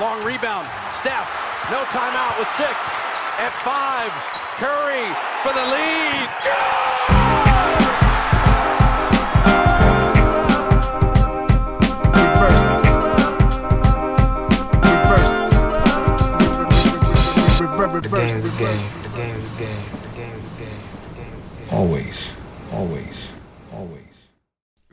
long 0.00 0.22
rebound. 0.22 0.66
Steph, 0.92 1.28
no 1.70 1.82
timeout 1.90 2.38
with 2.38 2.48
six. 2.56 2.70
At 3.38 3.52
five, 3.64 4.12
Curry 4.58 5.12
for 5.42 5.52
the 5.52 5.62
lead. 5.74 6.28
Reverse. 14.84 15.32
Reverse. 18.02 18.44
Reverse. 18.44 18.84
Always. 21.72 22.37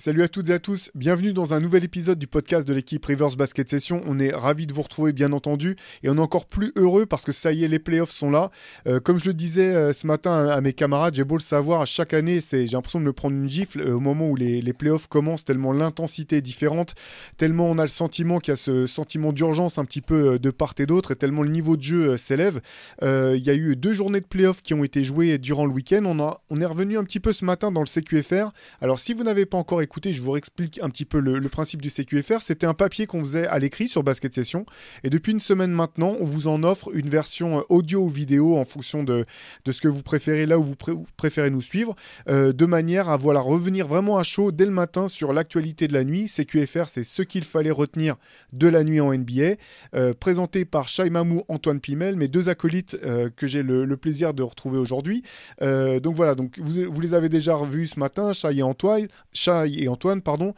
Salut 0.05 0.21
à 0.21 0.27
toutes 0.27 0.51
et 0.51 0.53
à 0.53 0.59
tous, 0.59 0.91
bienvenue 0.93 1.33
dans 1.33 1.55
un 1.55 1.59
nouvel 1.59 1.83
épisode 1.83 2.19
du 2.19 2.27
podcast 2.27 2.67
de 2.67 2.75
l'équipe 2.75 3.03
Reverse 3.03 3.35
Basket 3.35 3.67
Session. 3.67 4.01
On 4.05 4.19
est 4.19 4.31
ravis 4.31 4.67
de 4.67 4.73
vous 4.73 4.83
retrouver 4.83 5.13
bien 5.13 5.33
entendu 5.33 5.77
et 6.03 6.09
on 6.11 6.17
est 6.17 6.19
encore 6.19 6.45
plus 6.45 6.71
heureux 6.75 7.07
parce 7.07 7.23
que 7.23 7.31
ça 7.31 7.51
y 7.51 7.63
est, 7.63 7.67
les 7.67 7.79
playoffs 7.79 8.11
sont 8.11 8.29
là. 8.29 8.51
Euh, 8.85 8.99
comme 8.99 9.17
je 9.17 9.25
le 9.25 9.33
disais 9.33 9.73
euh, 9.73 9.93
ce 9.93 10.05
matin 10.05 10.47
à, 10.47 10.61
mes 10.61 10.73
camarades, 10.73 11.15
j'ai 11.15 11.23
beau 11.23 11.37
le 11.37 11.41
savoir, 11.41 11.87
chaque 11.87 12.13
année, 12.13 12.39
j'ai 12.39 12.67
l'impression 12.67 12.99
de 12.99 13.05
me 13.05 13.13
prendre 13.13 13.35
une 13.35 13.49
gifle 13.49 13.81
euh, 13.81 13.95
au 13.95 13.99
moment 13.99 14.29
où 14.29 14.35
les, 14.35 14.61
les, 14.61 14.73
playoffs 14.73 15.07
commencent, 15.07 15.43
tellement 15.43 15.73
l'intensité 15.73 16.37
est 16.37 16.41
différente, 16.41 16.93
tellement 17.37 17.65
on 17.65 17.79
a 17.79 17.81
le 17.81 17.87
sentiment 17.87 18.37
qu'il 18.37 18.51
y 18.51 18.53
a 18.53 18.57
ce 18.57 18.85
sentiment 18.85 19.33
d'urgence 19.33 19.79
un 19.79 19.85
petit 19.85 20.01
peu 20.01 20.37
de 20.37 20.51
part 20.51 20.75
et 20.77 20.85
d'autre 20.85 21.13
et 21.13 21.15
tellement 21.15 21.41
le 21.41 21.49
niveau 21.49 21.77
de 21.77 21.81
jeu 21.81 22.17
s'élève. 22.17 22.61
Il 23.01 23.43
y 23.43 23.49
a 23.49 23.55
eu 23.55 23.75
deux 23.75 23.95
journées 23.95 24.21
de 24.21 24.27
playoffs 24.27 24.61
qui 24.61 24.75
ont 24.75 24.83
été 24.83 25.03
jouées 25.03 25.39
durant 25.39 25.65
le 25.65 25.71
week-end. 25.71 26.03
On 26.51 26.61
est 26.61 26.65
revenu 26.65 26.99
un 26.99 27.03
petit 27.03 27.19
peu 27.19 27.33
ce 27.33 27.43
matin 27.43 27.71
dans 27.71 27.81
le 27.81 27.87
CQFR. 27.87 28.51
Alors 28.81 28.99
si 28.99 29.13
vous 29.13 29.23
n'avez 29.23 29.47
pas 29.47 29.57
encore 29.57 29.81
écouté, 29.81 29.94
écoutez, 29.95 30.11
je 30.11 30.21
vous 30.21 30.35
explique 30.35 30.77
un 30.83 30.89
petit 30.89 31.05
peu 31.05 31.21
le, 31.21 31.39
principe 31.47 31.81
du 31.81 31.89
CQFR. 31.89 32.41
C'était 32.41 32.65
un 32.65 32.73
papier 32.73 33.07
qu'on 33.07 33.21
faisait 33.21 33.47
à 33.47 33.59
l'écrit 33.59 33.87
sur 33.87 34.03
Basket 34.03 34.35
Session. 34.35 34.65
Et 35.05 35.09
depuis 35.09 35.31
une 35.31 35.39
semaine 35.39 35.71
maintenant, 35.71 36.17
on 36.19 36.25
vous 36.25 36.47
en 36.47 36.63
offre 36.63 36.93
une 36.93 37.07
version 37.07 37.59
euh, 37.59 37.61
audio 37.69 38.01
ou 38.01 38.09
vidéo 38.09 38.57
en 38.57 38.65
fonction 38.65 39.05
de, 39.05 39.23
de 39.63 39.71
ce 39.71 39.79
que 39.79 39.87
vous 39.87 40.03
préférez, 40.03 40.47
là 40.47 40.59
où 40.59 40.63
vous, 40.63 40.75
préférez 41.15 41.49
nous 41.49 41.61
suivre, 41.61 41.95
euh, 42.27 42.51
de 42.51 42.65
manière 42.65 43.07
à 43.07 43.15
voilà, 43.15 43.39
revenir 43.39 43.87
vraiment 43.87 44.17
à 44.17 44.23
chaud 44.23 44.51
dès 44.51 44.65
le 44.65 44.71
matin 44.71 45.07
sur 45.07 45.31
l'actualité 45.31 45.87
de 45.87 45.93
la 45.93 46.03
nuit. 46.03 46.27
CQFR, 46.27 46.89
c'est 46.89 47.05
ce 47.05 47.21
qu'il 47.21 47.45
fallait 47.45 47.71
retenir 47.71 48.17
de 48.51 48.67
la 48.67 48.83
nuit 48.83 48.99
en 48.99 49.13
NBA. 49.13 49.55
Euh, 49.95 50.13
présenté 50.13 50.65
par 50.65 50.89
Shai 50.89 51.09
Mamou, 51.09 51.43
Antoine 51.47 51.79
Pimel, 51.79 52.17
mes 52.17 52.27
deux 52.27 52.49
acolytes 52.49 52.97
que 53.37 53.47
j'ai 53.47 53.63
le, 53.63 53.95
plaisir 53.95 54.33
de 54.33 54.43
retrouver 54.43 54.77
aujourd'hui. 54.77 55.23
donc 55.61 56.15
voilà, 56.15 56.35
donc 56.35 56.59
vous, 56.59 56.91
vous, 56.91 56.99
les 56.99 57.13
avez 57.13 57.29
déjà 57.29 57.55
revus 57.55 57.87
ce 57.87 57.99
matin, 58.01 58.33
Shai 58.33 58.57
et 58.57 58.61
Antoine. 58.61 59.07
Shai 59.31 59.84
Antoine, 59.87 60.21
pardon. 60.21 60.53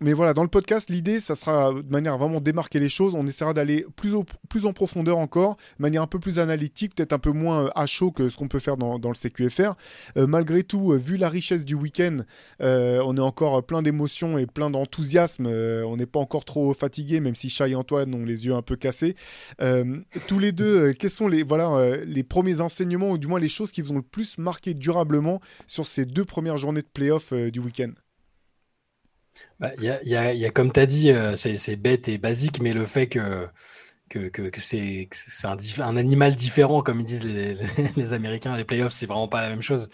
Mais 0.00 0.12
voilà, 0.12 0.32
dans 0.32 0.44
le 0.44 0.48
podcast, 0.48 0.90
l'idée, 0.90 1.18
ça 1.18 1.34
sera 1.34 1.72
de 1.72 1.90
manière 1.90 2.14
à 2.14 2.16
vraiment 2.16 2.40
démarquer 2.40 2.78
les 2.78 2.88
choses. 2.88 3.16
On 3.16 3.26
essaiera 3.26 3.52
d'aller 3.52 3.84
plus, 3.96 4.14
en 4.14 4.72
profondeur 4.72 5.18
encore, 5.18 5.56
de 5.56 5.82
manière 5.82 6.02
un 6.02 6.06
peu 6.06 6.20
plus 6.20 6.38
analytique, 6.38 6.94
peut-être 6.94 7.12
un 7.12 7.18
peu 7.18 7.32
moins 7.32 7.64
euh, 7.64 7.70
à 7.74 7.86
chaud 7.86 8.12
que 8.12 8.28
ce 8.28 8.36
qu'on 8.36 8.46
peut 8.46 8.60
faire 8.60 8.76
dans, 8.76 8.96
le 8.96 9.14
CQFR. 9.14 9.74
Euh, 10.16 10.28
malgré 10.28 10.62
tout, 10.62 10.92
euh, 10.92 10.96
vu 10.96 11.16
la 11.16 11.28
richesse 11.28 11.64
du 11.64 11.74
week-end, 11.74 12.18
on 12.60 13.16
est 13.16 13.20
encore 13.20 13.64
plein 13.66 13.82
d'émotions 13.82 14.38
et 14.38 14.46
plein 14.46 14.70
d'enthousiasme. 14.70 15.46
on 15.46 15.96
n'est 15.96 16.06
pas 16.06 16.20
encore 16.20 16.44
trop 16.44 16.72
fatigué, 16.74 17.18
même 17.18 17.34
si 17.34 17.50
Chai 17.50 17.70
et 17.70 17.74
Antoine 17.74 18.14
ont 18.14 18.24
les 18.24 18.46
yeux 18.46 18.54
un 18.54 18.62
peu 18.62 18.76
cassés. 18.76 19.16
tous 20.28 20.38
les 20.38 20.52
deux, 20.52 20.92
quels 20.92 21.10
sont 21.10 21.26
les, 21.26 21.42
voilà, 21.42 21.96
les 22.04 22.22
premiers 22.22 22.60
enseignements, 22.60 23.10
ou 23.10 23.18
du 23.18 23.26
moins 23.26 23.40
les 23.40 23.48
choses 23.48 23.72
qui 23.72 23.82
vous 23.82 23.92
ont 23.92 23.96
le 23.96 24.02
plus 24.02 24.38
marqué 24.38 24.74
durablement 24.74 25.40
sur 25.66 25.86
ces 25.86 26.04
deux 26.04 26.24
premières 26.24 26.58
journées 26.58 26.82
de 26.82 26.88
playoff 26.92 27.32
du 27.32 27.58
week-end? 27.58 27.90
Bah, 29.60 29.72
il 29.78 29.84
y, 29.84 30.44
a, 30.44 30.50
comme 30.50 30.72
tu 30.72 30.80
as 30.80 30.86
dit, 30.86 31.10
euh, 31.10 31.34
c'est 31.36 31.76
bête 31.76 32.08
et 32.08 32.18
basique, 32.18 32.60
mais 32.60 32.72
le 32.72 32.86
fait 32.86 33.08
que, 33.08 33.48
c'est 34.58 35.08
un, 35.44 35.96
animal 35.96 36.34
différent, 36.34 36.82
comme 36.82 37.00
ils 37.00 37.06
disent 37.06 37.24
les, 37.96 38.12
Américains, 38.12 38.56
les 38.56 38.64
playoffs, 38.64 38.92
c'est 38.92 39.06
vraiment 39.06 39.28
pas 39.28 39.42
la 39.42 39.48
même 39.48 39.62
chose. 39.62 39.88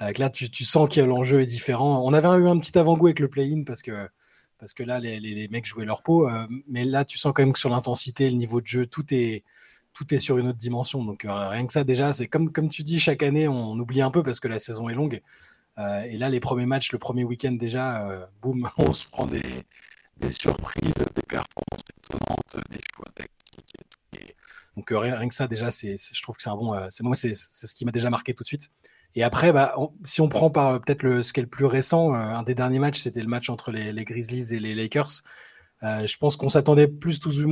là, 0.00 0.30
tu, 0.30 0.64
sens 0.64 0.92
que 0.92 1.00
l'enjeu 1.00 1.40
est 1.40 1.46
différent. 1.46 2.02
On 2.04 2.12
avait 2.12 2.28
eu 2.28 2.48
un 2.48 2.58
petit 2.58 2.76
avant-goût 2.76 3.06
avec 3.06 3.20
le 3.20 3.28
play-in 3.28 3.62
parce 3.64 3.82
que, 3.82 4.82
là, 4.82 4.98
les, 4.98 5.48
mecs 5.48 5.66
jouaient 5.66 5.84
leur 5.84 6.02
peau, 6.02 6.28
euh, 6.28 6.46
mais 6.68 6.84
là, 6.84 7.04
tu 7.04 7.16
sens 7.18 7.32
quand 7.34 7.42
même 7.42 7.52
que 7.52 7.60
sur 7.60 7.70
l'intensité, 7.70 8.28
le 8.28 8.36
niveau 8.36 8.60
de 8.60 8.66
jeu, 8.66 8.86
tout 8.86 9.14
est, 9.14 9.44
sur 10.18 10.38
une 10.38 10.48
autre 10.48 10.58
dimension. 10.58 11.04
Donc, 11.04 11.24
euh, 11.24 11.48
rien 11.50 11.66
que 11.66 11.72
ça, 11.72 11.84
déjà, 11.84 12.12
c'est 12.12 12.26
comme 12.26 12.68
tu 12.68 12.82
dis, 12.82 12.98
chaque 12.98 13.22
année, 13.22 13.46
on 13.46 13.78
oublie 13.78 14.02
un 14.02 14.10
peu 14.10 14.24
parce 14.24 14.40
que 14.40 14.48
la 14.48 14.58
saison 14.58 14.88
est 14.88 14.94
longue. 14.94 15.22
Euh, 15.78 16.02
et 16.02 16.16
là, 16.16 16.28
les 16.28 16.40
premiers 16.40 16.66
matchs, 16.66 16.92
le 16.92 16.98
premier 16.98 17.24
week-end 17.24 17.52
déjà, 17.52 18.08
euh, 18.08 18.24
boum, 18.40 18.68
on 18.78 18.92
se 18.92 19.06
prend 19.06 19.26
des, 19.26 19.42
surprises, 20.30 20.94
des 21.14 21.22
performances 21.22 21.82
étonnantes, 21.98 22.56
des 22.70 22.80
choix 22.94 23.06
tactiques. 23.14 23.76
Donc 24.76 24.90
euh, 24.90 24.98
rien, 24.98 25.28
que 25.28 25.34
ça, 25.34 25.46
déjà, 25.46 25.70
c'est, 25.70 25.96
je 25.96 26.22
trouve 26.22 26.36
que 26.36 26.42
c'est 26.42 26.50
un 26.50 26.56
bon. 26.56 26.74
c'est 26.90 27.02
moi, 27.02 27.14
c'est, 27.14 27.34
ce 27.34 27.74
qui 27.74 27.84
m'a 27.84 27.92
déjà 27.92 28.10
marqué 28.10 28.34
tout 28.34 28.42
de 28.42 28.48
suite. 28.48 28.70
Et 29.16 29.22
après, 29.22 29.52
bah, 29.52 29.76
si 30.02 30.20
on 30.20 30.28
prend 30.28 30.50
par 30.50 30.80
peut-être 30.80 31.22
ce 31.22 31.32
qui 31.32 31.38
est 31.38 31.44
le 31.44 31.48
plus 31.48 31.66
récent, 31.66 32.12
un 32.12 32.42
des 32.42 32.56
derniers 32.56 32.80
matchs, 32.80 33.00
c'était 33.00 33.20
le 33.22 33.28
match 33.28 33.48
entre 33.48 33.70
les, 33.70 34.04
Grizzlies 34.04 34.52
et 34.52 34.58
les 34.58 34.74
Lakers. 34.74 35.22
je 35.82 36.16
pense 36.16 36.36
qu'on 36.36 36.48
s'attendait 36.48 36.88
plus 36.88 37.20
tous, 37.20 37.44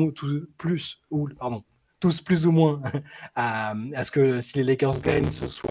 plus, 0.58 0.98
ou, 1.12 1.28
pardon, 1.38 1.62
tous 2.00 2.20
plus 2.20 2.46
ou 2.46 2.50
moins 2.50 2.82
à, 3.36 3.74
à, 3.94 4.02
ce 4.02 4.10
que 4.10 4.40
si 4.40 4.58
les 4.58 4.64
Lakers 4.64 5.00
gagnent, 5.02 5.30
ce 5.30 5.46
soit 5.46 5.70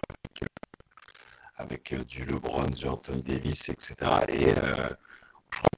avec 1.61 1.93
euh, 1.93 2.03
du 2.03 2.25
LeBron, 2.25 2.67
du 2.67 2.87
Anthony 2.87 3.21
Davis, 3.21 3.69
etc. 3.69 3.95
Et 4.29 4.49
euh, 4.49 4.89
je 5.51 5.59
crois 5.59 5.69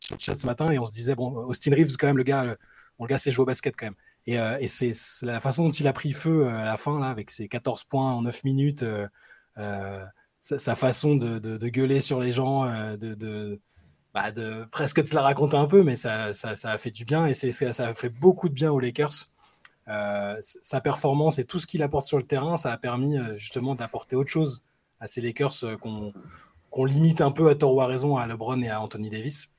sur 0.00 0.16
le 0.16 0.20
chat 0.20 0.36
ce 0.36 0.46
matin 0.46 0.70
et 0.70 0.78
on 0.78 0.86
se 0.86 0.92
disait 0.92 1.14
bon 1.14 1.32
Austin 1.34 1.72
Reeves 1.72 1.96
quand 1.98 2.06
même 2.06 2.16
le 2.16 2.22
gars 2.22 2.44
le 2.44 3.06
gars 3.06 3.18
sait 3.18 3.32
jouer 3.32 3.42
au 3.42 3.46
basket 3.46 3.74
quand 3.76 3.86
même 3.86 3.96
et, 4.26 4.38
euh, 4.38 4.56
c'est 4.66 4.92
la 5.22 5.40
façon 5.40 5.64
dont 5.64 5.70
il 5.70 5.88
a 5.88 5.92
pris 5.92 6.12
feu 6.12 6.46
à 6.46 6.64
la 6.64 6.76
fin 6.76 7.00
là 7.00 7.08
avec 7.08 7.30
ses 7.30 7.48
14 7.48 7.84
points 7.84 8.12
en 8.12 8.22
9 8.22 8.44
minutes 8.44 8.84
sa, 10.38 10.74
façon 10.76 11.16
de, 11.16 11.68
gueuler 11.68 12.00
sur 12.00 12.20
les 12.20 12.30
gens 12.30 12.62
bah 14.14 14.30
de, 14.30 14.64
presque 14.70 15.02
de 15.02 15.06
se 15.06 15.16
la 15.16 15.22
raconter 15.22 15.56
un 15.56 15.66
peu 15.66 15.82
mais 15.82 15.96
ça, 15.96 16.32
ça, 16.32 16.54
ça 16.54 16.70
a 16.70 16.78
fait 16.78 16.92
du 16.92 17.04
bien 17.04 17.26
et 17.26 17.34
ça 17.34 17.88
a 17.88 17.94
fait 17.94 18.08
beaucoup 18.08 18.48
de 18.48 18.54
bien 18.54 18.70
aux 18.70 18.78
Lakers 18.78 19.31
euh, 19.88 20.36
sa 20.40 20.80
performance 20.80 21.38
et 21.38 21.44
tout 21.44 21.58
ce 21.58 21.66
qu'il 21.66 21.82
apporte 21.82 22.06
sur 22.06 22.18
le 22.18 22.24
terrain, 22.24 22.56
ça 22.56 22.72
a 22.72 22.76
permis 22.76 23.18
euh, 23.18 23.36
justement 23.36 23.74
d'apporter 23.74 24.14
autre 24.14 24.30
chose 24.30 24.62
à 25.00 25.08
ces 25.08 25.20
Lakers 25.20 25.64
euh, 25.64 25.76
qu'on 25.76 26.84
limite 26.84 27.20
un 27.20 27.32
peu 27.32 27.48
à 27.48 27.54
tort 27.54 27.74
ou 27.74 27.80
à 27.80 27.86
raison 27.86 28.16
à 28.16 28.26
LeBron 28.26 28.60
et 28.62 28.68
à 28.68 28.80
Anthony 28.80 29.10
Davis. 29.10 29.50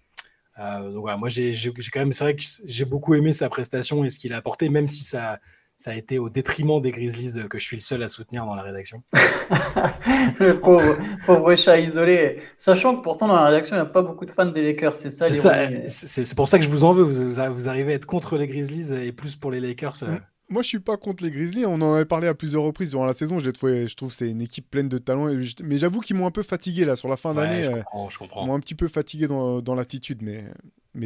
donc 0.57 1.01
voilà, 1.01 1.17
moi 1.17 1.29
j'ai 1.29 1.53
quand 1.91 2.00
même, 2.00 2.12
c'est 2.13 2.23
vrai 2.23 2.35
que 2.35 2.44
j'ai 2.66 2.85
beaucoup 2.85 3.13
aimé 3.16 3.33
sa 3.33 3.50
prestation 3.50 4.03
et 4.06 4.09
ce 4.09 4.17
qu'il 4.17 4.33
a 4.33 4.38
apporté, 4.38 4.69
même 4.69 4.88
si 4.88 5.03
ça, 5.03 5.39
ça 5.78 5.91
a 5.91 5.95
été 5.95 6.19
au 6.19 6.29
détriment 6.29 6.81
des 6.81 6.91
Grizzlies 6.91 7.47
que 7.50 7.57
je 7.57 7.63
suis 7.63 7.75
le 7.75 7.81
seul 7.81 8.03
à 8.03 8.07
soutenir 8.07 8.45
dans 8.45 8.56
la 8.56 8.61
rédaction. 8.61 9.03
le 10.39 10.53
pauvre, 10.53 10.97
pauvre, 11.25 11.56
chat 11.56 11.79
isolé. 11.79 12.41
Sachant 12.57 12.95
que 12.95 13.01
pourtant 13.01 13.28
dans 13.28 13.35
la 13.35 13.45
rédaction, 13.45 13.75
il 13.75 13.79
n'y 13.79 13.85
a 13.85 13.89
pas 13.89 14.01
beaucoup 14.01 14.25
de 14.25 14.31
fans 14.31 14.45
des 14.45 14.62
Lakers. 14.62 14.95
C'est 14.95 15.09
ça. 15.09 15.69
C'est 15.88 16.35
pour 16.35 16.47
ça 16.47 16.59
que 16.59 16.63
je 16.63 16.69
vous 16.69 16.83
en 16.83 16.91
veux. 16.91 17.03
Vous, 17.03 17.31
vous, 17.31 17.67
arrivez 17.67 17.94
à 17.94 17.95
être 17.95 18.06
contre 18.06 18.38
les 18.38 18.47
Grizzlies 18.47 18.94
et 18.94 19.12
plus 19.12 19.35
pour 19.35 19.51
les 19.51 19.59
Lakers. 19.59 20.03
Euh. 20.03 20.17
Moi, 20.50 20.62
je 20.62 20.67
suis 20.67 20.79
pas 20.79 20.97
contre 20.97 21.23
les 21.23 21.31
Grizzlies. 21.31 21.66
On 21.66 21.81
en 21.81 21.95
avait 21.95 22.06
parlé 22.06 22.28
à 22.28 22.33
plusieurs 22.33 22.63
reprises 22.63 22.91
durant 22.91 23.06
la 23.06 23.13
saison. 23.13 23.39
Je, 23.39 23.50
trouvé, 23.50 23.88
je 23.88 23.95
trouve 23.95 24.09
que 24.09 24.16
c'est 24.16 24.29
une 24.29 24.41
équipe 24.41 24.69
pleine 24.69 24.88
de 24.88 25.00
talent. 25.00 25.29
Mais 25.63 25.78
j'avoue 25.78 26.00
qu'ils 26.00 26.16
m'ont 26.16 26.28
un 26.28 26.31
peu 26.31 26.44
fatigué 26.44 26.85
là 26.85 26.95
sur 26.95 27.09
la 27.09 27.17
fin 27.17 27.33
d'année. 27.33 27.63
je 27.63 27.72
comprends, 27.72 28.09
je 28.09 28.19
comprends. 28.19 28.44
Ils 28.44 28.47
m'ont 28.47 28.56
un 28.56 28.59
petit 28.59 28.75
peu 28.75 28.88
fatigué 28.88 29.28
dans, 29.28 29.62
dans 29.62 29.75
l'attitude. 29.75 30.22
Mais 30.22 30.45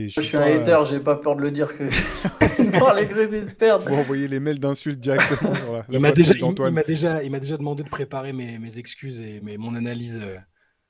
je, 0.10 0.22
suis, 0.22 0.38
un 0.38 0.42
hater, 0.42 0.80
j'ai 0.90 1.00
pas 1.00 1.16
peur 1.16 1.36
de 1.36 1.42
le 1.42 1.52
dire 1.52 1.78
que 1.78 1.86
dans 2.80 2.94
les 2.94 3.06
Grizzlies 3.06 3.54
perdent. 3.54 3.88
Vous 3.88 3.96
envoyer 3.96 4.28
les 4.28 4.40
mails 4.40 4.60
d'insultes 4.60 5.00
directement 5.00 5.56
sur 5.56 5.74
la, 5.74 5.86
il 5.90 6.00
m'a 6.00 6.12
déjà, 6.12 6.34
il, 6.36 6.84
déjà, 6.86 7.30
m'a 7.30 7.40
déjà 7.40 7.58
demandé 7.58 7.84
de 7.84 7.90
préparer 7.90 8.34
mes, 8.34 8.60
mes 8.60 8.78
excuses 8.78 9.20
et 9.20 9.42
mes, 9.42 9.58
mon 9.58 9.76
analyse 9.76 10.20
euh, 10.22 10.38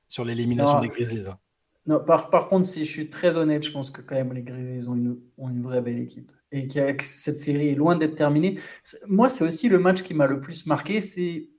sur 0.07 0.25
l'élimination 0.25 0.79
des 0.79 0.89
Grizzlies. 0.89 1.29
Hein. 1.29 1.37
Non, 1.85 1.99
par, 2.03 2.29
par, 2.29 2.49
contre, 2.49 2.65
si 2.65 2.83
je 2.83 2.91
suis 2.91 3.09
très 3.09 3.37
honnête, 3.37 3.63
je 3.63 3.71
pense 3.71 3.91
que 3.91 4.01
quand 4.01 4.15
même 4.15 4.33
les 4.33 4.43
Grizzlies 4.43 4.87
ont 4.87 4.95
une, 4.95 5.17
ont 5.37 5.49
une 5.49 5.61
vraie 5.61 5.81
belle 5.81 5.99
équipe 5.99 6.31
et 6.51 6.67
que 6.67 7.03
cette 7.03 7.39
série 7.39 7.69
est 7.69 7.75
loin 7.75 7.95
d'être 7.95 8.15
terminée. 8.15 8.59
Moi, 9.07 9.29
c'est 9.29 9.43
aussi 9.43 9.67
le 9.69 9.79
match 9.79 10.01
qui 10.01 10.13
m'a 10.13 10.27
le 10.27 10.39
plus 10.39 10.65
marqué. 10.65 11.01
C'est 11.01 11.49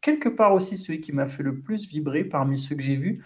quelque 0.00 0.28
part 0.28 0.54
aussi 0.54 0.76
celui 0.76 1.00
qui 1.00 1.12
m'a 1.12 1.26
fait 1.26 1.42
le 1.42 1.60
plus 1.60 1.88
vibrer 1.88 2.24
parmi 2.24 2.58
ceux 2.58 2.74
que 2.74 2.82
j'ai 2.82 2.96
vus. 2.96 3.24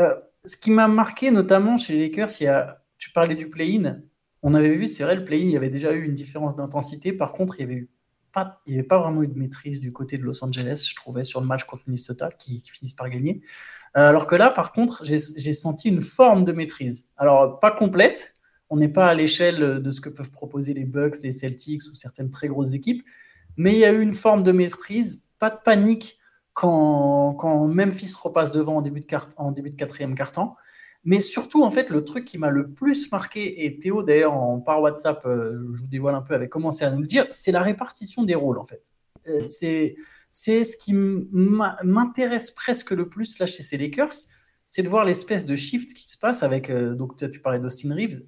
Euh, 0.00 0.14
ce 0.44 0.56
qui 0.56 0.70
m'a 0.70 0.88
marqué 0.88 1.30
notamment 1.30 1.76
chez 1.76 1.94
les 1.94 2.08
Lakers, 2.08 2.30
il 2.40 2.44
y 2.44 2.46
a 2.46 2.82
tu 2.98 3.10
parlais 3.12 3.36
du 3.36 3.48
play-in. 3.48 4.00
On 4.42 4.54
avait 4.54 4.74
vu, 4.74 4.86
c'est 4.86 5.02
vrai, 5.02 5.16
le 5.16 5.24
play-in, 5.24 5.44
il 5.44 5.50
y 5.50 5.56
avait 5.56 5.70
déjà 5.70 5.92
eu 5.92 6.04
une 6.04 6.14
différence 6.14 6.54
d'intensité. 6.54 7.12
Par 7.12 7.32
contre, 7.32 7.60
il 7.60 7.66
n'y 7.66 7.72
avait, 7.72 8.82
pas, 8.82 8.98
vraiment 8.98 9.22
eu 9.22 9.28
de 9.28 9.38
maîtrise 9.38 9.80
du 9.80 9.92
côté 9.92 10.16
de 10.16 10.22
Los 10.22 10.44
Angeles, 10.44 10.86
je 10.88 10.94
trouvais, 10.94 11.24
sur 11.24 11.40
le 11.40 11.46
match 11.46 11.64
contre 11.64 11.84
Minnesota, 11.86 12.30
qui, 12.30 12.62
finissent 12.72 12.94
par 12.94 13.10
gagner. 13.10 13.42
Euh, 13.96 14.08
alors 14.08 14.26
que 14.26 14.36
là, 14.36 14.50
par 14.50 14.72
contre, 14.72 15.04
j'ai 15.04 15.52
senti 15.52 15.88
une 15.88 16.00
forme 16.00 16.44
de 16.44 16.52
maîtrise. 16.52 17.08
Alors, 17.16 17.58
pas 17.58 17.72
complète. 17.72 18.34
On 18.70 18.76
n'est 18.76 18.88
pas 18.88 19.08
à 19.08 19.14
l'échelle 19.14 19.82
de 19.82 19.90
ce 19.90 20.00
que 20.00 20.10
peuvent 20.10 20.30
proposer 20.30 20.74
les 20.74 20.84
Bucks, 20.84 21.16
les 21.22 21.32
Celtics 21.32 21.82
ou 21.90 21.94
certaines 21.94 22.30
très 22.30 22.48
grosses 22.48 22.74
équipes. 22.74 23.02
Mais 23.56 23.72
il 23.72 23.78
y 23.78 23.84
a 23.84 23.92
eu 23.92 24.00
une 24.00 24.12
forme 24.12 24.42
de 24.42 24.52
maîtrise, 24.52 25.24
pas 25.38 25.50
de 25.50 25.56
panique 25.64 26.18
quand, 26.52 27.34
quand 27.34 27.66
Memphis 27.66 28.14
repasse 28.22 28.52
devant 28.52 28.76
en 28.76 28.82
début 28.82 29.00
de, 29.00 29.06
en 29.36 29.52
début 29.52 29.70
de 29.70 29.74
quatrième 29.74 30.14
quart-temps. 30.14 30.56
Mais 31.04 31.20
surtout, 31.20 31.62
en 31.62 31.70
fait, 31.70 31.90
le 31.90 32.04
truc 32.04 32.24
qui 32.24 32.38
m'a 32.38 32.50
le 32.50 32.70
plus 32.70 33.10
marqué, 33.10 33.64
et 33.64 33.78
Théo, 33.78 34.02
d'ailleurs, 34.02 34.34
en, 34.34 34.60
par 34.60 34.80
WhatsApp, 34.82 35.24
euh, 35.26 35.52
je 35.72 35.82
vous 35.82 35.88
dévoile 35.88 36.14
un 36.14 36.22
peu, 36.22 36.34
avait 36.34 36.48
commencé 36.48 36.84
à 36.84 36.90
nous 36.90 37.00
le 37.00 37.06
dire, 37.06 37.26
c'est 37.30 37.52
la 37.52 37.60
répartition 37.60 38.24
des 38.24 38.34
rôles, 38.34 38.58
en 38.58 38.64
fait. 38.64 38.82
Euh, 39.28 39.46
c'est, 39.46 39.96
ce 40.32 40.76
qui 40.76 40.92
m'intéresse 40.92 42.50
presque 42.50 42.90
le 42.90 43.08
plus 43.08 43.38
là 43.38 43.46
chez 43.46 43.62
ces 43.62 43.78
Lakers, 43.78 44.12
c'est 44.66 44.82
de 44.82 44.88
voir 44.88 45.04
l'espèce 45.04 45.44
de 45.44 45.56
shift 45.56 45.94
qui 45.94 46.08
se 46.08 46.18
passe 46.18 46.42
avec, 46.42 46.68
euh, 46.68 46.94
donc 46.94 47.16
tu 47.16 47.40
parlais 47.40 47.58
d'Austin 47.58 47.94
Reeves, 47.94 48.22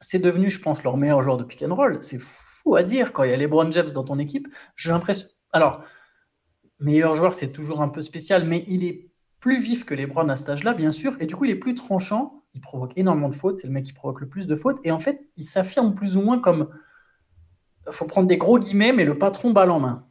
c'est 0.00 0.18
devenu, 0.18 0.50
je 0.50 0.60
pense, 0.60 0.82
leur 0.82 0.96
meilleur 0.96 1.22
joueur 1.22 1.36
de 1.36 1.44
pick 1.44 1.62
and 1.62 1.74
roll. 1.74 1.98
C'est 2.02 2.20
fou 2.20 2.76
à 2.76 2.82
dire 2.82 3.12
quand 3.12 3.24
il 3.24 3.30
y 3.30 3.32
a 3.32 3.36
LeBron 3.36 3.70
James 3.70 3.90
dans 3.90 4.04
ton 4.04 4.18
équipe. 4.18 4.48
J'ai 4.76 4.90
l'impression. 4.90 5.28
Alors, 5.52 5.82
meilleur 6.78 7.14
joueur, 7.14 7.34
c'est 7.34 7.52
toujours 7.52 7.80
un 7.80 7.88
peu 7.88 8.02
spécial, 8.02 8.44
mais 8.44 8.64
il 8.66 8.84
est 8.84 9.05
plus 9.46 9.60
vif 9.60 9.84
que 9.84 9.94
LeBron 9.94 10.28
à 10.28 10.34
cet 10.34 10.48
âge-là, 10.48 10.74
bien 10.74 10.90
sûr, 10.90 11.16
et 11.20 11.26
du 11.26 11.36
coup, 11.36 11.44
il 11.44 11.52
est 11.52 11.54
plus 11.54 11.74
tranchant. 11.74 12.42
Il 12.54 12.60
provoque 12.60 12.90
énormément 12.96 13.28
de 13.28 13.34
fautes. 13.36 13.60
C'est 13.60 13.68
le 13.68 13.72
mec 13.72 13.84
qui 13.84 13.92
provoque 13.92 14.20
le 14.20 14.28
plus 14.28 14.48
de 14.48 14.56
fautes. 14.56 14.80
Et 14.82 14.90
en 14.90 14.98
fait, 14.98 15.20
il 15.36 15.44
s'affirme 15.44 15.94
plus 15.94 16.16
ou 16.16 16.20
moins 16.20 16.40
comme. 16.40 16.68
Il 17.86 17.92
faut 17.92 18.06
prendre 18.06 18.26
des 18.26 18.38
gros 18.38 18.58
guillemets, 18.58 18.92
mais 18.92 19.04
le 19.04 19.16
patron 19.16 19.52
balle 19.52 19.70
en 19.70 19.78
main. 19.78 20.04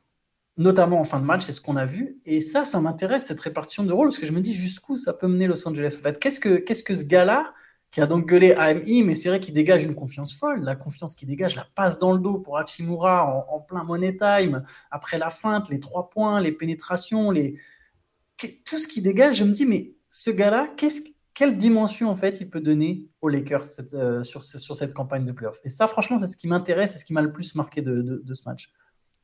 Notamment 0.56 1.02
en 1.02 1.04
fin 1.04 1.20
de 1.20 1.26
match, 1.26 1.42
c'est 1.42 1.52
ce 1.52 1.60
qu'on 1.60 1.76
a 1.76 1.84
vu. 1.84 2.18
Et 2.24 2.40
ça, 2.40 2.64
ça 2.64 2.80
m'intéresse, 2.80 3.26
cette 3.26 3.42
répartition 3.42 3.84
de 3.84 3.92
rôle, 3.92 4.08
parce 4.08 4.20
que 4.20 4.26
je 4.26 4.32
me 4.32 4.40
dis 4.40 4.54
jusqu'où 4.54 4.96
ça 4.96 5.12
peut 5.12 5.28
mener 5.28 5.48
Los 5.48 5.68
Angeles. 5.68 5.98
En 6.00 6.04
fait, 6.04 6.18
qu'est-ce 6.18 6.40
que, 6.40 6.56
qu'est-ce 6.56 6.84
que 6.84 6.96
ce 6.96 7.04
gars-là 7.04 7.54
qui 7.92 8.00
a 8.00 8.08
donc 8.08 8.28
gueulé 8.28 8.54
AMI, 8.54 9.04
mais 9.04 9.16
c'est 9.16 9.28
vrai 9.28 9.42
qu'il 9.42 9.54
dégage 9.54 9.84
une 9.84 9.96
confiance 9.96 10.34
folle, 10.34 10.62
la 10.62 10.76
confiance 10.76 11.14
qui 11.14 11.26
dégage, 11.26 11.56
la 11.56 11.66
passe 11.76 12.00
dans 12.00 12.14
le 12.14 12.20
dos 12.20 12.40
pour 12.40 12.58
Hachimura 12.58 13.46
en, 13.50 13.62
plein 13.62 13.84
money 13.84 14.16
time, 14.16 14.64
après 14.92 15.18
la 15.18 15.30
feinte, 15.30 15.70
les 15.70 15.80
trois 15.80 16.10
points, 16.10 16.40
les 16.40 16.54
pénétrations, 16.54 17.32
les... 17.32 17.58
tout 18.66 18.80
ce 18.80 18.88
qui 18.88 19.02
dégage, 19.02 19.38
je 19.38 19.44
me 19.44 19.52
dis, 19.52 19.66
mais 19.66 19.94
ce 20.10 20.30
gars-là, 20.30 20.68
quelle 21.34 21.58
dimension 21.58 22.10
en 22.10 22.16
fait 22.16 22.40
il 22.42 22.50
peut 22.50 22.62
donner 22.62 23.06
aux 23.22 23.30
Lakers 23.30 23.66
euh, 23.94 24.24
sur, 24.24 24.44
cette 24.44 24.94
campagne 24.94 25.26
de 25.26 25.32
playoff? 25.32 25.60
Et 25.64 25.70
ça, 25.70 25.88
franchement, 25.88 26.18
c'est 26.18 26.28
ce 26.28 26.38
qui 26.38 26.48
m'intéresse 26.48 26.96
et 26.96 26.98
ce 26.98 27.06
qui 27.06 27.14
m'a 27.14 27.22
le 27.22 27.32
plus 27.32 27.56
marqué 27.56 27.82
de 27.82 28.34
ce 28.34 28.44
match. 28.46 28.72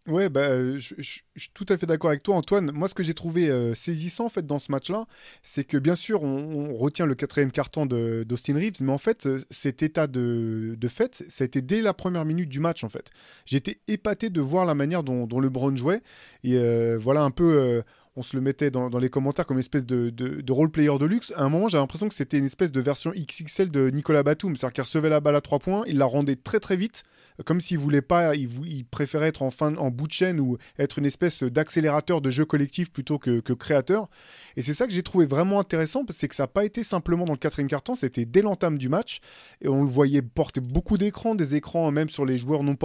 Ouais, 0.07 0.29
bah, 0.29 0.41
euh, 0.41 0.79
je, 0.79 0.95
suis 0.99 1.51
tout 1.53 1.65
à 1.69 1.77
fait 1.77 1.85
d'accord 1.85 2.09
avec 2.09 2.23
toi, 2.23 2.35
Antoine. 2.35 2.71
Moi, 2.71 2.87
ce 2.87 2.95
que 2.95 3.03
j'ai 3.03 3.13
trouvé 3.13 3.51
euh, 3.51 3.75
saisissant 3.75 4.25
en 4.25 4.29
fait 4.29 4.43
dans 4.47 4.57
ce 4.57 4.71
match-là, 4.71 5.05
c'est 5.43 5.63
que 5.63 5.77
bien 5.77 5.93
sûr, 5.93 6.23
on, 6.23 6.73
retient 6.73 7.05
le 7.05 7.13
quatrième 7.13 7.51
carton 7.51 7.85
d'Austin 7.85 8.55
Reeves, 8.55 8.81
mais 8.81 8.91
en 8.91 8.97
fait, 8.97 9.29
cet 9.51 9.83
état 9.83 10.07
de, 10.07 10.75
de, 10.75 10.87
fait, 10.87 11.23
ça 11.29 11.43
a 11.43 11.45
été 11.45 11.61
dès 11.61 11.81
la 11.81 11.93
première 11.93 12.25
minute 12.25 12.49
du 12.49 12.59
match 12.59 12.83
en 12.83 12.89
fait. 12.89 13.11
J'étais 13.45 13.79
épaté 13.87 14.31
de 14.31 14.41
voir 14.41 14.65
la 14.65 14.73
manière 14.73 15.03
dont, 15.03 15.27
dont 15.27 15.39
LeBron 15.39 15.75
jouait 15.75 16.01
et 16.43 16.57
voilà 16.95 17.21
un 17.21 17.31
peu 17.31 17.83
on 18.17 18.23
se 18.23 18.35
le 18.35 18.41
mettait 18.41 18.71
dans, 18.71 18.89
les 18.99 19.09
commentaires 19.09 19.45
comme 19.45 19.57
espèce 19.57 19.85
de, 19.85 20.09
de, 20.09 20.51
role-player 20.51 20.97
de 20.99 21.05
luxe. 21.05 21.31
À 21.37 21.43
un 21.43 21.49
moment, 21.49 21.69
j'ai 21.69 21.77
l'impression 21.77 22.09
que 22.09 22.13
c'était 22.13 22.37
une 22.37 22.45
espèce 22.45 22.71
de 22.71 22.81
version 22.81 23.11
XXL 23.11 23.71
de 23.71 23.89
Nicolas 23.89 24.21
Batum. 24.21 24.55
C'est-à-dire 24.55 24.73
qu'il 24.73 24.83
recevait 24.83 25.09
la 25.09 25.21
balle 25.21 25.37
à 25.37 25.41
trois 25.41 25.59
points, 25.59 25.83
il 25.87 25.97
la 25.97 26.05
rendait 26.05 26.35
très 26.35 26.59
très 26.59 26.75
vite, 26.75 27.03
comme 27.45 27.61
s'il 27.61 27.77
voulait 27.77 28.01
pas, 28.01 28.35
il, 28.35 28.85
préférait 28.85 29.29
être 29.29 29.41
en, 29.41 29.49
fin, 29.49 29.75
en 29.77 29.89
bout 29.89 30.07
de 30.07 30.11
chaîne 30.11 30.41
ou 30.41 30.57
être 30.77 30.99
une 30.99 31.05
espèce 31.05 31.41
d'accélérateur 31.43 32.19
de 32.19 32.29
jeu 32.29 32.43
collectif 32.43 32.91
plutôt 32.91 33.17
que, 33.17 33.39
créateur. 33.53 34.09
Et 34.57 34.61
c'est 34.61 34.73
ça 34.73 34.87
que 34.87 34.93
j'ai 34.93 35.03
trouvé 35.03 35.25
vraiment 35.25 35.59
intéressant, 35.59 36.03
c'est 36.09 36.27
que 36.27 36.35
ça 36.35 36.43
n'a 36.43 36.47
pas 36.47 36.65
été 36.65 36.83
simplement 36.83 37.25
dans 37.25 37.33
le 37.33 37.37
quatrième 37.37 37.69
quart-temps, 37.69 37.95
c'était 37.95 38.25
dès 38.25 38.41
l'entame 38.41 38.77
du 38.77 38.89
match. 38.89 39.19
Et 39.61 39.69
on 39.69 39.83
le 39.83 39.89
voyait 39.89 40.21
porter 40.21 40.59
beaucoup 40.59 40.97
d'écrans, 40.97 41.35
des 41.35 41.55
écrans 41.55 41.91
même 41.91 42.09
sur 42.09 42.25
les 42.25 42.37
joueurs 42.37 42.63
non 42.63 42.75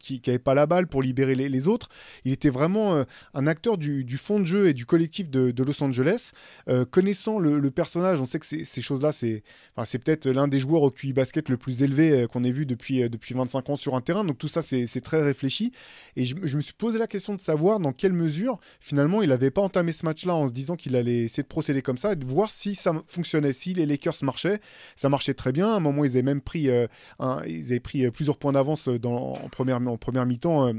qui 0.00 0.20
n'avaient 0.26 0.38
pas 0.38 0.54
la 0.54 0.66
balle 0.66 0.88
pour 0.88 1.02
libérer 1.02 1.34
les, 1.34 1.68
autres. 1.68 1.88
Il 2.24 2.32
était 2.32 2.50
vraiment 2.50 2.94
euh, 2.94 3.04
un 3.34 3.46
acteur 3.46 3.78
du, 3.78 4.04
du 4.04 4.16
fond 4.16 4.40
de 4.40 4.44
jeu 4.44 4.74
du 4.74 4.83
collectif 4.84 5.30
de, 5.30 5.62
Los 5.62 5.82
Angeles. 5.82 6.32
Euh, 6.68 6.84
connaissant 6.84 7.38
le, 7.38 7.70
personnage, 7.70 8.20
on 8.20 8.26
sait 8.26 8.38
que 8.38 8.46
ces 8.46 8.82
choses-là, 8.82 9.12
c'est 9.12 9.42
enfin, 9.76 9.98
peut-être 9.98 10.28
l'un 10.28 10.48
des 10.48 10.60
joueurs 10.60 10.82
au 10.82 10.90
QI 10.90 11.12
basket 11.12 11.48
le 11.48 11.56
plus 11.56 11.82
élevé 11.82 12.12
euh, 12.12 12.26
qu'on 12.26 12.44
ait 12.44 12.50
vu 12.50 12.66
depuis, 12.66 13.02
euh, 13.02 13.08
depuis 13.08 13.34
25 13.34 13.70
ans 13.70 13.76
sur 13.76 13.94
un 13.94 14.00
terrain. 14.00 14.24
Donc 14.24 14.38
tout 14.38 14.48
ça, 14.48 14.62
c'est 14.62 15.00
très 15.00 15.22
réfléchi. 15.22 15.72
Et 16.16 16.24
je, 16.24 16.34
me 16.34 16.60
suis 16.60 16.72
posé 16.74 16.98
la 16.98 17.06
question 17.06 17.34
de 17.34 17.40
savoir 17.40 17.80
dans 17.80 17.92
quelle 17.92 18.12
mesure, 18.12 18.58
finalement, 18.80 19.22
il 19.22 19.30
n'avait 19.30 19.50
pas 19.50 19.62
entamé 19.62 19.92
ce 19.92 20.04
match-là 20.04 20.34
en 20.34 20.46
se 20.46 20.52
disant 20.52 20.76
qu'il 20.76 20.96
allait 20.96 21.24
essayer 21.24 21.42
de 21.42 21.48
procéder 21.48 21.82
comme 21.82 21.98
ça 21.98 22.12
et 22.12 22.16
de 22.16 22.24
voir 22.24 22.50
si 22.50 22.74
ça 22.74 22.92
fonctionnait, 23.06 23.52
si 23.52 23.74
les 23.74 23.86
Lakers 23.86 24.16
marchaient. 24.22 24.60
Ça 24.96 25.08
marchait 25.08 25.34
très 25.34 25.52
bien. 25.52 25.70
À 25.70 25.76
un 25.76 25.80
moment, 25.80 26.04
ils 26.04 26.10
avaient 26.10 26.22
même 26.22 26.40
pris, 26.40 26.68
ils 26.68 27.66
avaient 27.66 27.80
pris 27.80 28.10
plusieurs 28.10 28.36
points 28.36 28.52
d'avance 28.52 28.88
en 28.88 29.48
première, 29.50 29.76
en 29.76 29.96
première 29.96 30.26
mi-temps 30.26 30.72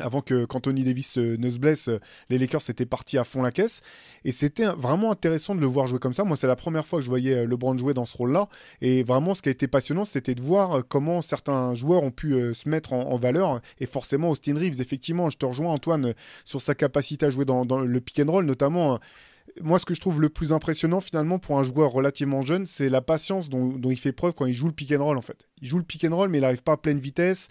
avant 0.00 0.20
que 0.20 0.44
qu'Anthony 0.44 0.84
Davis 0.84 1.18
euh, 1.18 1.36
ne 1.38 1.50
se 1.50 1.58
blesse, 1.58 1.88
euh, 1.88 2.00
les 2.30 2.38
Lakers 2.38 2.68
étaient 2.68 2.86
partis 2.86 3.18
à 3.18 3.24
fond 3.24 3.42
la 3.42 3.52
caisse. 3.52 3.82
Et 4.24 4.32
c'était 4.32 4.66
vraiment 4.66 5.10
intéressant 5.12 5.54
de 5.54 5.60
le 5.60 5.66
voir 5.66 5.86
jouer 5.86 5.98
comme 5.98 6.12
ça. 6.12 6.24
Moi, 6.24 6.36
c'est 6.36 6.46
la 6.46 6.56
première 6.56 6.86
fois 6.86 6.98
que 6.98 7.04
je 7.04 7.08
voyais 7.08 7.34
euh, 7.34 7.46
LeBron 7.46 7.76
jouer 7.76 7.94
dans 7.94 8.04
ce 8.04 8.16
rôle-là. 8.16 8.48
Et 8.80 9.02
vraiment, 9.02 9.34
ce 9.34 9.42
qui 9.42 9.48
a 9.48 9.52
été 9.52 9.68
passionnant, 9.68 10.04
c'était 10.04 10.34
de 10.34 10.42
voir 10.42 10.82
comment 10.88 11.22
certains 11.22 11.74
joueurs 11.74 12.02
ont 12.02 12.10
pu 12.10 12.54
se 12.54 12.68
mettre 12.68 12.92
en, 12.92 13.16
valeur. 13.18 13.60
Et 13.80 13.86
forcément, 13.86 14.30
Austin 14.30 14.54
Reeves, 14.54 14.80
effectivement, 14.80 15.30
je 15.30 15.36
te 15.36 15.46
rejoins, 15.46 15.72
Antoine, 15.72 16.14
sur 16.44 16.60
sa 16.60 16.74
capacité 16.74 17.26
à 17.26 17.30
jouer 17.30 17.44
dans, 17.44 17.64
le 17.64 18.00
pick 18.00 18.20
and 18.20 18.30
roll, 18.30 18.44
notamment 18.44 18.98
moi, 19.60 19.78
ce 19.78 19.84
que 19.84 19.94
je 19.94 20.00
trouve 20.00 20.20
le 20.20 20.28
plus 20.28 20.52
impressionnant 20.52 21.00
finalement 21.00 21.38
pour 21.38 21.58
un 21.58 21.62
joueur 21.62 21.90
relativement 21.90 22.42
jeune, 22.42 22.66
c'est 22.66 22.88
la 22.88 23.00
patience 23.00 23.48
dont, 23.48 23.68
dont, 23.68 23.90
il 23.90 23.98
fait 23.98 24.12
preuve 24.12 24.32
quand 24.34 24.46
il 24.46 24.54
joue 24.54 24.66
le 24.66 24.72
pick 24.72 24.92
and 24.92 25.02
roll 25.02 25.18
en 25.18 25.22
fait. 25.22 25.48
Il 25.62 25.68
joue 25.68 25.78
le 25.78 25.84
pick 25.84 26.04
and 26.04 26.14
roll, 26.14 26.28
mais 26.28 26.38
il 26.38 26.42
n'arrive 26.42 26.62
pas 26.62 26.72
à 26.72 26.76
pleine 26.76 27.00
vitesse 27.00 27.48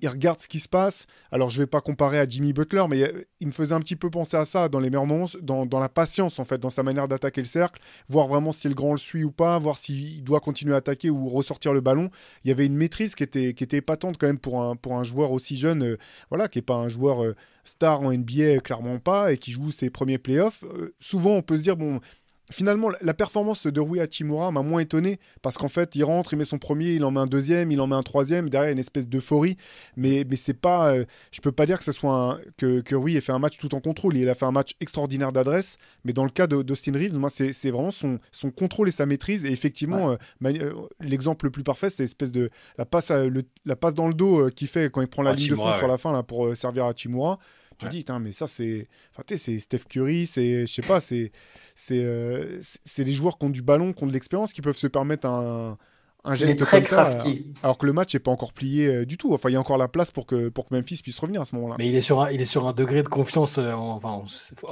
il 0.00 0.08
regarde 0.08 0.40
ce 0.40 0.48
qui 0.48 0.60
se 0.60 0.68
passe. 0.68 1.06
Alors, 1.30 1.50
je 1.50 1.62
vais 1.62 1.66
pas 1.66 1.80
comparer 1.80 2.18
à 2.18 2.28
Jimmy 2.28 2.52
Butler, 2.52 2.84
mais 2.88 3.02
euh, 3.02 3.24
il 3.40 3.46
me 3.46 3.52
faisait 3.52 3.74
un 3.74 3.80
petit 3.80 3.96
peu 3.96 4.10
penser 4.10 4.36
à 4.36 4.44
ça 4.44 4.68
dans 4.68 4.80
les 4.80 4.90
meilleurs 4.90 5.06
moments, 5.06 5.28
dans, 5.42 5.78
la 5.78 5.88
patience, 5.88 6.38
en 6.38 6.44
fait, 6.44 6.58
dans 6.58 6.70
sa 6.70 6.82
manière 6.82 7.08
d'attaquer 7.08 7.40
le 7.40 7.46
cercle, 7.46 7.80
voir 8.08 8.28
vraiment 8.28 8.52
si 8.52 8.68
le 8.68 8.74
grand 8.74 8.92
le 8.92 8.98
suit 8.98 9.24
ou 9.24 9.30
pas, 9.30 9.58
voir 9.58 9.78
s'il 9.78 10.22
doit 10.24 10.40
continuer 10.40 10.74
à 10.74 10.78
attaquer 10.78 11.10
ou 11.10 11.28
ressortir 11.28 11.72
le 11.72 11.80
ballon. 11.80 12.10
Il 12.44 12.48
y 12.48 12.50
avait 12.50 12.66
une 12.66 12.76
maîtrise 12.76 13.14
qui 13.14 13.22
était, 13.22 13.54
qui 13.54 13.64
était 13.64 13.78
épatante 13.78 14.18
quand 14.18 14.26
même 14.26 14.38
pour 14.38 14.62
un, 14.62 14.76
pour 14.76 14.96
un 14.96 15.04
joueur 15.04 15.32
aussi 15.32 15.56
jeune, 15.56 15.82
euh, 15.82 15.96
voilà, 16.30 16.48
qui 16.48 16.58
n'est 16.58 16.62
pas 16.62 16.74
un 16.74 16.88
joueur 16.88 17.24
euh, 17.24 17.34
star 17.64 18.00
en 18.00 18.12
NBA, 18.12 18.60
clairement 18.60 18.98
pas, 18.98 19.32
et 19.32 19.38
qui 19.38 19.50
joue 19.50 19.70
ses 19.70 19.90
premiers 19.90 20.18
playoffs. 20.18 20.64
souvent, 21.00 21.32
on 21.32 21.42
peut 21.42 21.58
se 21.58 21.62
dire, 21.62 21.76
bon, 21.76 22.00
Finalement, 22.52 22.90
la 23.00 23.14
performance 23.14 23.66
de 23.66 23.80
Rui 23.80 23.98
Hachimura 23.98 24.52
m'a 24.52 24.62
moins 24.62 24.80
étonné 24.80 25.18
parce 25.42 25.58
qu'en 25.58 25.66
fait, 25.66 25.96
il 25.96 26.04
rentre, 26.04 26.32
il 26.32 26.36
met 26.36 26.44
son 26.44 26.58
premier, 26.58 26.92
il 26.92 27.04
en 27.04 27.10
met 27.10 27.18
un 27.18 27.26
deuxième, 27.26 27.72
il 27.72 27.80
en 27.80 27.88
met 27.88 27.96
un 27.96 28.04
troisième, 28.04 28.48
derrière 28.48 28.70
une 28.70 28.78
espèce 28.78 29.08
d'euphorie. 29.08 29.56
Mais, 29.96 30.24
mais 30.28 30.36
c'est 30.36 30.54
pas, 30.54 30.94
euh, 30.94 31.04
je 31.32 31.40
peux 31.40 31.50
pas 31.50 31.66
dire 31.66 31.78
que 31.78 31.82
ce 31.82 31.90
soit 31.90 32.38
que, 32.56 32.80
que 32.82 32.94
Rui 32.94 33.16
ait 33.16 33.20
fait 33.20 33.32
un 33.32 33.40
match 33.40 33.58
tout 33.58 33.74
en 33.74 33.80
contrôle. 33.80 34.16
Il 34.16 34.28
a 34.28 34.36
fait 34.36 34.44
un 34.44 34.52
match 34.52 34.74
extraordinaire 34.80 35.32
d'adresse, 35.32 35.76
mais 36.04 36.12
dans 36.12 36.22
le 36.22 36.30
cas 36.30 36.46
d'Austin 36.46 36.92
Reeves, 36.92 37.18
moi, 37.18 37.30
c'est 37.30 37.70
vraiment 37.70 37.90
son, 37.90 38.20
son 38.30 38.52
contrôle 38.52 38.88
et 38.88 38.92
sa 38.92 39.06
maîtrise. 39.06 39.44
Et 39.44 39.50
effectivement, 39.50 40.10
euh, 40.10 40.16
euh, 40.44 40.72
l'exemple 41.00 41.46
le 41.46 41.50
plus 41.50 41.64
parfait, 41.64 41.90
c'est 41.90 42.04
l'espèce 42.04 42.30
de 42.30 42.50
la 42.78 42.86
passe, 42.86 43.10
la 43.64 43.76
passe 43.76 43.94
dans 43.94 44.06
le 44.06 44.14
dos 44.14 44.50
qu'il 44.50 44.68
fait 44.68 44.88
quand 44.92 45.00
il 45.00 45.08
prend 45.08 45.24
la 45.24 45.34
ligne 45.34 45.50
de 45.50 45.56
fond 45.56 45.72
sur 45.72 45.88
la 45.88 45.98
fin 45.98 46.12
là, 46.12 46.22
pour 46.22 46.56
servir 46.56 46.84
à 46.84 46.90
Hachimura. 46.90 47.40
Tu 47.78 47.88
dis, 47.88 48.04
mais 48.20 48.32
ça, 48.32 48.46
c'est. 48.46 48.88
Enfin, 49.12 49.22
c'est 49.36 49.58
Steph 49.58 49.84
Curry, 49.88 50.26
c'est. 50.26 50.66
Je 50.66 50.72
sais 50.72 50.86
pas, 50.86 51.00
c'est. 51.00 51.32
C'est 51.74 52.04
euh, 52.04 52.60
des 52.96 53.12
joueurs 53.12 53.38
qui 53.38 53.46
ont 53.46 53.50
du 53.50 53.62
ballon, 53.62 53.92
qui 53.92 54.04
ont 54.04 54.06
de 54.06 54.12
l'expérience, 54.12 54.52
qui 54.52 54.62
peuvent 54.62 54.76
se 54.76 54.86
permettre 54.86 55.26
un, 55.26 55.76
un 56.24 56.34
geste 56.34 56.58
très 56.58 56.82
crafty. 56.82 57.46
alors 57.62 57.76
que 57.76 57.86
le 57.86 57.92
match 57.92 58.14
n'est 58.14 58.20
pas 58.20 58.30
encore 58.30 58.52
plié 58.52 58.86
euh, 58.86 59.04
du 59.06 59.18
tout. 59.18 59.34
Enfin, 59.34 59.50
il 59.50 59.52
y 59.52 59.56
a 59.56 59.60
encore 59.60 59.78
la 59.78 59.88
place 59.88 60.10
pour 60.10 60.26
que, 60.26 60.48
pour 60.48 60.66
que 60.66 60.74
Memphis 60.74 61.00
puisse 61.02 61.18
revenir 61.18 61.42
à 61.42 61.44
ce 61.44 61.54
moment-là. 61.54 61.76
Mais 61.78 61.86
il 61.88 61.94
est, 61.94 62.00
sur 62.00 62.22
un, 62.22 62.30
il 62.30 62.40
est 62.40 62.46
sur 62.46 62.66
un 62.66 62.72
degré 62.72 63.02
de 63.02 63.08
confiance. 63.08 63.58
Euh, 63.58 63.72
enfin, 63.72 64.22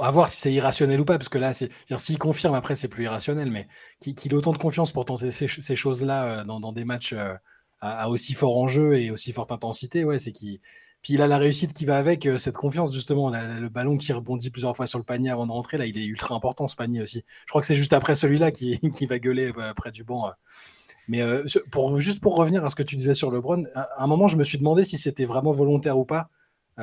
à 0.01 0.11
voir 0.11 0.27
si 0.27 0.37
c'est 0.37 0.51
irrationnel 0.51 0.99
ou 0.99 1.05
pas, 1.05 1.17
parce 1.17 1.29
que 1.29 1.37
là, 1.37 1.53
s'il 1.53 2.17
confirme, 2.17 2.55
après, 2.55 2.75
c'est 2.75 2.87
plus 2.87 3.03
irrationnel, 3.03 3.51
mais 3.51 3.67
qu'il 3.99 4.31
ait 4.31 4.35
autant 4.35 4.51
de 4.51 4.57
confiance 4.57 4.91
pour 4.91 5.05
tenter 5.05 5.31
ces, 5.31 5.47
ces 5.47 5.75
choses-là 5.75 6.43
dans, 6.43 6.59
dans, 6.59 6.73
des 6.73 6.85
matchs 6.85 7.13
à, 7.13 7.39
à, 7.79 8.09
aussi 8.09 8.33
fort 8.33 8.57
enjeu 8.57 8.97
et 8.97 9.11
aussi 9.11 9.31
forte 9.31 9.51
intensité, 9.51 10.03
ouais, 10.03 10.19
c'est 10.19 10.31
qu'il 10.31 10.59
puis 11.05 11.13
il 11.13 11.21
a 11.21 11.27
la 11.27 11.37
réussite 11.37 11.71
qui 11.71 11.85
va 11.85 11.97
avec, 11.97 12.25
euh, 12.25 12.39
cette 12.39 12.57
confiance 12.57 12.91
justement. 12.91 13.29
le 13.29 13.69
ballon 13.69 13.95
qui 13.95 14.11
rebondit 14.11 14.49
plusieurs 14.49 14.75
fois 14.75 14.87
sur 14.87 14.97
le 14.97 15.05
panier 15.05 15.29
avant 15.29 15.45
de 15.45 15.51
rentrer, 15.51 15.77
là, 15.77 15.85
il 15.85 15.95
est 15.99 16.05
ultra 16.05 16.33
important 16.33 16.67
ce 16.67 16.75
panier 16.75 16.99
aussi. 16.99 17.23
Je 17.45 17.51
crois 17.51 17.61
que 17.61 17.67
c'est 17.67 17.75
juste 17.75 17.93
après 17.93 18.15
celui-là 18.15 18.49
qui, 18.49 18.79
qui 18.91 19.05
va 19.05 19.19
gueuler 19.19 19.51
euh, 19.55 19.75
près 19.75 19.91
du 19.91 20.03
banc. 20.03 20.27
Euh. 20.27 20.31
Mais 21.07 21.21
pour, 21.71 22.01
juste 22.01 22.21
pour 22.21 22.35
revenir 22.35 22.65
à 22.65 22.69
ce 22.69 22.75
que 22.75 22.81
tu 22.81 22.95
disais 22.95 23.13
sur 23.13 23.29
LeBron, 23.29 23.65
à 23.75 24.03
un 24.03 24.07
moment, 24.07 24.27
je 24.27 24.35
me 24.35 24.43
suis 24.43 24.57
demandé 24.57 24.83
si 24.83 24.97
c'était 24.97 25.25
vraiment 25.25 25.51
volontaire 25.51 25.99
ou 25.99 26.05
pas, 26.05 26.31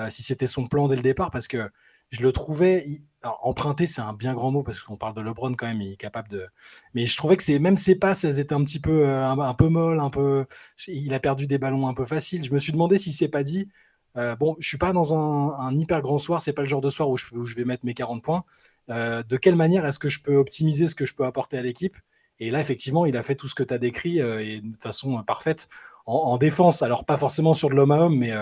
si 0.08 0.22
c'était 0.22 0.46
son 0.46 0.68
plan 0.68 0.86
dès 0.86 0.94
le 0.94 1.02
départ, 1.02 1.32
parce 1.32 1.48
que 1.48 1.68
je 2.10 2.22
le 2.22 2.30
trouvais. 2.30 2.86
emprunté, 3.24 3.88
c'est 3.88 4.02
un 4.02 4.12
bien 4.12 4.34
grand 4.34 4.52
mot 4.52 4.62
parce 4.62 4.78
qu'on 4.78 4.96
parle 4.96 5.14
de 5.14 5.20
LeBron 5.20 5.54
quand 5.54 5.66
même, 5.66 5.80
il 5.80 5.94
est 5.94 5.96
capable 5.96 6.28
de. 6.28 6.46
Mais 6.94 7.06
je 7.06 7.16
trouvais 7.16 7.36
que 7.36 7.42
c'est 7.42 7.58
même 7.58 7.76
ses 7.76 7.96
passes, 7.96 8.22
elles 8.22 8.38
étaient 8.38 8.54
un 8.54 8.62
petit 8.62 8.78
peu, 8.78 9.08
un, 9.08 9.54
peu 9.54 9.68
molles, 9.68 9.98
un 9.98 10.10
peu. 10.10 10.46
Il 10.86 11.12
a 11.12 11.18
perdu 11.18 11.48
des 11.48 11.58
ballons 11.58 11.88
un 11.88 11.94
peu 11.94 12.06
faciles. 12.06 12.44
Je 12.44 12.52
me 12.52 12.60
suis 12.60 12.70
demandé 12.70 12.98
si 12.98 13.12
c'est 13.12 13.26
pas 13.26 13.42
dit 13.42 13.66
euh, 14.16 14.36
bon, 14.36 14.56
je 14.58 14.68
suis 14.68 14.78
pas 14.78 14.92
dans 14.92 15.14
un, 15.14 15.74
hyper 15.74 16.02
grand 16.02 16.18
soir, 16.18 16.42
c'est 16.42 16.52
pas 16.52 16.62
le 16.62 16.68
genre 16.68 16.80
de 16.80 16.90
soir 16.90 17.08
où 17.08 17.16
je, 17.16 17.54
vais 17.56 17.64
mettre 17.64 17.84
mes 17.84 17.94
40 17.94 18.22
points. 18.22 18.44
Euh, 18.90 19.22
de 19.22 19.36
quelle 19.36 19.56
manière 19.56 19.86
est-ce 19.86 19.98
que 19.98 20.08
je 20.08 20.20
peux 20.20 20.36
optimiser 20.36 20.86
ce 20.86 20.94
que 20.94 21.06
je 21.06 21.14
peux 21.14 21.24
apporter 21.24 21.58
à 21.58 21.62
l'équipe? 21.62 21.96
Et 22.38 22.50
là, 22.50 22.60
effectivement, 22.60 23.06
il 23.06 23.16
a 23.16 23.22
fait 23.22 23.36
tout 23.36 23.46
ce 23.48 23.54
que 23.54 23.62
tu 23.62 23.72
as 23.72 23.78
décrit 23.78 24.20
euh, 24.20 24.44
et 24.44 24.60
de 24.60 24.76
façon 24.76 25.22
parfaite 25.22 25.68
en, 26.06 26.36
défense. 26.36 26.82
Alors, 26.82 27.04
pas 27.04 27.16
forcément 27.16 27.54
sur 27.54 27.70
de 27.70 27.74
l'homme 27.74 27.92
à 27.92 27.98
homme, 27.98 28.18
mais 28.18 28.32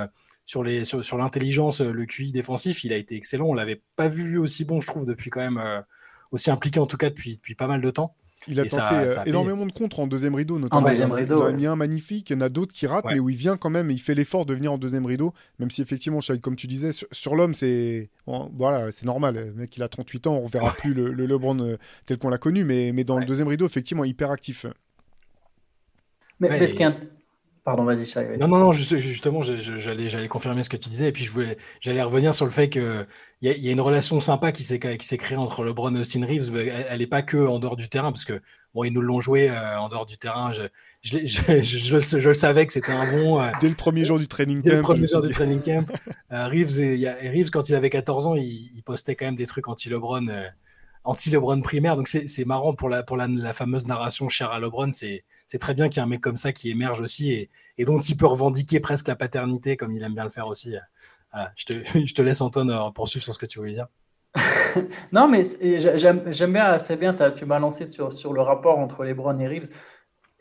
sur, 0.46 0.64
l'intelligence, 0.64 1.82
le 1.82 2.06
QI 2.06 2.32
défensif, 2.32 2.84
il 2.84 2.92
a 2.92 2.96
été 2.96 3.14
excellent. 3.16 3.46
On 3.46 3.54
l'avait 3.54 3.82
pas 3.96 4.08
vu 4.08 4.38
aussi 4.38 4.64
bon, 4.64 4.80
je 4.80 4.86
trouve, 4.86 5.04
depuis 5.04 5.28
quand 5.28 5.40
même, 5.40 5.84
aussi 6.30 6.50
impliqué 6.50 6.80
en 6.80 6.86
tout 6.86 6.96
cas 6.96 7.10
depuis 7.10 7.38
pas 7.56 7.66
mal 7.66 7.82
de 7.82 7.90
temps. 7.90 8.16
Il 8.48 8.58
a 8.58 8.64
Et 8.64 8.68
tenté 8.68 8.76
ça- 8.82 9.00
euh, 9.00 9.08
ça 9.08 9.20
a 9.20 9.24
payé. 9.24 9.30
énormément 9.34 9.66
de 9.66 9.72
contre 9.72 10.00
en 10.00 10.06
deuxième 10.06 10.34
rideau, 10.34 10.58
notamment. 10.58 10.82
deuxième 10.86 11.08
il, 11.08 11.12
en 11.12 11.14
a- 11.14 11.18
rideau, 11.18 11.36
il 11.38 11.42
en 11.42 11.46
a 11.46 11.52
mis 11.52 11.66
un 11.66 11.76
magnifique. 11.76 12.30
Il 12.30 12.32
y 12.32 12.36
en 12.36 12.40
a 12.40 12.48
d'autres 12.48 12.72
qui 12.72 12.86
ratent, 12.86 13.04
Ouais. 13.04 13.14
mais 13.14 13.20
où 13.20 13.28
il 13.28 13.36
vient 13.36 13.56
quand 13.58 13.68
même. 13.70 13.90
Il 13.90 14.00
fait 14.00 14.14
l'effort 14.14 14.46
de 14.46 14.54
venir 14.54 14.72
en 14.72 14.78
deuxième 14.78 15.04
rideau, 15.04 15.34
même 15.58 15.70
si 15.70 15.82
effectivement, 15.82 16.20
comme 16.40 16.56
tu 16.56 16.66
disais, 16.66 16.92
sur, 16.92 17.06
sur 17.12 17.36
l'homme, 17.36 17.52
c'est 17.54 18.08
bon, 18.26 18.50
voilà, 18.56 18.90
c'est 18.92 19.04
normal. 19.06 19.34
Le 19.34 19.52
mec, 19.52 19.76
il 19.76 19.82
a 19.82 19.88
38 19.88 20.26
ans, 20.26 20.36
on 20.36 20.40
ne 20.40 20.44
reverra 20.46 20.72
plus 20.72 20.94
le, 20.94 21.12
le 21.12 21.26
LeBron 21.26 21.58
euh, 21.60 21.76
tel 22.06 22.16
qu'on 22.18 22.30
l'a 22.30 22.38
connu, 22.38 22.64
mais, 22.64 22.92
mais 22.92 23.04
dans 23.04 23.18
le 23.18 23.26
deuxième 23.26 23.48
rideau, 23.48 23.66
effectivement, 23.66 24.04
hyper 24.04 24.30
actif. 24.30 24.64
Mais, 26.40 26.48
Ouais, 26.48 26.58
mais 26.60 26.66
ce 26.66 26.72
et- 26.72 26.76
qui 26.76 26.82
est 26.82 26.86
int- 26.86 26.96
Pardon, 27.62 27.84
vas-y. 27.84 28.06
Non, 28.38 28.48
non, 28.48 28.58
non, 28.58 28.72
juste- 28.72 28.96
justement, 28.96 29.42
j'allais, 29.42 30.08
j'allais 30.08 30.28
confirmer 30.28 30.62
ce 30.62 30.70
que 30.70 30.78
tu 30.78 30.88
disais, 30.88 31.08
et 31.08 31.12
puis 31.12 31.24
je 31.24 31.30
voulais, 31.30 31.58
j'allais 31.80 32.02
revenir 32.02 32.34
sur 32.34 32.46
le 32.46 32.50
fait 32.50 32.70
que 32.70 33.04
il 33.42 33.48
y, 33.48 33.52
a- 33.52 33.56
y 33.56 33.68
a 33.68 33.72
une 33.72 33.80
relation 33.82 34.18
sympa 34.18 34.50
qui 34.50 34.64
s'est, 34.64 34.78
qui 34.80 35.06
s'est 35.06 35.18
créée 35.18 35.36
entre 35.36 35.62
LeBron 35.62 35.94
et 35.94 36.00
Austin 36.00 36.24
Reeves. 36.24 36.50
mais 36.52 36.66
Elle, 36.66 36.86
elle 36.88 37.02
est 37.02 37.06
pas 37.06 37.20
que 37.22 37.36
en 37.36 37.58
dehors 37.58 37.76
du 37.76 37.88
terrain, 37.88 38.12
parce 38.12 38.24
que 38.24 38.40
bon, 38.74 38.84
ils 38.84 38.92
nous 38.92 39.02
l'ont 39.02 39.20
joué 39.20 39.50
euh, 39.50 39.78
en 39.78 39.88
dehors 39.90 40.06
du 40.06 40.16
terrain. 40.16 40.52
Je, 40.52 40.62
je, 41.02 41.16
l'ai- 41.18 41.26
je, 41.26 41.60
je- 41.60 42.18
je 42.18 42.28
le 42.28 42.34
savais 42.34 42.64
que 42.66 42.72
c'était 42.72 42.92
un 42.92 43.10
bon. 43.10 43.40
euh, 43.42 43.50
Dès 43.60 43.68
le 43.68 43.74
premier 43.74 44.06
jour 44.06 44.18
du 44.18 44.26
training 44.26 44.62
Dès 44.62 44.70
le 44.70 44.76
camp, 44.80 44.94
premier 44.94 45.06
jour 45.06 45.20
du 45.20 45.28
training 45.28 45.60
camp, 45.60 45.86
euh, 46.32 46.46
Reeves, 46.48 46.80
et- 46.80 46.94
il 46.94 47.00
y 47.00 47.06
a- 47.06 47.22
et 47.22 47.28
Reeves, 47.28 47.50
quand 47.50 47.68
il 47.68 47.74
avait 47.74 47.90
14 47.90 48.26
ans, 48.26 48.36
il, 48.36 48.70
il 48.74 48.82
postait 48.82 49.16
quand 49.16 49.26
même 49.26 49.36
des 49.36 49.46
trucs 49.46 49.68
anti-LeBron, 49.68 50.28
euh, 50.28 50.46
anti-LeBron 51.04 51.60
primaire. 51.62 51.96
Donc 51.96 52.08
c'est 52.08 52.44
marrant 52.44 52.74
pour 52.74 52.88
la, 52.88 53.02
pour 53.02 53.16
la, 53.16 53.52
fameuse 53.52 53.86
narration 53.86 54.28
chère 54.28 54.50
à 54.50 54.60
LeBron. 54.60 54.90
C'est 54.92 55.24
très 55.58 55.74
bien 55.74 55.88
qu'il 55.88 55.98
y 55.98 56.00
ait 56.00 56.04
un 56.04 56.08
mec 56.08 56.20
comme 56.20 56.36
ça 56.36 56.52
qui 56.52 56.70
émerge 56.70 57.00
aussi 57.00 57.32
et, 57.32 57.50
et 57.78 57.84
dont 57.84 58.00
il 58.00 58.16
peut 58.16 58.26
revendiquer 58.26 58.80
presque 58.80 59.08
la 59.08 59.16
paternité 59.16 59.76
comme 59.76 59.92
il 59.92 60.02
aime 60.02 60.14
bien 60.14 60.24
le 60.24 60.30
faire 60.30 60.46
aussi. 60.46 60.74
Je, 61.56 61.64
te, 61.64 61.72
je 62.04 62.14
te 62.14 62.22
laisse 62.22 62.40
Antoine 62.40 62.70
euh, 62.70 62.90
poursuivre 62.90 63.24
sur 63.24 63.34
ce 63.34 63.38
que 63.38 63.46
tu 63.46 63.58
voulais 63.58 63.72
dire. 63.72 63.86
Non, 65.12 65.26
mais 65.26 65.44
j'aime 65.60 66.52
bien, 66.52 66.78
c'est 66.78 66.96
bien, 66.96 67.12
tu 67.12 67.44
m'as 67.44 67.58
lancé 67.58 67.86
sur, 67.86 68.12
sur 68.12 68.32
le 68.32 68.40
rapport 68.40 68.78
entre 68.78 69.04
LeBron 69.04 69.36
et 69.40 69.48
Reeves. 69.48 69.68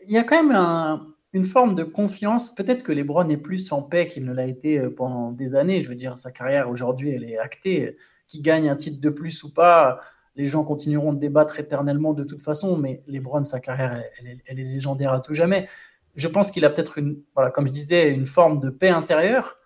Il 0.06 0.12
y 0.12 0.18
a 0.18 0.24
quand 0.24 0.44
même 0.44 0.56
un- 0.56 1.08
une 1.34 1.46
forme 1.46 1.76
de 1.76 1.84
confiance. 1.84 2.54
Peut-être 2.54 2.84
que 2.84 2.92
LeBron 2.92 3.28
est 3.30 3.38
plus 3.38 3.72
en 3.72 3.84
paix 3.84 4.08
qu'il 4.08 4.26
ne 4.26 4.34
l'a 4.34 4.46
été 4.46 4.80
euh, 4.80 4.94
pendant 4.96 5.32
des 5.32 5.56
années. 5.56 5.82
Je 5.82 5.90
veux 5.90 5.96
dire, 5.96 6.18
sa 6.18 6.32
carrière 6.32 6.70
aujourd'hui, 6.70 7.12
elle 7.12 7.24
est 7.24 7.38
actée. 7.38 7.98
Qu'il 8.28 8.44
gagne 8.44 8.70
un 8.70 8.76
titre 8.76 9.02
de 9.02 9.10
plus 9.10 9.44
ou 9.44 9.52
pas, 9.52 10.02
les 10.40 10.48
gens 10.48 10.64
continueront 10.64 11.14
de 11.14 11.20
débattre 11.20 11.60
éternellement 11.60 12.14
de 12.14 12.24
toute 12.24 12.42
façon. 12.42 12.78
Mais 12.78 13.04
LeBron, 13.08 13.44
sa 13.44 13.60
carrière, 13.60 13.94
elle, 13.94 14.12
elle 14.20 14.28
est, 14.28 14.44
elle 14.46 14.60
est 14.60 14.64
légendaire 14.64 15.14
à 15.14 15.20
tout 15.20 15.34
jamais. 15.34 15.68
Je 16.16 16.28
pense 16.28 16.52
qu'il 16.52 16.66
a 16.66 16.70
peut-être 16.70 16.98
une, 16.98 17.22
voilà, 17.36 17.52
comme 17.52 17.68
je 17.68 17.72
disais, 17.72 18.12
une 18.12 18.26
forme 18.26 18.60
de 18.60 18.70
paix 18.70 18.90
intérieure. 18.90 19.58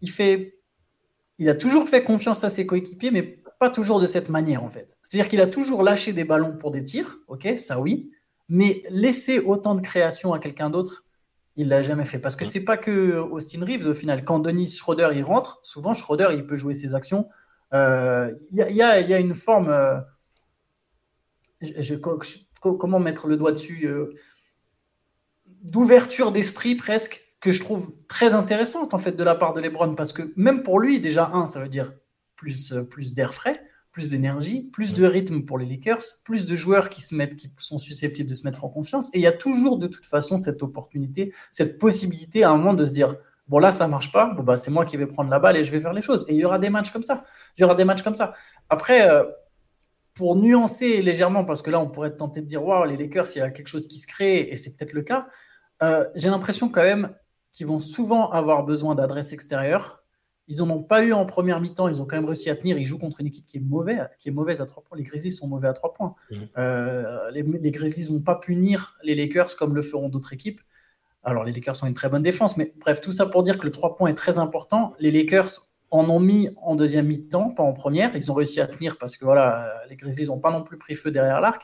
Il 0.00 0.10
fait 0.10 0.58
il 1.38 1.48
a 1.48 1.54
toujours 1.54 1.88
fait 1.88 2.02
confiance 2.02 2.44
à 2.44 2.50
ses 2.50 2.66
coéquipiers, 2.66 3.10
mais 3.10 3.22
pas 3.58 3.70
toujours 3.70 4.00
de 4.00 4.06
cette 4.06 4.28
manière, 4.28 4.62
en 4.62 4.70
fait. 4.70 4.96
C'est-à-dire 5.02 5.28
qu'il 5.28 5.40
a 5.40 5.46
toujours 5.46 5.82
lâché 5.82 6.12
des 6.12 6.24
ballons 6.24 6.56
pour 6.56 6.70
des 6.70 6.84
tirs, 6.84 7.18
ok, 7.28 7.54
ça 7.58 7.80
oui, 7.80 8.10
mais 8.48 8.82
laisser 8.90 9.38
autant 9.38 9.74
de 9.74 9.80
création 9.80 10.32
à 10.32 10.38
quelqu'un 10.38 10.70
d'autre, 10.70 11.04
il 11.56 11.68
l'a 11.68 11.82
jamais 11.82 12.04
fait. 12.04 12.18
Parce 12.18 12.36
que 12.36 12.44
c'est 12.44 12.64
pas 12.64 12.76
que 12.76 13.18
Austin 13.18 13.64
Reeves, 13.64 13.88
au 13.88 13.94
final. 13.94 14.24
Quand 14.24 14.38
Denis 14.38 14.68
Schroeder, 14.68 15.10
il 15.14 15.24
rentre, 15.24 15.60
souvent, 15.64 15.92
Schroeder, 15.92 16.28
il 16.32 16.46
peut 16.46 16.56
jouer 16.56 16.72
ses 16.72 16.94
actions. 16.94 17.28
Euh, 17.74 18.32
Il 18.50 18.56
y, 18.56 18.62
a, 18.62 18.70
il 18.70 18.76
y 18.76 18.82
a- 18.82 19.00
il 19.00 19.08
y 19.08 19.14
a 19.14 19.20
une 19.20 19.34
forme... 19.34 19.68
euh, 19.68 19.98
je- 21.60 21.80
je- 21.82 21.94
co- 21.94 22.74
comment 22.74 22.98
mettre 22.98 23.26
le 23.26 23.36
doigt 23.36 23.52
dessus 23.52 23.86
euh, 23.86 24.14
d'ouverture 25.62 26.32
d'esprit 26.32 26.74
presque 26.74 27.20
que 27.40 27.52
je 27.52 27.60
trouve 27.60 27.92
très 28.08 28.34
intéressante 28.34 28.94
en 28.94 28.98
fait 28.98 29.12
de 29.12 29.22
la 29.22 29.34
part 29.34 29.52
de 29.52 29.60
LeBron 29.60 29.94
parce 29.94 30.12
que 30.12 30.32
même 30.36 30.62
pour 30.62 30.80
lui 30.80 31.00
déjà 31.00 31.30
un 31.32 31.46
ça 31.46 31.60
veut 31.60 31.68
dire 31.68 31.92
plus 32.36 32.72
euh, 32.72 32.82
plus 32.84 33.14
d'air 33.14 33.32
frais 33.34 33.60
plus 33.92 34.08
d'énergie 34.08 34.62
plus 34.72 34.92
de 34.92 35.04
rythme 35.04 35.44
pour 35.44 35.58
les 35.58 35.66
Lakers 35.66 36.02
plus 36.24 36.46
de 36.46 36.54
joueurs 36.56 36.88
qui 36.88 37.00
se 37.02 37.14
mettent 37.14 37.36
qui 37.36 37.50
sont 37.58 37.78
susceptibles 37.78 38.28
de 38.28 38.34
se 38.34 38.44
mettre 38.44 38.64
en 38.64 38.68
confiance 38.68 39.08
et 39.14 39.18
il 39.18 39.22
y 39.22 39.26
a 39.26 39.32
toujours 39.32 39.78
de 39.78 39.86
toute 39.86 40.06
façon 40.06 40.36
cette 40.36 40.62
opportunité 40.62 41.32
cette 41.50 41.78
possibilité 41.78 42.44
à 42.44 42.50
un 42.50 42.56
moment 42.56 42.74
de 42.74 42.84
se 42.86 42.92
dire 42.92 43.16
bon 43.48 43.58
là 43.58 43.72
ça 43.72 43.88
marche 43.88 44.12
pas 44.12 44.26
bon 44.34 44.42
bah 44.42 44.56
c'est 44.56 44.70
moi 44.70 44.84
qui 44.84 44.96
vais 44.96 45.06
prendre 45.06 45.30
la 45.30 45.38
balle 45.38 45.56
et 45.56 45.64
je 45.64 45.70
vais 45.70 45.80
faire 45.80 45.92
les 45.92 46.02
choses 46.02 46.24
et 46.28 46.34
il 46.34 46.38
y 46.38 46.44
aura 46.44 46.58
des 46.58 46.70
matchs 46.70 46.90
comme 46.90 47.02
ça 47.02 47.24
il 47.56 47.62
y 47.62 47.64
aura 47.64 47.74
des 47.74 47.84
matchs 47.84 48.02
comme 48.02 48.14
ça 48.14 48.34
après 48.68 49.08
euh, 49.10 49.24
pour 50.18 50.34
nuancer 50.34 51.00
légèrement, 51.00 51.44
parce 51.44 51.62
que 51.62 51.70
là, 51.70 51.78
on 51.78 51.88
pourrait 51.88 52.16
tenter 52.16 52.40
de 52.40 52.46
dire, 52.46 52.64
waouh, 52.64 52.84
les 52.84 52.96
Lakers, 52.96 53.28
il 53.36 53.38
y 53.38 53.40
a 53.40 53.50
quelque 53.50 53.68
chose 53.68 53.86
qui 53.86 54.00
se 54.00 54.06
crée, 54.08 54.40
et 54.40 54.56
c'est 54.56 54.76
peut-être 54.76 54.92
le 54.92 55.02
cas. 55.02 55.28
Euh, 55.80 56.04
J'ai 56.16 56.28
l'impression 56.28 56.68
quand 56.68 56.82
même 56.82 57.14
qu'ils 57.52 57.68
vont 57.68 57.78
souvent 57.78 58.28
avoir 58.32 58.64
besoin 58.64 58.96
d'adresse 58.96 59.32
extérieure. 59.32 60.02
Ils 60.48 60.58
n'en 60.58 60.70
ont 60.70 60.82
pas 60.82 61.04
eu 61.04 61.12
en 61.12 61.24
première 61.24 61.60
mi-temps, 61.60 61.86
ils 61.86 62.02
ont 62.02 62.04
quand 62.04 62.16
même 62.16 62.24
réussi 62.24 62.50
à 62.50 62.56
tenir. 62.56 62.78
Ils 62.78 62.84
jouent 62.84 62.98
contre 62.98 63.20
une 63.20 63.28
équipe 63.28 63.46
qui 63.46 63.58
est 63.58 63.60
mauvaise, 63.60 64.08
qui 64.18 64.28
est 64.28 64.32
mauvaise 64.32 64.60
à 64.60 64.66
trois 64.66 64.82
points. 64.82 64.98
Les 64.98 65.04
Grizzlies 65.04 65.30
sont 65.30 65.46
mauvais 65.46 65.68
à 65.68 65.72
trois 65.72 65.94
points. 65.94 66.16
Mhm. 66.32 66.48
Euh, 66.58 67.30
les, 67.30 67.42
les 67.44 67.70
Grizzlies 67.70 68.08
vont 68.08 68.20
pas 68.20 68.34
punir 68.34 68.98
les 69.04 69.14
Lakers 69.14 69.54
comme 69.54 69.72
le 69.72 69.82
feront 69.82 70.08
d'autres 70.08 70.32
équipes. 70.32 70.60
Alors, 71.24 71.44
les 71.44 71.52
Lakers 71.52 71.82
ont 71.82 71.86
une 71.86 71.94
très 71.94 72.08
bonne 72.08 72.22
défense, 72.22 72.56
mais 72.56 72.72
bref, 72.78 73.00
tout 73.00 73.12
ça 73.12 73.26
pour 73.26 73.42
dire 73.42 73.58
que 73.58 73.64
le 73.64 73.70
3 73.72 73.96
points 73.96 74.08
est 74.10 74.14
très 74.14 74.38
important. 74.38 74.94
Les 74.98 75.10
Lakers 75.10 75.66
en 75.90 76.08
ont 76.10 76.20
mis 76.20 76.50
en 76.62 76.76
deuxième 76.76 77.06
mi-temps, 77.06 77.50
pas 77.50 77.62
en 77.62 77.72
première. 77.72 78.14
Ils 78.16 78.30
ont 78.30 78.34
réussi 78.34 78.60
à 78.60 78.66
tenir 78.66 78.98
parce 78.98 79.16
que 79.16 79.24
voilà, 79.24 79.72
les 79.88 79.96
Grizzlies 79.96 80.26
n'ont 80.26 80.38
pas 80.38 80.50
non 80.52 80.62
plus 80.62 80.76
pris 80.76 80.94
feu 80.94 81.10
derrière 81.10 81.40
l'arc. 81.40 81.62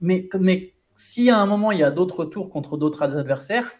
Mais, 0.00 0.28
mais 0.38 0.72
si 0.94 1.30
à 1.30 1.38
un 1.38 1.46
moment 1.46 1.72
il 1.72 1.78
y 1.78 1.82
a 1.82 1.90
d'autres 1.90 2.24
tours 2.24 2.50
contre 2.50 2.76
d'autres 2.76 3.02
adversaires, 3.02 3.70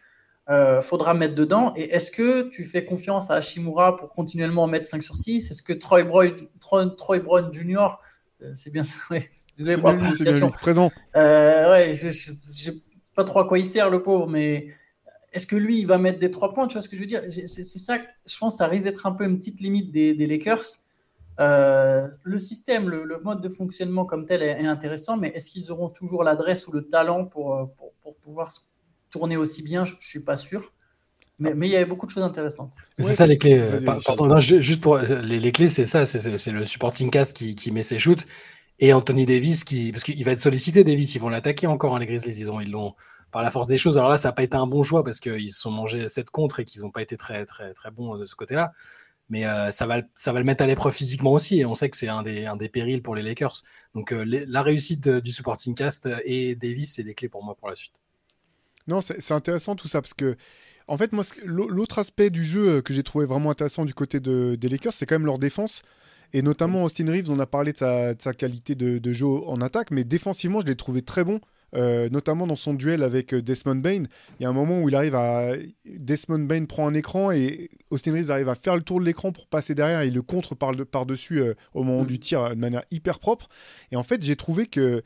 euh, 0.49 0.81
faudra 0.83 1.15
mettre 1.15 1.35
dedans. 1.35 1.73
Et 1.77 1.91
est-ce 1.95 2.11
que 2.11 2.49
tu 2.51 2.65
fais 2.65 2.85
confiance 2.85 3.31
à 3.31 3.35
Hashimura 3.37 3.97
pour 3.97 4.11
continuellement 4.13 4.67
mettre 4.67 4.87
5 4.87 5.03
sur 5.03 5.17
6 5.17 5.51
Est-ce 5.51 5.63
que 5.63 5.73
Troy 5.73 6.05
Brown, 6.05 6.33
Troy, 6.61 6.87
Troy 6.97 7.19
Brown 7.21 7.53
Jr., 7.53 7.99
euh, 8.43 8.51
c'est 8.55 8.71
bien 8.73 8.85
ça, 8.85 8.97
ouais. 9.11 9.29
désolé 9.57 9.77
pour 9.79 9.89
la 9.89 9.97
prononciation. 9.97 10.51
Présent. 10.51 10.91
euh, 11.17 11.71
ouais, 11.73 11.97
je 11.97 12.11
je- 12.11 12.33
j'ai 12.53 12.73
pas 13.15 13.25
trop 13.25 13.41
à 13.41 13.47
quoi 13.49 13.59
il 13.59 13.67
sert 13.67 13.89
le 13.91 14.03
pauvre, 14.03 14.27
mais 14.29 14.69
est-ce 15.37 15.47
que 15.47 15.57
lui 15.57 15.79
il 15.81 15.87
va 15.87 15.99
mettre 15.99 16.19
des 16.19 16.31
trois 16.31 16.55
points 16.55 16.67
Tu 16.69 16.75
vois 16.75 16.83
ce 16.83 16.89
que 16.89 16.97
je 16.97 17.03
veux 17.03 17.07
dire? 17.07 17.23
C'est 17.29 17.47
c'est 17.47 17.79
ça, 17.79 17.99
je 18.27 18.39
pense, 18.39 18.55
que 18.55 18.59
ça 18.59 18.67
risque 18.69 18.85
d'être 18.85 19.07
un 19.07 19.13
peu 19.13 19.25
une 19.25 19.39
petite 19.39 19.61
limite 19.61 19.93
des, 19.93 20.15
des 20.15 20.27
Lakers. 20.27 20.65
Euh, 21.39 22.09
le 22.23 22.39
système, 22.39 22.89
le, 22.89 23.05
le 23.05 23.19
mode 23.21 23.43
de 23.43 23.49
fonctionnement 23.51 24.07
comme 24.07 24.25
tel 24.27 24.43
est, 24.43 24.63
est 24.63 24.67
intéressant, 24.67 25.17
mais 25.19 25.29
est-ce 25.35 25.51
qu'ils 25.51 25.71
auront 25.71 25.91
toujours 25.91 26.25
l'adresse 26.25 26.67
ou 26.67 26.73
le 26.73 26.89
talent 26.89 27.27
pour, 27.27 27.55
euh, 27.57 27.67
pour, 27.77 27.93
pour 28.03 28.17
pouvoir 28.17 28.53
se 28.53 28.61
tourner 29.11 29.37
aussi 29.37 29.63
bien? 29.63 29.85
Je, 29.85 29.95
je 30.01 30.09
suis 30.09 30.21
pas 30.25 30.37
sûr. 30.37 30.73
Mais, 31.39 31.55
mais 31.55 31.69
il 31.69 31.73
y 31.73 31.77
avait 31.77 31.85
beaucoup 31.85 32.07
de 32.07 32.11
choses 32.13 32.23
intéressantes. 32.25 32.73
C'est 32.99 33.05
Ouais, 33.05 33.13
ça 33.13 33.27
les 33.27 33.37
clés. 33.39 33.59
euh, 33.59 33.81
pardon, 34.05 34.27
non, 34.27 34.41
juste 34.41 34.81
pour 34.81 34.97
les, 34.99 35.39
les 35.39 35.53
clés, 35.53 35.69
c'est 35.69 35.85
ça, 35.87 36.07
c'est- 36.07 36.19
c'est 36.19 36.39
c'est 36.39 36.51
le 36.51 36.65
supporting 36.65 37.11
cast 37.11 37.37
qui, 37.37 37.55
qui 37.55 37.71
met 37.73 37.83
ses 37.83 37.99
shoots 37.99 38.25
et 38.79 38.93
Anthony 38.95 39.27
Davis 39.27 39.65
qui, 39.65 39.93
parce 39.93 40.05
qu'il 40.05 40.25
va 40.25 40.33
être 40.33 40.41
sollicité. 40.41 40.85
Davis, 40.85 41.15
ils 41.15 41.21
vont 41.21 41.29
l'attaquer 41.31 41.67
encore 41.67 41.95
hein, 41.97 41.99
les 41.99 42.07
Grizzlies. 42.07 42.39
Ils 42.41 42.51
ont, 42.51 42.61
ils 42.61 42.71
l'ont 42.71 42.95
par 43.37 43.43
la 43.43 43.51
force 43.51 43.67
des 43.69 43.79
choses. 43.79 43.99
Alors 43.99 44.11
là, 44.11 44.17
ça 44.17 44.29
n'a 44.29 44.33
pas 44.33 44.43
été 44.45 44.57
un 44.57 44.67
bon 44.67 44.83
choix 44.83 45.05
parce 45.05 45.21
qu'ils 45.21 45.53
se 45.53 45.61
sont 45.61 45.71
mangés 45.71 46.09
7 46.09 46.31
contre 46.31 46.61
et 46.61 46.65
qu'ils 46.65 46.83
n'ont 46.83 46.91
pas 46.91 47.03
été 47.03 47.17
très 47.19 47.45
très 47.47 47.75
très 47.75 47.91
bons 47.91 48.17
de 48.17 48.25
ce 48.27 48.35
côté-là. 48.37 48.73
Mais 49.29 49.47
euh, 49.47 49.71
ça 49.73 49.87
va, 49.87 49.99
le- 49.99 50.05
ça 50.15 50.33
va 50.33 50.39
le 50.41 50.45
mettre 50.47 50.63
à 50.65 50.67
l'épreuve 50.67 50.95
physiquement 50.95 51.33
aussi. 51.33 51.61
Et 51.61 51.67
on 51.67 51.75
sait 51.75 51.91
que 51.91 51.97
c'est 51.97 52.09
un 52.09 52.23
des, 52.23 52.47
un 52.47 52.57
des 52.57 52.69
périls 52.69 53.03
pour 53.03 53.15
les 53.17 53.23
Lakers. 53.23 53.63
Donc 53.95 54.13
euh, 54.13 54.25
les- 54.25 54.47
la 54.47 54.63
réussite 54.63 55.09
du 55.09 55.33
supporting 55.33 55.75
cast 55.75 56.09
et 56.25 56.57
Davis, 56.57 56.95
c'est 56.95 57.05
des 57.05 57.15
clés 57.15 57.29
pour 57.29 57.45
moi 57.45 57.55
pour 57.57 57.69
la 57.69 57.77
suite. 57.77 57.95
Non, 58.87 59.01
c'est 59.01 59.33
intéressant 59.33 59.75
tout 59.75 59.89
ça 59.89 60.01
parce 60.01 60.15
que, 60.15 60.37
en 60.89 60.97
fait, 60.97 61.13
moi, 61.13 61.25
l'autre 61.45 61.99
aspect 61.99 62.31
du 62.31 62.45
jeu 62.45 62.77
euh, 62.79 62.83
que 62.83 62.95
j'ai 62.95 63.03
trouvé 63.03 63.27
vraiment 63.27 63.51
intéressant 63.51 63.85
du 63.85 63.95
côté 63.95 64.21
de, 64.21 64.57
des 64.61 64.69
Lakers, 64.69 64.93
c'est 64.93 65.07
quand 65.07 65.17
même 65.17 65.27
leur 65.27 65.39
défense. 65.39 65.83
Et 66.33 66.43
notamment 66.43 66.85
Austin 66.85 67.11
Reeves, 67.11 67.31
on 67.31 67.41
a 67.41 67.47
parlé 67.47 67.73
de 67.73 67.79
sa, 67.79 68.15
de 68.15 68.23
sa 68.23 68.33
qualité 68.35 68.75
de, 68.77 68.99
de 68.99 69.13
jeu 69.13 69.27
en 69.27 69.61
attaque, 69.61 69.91
mais 69.91 70.05
défensivement, 70.05 70.61
je 70.61 70.67
l'ai 70.67 70.77
trouvé 70.77 71.03
très 71.03 71.25
bon. 71.25 71.41
Euh, 71.75 72.09
notamment 72.11 72.47
dans 72.47 72.57
son 72.57 72.75
duel 72.75 73.03
avec 73.03 73.35
euh, 73.35 73.43
Desmond 73.43 73.77
Bain, 73.77 74.05
il 74.39 74.43
y 74.43 74.47
a 74.47 74.49
un 74.49 74.53
moment 74.53 74.81
où 74.81 74.89
il 74.89 74.95
arrive 74.95 75.15
à 75.15 75.53
Desmond 75.85 76.47
Bain 76.47 76.65
prend 76.65 76.87
un 76.87 76.95
écran 76.95 77.33
et 77.33 77.71
Austin 77.91 78.13
Reeves 78.13 78.31
arrive 78.31 78.49
à 78.49 78.55
faire 78.55 78.77
le 78.77 78.83
tour 78.83 79.01
de 79.01 79.05
l'écran 79.05 79.33
pour 79.33 79.47
passer 79.47 79.75
derrière 79.75 80.03
et 80.03 80.07
il 80.07 80.15
le 80.15 80.23
contre 80.23 80.55
par, 80.55 80.73
par 80.91 81.07
dessus 81.07 81.43
au 81.75 81.83
moment 81.83 82.03
Mhm. 82.03 82.07
du 82.07 82.19
tir 82.19 82.41
euh, 82.41 82.51
de 82.51 82.61
manière 82.61 82.85
hyper 82.91 83.19
propre. 83.19 83.49
Et 83.91 83.97
en 83.97 84.03
fait, 84.03 84.23
j'ai 84.23 84.37
trouvé 84.37 84.67
que 84.67 85.03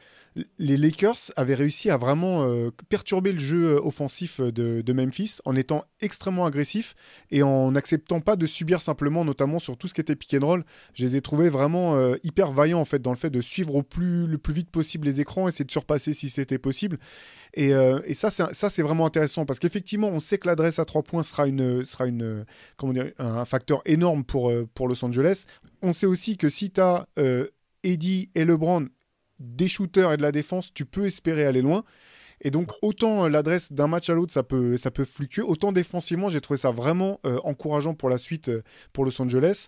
les 0.58 0.76
Lakers 0.76 1.32
avaient 1.37 1.54
réussi 1.54 1.90
à 1.90 1.96
vraiment 1.96 2.44
euh, 2.44 2.70
perturber 2.88 3.32
le 3.32 3.38
jeu 3.38 3.75
euh, 3.75 3.80
offensif 3.80 4.40
de, 4.40 4.80
de 4.80 4.92
Memphis 4.92 5.38
en 5.44 5.56
étant 5.56 5.84
extrêmement 6.00 6.46
agressif 6.46 6.94
et 7.30 7.42
en 7.42 7.72
n'acceptant 7.72 8.20
pas 8.20 8.37
de 8.37 8.46
subir 8.46 8.82
simplement, 8.82 9.25
notamment 9.25 9.58
sur 9.58 9.76
tout 9.76 9.88
ce 9.88 9.94
qui 9.94 10.00
était 10.00 10.16
pick 10.16 10.34
and 10.34 10.46
roll. 10.46 10.64
Je 10.94 11.04
les 11.04 11.16
ai 11.16 11.20
trouvés 11.20 11.49
vraiment 11.49 11.96
euh, 11.96 12.16
hyper 12.22 12.52
vaillants 12.52 12.80
en 12.80 12.84
fait 12.84 13.00
dans 13.00 13.10
le 13.10 13.16
fait 13.16 13.30
de 13.30 13.40
suivre 13.40 13.75
au 13.75 13.82
plus 13.82 14.26
le 14.26 14.38
plus 14.38 14.54
vite 14.54 14.70
possible 14.70 15.06
les 15.06 15.20
écrans, 15.20 15.49
essayer 15.49 15.64
de 15.64 15.70
surpasser 15.70 16.12
si 16.12 16.28
c'était 16.28 16.58
possible. 16.58 16.99
Et, 17.54 17.75
euh, 17.75 18.00
ça, 18.12 18.30
c'est 18.52 18.82
vraiment 18.82 19.06
intéressant 19.06 19.44
parce 19.44 19.58
qu'effectivement, 19.58 20.08
on 20.08 20.20
sait 20.20 20.38
que 20.38 20.46
l'adresse 20.46 20.78
à 20.78 20.84
trois 20.84 21.02
points 21.02 21.22
sera 21.22 21.44
un 23.18 23.44
facteur 23.44 23.82
énorme 23.84 24.25
pour 24.25 24.50
euh, 24.50 24.68
pour 24.75 24.88
Los 24.88 25.04
Angeles. 25.04 25.44
On 25.82 25.92
sait 25.92 26.06
aussi 26.06 26.37
que 26.37 26.49
si 26.49 26.70
tu 26.70 26.80
as 26.80 27.06
Eddie 27.82 28.30
et 28.34 28.44
LeBron 28.44 28.87
des 29.40 29.68
shooters 29.68 30.12
et 30.12 30.16
de 30.16 30.23
la 30.23 30.32
défense, 30.32 30.73
tu 30.73 30.85
peux 30.85 31.06
espérer 31.06 31.44
aller 31.44 31.62
loin. 31.62 31.85
Et 32.42 32.50
donc, 32.50 32.70
autant 32.82 33.25
euh, 33.25 33.28
l'adresse 33.28 33.73
d'un 33.73 33.87
match 33.87 34.09
à 34.09 34.14
l'autre, 34.14 34.32
ça 34.32 34.42
peut, 34.42 34.76
ça 34.76 34.90
peut 34.90 35.04
fluctuer, 35.04 35.42
autant 35.42 35.73
défensivement, 35.73 36.30
j'ai 36.30 36.40
trouvé 36.40 36.59
ça 36.59 36.70
vraiment 36.70 37.20
euh, 37.26 37.38
encourageant 37.44 37.94
pour 37.94 38.09
la 38.09 38.18
suite 38.18 38.49
euh, 38.49 38.62
pour 38.92 39.04
Los 39.04 39.20
Angeles. 39.20 39.66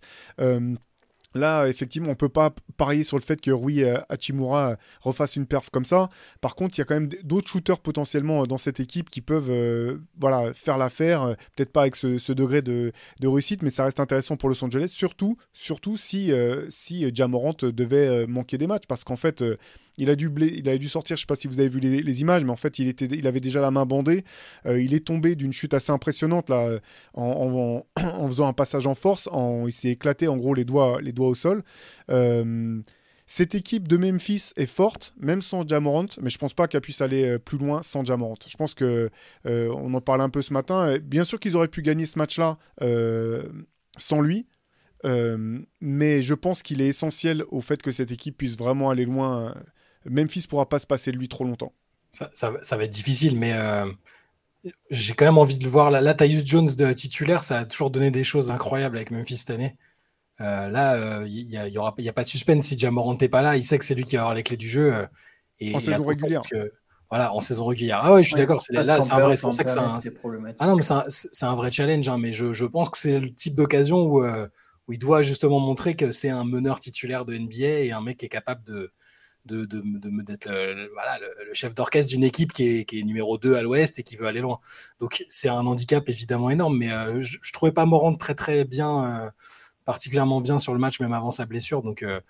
Là, 1.34 1.66
effectivement, 1.66 2.10
on 2.10 2.14
peut 2.14 2.28
pas 2.28 2.54
parier 2.76 3.04
sur 3.04 3.16
le 3.16 3.22
fait 3.22 3.40
que 3.40 3.50
Rui 3.50 3.82
euh, 3.82 3.98
Hachimura 4.08 4.76
refasse 5.00 5.36
une 5.36 5.46
perf 5.46 5.70
comme 5.70 5.84
ça. 5.84 6.08
Par 6.40 6.54
contre, 6.54 6.78
il 6.78 6.80
y 6.80 6.82
a 6.82 6.84
quand 6.84 6.94
même 6.94 7.08
d'autres 7.24 7.48
shooters 7.48 7.80
potentiellement 7.80 8.42
euh, 8.42 8.46
dans 8.46 8.58
cette 8.58 8.80
équipe 8.80 9.08
qui 9.08 9.20
peuvent 9.20 9.50
euh, 9.50 9.98
voilà, 10.18 10.52
faire 10.54 10.76
l'affaire. 10.76 11.36
Peut-être 11.56 11.72
pas 11.72 11.82
avec 11.82 11.96
ce, 11.96 12.32
degré 12.32 12.62
de, 12.62 12.92
réussite, 13.22 13.62
mais 13.62 13.70
ça 13.70 13.84
reste 13.84 14.00
intéressant 14.00 14.36
pour 14.36 14.48
Los 14.48 14.62
Angeles, 14.62 14.88
surtout, 14.88 15.36
surtout 15.52 15.96
si, 15.96 16.32
si 16.68 17.14
Jamorant 17.14 17.54
devait 17.60 18.26
manquer 18.26 18.58
des 18.58 18.66
matchs. 18.66 18.84
Parce 18.86 19.04
qu'en 19.04 19.16
fait, 19.16 19.42
il 19.98 20.10
a, 20.10 20.16
dû 20.16 20.32
il 20.40 20.68
a 20.68 20.78
dû 20.78 20.88
sortir, 20.88 21.16
je 21.16 21.20
ne 21.20 21.24
sais 21.24 21.26
pas 21.26 21.36
si 21.36 21.48
vous 21.48 21.60
avez 21.60 21.68
vu 21.68 21.80
les, 21.80 22.20
images, 22.20 22.44
mais 22.44 22.50
en 22.50 22.56
fait, 22.56 22.78
il, 22.78 22.88
était, 22.88 23.06
il 23.06 23.26
avait 23.26 23.40
déjà 23.40 23.60
la 23.60 23.70
main 23.70 23.84
bandée. 23.84 24.24
il 24.66 24.94
est 24.94 25.06
tombé 25.06 25.34
d'une 25.34 25.52
chute 25.52 25.74
assez 25.74 25.92
impressionnante 25.92 26.48
là, 26.50 26.78
en, 27.14 27.84
faisant 28.28 28.48
un 28.48 28.52
passage 28.52 28.86
en 28.86 28.94
force. 28.94 29.28
Il 29.66 29.72
s'est 29.72 29.90
éclaté 29.90 30.28
en 30.28 30.36
gros 30.36 30.54
les 30.54 30.64
doigts, 30.64 31.00
les 31.00 31.12
doigts 31.12 31.28
au 31.28 31.34
sol. 31.34 31.62
Euh, 32.10 32.80
cette 33.26 33.54
équipe 33.54 33.88
de 33.88 33.96
Memphis 33.96 34.52
est 34.56 34.66
forte, 34.66 35.14
même 35.18 35.42
sans 35.42 35.66
Jamorant, 35.66 36.06
mais 36.20 36.28
je 36.28 36.38
pense 36.38 36.54
pas 36.54 36.68
qu'elle 36.68 36.80
puisse 36.80 37.00
aller 37.00 37.24
euh, 37.24 37.38
plus 37.38 37.56
loin 37.56 37.82
sans 37.82 38.04
Jamorant. 38.04 38.34
Je 38.46 38.56
pense 38.56 38.74
que 38.74 39.10
euh, 39.46 39.68
on 39.74 39.94
en 39.94 40.00
parlait 40.00 40.24
un 40.24 40.30
peu 40.30 40.42
ce 40.42 40.52
matin. 40.52 40.98
Bien 40.98 41.24
sûr 41.24 41.40
qu'ils 41.40 41.56
auraient 41.56 41.68
pu 41.68 41.82
gagner 41.82 42.06
ce 42.06 42.18
match-là 42.18 42.58
sans 43.98 44.20
lui, 44.20 44.46
mais 45.04 46.22
je 46.22 46.34
pense 46.34 46.62
qu'il 46.62 46.80
est 46.80 46.88
essentiel 46.88 47.44
au 47.50 47.60
fait 47.60 47.82
que 47.82 47.90
cette 47.90 48.10
équipe 48.10 48.36
puisse 48.36 48.56
vraiment 48.56 48.90
aller 48.90 49.04
loin. 49.04 49.54
Memphis 50.04 50.46
pourra 50.48 50.68
pas 50.68 50.78
se 50.78 50.86
passer 50.86 51.12
de 51.12 51.16
lui 51.16 51.28
trop 51.28 51.44
longtemps. 51.44 51.72
Ça, 52.10 52.50
va 52.50 52.84
être 52.84 52.90
difficile, 52.90 53.38
mais 53.38 53.54
j'ai 54.90 55.14
quand 55.14 55.24
même 55.24 55.38
envie 55.38 55.58
de 55.58 55.64
le 55.64 55.70
voir. 55.70 55.90
La, 55.90 56.00
la 56.00 56.14
Jones 56.44 56.74
de 56.74 56.92
titulaire, 56.92 57.42
ça 57.42 57.58
a 57.58 57.64
toujours 57.64 57.90
donné 57.90 58.10
des 58.10 58.24
choses 58.24 58.50
incroyables 58.50 58.96
avec 58.96 59.10
Memphis 59.10 59.38
cette 59.38 59.50
année. 59.50 59.76
Euh, 60.40 60.68
là, 60.68 61.24
il 61.26 61.46
n'y 61.46 61.56
a, 61.56 61.68
y 61.68 61.78
aura, 61.78 61.94
y 61.98 62.08
a 62.08 62.12
pas 62.12 62.22
de 62.22 62.28
suspense 62.28 62.64
si 62.64 62.78
Jamorant 62.78 63.16
n'est 63.16 63.28
pas 63.28 63.42
là. 63.42 63.56
Il 63.56 63.64
sait 63.64 63.78
que 63.78 63.84
c'est 63.84 63.94
lui 63.94 64.04
qui 64.04 64.16
va 64.16 64.22
avoir 64.22 64.34
les 64.34 64.42
clés 64.42 64.56
du 64.56 64.68
jeu. 64.68 64.94
Euh, 64.94 65.06
et, 65.60 65.74
en 65.74 65.80
saison 65.80 66.04
régulière. 66.04 66.42
voilà, 67.10 67.34
en 67.34 67.40
saison 67.40 67.66
régulière. 67.66 68.00
Ah 68.02 68.14
ouais, 68.14 68.22
je 68.22 68.28
suis 68.28 68.36
d'accord. 68.36 68.62
C'est, 68.62 68.72
là, 68.72 69.00
c'est 69.00 69.12
un 69.12 69.20
vrai. 69.20 69.36
C'est 69.36 69.42
pour 69.42 69.54
ça 69.54 69.64
que 69.64 69.70
c'est 69.70 69.78
un. 69.78 69.98
Ah 70.58 70.66
non, 70.66 70.76
mais 70.76 70.82
c'est 71.08 71.46
un, 71.46 71.54
vrai 71.54 71.70
challenge. 71.70 72.08
Hein, 72.08 72.18
mais 72.18 72.32
je, 72.32 72.52
je, 72.52 72.64
pense 72.64 72.90
que 72.90 72.98
c'est 72.98 73.20
le 73.20 73.32
type 73.32 73.54
d'occasion 73.54 74.02
où, 74.02 74.24
euh, 74.24 74.48
où 74.88 74.92
il 74.92 74.98
doit 74.98 75.22
justement 75.22 75.60
montrer 75.60 75.94
que 75.94 76.10
c'est 76.10 76.30
un 76.30 76.44
meneur 76.44 76.80
titulaire 76.80 77.24
de 77.24 77.36
NBA 77.36 77.84
et 77.84 77.92
un 77.92 78.00
mec 78.00 78.18
qui 78.18 78.26
est 78.26 78.30
capable 78.30 78.88
de, 79.44 79.64
de, 79.64 79.82
de, 79.84 80.22
d'être 80.22 80.48
le, 80.48 80.90
voilà, 80.92 81.18
le, 81.18 81.54
chef 81.54 81.74
d'orchestre 81.74 82.10
d'une 82.10 82.24
équipe 82.24 82.52
qui 82.52 82.68
est, 82.68 82.84
qui 82.84 83.00
est, 83.00 83.02
numéro 83.02 83.38
2 83.38 83.56
à 83.56 83.62
l'ouest 83.62 83.98
et 83.98 84.02
qui 84.02 84.16
veut 84.16 84.26
aller 84.26 84.40
loin. 84.40 84.60
Donc 85.00 85.24
c'est 85.28 85.48
un 85.48 85.66
handicap 85.66 86.08
évidemment 86.08 86.50
énorme, 86.50 86.76
mais 86.78 86.90
je, 87.20 87.38
ne 87.38 87.52
trouvais 87.52 87.72
pas 87.72 87.84
Morant 87.84 88.14
très 88.14 88.34
très 88.34 88.64
bien 88.64 89.32
particulièrement 89.84 90.40
bien 90.40 90.58
sur 90.58 90.72
le 90.72 90.78
match, 90.78 91.00
même 91.00 91.12
avant 91.12 91.30
sa 91.30 91.46
blessure. 91.46 91.82
Donc, 91.82 92.02
euh, 92.02 92.20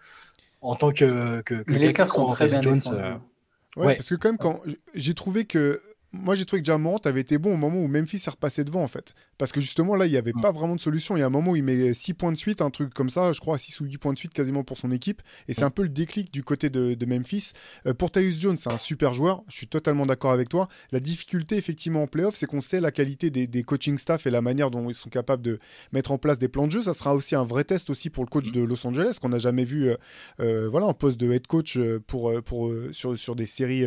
en 0.60 0.74
tant 0.74 0.92
que, 0.92 1.40
que, 1.42 1.62
que 1.62 1.72
les 1.72 1.94
sont 1.94 2.26
très 2.26 2.48
bien 2.48 2.60
Jones, 2.60 2.80
euh, 2.92 3.14
ouais, 3.76 3.96
parce 3.96 4.08
que 4.08 4.14
quand 4.14 4.28
même, 4.28 4.38
quand 4.38 4.60
j'ai 4.94 5.14
trouvé 5.14 5.44
que 5.44 5.80
moi 6.12 6.34
j'ai 6.34 6.44
trouvé 6.44 6.60
que 6.60 6.66
Jamorant 6.66 6.98
avait 7.04 7.22
été 7.22 7.38
bon 7.38 7.54
au 7.54 7.56
moment 7.56 7.78
où 7.78 7.88
Memphis 7.88 8.22
est 8.26 8.30
repassé 8.30 8.64
devant 8.64 8.82
en 8.82 8.88
fait. 8.88 9.14
Parce 9.38 9.50
que 9.50 9.60
justement 9.60 9.96
là, 9.96 10.06
il 10.06 10.10
n'y 10.12 10.16
avait 10.16 10.32
mm. 10.34 10.40
pas 10.40 10.52
vraiment 10.52 10.76
de 10.76 10.80
solution. 10.80 11.16
Il 11.16 11.20
y 11.20 11.22
a 11.22 11.26
un 11.26 11.30
moment 11.30 11.52
où 11.52 11.56
il 11.56 11.64
met 11.64 11.94
6 11.94 12.14
points 12.14 12.32
de 12.32 12.36
suite, 12.36 12.60
un 12.60 12.70
truc 12.70 12.92
comme 12.92 13.10
ça, 13.10 13.32
je 13.32 13.40
crois 13.40 13.58
6 13.58 13.80
ou 13.80 13.86
8 13.86 13.98
points 13.98 14.12
de 14.12 14.18
suite 14.18 14.32
quasiment 14.32 14.62
pour 14.62 14.78
son 14.78 14.92
équipe. 14.92 15.22
Et 15.48 15.54
c'est 15.54 15.62
mm. 15.62 15.64
un 15.64 15.70
peu 15.70 15.82
le 15.82 15.88
déclic 15.88 16.32
du 16.32 16.44
côté 16.44 16.70
de, 16.70 16.96
Memphis. 17.06 17.52
Euh, 17.86 17.94
pour 17.94 18.10
Tyus 18.10 18.40
Jones, 18.40 18.56
c'est 18.58 18.70
un 18.70 18.78
super 18.78 19.14
joueur. 19.14 19.42
Je 19.48 19.56
suis 19.56 19.66
totalement 19.66 20.06
d'accord 20.06 20.32
avec 20.32 20.48
toi. 20.48 20.68
La 20.92 21.00
difficulté 21.00 21.56
effectivement 21.56 22.02
en 22.02 22.06
playoff, 22.06 22.36
c'est 22.36 22.46
qu'on 22.46 22.60
sait 22.60 22.80
la 22.80 22.92
qualité 22.92 23.30
des, 23.30 23.62
coaching 23.64 23.96
staff 23.96 24.26
et 24.26 24.30
la 24.30 24.42
manière 24.42 24.70
dont 24.70 24.88
ils 24.88 24.94
sont 24.94 25.10
capables 25.10 25.42
de 25.42 25.58
mettre 25.92 26.12
en 26.12 26.18
place 26.18 26.38
des 26.38 26.48
plans 26.48 26.66
de 26.66 26.72
jeu. 26.72 26.82
Ça 26.82 26.92
sera 26.92 27.14
aussi 27.14 27.34
un 27.34 27.44
vrai 27.44 27.64
test 27.64 27.90
aussi 27.90 28.10
pour 28.10 28.22
le 28.22 28.28
coach 28.28 28.48
mm. 28.48 28.52
de 28.52 28.60
Los 28.60 28.86
Angeles 28.86 29.18
qu'on 29.20 29.30
n'a 29.30 29.38
jamais 29.38 29.64
vu 29.64 29.88
euh, 29.88 29.96
euh, 30.40 30.68
voilà, 30.68 30.86
en 30.86 30.94
poste 30.94 31.18
de 31.18 31.32
head 31.32 31.46
coach 31.46 31.78
pour, 32.06 32.32
pour, 32.42 32.72
sur, 32.92 33.18
sur 33.18 33.34
des 33.34 33.46
séries 33.46 33.84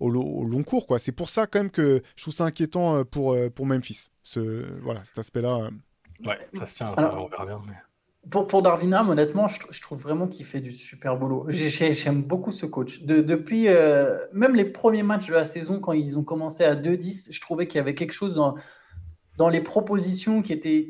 au, 0.00 0.10
au, 0.10 0.44
long 0.44 0.62
cours. 0.62 0.86
C'est 0.98 1.12
pour 1.12 1.28
ça 1.28 1.46
quand 1.46 1.60
même 1.60 1.65
que 1.70 2.02
je 2.16 2.22
trouve 2.22 2.34
ça 2.34 2.44
inquiétant 2.44 3.04
pour, 3.04 3.36
pour 3.54 3.66
Memphis 3.66 4.08
ce, 4.26 4.80
voilà, 4.82 5.04
cet 5.04 5.18
aspect-là. 5.18 5.56
Euh. 5.56 5.70
Ouais, 6.26 6.38
ça 6.54 6.66
se 6.66 6.74
tient, 6.76 6.94
on 6.98 7.28
verra 7.28 7.46
bien. 7.46 7.60
Pour, 8.30 8.48
pour 8.48 8.60
Darvinham, 8.60 9.08
honnêtement, 9.08 9.46
je, 9.46 9.60
je, 9.70 9.80
trouve 9.80 10.00
vraiment 10.00 10.26
qu'il 10.26 10.44
fait 10.44 10.60
du 10.60 10.72
super 10.72 11.16
boulot. 11.16 11.46
J'aime 11.48 12.22
beaucoup 12.22 12.50
ce 12.50 12.66
coach. 12.66 13.02
De, 13.02 13.20
depuis 13.20 13.68
euh, 13.68 14.18
même 14.32 14.56
les 14.56 14.64
premiers 14.64 15.04
matchs 15.04 15.28
de 15.28 15.34
la 15.34 15.44
saison, 15.44 15.78
quand 15.78 15.92
ils 15.92 16.18
ont 16.18 16.24
commencé 16.24 16.64
à 16.64 16.74
2-10, 16.74 17.32
je 17.32 17.40
trouvais 17.40 17.68
qu'il 17.68 17.78
y 17.78 17.80
avait 17.80 17.94
quelque 17.94 18.12
chose 18.12 18.34
dans, 18.34 18.56
dans 19.36 19.48
les 19.48 19.60
propositions 19.60 20.42
qui 20.42 20.52
étaient, 20.52 20.88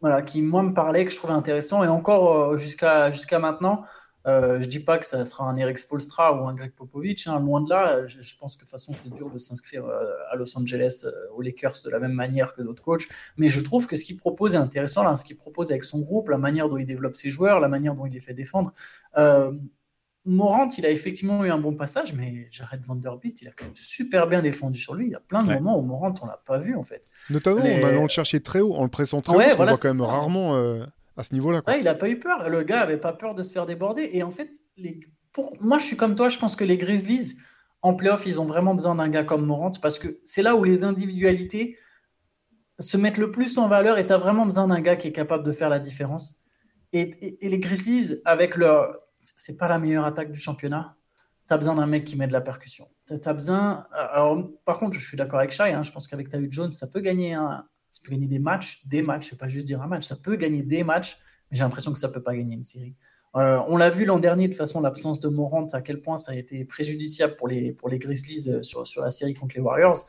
voilà, 0.00 0.22
qui 0.22 0.42
moi 0.42 0.64
me 0.64 0.74
parlait, 0.74 1.04
que 1.04 1.12
je 1.12 1.16
trouvais 1.16 1.34
intéressant. 1.34 1.84
Et 1.84 1.88
encore 1.88 2.36
euh, 2.36 2.58
jusqu'à 2.58 3.12
jusqu'à 3.12 3.38
maintenant, 3.38 3.84
euh, 4.26 4.62
je 4.62 4.68
dis 4.68 4.80
pas 4.80 4.98
que 4.98 5.04
ça 5.04 5.24
sera 5.24 5.44
un 5.44 5.56
Eric 5.56 5.76
Spolstra 5.76 6.34
ou 6.34 6.46
un 6.46 6.54
Greg 6.54 6.72
Popovich, 6.72 7.26
hein, 7.26 7.38
loin 7.40 7.60
de 7.60 7.68
là. 7.68 8.06
Je, 8.06 8.16
pense 8.38 8.54
que 8.54 8.60
de 8.60 8.64
toute 8.64 8.70
façon, 8.70 8.92
c'est 8.92 9.12
dur 9.12 9.30
de 9.30 9.38
s'inscrire 9.38 9.84
euh, 9.84 10.02
à 10.30 10.36
Los 10.36 10.56
Angeles, 10.58 11.04
euh, 11.04 11.10
aux 11.34 11.42
Lakers, 11.42 11.76
de 11.84 11.90
la 11.90 11.98
même 11.98 12.12
manière 12.12 12.54
que 12.54 12.62
d'autres 12.62 12.82
coachs. 12.82 13.06
Mais 13.36 13.48
je 13.48 13.60
trouve 13.60 13.86
que 13.86 13.96
ce 13.96 14.04
qu'il 14.04 14.16
propose 14.16 14.54
est 14.54 14.58
intéressant, 14.58 15.02
là, 15.02 15.14
ce 15.16 15.24
qu'il 15.24 15.36
propose 15.36 15.70
avec 15.70 15.84
son 15.84 16.00
groupe, 16.00 16.30
la 16.30 16.38
manière 16.38 16.68
dont 16.68 16.78
il 16.78 16.86
développe 16.86 17.16
ses 17.16 17.28
joueurs, 17.28 17.60
la 17.60 17.68
manière 17.68 17.94
dont 17.94 18.06
il 18.06 18.12
les 18.12 18.20
fait 18.20 18.34
défendre. 18.34 18.72
Morant, 20.26 20.70
il 20.78 20.86
a 20.86 20.90
effectivement 20.90 21.44
eu 21.44 21.50
un 21.50 21.58
bon 21.58 21.74
passage, 21.74 22.14
mais 22.14 22.48
Jared 22.50 22.82
Vanderbilt, 22.82 23.42
il 23.42 23.48
a 23.48 23.50
quand 23.50 23.66
même 23.66 23.76
super 23.76 24.26
bien 24.26 24.40
défendu 24.40 24.78
sur 24.78 24.94
lui. 24.94 25.08
Il 25.08 25.10
y 25.10 25.14
a 25.14 25.20
plein 25.20 25.42
de 25.42 25.52
moments 25.52 25.78
où 25.78 25.82
Morant, 25.82 26.14
on 26.22 26.26
l'a 26.26 26.40
pas 26.46 26.58
vu 26.58 26.76
en 26.76 26.82
fait. 26.82 27.10
Notamment 27.28 27.60
en 27.60 27.84
allant 27.84 28.04
le 28.04 28.08
chercher 28.08 28.40
très 28.40 28.60
haut, 28.60 28.74
en 28.74 28.84
le 28.84 28.88
pressant 28.88 29.20
très 29.20 29.34
haut, 29.34 29.52
on 29.58 29.64
voit 29.64 29.76
quand 29.76 29.88
même 29.88 30.00
rarement 30.00 30.56
à 31.16 31.22
ce 31.22 31.32
niveau-là. 31.32 31.62
il 31.78 31.84
n'a 31.84 31.94
pas 31.94 32.08
eu 32.08 32.18
peur. 32.18 32.48
Le 32.48 32.62
gars 32.62 32.80
avait 32.80 32.98
pas 32.98 33.12
peur 33.12 33.34
de 33.34 33.42
se 33.42 33.52
faire 33.52 33.66
déborder. 33.66 34.10
Et 34.12 34.22
en 34.22 34.30
fait. 34.30 34.50
Pour... 35.32 35.56
moi, 35.60 35.78
je 35.78 35.84
suis 35.84 35.96
comme 35.96 36.14
toi. 36.14 36.28
Je 36.28 36.38
pense 36.38 36.56
que 36.56 36.64
les 36.64 36.76
Grizzlies, 36.76 37.36
en 37.82 37.94
playoff, 37.94 38.26
ils 38.26 38.40
ont 38.40 38.46
vraiment 38.46 38.74
besoin 38.74 38.94
d'un 38.94 39.08
gars 39.08 39.24
comme 39.24 39.46
Morant 39.46 39.72
parce 39.82 39.98
que 39.98 40.18
c'est 40.24 40.42
là 40.42 40.56
où 40.56 40.64
les 40.64 40.84
individualités 40.84 41.78
se 42.78 42.96
mettent 42.96 43.18
le 43.18 43.30
plus 43.30 43.56
en 43.58 43.68
valeur 43.68 43.98
et 43.98 44.06
tu 44.06 44.12
as 44.12 44.18
vraiment 44.18 44.44
besoin 44.44 44.66
d'un 44.66 44.80
gars 44.80 44.96
qui 44.96 45.08
est 45.08 45.12
capable 45.12 45.44
de 45.44 45.52
faire 45.52 45.68
la 45.68 45.78
différence. 45.78 46.36
Et, 46.92 47.38
les 47.40 47.58
Grizzlies, 47.58 48.20
avec 48.24 48.56
leur. 48.56 48.98
C'est 49.20 49.56
pas 49.56 49.68
la 49.68 49.78
meilleure 49.78 50.04
attaque 50.04 50.30
du 50.30 50.38
championnat. 50.38 50.96
Tu 51.48 51.54
as 51.54 51.56
besoin 51.56 51.74
d'un 51.74 51.86
mec 51.86 52.04
qui 52.04 52.16
met 52.16 52.26
de 52.26 52.32
la 52.32 52.40
percussion. 52.40 52.88
Tu 53.06 53.14
besoin. 53.32 53.86
Alors, 53.92 54.50
par 54.64 54.78
contre, 54.78 54.98
je 54.98 55.06
suis 55.06 55.16
d'accord 55.16 55.38
avec 55.38 55.50
Shai. 55.50 55.72
Hein, 55.72 55.82
je 55.82 55.92
pense 55.92 56.06
qu'avec 56.06 56.28
Tahu 56.28 56.48
Jones, 56.50 56.70
ça 56.70 56.86
peut 56.86 57.00
gagner 57.00 57.34
un, 57.34 57.66
ça 57.94 58.00
peut 58.02 58.10
gagner 58.10 58.26
des 58.26 58.40
matchs, 58.40 58.84
des 58.86 59.02
matchs, 59.02 59.26
je 59.26 59.28
ne 59.28 59.30
vais 59.36 59.38
pas 59.38 59.48
juste 59.48 59.66
dire 59.66 59.80
un 59.80 59.86
match, 59.86 60.04
ça 60.04 60.16
peut 60.16 60.34
gagner 60.34 60.64
des 60.64 60.82
matchs, 60.82 61.16
mais 61.48 61.56
j'ai 61.56 61.62
l'impression 61.62 61.92
que 61.92 61.98
ça 61.98 62.08
ne 62.08 62.12
peut 62.12 62.22
pas 62.22 62.34
gagner 62.34 62.56
une 62.56 62.64
série. 62.64 62.96
Euh, 63.36 63.60
on 63.68 63.76
l'a 63.76 63.88
vu 63.88 64.04
l'an 64.04 64.18
dernier, 64.18 64.48
de 64.48 64.52
toute 64.52 64.58
façon, 64.58 64.80
l'absence 64.80 65.20
de 65.20 65.28
Morant, 65.28 65.66
à 65.72 65.80
quel 65.80 66.00
point 66.00 66.16
ça 66.16 66.32
a 66.32 66.34
été 66.34 66.64
préjudiciable 66.64 67.36
pour 67.36 67.46
les, 67.46 67.72
pour 67.72 67.88
les 67.88 68.00
Grizzlies 68.00 68.48
euh, 68.48 68.62
sur, 68.62 68.84
sur 68.84 69.02
la 69.02 69.10
série 69.10 69.34
contre 69.34 69.54
les 69.54 69.60
Warriors. 69.60 70.06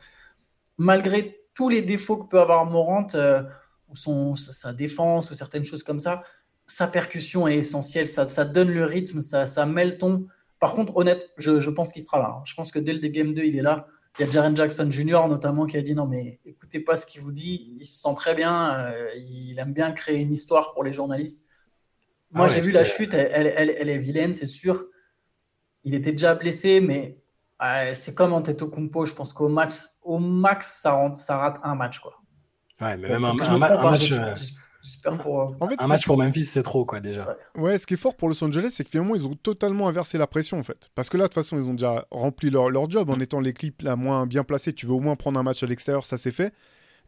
Malgré 0.78 1.40
tous 1.54 1.68
les 1.68 1.80
défauts 1.80 2.16
que 2.16 2.28
peut 2.28 2.40
avoir 2.40 2.66
Morant, 2.66 3.06
euh, 3.14 3.44
ou 3.88 3.94
son, 3.94 4.34
sa, 4.34 4.72
défense, 4.72 5.30
ou 5.30 5.34
certaines 5.34 5.64
choses 5.64 5.84
comme 5.84 6.00
ça, 6.00 6.24
sa 6.66 6.88
percussion 6.88 7.46
est 7.46 7.58
essentielle, 7.58 8.08
ça, 8.08 8.26
ça 8.26 8.44
donne 8.44 8.70
le 8.70 8.82
rythme, 8.82 9.20
ça, 9.20 9.46
ça 9.46 9.64
met 9.64 9.84
le 9.84 9.96
ton. 9.96 10.26
Par 10.58 10.74
contre, 10.74 10.96
honnête, 10.96 11.30
je, 11.36 11.60
je 11.60 11.70
pense 11.70 11.92
qu'il 11.92 12.02
sera 12.02 12.18
là. 12.18 12.34
Hein. 12.36 12.42
Je 12.44 12.54
pense 12.54 12.72
que 12.72 12.80
dès 12.80 12.94
le 12.94 13.08
Game 13.08 13.32
2, 13.32 13.44
il 13.44 13.56
est 13.56 13.62
là. 13.62 13.86
Il 14.18 14.24
y 14.24 14.28
a 14.28 14.32
Jaren 14.32 14.56
Jackson 14.56 14.90
Jr. 14.90 15.28
notamment 15.28 15.66
qui 15.66 15.76
a 15.76 15.82
dit 15.82 15.94
non 15.94 16.06
mais 16.06 16.40
écoutez 16.44 16.80
pas 16.80 16.96
ce 16.96 17.04
qu'il 17.04 17.20
vous 17.20 17.32
dit, 17.32 17.74
il 17.78 17.86
se 17.86 18.00
sent 18.00 18.14
très 18.14 18.34
bien, 18.34 18.78
euh, 18.78 19.10
il 19.16 19.58
aime 19.58 19.72
bien 19.72 19.92
créer 19.92 20.20
une 20.20 20.32
histoire 20.32 20.72
pour 20.72 20.84
les 20.84 20.92
journalistes. 20.92 21.44
Moi 22.30 22.46
ah 22.46 22.48
j'ai 22.48 22.60
vu 22.60 22.72
la 22.72 22.84
chute, 22.84 23.14
elle, 23.14 23.52
elle, 23.56 23.88
est 23.88 23.98
vilaine, 23.98 24.34
c'est 24.34 24.46
sûr. 24.46 24.86
Il 25.84 25.94
était 25.94 26.12
déjà 26.12 26.34
blessé, 26.34 26.80
mais 26.80 27.18
c'est 27.94 28.14
comme 28.14 28.32
Antetokounmpo, 28.32 29.04
je 29.04 29.12
pense 29.12 29.32
qu'au 29.32 29.48
max, 29.48 29.96
au 30.02 30.18
max 30.18 30.80
ça, 30.82 31.12
ça 31.14 31.36
rate 31.36 31.60
un 31.62 31.74
match 31.74 32.00
quoi. 32.00 32.14
Ouais, 32.80 32.96
mais 32.96 33.08
même 33.08 33.24
un, 33.24 33.30
un, 33.30 33.58
match. 33.58 34.12
Euh, 35.06 35.66
un 35.78 35.86
match 35.86 36.06
pour 36.06 36.16
Memphis, 36.16 36.44
c'est 36.44 36.62
trop, 36.62 36.84
quoi, 36.84 37.00
déjà. 37.00 37.36
Ouais. 37.56 37.78
ce 37.78 37.86
qui 37.86 37.94
est 37.94 37.98
fort 37.98 38.14
pour 38.14 38.28
Los 38.28 38.42
Angeles, 38.42 38.70
c'est 38.70 38.84
que 38.84 38.90
finalement, 38.90 39.14
ils 39.14 39.26
ont 39.26 39.34
totalement 39.34 39.88
inversé 39.88 40.18
la 40.18 40.26
pression, 40.26 40.58
en 40.58 40.62
fait. 40.62 40.90
Parce 40.94 41.08
que 41.08 41.16
là, 41.16 41.24
de 41.24 41.28
toute 41.28 41.34
façon, 41.34 41.56
ils 41.58 41.68
ont 41.68 41.74
déjà 41.74 42.06
rempli 42.10 42.50
leur, 42.50 42.70
leur 42.70 42.90
job 42.90 43.10
en 43.10 43.20
étant 43.20 43.40
l'équipe 43.40 43.82
la 43.82 43.96
moins 43.96 44.26
bien 44.26 44.44
placée. 44.44 44.72
Tu 44.72 44.86
veux 44.86 44.92
au 44.92 45.00
moins 45.00 45.16
prendre 45.16 45.38
un 45.38 45.42
match 45.42 45.62
à 45.62 45.66
l'extérieur, 45.66 46.04
ça 46.04 46.16
c'est 46.16 46.32
fait. 46.32 46.52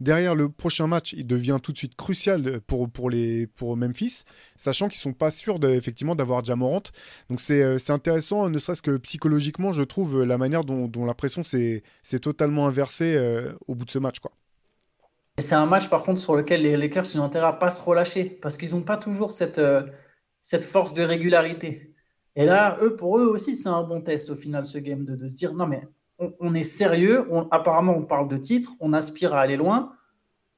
Derrière 0.00 0.36
le 0.36 0.48
prochain 0.48 0.86
match, 0.86 1.12
il 1.12 1.26
devient 1.26 1.58
tout 1.60 1.72
de 1.72 1.78
suite 1.78 1.96
crucial 1.96 2.60
pour, 2.60 2.88
pour, 2.88 3.10
les, 3.10 3.48
pour 3.48 3.76
Memphis, 3.76 4.22
sachant 4.56 4.88
qu'ils 4.88 5.00
sont 5.00 5.12
pas 5.12 5.32
sûrs 5.32 5.58
de, 5.58 5.70
effectivement 5.70 6.14
d'avoir 6.14 6.44
Jamorant. 6.44 6.82
Donc 7.28 7.40
euh, 7.50 7.78
c'est 7.78 7.92
intéressant, 7.92 8.48
ne 8.48 8.58
serait-ce 8.60 8.82
que 8.82 8.96
psychologiquement, 8.98 9.72
je 9.72 9.82
trouve 9.82 10.22
la 10.22 10.38
manière 10.38 10.62
dont, 10.64 10.86
dont 10.86 11.04
la 11.04 11.14
pression 11.14 11.42
s'est 11.42 11.82
totalement 12.22 12.68
inversée 12.68 13.16
euh, 13.16 13.52
au 13.66 13.74
bout 13.74 13.84
de 13.84 13.90
ce 13.90 13.98
match. 13.98 14.20
Quoi. 14.20 14.30
C'est 15.40 15.54
un 15.54 15.66
match, 15.66 15.88
par 15.88 16.02
contre, 16.02 16.20
sur 16.20 16.34
lequel 16.34 16.62
les 16.62 16.76
Lakers 16.76 17.06
ont 17.16 17.22
intérêt 17.22 17.46
à 17.46 17.52
pas 17.52 17.70
se 17.70 17.80
relâcher 17.80 18.24
parce 18.24 18.56
qu'ils 18.56 18.72
n'ont 18.72 18.82
pas 18.82 18.96
toujours 18.96 19.32
cette, 19.32 19.58
euh, 19.58 19.82
cette 20.42 20.64
force 20.64 20.94
de 20.94 21.02
régularité. 21.02 21.94
Et 22.36 22.44
là, 22.44 22.76
eux, 22.82 22.96
pour 22.96 23.18
eux 23.18 23.26
aussi, 23.26 23.56
c'est 23.56 23.68
un 23.68 23.82
bon 23.82 24.00
test 24.00 24.30
au 24.30 24.36
final, 24.36 24.64
ce 24.64 24.78
game 24.78 25.04
de, 25.04 25.16
de 25.16 25.26
se 25.26 25.34
dire 25.34 25.54
non, 25.54 25.66
mais 25.66 25.82
on, 26.18 26.54
est 26.54 26.64
sérieux. 26.64 27.26
apparemment, 27.50 27.94
on 27.96 28.04
parle 28.04 28.28
de 28.28 28.36
titre, 28.36 28.72
on 28.80 28.92
aspire 28.92 29.34
à 29.34 29.40
aller 29.40 29.56
loin. 29.56 29.92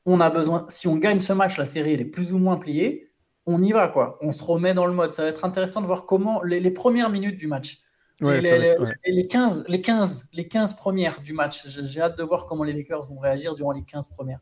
On 0.06 0.20
a 0.20 0.30
besoin, 0.30 0.66
si 0.68 0.88
on 0.88 0.96
gagne 0.96 1.18
ce 1.18 1.32
match, 1.32 1.58
la 1.58 1.66
série 1.66 1.92
elle 1.92 2.00
est 2.00 2.06
plus 2.06 2.32
ou 2.32 2.38
moins 2.38 2.56
pliée. 2.56 3.10
on 3.46 3.62
y 3.62 3.72
va, 3.72 3.88
quoi. 3.88 4.18
On 4.22 4.32
se 4.32 4.42
remet 4.42 4.74
dans 4.74 4.86
le 4.86 4.92
mode. 4.92 5.12
Ça 5.12 5.22
va 5.22 5.28
être 5.28 5.44
intéressant 5.44 5.80
de 5.80 5.86
voir 5.86 6.06
comment 6.06 6.42
les, 6.42 6.70
premières 6.70 7.10
minutes 7.10 7.38
du 7.38 7.46
match. 7.46 7.80
les, 8.20 9.26
15, 9.28 9.64
les, 9.68 9.80
15, 9.80 10.28
les 10.32 10.48
15 10.48 10.74
premières 10.74 11.20
du 11.20 11.32
match. 11.32 11.66
J'ai 11.66 12.00
hâte 12.00 12.16
de 12.16 12.22
voir 12.22 12.46
comment 12.46 12.64
les 12.64 12.72
Lakers 12.72 13.08
vont 13.08 13.18
réagir 13.18 13.54
durant 13.54 13.72
les 13.72 13.82
15 13.82 14.08
premières. 14.08 14.40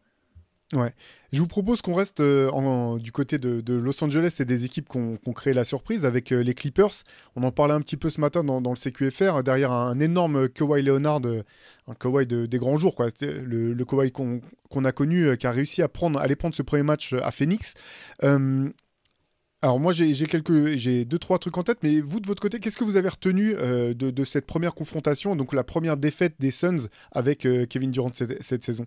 Ouais. 0.74 0.92
Je 1.32 1.40
vous 1.40 1.46
propose 1.46 1.80
qu'on 1.80 1.94
reste 1.94 2.20
euh, 2.20 2.98
du 2.98 3.10
côté 3.10 3.38
de, 3.38 3.72
Los 3.72 4.04
Angeles 4.04 4.36
et 4.40 4.44
des 4.44 4.66
équipes 4.66 4.86
qui 4.88 4.98
ont 4.98 5.32
créé 5.32 5.54
la 5.54 5.64
surprise 5.64 6.04
avec 6.04 6.30
euh, 6.30 6.42
les 6.42 6.52
Clippers. 6.52 6.92
On 7.36 7.42
en 7.42 7.52
parlait 7.52 7.72
un 7.72 7.80
petit 7.80 7.96
peu 7.96 8.10
ce 8.10 8.20
matin 8.20 8.44
dans, 8.44 8.60
le 8.60 8.76
CQFR, 8.76 9.42
derrière 9.42 9.72
un, 9.72 9.98
énorme 9.98 10.48
Kawhi 10.50 10.82
Leonard, 10.82 11.22
euh, 11.24 11.42
un 11.86 11.94
Kawhi 11.94 12.26
des 12.26 12.58
grands 12.58 12.76
jours, 12.76 12.96
quoi. 12.96 13.08
Le, 13.20 13.72
le 13.72 13.84
Kawhi 13.86 14.12
qu'on 14.12 14.84
a 14.84 14.92
connu, 14.92 15.38
qui 15.38 15.46
a 15.46 15.52
réussi 15.52 15.80
à 15.80 15.88
prendre, 15.88 16.20
aller 16.20 16.36
prendre 16.36 16.54
ce 16.54 16.62
premier 16.62 16.82
match 16.82 17.14
à 17.14 17.30
Phoenix. 17.30 17.72
alors 18.20 19.80
moi 19.80 19.92
j'ai 19.92 20.12
quelques, 20.26 20.76
j'ai 20.76 21.06
deux 21.06 21.18
trois 21.18 21.38
trucs 21.38 21.56
en 21.56 21.62
tête, 21.62 21.78
mais 21.82 22.02
vous 22.02 22.20
de 22.20 22.26
votre 22.26 22.42
côté, 22.42 22.60
qu'est-ce 22.60 22.76
que 22.76 22.84
vous 22.84 22.96
avez 22.96 23.08
retenu 23.08 23.54
de, 23.54 24.24
cette 24.24 24.46
première 24.46 24.74
confrontation, 24.74 25.34
donc 25.34 25.54
la 25.54 25.64
première 25.64 25.96
défaite 25.96 26.34
des 26.38 26.50
Suns 26.50 26.88
avec 27.10 27.48
Kevin 27.70 27.90
Durant 27.90 28.12
cette 28.12 28.64
saison? 28.64 28.86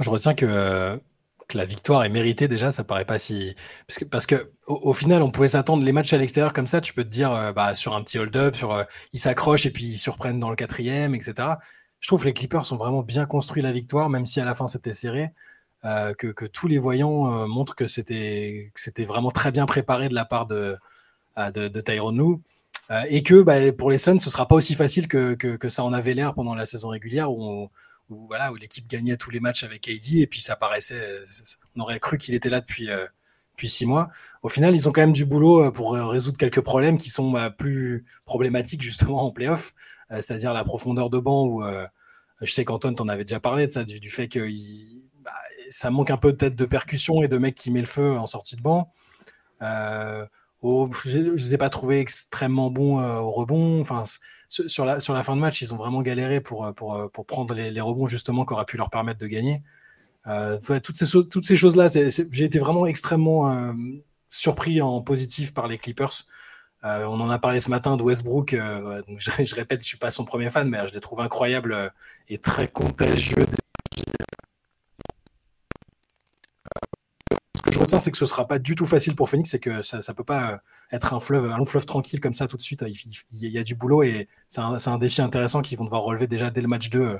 Je 0.00 0.10
retiens 0.10 0.34
que, 0.34 1.00
la 1.54 1.64
victoire 1.64 2.04
est 2.04 2.08
méritée 2.08 2.48
déjà, 2.48 2.72
ça 2.72 2.84
paraît 2.84 3.04
pas 3.04 3.18
si. 3.18 3.54
Parce 4.10 4.26
que, 4.26 4.48
final, 4.94 5.22
on 5.22 5.30
pouvait 5.30 5.48
s'attendre 5.48 5.84
les 5.84 5.92
matchs 5.92 6.12
à 6.12 6.18
l'extérieur 6.18 6.52
comme 6.52 6.66
ça, 6.66 6.80
tu 6.80 6.94
peux 6.94 7.04
te 7.04 7.08
dire 7.08 7.32
euh, 7.32 7.52
bah, 7.52 7.74
sur 7.74 7.94
un 7.94 8.02
petit 8.02 8.18
hold-up, 8.18 8.56
sur 8.56 8.72
euh, 8.72 8.84
ils 9.12 9.18
s'accrochent 9.18 9.66
et 9.66 9.70
puis 9.70 9.84
ils 9.84 9.98
surprennent 9.98 10.38
dans 10.38 10.50
le 10.50 10.56
quatrième, 10.56 11.14
etc. 11.14 11.48
Je 12.00 12.08
trouve 12.08 12.22
que 12.22 12.26
les 12.26 12.32
Clippers 12.32 12.72
ont 12.72 12.76
vraiment 12.76 13.02
bien 13.02 13.26
construit 13.26 13.62
la 13.62 13.72
victoire, 13.72 14.08
même 14.08 14.26
si 14.26 14.40
à 14.40 14.44
la 14.44 14.54
fin 14.54 14.66
c'était 14.66 14.94
serré. 14.94 15.30
Euh, 15.84 16.14
que, 16.14 16.46
tous 16.46 16.68
les 16.68 16.78
voyants 16.78 17.48
montrent 17.48 17.74
que 17.74 17.86
c'était 17.86 18.70
vraiment 18.98 19.30
très 19.30 19.50
bien 19.50 19.66
préparé 19.66 20.08
de 20.08 20.14
la 20.14 20.24
part 20.24 20.46
de, 20.46 20.76
de, 21.36 21.80
Tyrone 21.80 22.40
et 23.08 23.22
que 23.22 23.42
bah, 23.42 23.72
pour 23.72 23.90
les 23.90 23.98
Suns, 23.98 24.18
ce 24.18 24.30
sera 24.30 24.46
pas 24.46 24.54
aussi 24.54 24.74
facile 24.74 25.08
que, 25.08 25.34
que 25.34 25.68
ça 25.68 25.82
en 25.82 25.92
avait 25.92 26.14
l'air 26.14 26.34
pendant 26.34 26.54
la 26.54 26.66
saison 26.66 26.88
régulière 26.88 27.32
où 27.32 27.42
on, 27.42 27.70
où 28.12 28.26
voilà 28.26 28.52
où 28.52 28.56
l'équipe 28.56 28.86
gagnait 28.88 29.16
tous 29.16 29.30
les 29.30 29.40
matchs 29.40 29.64
avec 29.64 29.88
AD 29.88 30.14
et 30.14 30.26
puis 30.26 30.40
ça 30.40 30.56
paraissait, 30.56 31.22
on 31.76 31.80
aurait 31.80 31.98
cru 31.98 32.18
qu'il 32.18 32.34
était 32.34 32.48
là 32.48 32.60
depuis 32.60 32.90
euh, 32.90 33.06
depuis 33.52 33.68
six 33.68 33.84
mois. 33.84 34.08
Au 34.42 34.48
final, 34.48 34.74
ils 34.74 34.88
ont 34.88 34.92
quand 34.92 35.02
même 35.02 35.12
du 35.12 35.26
boulot 35.26 35.64
euh, 35.64 35.70
pour 35.70 35.94
euh, 35.94 36.06
résoudre 36.06 36.38
quelques 36.38 36.60
problèmes 36.60 36.96
qui 36.96 37.10
sont 37.10 37.30
bah, 37.30 37.50
plus 37.50 38.04
problématiques 38.24 38.82
justement 38.82 39.22
en 39.24 39.30
playoff, 39.30 39.74
c'est-à-dire 40.10 40.52
la 40.52 40.64
profondeur 40.64 41.10
de 41.10 41.18
banc 41.18 41.46
où 41.46 41.64
je 42.42 42.52
sais 42.52 42.64
qu'Antoine 42.64 42.94
t'en 42.94 43.08
avait 43.08 43.24
déjà 43.24 43.40
parlé 43.40 43.66
de 43.66 43.72
ça, 43.72 43.84
du, 43.84 44.10
fait 44.10 44.28
que 44.28 44.40
bah, 45.22 45.32
ça 45.70 45.90
manque 45.90 46.10
un 46.10 46.18
peu 46.18 46.36
peut-être 46.36 46.56
de 46.56 46.64
percussion 46.66 47.22
et 47.22 47.28
de 47.28 47.38
mecs 47.38 47.54
qui 47.54 47.70
met 47.70 47.80
le 47.80 47.86
feu 47.86 48.18
en 48.18 48.26
sortie 48.26 48.56
de 48.56 48.62
banc. 48.62 48.90
Je 50.62 51.18
ne 51.18 51.30
les 51.32 51.54
ai 51.54 51.58
pas 51.58 51.70
trouvés 51.70 52.00
extrêmement 52.00 52.70
bons 52.70 53.02
au 53.02 53.30
rebond. 53.30 53.80
Enfin, 53.80 54.04
sur 54.48 54.84
la, 54.84 55.00
fin 55.00 55.36
de 55.36 55.40
match, 55.40 55.62
ils 55.62 55.72
ont 55.72 55.76
vraiment 55.76 56.02
galéré 56.02 56.40
pour, 56.40 56.66
euh, 56.66 56.72
euh, 56.82 57.08
prendre 57.08 57.54
les, 57.54 57.80
rebonds 57.80 58.06
justement 58.06 58.44
qui 58.44 58.52
auraient 58.52 58.64
pu 58.64 58.76
leur 58.76 58.90
permettre 58.90 59.18
de 59.18 59.26
gagner. 59.26 59.62
Euh, 60.26 60.58
toutes 60.80 60.96
ces, 60.96 61.56
choses-là, 61.56 61.88
j'ai 61.88 62.44
été 62.44 62.58
vraiment 62.58 62.86
extrêmement 62.86 63.74
surpris 64.28 64.80
en 64.82 65.00
positif 65.00 65.54
par 65.54 65.68
les 65.68 65.78
Clippers. 65.78 66.26
on 66.82 67.20
en 67.20 67.30
a 67.30 67.38
parlé 67.38 67.60
ce 67.60 67.70
matin 67.70 67.96
de 67.96 68.02
Westbrook. 68.02 68.50
je, 69.18 69.54
répète, 69.54 69.82
je 69.82 69.86
suis 69.86 69.98
pas 69.98 70.10
son 70.10 70.24
premier 70.24 70.50
fan, 70.50 70.68
mais 70.68 70.86
je 70.86 70.94
les 70.94 71.00
trouve 71.00 71.20
incroyables 71.20 71.92
et 72.28 72.38
très 72.38 72.68
contagieux 72.68 73.46
retiens, 77.82 77.98
c'est 77.98 78.10
que 78.10 78.16
ce 78.16 78.26
sera 78.26 78.46
pas 78.46 78.58
du 78.58 78.74
tout 78.74 78.86
facile 78.86 79.14
pour 79.14 79.28
Phoenix, 79.28 79.50
c'est 79.50 79.60
que 79.60 79.82
ça, 79.82 79.98
ne 79.98 80.14
peut 80.14 80.24
pas 80.24 80.60
être 80.90 81.14
un 81.14 81.20
fleuve, 81.20 81.50
un 81.50 81.58
long 81.58 81.64
fleuve 81.64 81.86
tranquille 81.86 82.20
comme 82.20 82.32
ça 82.32 82.46
tout 82.46 82.56
de 82.56 82.62
suite. 82.62 82.84
Il, 83.30 83.48
y 83.48 83.58
a 83.58 83.64
du 83.64 83.74
boulot 83.74 84.02
et 84.02 84.28
c'est 84.48 84.60
un, 84.60 84.98
défi 84.98 85.22
intéressant 85.22 85.62
qu'ils 85.62 85.78
vont 85.78 85.84
devoir 85.84 86.02
relever 86.02 86.26
déjà 86.26 86.50
dès 86.50 86.60
le 86.60 86.68
match 86.68 86.90
2 86.90 87.00
euh, 87.00 87.18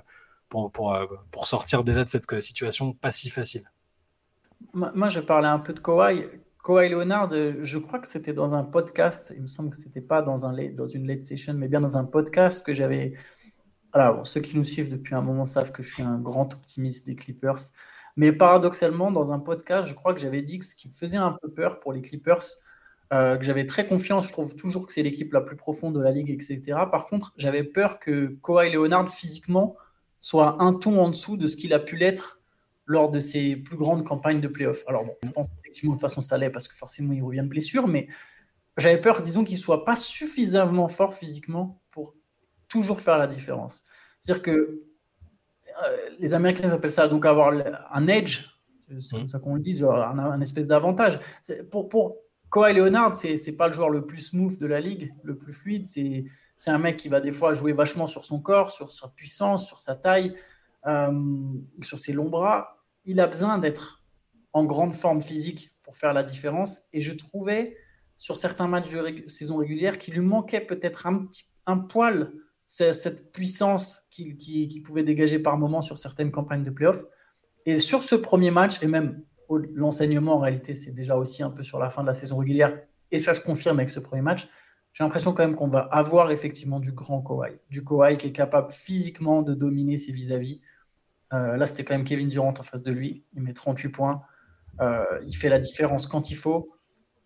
euh, 0.55 1.07
pour 1.31 1.47
sortir 1.47 1.85
déjà 1.85 2.05
de 2.05 2.11
cette 2.11 2.41
situation 2.43 2.93
pas 2.93 3.11
si 3.11 3.31
facile. 3.31 3.71
Moi, 4.73 5.09
je 5.09 5.21
parlais 5.21 5.49
un 5.49 5.59
peu 5.59 5.73
de 5.73 5.81
Kawhi. 5.81 6.27
Kawhi 6.65 6.89
Leonard, 6.89 7.33
je 7.33 7.79
crois 7.79 7.99
que 7.99 8.07
c'était 8.07 8.33
dans 8.33 8.55
un 8.55 8.63
podcast, 8.63 9.33
il 9.35 9.43
me 9.43 9.49
semble 9.49 9.71
que 9.71 9.77
c'était 9.77 10.01
pas 10.01 10.23
dans 10.23 10.47
une 10.47 11.07
late 11.07 11.25
session, 11.25 11.55
mais 11.55 11.69
bien 11.69 11.81
dans 11.81 11.97
un 11.97 12.05
podcast 12.05 12.65
que 12.65 12.73
j'avais. 12.73 13.15
Alors, 13.93 14.27
ceux 14.27 14.41
qui 14.41 14.57
nous 14.57 14.65
suivent 14.65 14.89
depuis 14.89 15.15
un 15.15 15.21
moment 15.21 15.45
savent 15.45 15.73
que 15.73 15.83
je 15.83 15.93
suis 15.93 16.03
un 16.03 16.19
grand 16.19 16.55
optimiste 16.55 17.07
des 17.07 17.17
Clippers. 17.17 17.59
Mais 18.17 18.33
paradoxalement, 18.33 19.11
dans 19.11 19.33
un 19.33 19.39
podcast, 19.39 19.89
je 19.89 19.95
crois 19.95 20.15
que 20.15 20.21
j'avais 20.21 20.43
dit 20.43 20.59
que 20.59 20.65
ce 20.65 20.75
qui 20.75 20.89
me 20.89 20.93
faisait 20.93 21.17
un 21.17 21.37
peu 21.41 21.51
peur 21.51 21.81
pour 21.81 21.93
les 21.93 22.03
Clippers, 22.03 22.45
euh, 23.13 23.37
que 23.37 23.45
j'avais 23.45 23.67
très 23.67 23.87
confiance, 23.87 24.27
je 24.27 24.33
trouve 24.33 24.55
toujours 24.55 24.87
que 24.87 24.93
c'est 24.93 25.03
l'équipe 25.03 25.33
la 25.33 25.41
plus 25.41 25.57
profonde 25.57 25.95
de 25.95 26.01
la 26.01 26.13
ligue, 26.13 26.31
etc. 26.31 26.63
Par 26.91 27.07
contre, 27.07 27.33
j'avais 27.37 27.65
peur 27.65 27.99
que 27.99 28.37
Kawhi 28.43 28.73
Leonard, 28.73 29.09
physiquement, 29.09 29.77
soit 30.21 30.63
un 30.63 30.73
ton 30.73 31.01
en 31.01 31.09
dessous 31.11 31.37
de 31.37 31.47
ce 31.47 31.57
qu'il 31.57 31.75
a 31.75 31.79
pu 31.79 31.97
l'être 31.97 32.41
lors 32.87 33.11
de 33.11 33.21
ses 33.21 33.57
plus 33.57 33.77
grandes 33.77 34.05
campagnes 34.05 34.41
de 34.41 34.49
playoff. 34.49 34.85
Alors 34.87 35.05
bon, 35.05 35.15
je 35.23 35.31
pense 35.31 35.49
effectivement 35.61 35.95
de 35.95 36.01
façon 36.01 36.21
ça 36.21 36.37
l'est 36.39 36.51
parce 36.51 36.69
que 36.69 36.75
forcément 36.75 37.13
il 37.13 37.23
revient 37.23 37.43
de 37.43 37.49
blessure, 37.49 37.87
mais 37.87 38.09
j'avais 38.77 39.01
peur, 39.01 39.23
disons, 39.23 39.45
qu'il 39.45 39.59
soit 39.59 39.85
pas 39.85 39.97
suffisamment 39.97 40.89
fort 40.89 41.15
physiquement 41.15 41.83
pour 41.91 42.15
toujours 42.69 43.01
faire 43.01 43.19
la 43.19 43.27
différence. 43.27 43.85
C'est-à-dire 44.21 44.43
que 44.43 44.83
les 46.19 46.35
Américains 46.35 46.71
appellent 46.71 46.91
ça 46.91 47.09
donc 47.09 47.27
avoir 47.27 47.53
un 47.93 48.07
edge, 48.09 48.47
c'est 49.01 49.17
comme 49.17 49.25
mmh. 49.25 49.29
ça 49.29 49.39
qu'on 49.39 49.55
le 49.55 49.61
dit, 49.61 49.83
un, 49.85 50.41
espèce 50.41 50.67
d'avantage. 50.67 51.19
Pour, 51.71 51.89
pour 51.89 52.17
Kawhi 52.51 52.75
Leonard, 52.75 53.15
c'est 53.15 53.35
n'est 53.47 53.57
pas 53.57 53.69
le 53.69 53.73
joueur 53.73 53.91
le 53.91 54.07
plus 54.07 54.19
smooth 54.19 54.59
de 54.59 54.67
la 54.67 54.81
ligue, 54.81 55.15
le 55.23 55.37
plus 55.37 55.53
fluide. 55.53 55.87
C'est 55.87 56.71
un 56.71 56.79
mec 56.79 56.97
qui 56.97 57.09
va 57.09 57.21
des 57.21 57.33
fois 57.33 57.55
jouer 57.55 57.73
vachement 57.73 58.07
sur 58.07 58.25
son 58.25 58.41
corps, 58.41 58.71
sur 58.71 58.93
sa 58.93 59.09
puissance, 59.09 59.67
sur 59.67 59.81
sa 59.81 59.95
taille, 59.95 60.37
euh, 60.87 61.11
sur 61.83 61.99
ses 61.99 62.13
longs 62.13 62.29
bras. 62.29 62.85
Il 63.05 63.21
a 63.21 63.27
besoin 63.27 63.59
d'être 63.59 64.03
en 64.53 64.65
grande 64.65 64.95
forme 64.95 65.23
physique 65.23 65.75
pour 65.83 65.97
faire 65.97 66.13
la 66.13 66.23
différence. 66.23 66.83
Et 66.93 67.01
je 67.01 67.13
trouvais 67.13 67.77
sur 68.17 68.37
certains 68.37 68.69
matchs 68.69 68.91
de 68.91 69.29
saison 69.29 69.57
régulière 69.57 69.99
qu'il 69.99 70.15
lui 70.15 70.21
manquait 70.21 70.61
peut-être 70.61 71.07
un, 71.07 71.25
petit, 71.25 71.45
un 71.67 71.79
poil 71.79 72.33
cette 72.73 73.33
puissance 73.33 74.03
qu'il 74.11 74.83
pouvait 74.83 75.03
dégager 75.03 75.39
par 75.39 75.59
moment 75.59 75.83
sur 75.83 75.99
certaines 75.99 76.31
campagnes 76.31 76.65
de 76.65 76.71
playoff. 76.71 77.05
Et 77.67 77.77
sur 77.77 78.03
ce 78.03 78.15
premier 78.15 78.51
match, 78.51 78.83
et 78.83 78.87
même 78.87 79.23
l'enseignement 79.75 80.37
en 80.37 80.39
réalité, 80.39 80.73
c'est 80.73 80.93
déjà 80.93 81.17
aussi 81.17 81.43
un 81.43 81.51
peu 81.51 81.63
sur 81.63 81.79
la 81.79 81.91
fin 81.91 82.01
de 82.01 82.07
la 82.07 82.15
saison 82.15 82.39
régulière, 82.39 82.79
et 83.11 83.19
ça 83.19 83.35
se 83.35 83.41
confirme 83.41 83.79
avec 83.79 83.91
ce 83.91 84.01
premier 84.01 84.23
match, 84.23 84.49
j'ai 84.95 85.05
l'impression 85.05 85.35
quand 85.35 85.47
même 85.47 85.55
qu'on 85.55 85.69
va 85.69 85.81
avoir 85.81 86.31
effectivement 86.31 86.81
du 86.81 86.93
grand 86.93 87.23
Kawhi. 87.23 87.59
Du 87.69 87.85
Kawhi 87.85 88.17
qui 88.17 88.29
est 88.29 88.33
capable 88.33 88.71
physiquement 88.71 89.43
de 89.43 89.53
dominer 89.53 89.99
ses 89.99 90.13
vis-à-vis. 90.13 90.63
Euh, 91.35 91.59
là, 91.59 91.67
c'était 91.67 91.85
quand 91.85 91.95
même 91.95 92.05
Kevin 92.05 92.29
Durant 92.29 92.55
en 92.59 92.63
face 92.63 92.83
de 92.83 92.91
lui. 92.91 93.25
Il 93.35 93.43
met 93.43 93.53
38 93.53 93.89
points. 93.91 94.23
Euh, 94.81 95.05
il 95.27 95.35
fait 95.35 95.51
la 95.51 95.59
différence 95.59 96.07
quand 96.07 96.31
il 96.31 96.37
faut. 96.37 96.73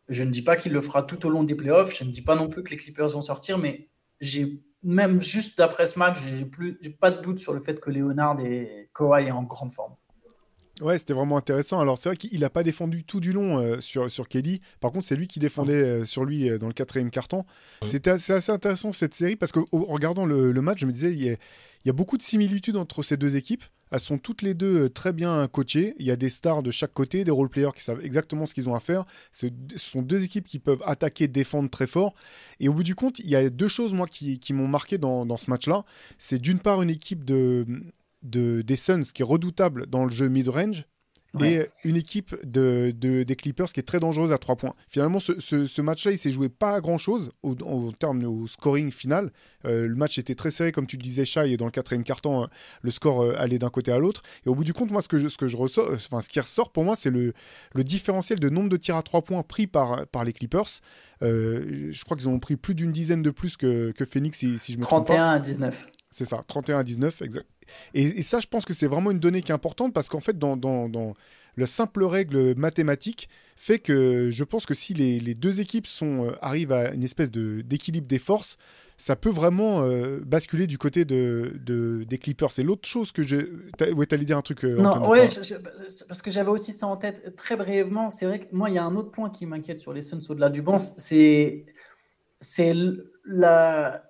Je 0.09 0.25
ne 0.25 0.31
dis 0.31 0.43
pas 0.43 0.57
qu'il 0.57 0.73
le 0.73 0.81
fera 0.81 1.05
tout 1.05 1.25
au 1.25 1.31
long 1.31 1.45
des 1.45 1.55
playoffs. 1.55 1.97
Je 1.97 2.05
ne 2.05 2.11
dis 2.11 2.23
pas 2.23 2.35
non 2.35 2.49
plus 2.49 2.65
que 2.65 2.71
les 2.71 2.77
Clippers 2.77 3.09
vont 3.09 3.23
sortir, 3.23 3.59
mais 3.59 3.89
j'ai 4.21 4.61
même 4.83 5.23
juste 5.23 5.59
d'après 5.59 5.87
ce 5.87 5.99
match, 5.99 6.19
j'ai 6.23 6.45
plus, 6.45 6.79
j'ai 6.81 6.91
pas 6.91 7.11
de 7.11 7.21
doute 7.21 7.41
sur 7.41 7.53
le 7.53 7.61
fait 7.61 7.81
que 7.81 7.91
Leonard 7.91 8.41
et 8.41 8.91
Kawhi 8.95 9.27
est 9.27 9.31
en 9.31 9.43
grande 9.43 9.73
forme. 9.73 9.95
Ouais, 10.83 10.99
c'était 10.99 11.15
vraiment 11.15 11.39
intéressant. 11.39 11.81
Alors, 11.81 11.97
c'est 11.97 12.11
vrai 12.11 12.17
qu'il 12.17 12.41
n'a 12.41 12.51
pas 12.51 12.63
défendu 12.63 13.03
tout 13.03 13.19
du 13.19 13.33
long 13.33 13.59
euh, 13.59 13.81
sur, 13.81 14.11
sur 14.11 14.29
Kelly. 14.29 14.61
Par 14.81 14.93
contre, 14.93 15.07
c'est 15.07 15.17
lui 15.17 15.27
qui 15.27 15.39
défendait 15.39 15.73
euh, 15.73 16.05
sur 16.05 16.25
lui 16.27 16.51
euh, 16.51 16.59
dans 16.59 16.67
le 16.67 16.75
quatrième 16.75 17.11
carton. 17.11 17.47
C'était 17.87 18.11
assez, 18.11 18.35
assez, 18.35 18.53
intéressant 18.53 18.93
cette 18.93 19.15
série 19.15 19.37
parce 19.37 19.53
qu'en 19.53 19.65
regardant 19.73 20.27
le, 20.27 20.53
match, 20.61 20.81
je 20.81 20.87
me 20.87 20.93
disais, 20.93 21.13
il 21.13 21.25
y, 21.25 21.31
a, 21.31 21.33
il 21.33 21.87
y, 21.87 21.91
a, 21.91 21.95
beaucoup 21.95 22.19
de 22.19 22.23
similitudes 22.23 22.77
entre 22.77 23.03
ces 23.03 23.17
deux 23.17 23.37
équipes. 23.37 23.65
Elles 23.91 24.01
sont 24.01 24.19
toutes 24.19 24.43
les 24.43 24.55
deux 24.55 24.89
très 24.89 25.13
bien 25.13 25.47
coachées. 25.49 25.95
Il 25.99 26.07
y 26.07 26.11
a 26.11 26.17
des 26.17 26.29
stars 26.29 26.63
de 26.63 26.71
chaque 26.71 26.93
côté, 26.93 27.25
des 27.25 27.31
role-players 27.31 27.73
qui 27.75 27.83
savent 27.83 28.05
exactement 28.05 28.47
ce 28.47 28.55
qu'ils 28.55 28.69
ont 28.69 28.75
à 28.75 28.81
faire. 28.81 29.05
Ce 29.33 29.47
sont 29.77 30.03
deux 30.03 30.25
équipes 30.25 30.47
qui 30.47 30.59
peuvent 30.59 30.83
attaquer, 30.85 31.29
défendre 31.29 31.71
très 31.71 31.87
fort. 31.87 32.15
Et 32.61 32.69
au 32.69 32.73
bout 32.73 32.83
du 32.83 32.95
compte, 32.95 33.19
il 33.21 33.31
y 33.31 33.37
a 33.37 33.49
deux 33.51 33.69
choses, 33.69 33.93
qui, 34.11 34.53
m'ont 34.53 34.69
marqué 34.69 34.99
dans, 34.99 35.37
ce 35.37 35.51
match-là. 35.51 35.85
C'est 36.19 36.39
d'une 36.39 36.59
part 36.59 36.83
une 36.83 36.91
équipe 36.91 37.25
de 37.25 37.67
de, 38.23 38.63
des 38.63 38.77
Suns 38.77 39.03
qui 39.15 39.23
est 39.23 39.25
redoutable 39.25 39.87
dans 39.87 40.05
le 40.05 40.11
jeu 40.11 40.29
mid-range 40.29 40.85
et 41.45 41.67
une 41.85 41.97
équipe 41.97 42.35
de, 42.45 42.91
des 42.91 43.37
Clippers 43.37 43.67
qui 43.67 43.81
est 43.81 43.85
très 43.85 44.01
dangereuse 44.01 44.33
à 44.33 44.39
3 44.39 44.57
points. 44.57 44.75
Finalement, 44.89 45.19
ce, 45.21 45.81
match-là, 45.81 46.13
il 46.13 46.19
s'est 46.19 46.31
joué 46.31 46.49
pas 46.49 46.75
à 46.75 46.81
grand-chose 46.81 47.31
au, 47.43 47.55
terme 47.93 48.25
au 48.25 48.47
scoring 48.47 48.91
final. 48.91 49.31
Euh, 49.65 49.87
le 49.87 49.95
match 49.95 50.19
était 50.19 50.35
très 50.35 50.51
serré, 50.51 50.73
comme 50.73 50.87
tu 50.87 50.97
le 50.97 51.03
disais, 51.03 51.25
Shai, 51.25 51.53
et 51.53 51.57
dans 51.57 51.65
le 51.65 51.71
quatrième 51.71 52.05
carton, 52.05 52.45
euh, 52.45 52.47
le 52.83 52.91
score 52.91 53.23
euh, 53.23 53.35
allait 53.39 53.59
d'un 53.59 53.71
côté 53.71 53.93
à 53.93 53.99
l'autre. 53.99 54.23
Et 54.45 54.49
au 54.49 54.55
bout 54.55 54.65
du 54.65 54.73
compte, 54.73 54.91
moi, 54.91 55.03
ce, 55.03 55.09
que 55.09 55.19
je, 55.19 55.29
ce, 55.29 55.37
que 55.37 55.49
je 55.49 55.57
ressors, 55.57 55.91
enfin, 55.93 56.21
ce 56.21 56.29
qui 56.29 56.41
ressort 56.41 56.71
pour 56.71 56.85
moi, 56.85 56.97
c'est 56.97 57.11
le, 57.11 57.33
le 57.75 57.85
différentiel 57.85 58.39
de 58.39 58.49
nombre 58.49 58.69
de 58.69 58.77
tirs 58.77 58.97
à 58.97 59.03
3 59.03 59.23
points 59.23 59.43
pris 59.43 59.67
par, 59.67 60.07
par 60.07 60.25
les 60.25 60.33
Clippers. 60.33 60.81
je 61.21 62.05
crois 62.05 62.17
qu'ils 62.17 62.29
ont 62.29 62.39
pris 62.39 62.57
plus 62.57 62.75
d'une 62.75 62.93
dizaine 62.93 63.23
de 63.23 63.31
plus 63.31 63.57
que, 63.57 63.93
que 63.93 64.05
Phoenix, 64.05 64.39
si, 64.39 64.59
je 64.59 64.79
me 64.79 64.83
31 64.83 65.05
trompe 65.05 65.07
pas. 65.17 65.33
à 65.33 65.39
19. 65.39 65.87
C'est 66.17 66.25
ça, 66.25 66.41
31 66.49 66.79
à 66.79 66.83
19, 66.83 67.21
exact. 67.21 67.47
Et, 67.93 68.23
ça, 68.23 68.41
je 68.41 68.47
pense 68.47 68.65
que 68.65 68.73
c'est 68.73 68.87
vraiment 68.87 69.11
une 69.11 69.19
donnée 69.19 69.43
qui 69.43 69.53
est 69.53 69.55
importante 69.55 69.93
parce 69.93 70.09
qu'en 70.09 70.21
fait, 70.21 70.39
dans, 70.39 70.57
dans, 70.57 70.89
dans, 70.89 71.13
la 71.59 71.67
simple 71.67 72.05
règle 72.05 72.55
mathématique, 72.55 73.29
fait 73.57 73.79
que 73.79 74.31
je 74.31 74.45
pense 74.45 74.65
que 74.65 74.73
si 74.73 74.95
les, 74.95 75.21
les 75.21 75.35
deux 75.35 75.61
équipes 75.61 75.87
sont, 75.87 76.25
euh, 76.25 76.33
arrivent 76.41 76.73
à 76.73 76.93
une 76.93 77.03
espèce 77.03 77.31
d'équilibre 77.31 78.07
des 78.07 78.19
forces, 78.19 78.57
ça 78.97 79.15
peut 79.15 79.31
vraiment 79.31 79.83
euh, 79.83 80.21
basculer 80.25 80.67
du 80.67 80.79
côté 80.79 81.05
de, 81.05 81.53
de 81.65 82.05
des 82.05 82.17
Clippers. 82.17 82.51
C'est 82.51 82.63
l'autre 82.63 82.89
chose 82.89 83.13
que 83.13 83.23
je. 83.23 83.37
Ouais, 83.95 84.07
t'allais 84.07 84.25
dire 84.25 84.39
un 84.39 84.43
truc. 84.43 84.65
Euh, 84.65 84.81
non, 84.81 85.07
ouais, 85.09 85.29
parce 86.09 86.23
que 86.23 86.31
j'avais 86.31 86.51
aussi 86.51 86.73
ça 86.73 86.87
en 86.87 86.97
tête 86.97 87.37
très 87.37 87.57
brièvement. 87.57 88.09
C'est 88.09 88.25
vrai 88.25 88.41
que 88.41 88.55
moi, 88.55 88.71
il 88.71 88.75
y 88.75 88.79
a 88.79 88.85
un 88.85 88.97
autre 88.97 89.11
point 89.11 89.29
qui 89.29 89.45
m'inquiète 89.45 89.81
sur 89.81 89.93
les 89.93 90.03
Suns 90.03 90.21
au-delà 90.31 90.49
du 90.49 90.63
banc, 90.63 90.79
c'est 90.79 91.67
la 93.27 94.06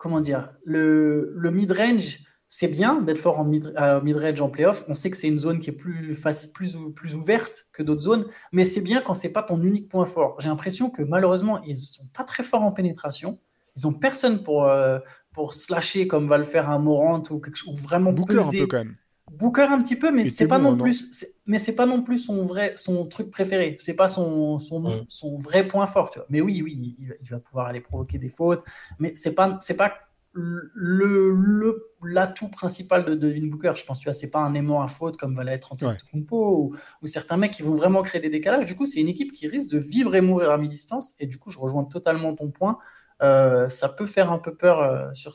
comment 0.00 0.20
dire 0.20 0.50
le, 0.64 1.32
le 1.36 1.50
mid-range 1.50 2.20
c'est 2.52 2.66
bien 2.66 3.00
d'être 3.00 3.18
fort 3.18 3.38
en 3.38 3.48
euh, 3.48 4.00
mid-range 4.02 4.40
en 4.40 4.50
playoff. 4.50 4.84
On 4.88 4.94
sait 4.94 5.08
que 5.08 5.16
c'est 5.16 5.28
une 5.28 5.38
zone 5.38 5.60
qui 5.60 5.70
est 5.70 5.72
plus, 5.72 6.20
plus, 6.52 6.76
plus 6.96 7.14
ouverte 7.14 7.66
que 7.72 7.84
d'autres 7.84 8.02
zones, 8.02 8.26
mais 8.50 8.64
c'est 8.64 8.80
bien 8.80 9.00
quand 9.00 9.14
c'est 9.14 9.28
pas 9.28 9.44
ton 9.44 9.62
unique 9.62 9.88
point 9.88 10.04
fort. 10.04 10.34
J'ai 10.40 10.48
l'impression 10.48 10.90
que 10.90 11.02
malheureusement, 11.02 11.62
ils 11.62 11.76
sont 11.76 12.06
pas 12.12 12.24
très 12.24 12.42
forts 12.42 12.62
en 12.62 12.72
pénétration. 12.72 13.38
Ils 13.76 13.86
ont 13.86 13.92
personne 13.92 14.42
pour, 14.42 14.64
euh, 14.64 14.98
pour 15.32 15.54
slasher 15.54 16.08
comme 16.08 16.26
va 16.26 16.38
le 16.38 16.44
faire 16.44 16.68
un 16.68 16.80
Morant 16.80 17.22
ou, 17.30 17.38
quelque, 17.38 17.60
ou 17.68 17.76
vraiment 17.76 18.12
Booker 18.12 18.40
un 18.40 18.50
peu 18.50 18.66
quand 18.66 18.78
même. 18.78 18.96
Booker 19.30 19.68
un 19.70 19.80
petit 19.80 19.96
peu, 19.96 20.10
mais 20.10 20.28
c'est 20.28 20.48
pas 20.48 20.58
non, 20.58 20.76
plus, 20.76 21.24
mais 21.46 21.58
c'est 21.58 21.74
pas 21.74 21.86
non 21.86 22.02
plus 22.02 22.18
son 22.18 22.44
vrai, 22.44 22.72
son 22.76 23.06
truc 23.06 23.30
préféré. 23.30 23.76
C'est 23.78 23.94
pas 23.94 24.08
son, 24.08 24.58
son, 24.58 25.04
son, 25.08 25.38
vrai 25.38 25.66
point 25.68 25.86
fort. 25.86 26.10
Tu 26.10 26.18
vois. 26.18 26.26
Mais 26.30 26.40
oui, 26.40 26.60
oui, 26.62 26.96
il, 26.98 27.14
il, 27.20 27.30
va 27.30 27.38
pouvoir 27.38 27.66
aller 27.66 27.80
provoquer 27.80 28.18
des 28.18 28.28
fautes, 28.28 28.64
mais 28.98 29.12
c'est 29.14 29.34
pas, 29.34 29.56
c'est 29.60 29.76
pas 29.76 29.92
le 30.32 31.90
l'atout 32.02 32.48
principal 32.48 33.04
de 33.04 33.14
Devin 33.14 33.46
Booker. 33.46 33.72
Je 33.76 33.84
pense 33.84 33.98
tu 33.98 34.04
vois, 34.04 34.12
c'est 34.12 34.30
pas 34.30 34.40
un 34.40 34.54
aimant 34.54 34.82
à 34.82 34.88
faute 34.88 35.16
comme 35.16 35.36
va 35.36 35.44
l'être 35.44 35.72
Antetokounmpo 35.72 36.56
ou, 36.56 36.76
ou, 37.02 37.06
certains 37.06 37.36
mecs 37.36 37.52
qui 37.52 37.62
vont 37.62 37.74
vraiment 37.74 38.02
créer 38.02 38.20
des 38.20 38.30
décalages. 38.30 38.66
Du 38.66 38.74
coup, 38.74 38.86
c'est 38.86 39.00
une 39.00 39.08
équipe 39.08 39.32
qui 39.32 39.46
risque 39.46 39.70
de 39.70 39.78
vivre 39.78 40.14
et 40.14 40.20
mourir 40.20 40.50
à 40.50 40.58
mi-distance. 40.58 41.14
Et 41.18 41.26
du 41.26 41.38
coup, 41.38 41.50
je 41.50 41.58
rejoins 41.58 41.84
totalement 41.84 42.34
ton 42.34 42.50
point. 42.50 42.78
Euh, 43.22 43.68
ça 43.68 43.88
peut 43.88 44.06
faire 44.06 44.32
un 44.32 44.38
peu 44.38 44.54
peur 44.54 44.80
euh, 44.80 45.10
sur 45.14 45.32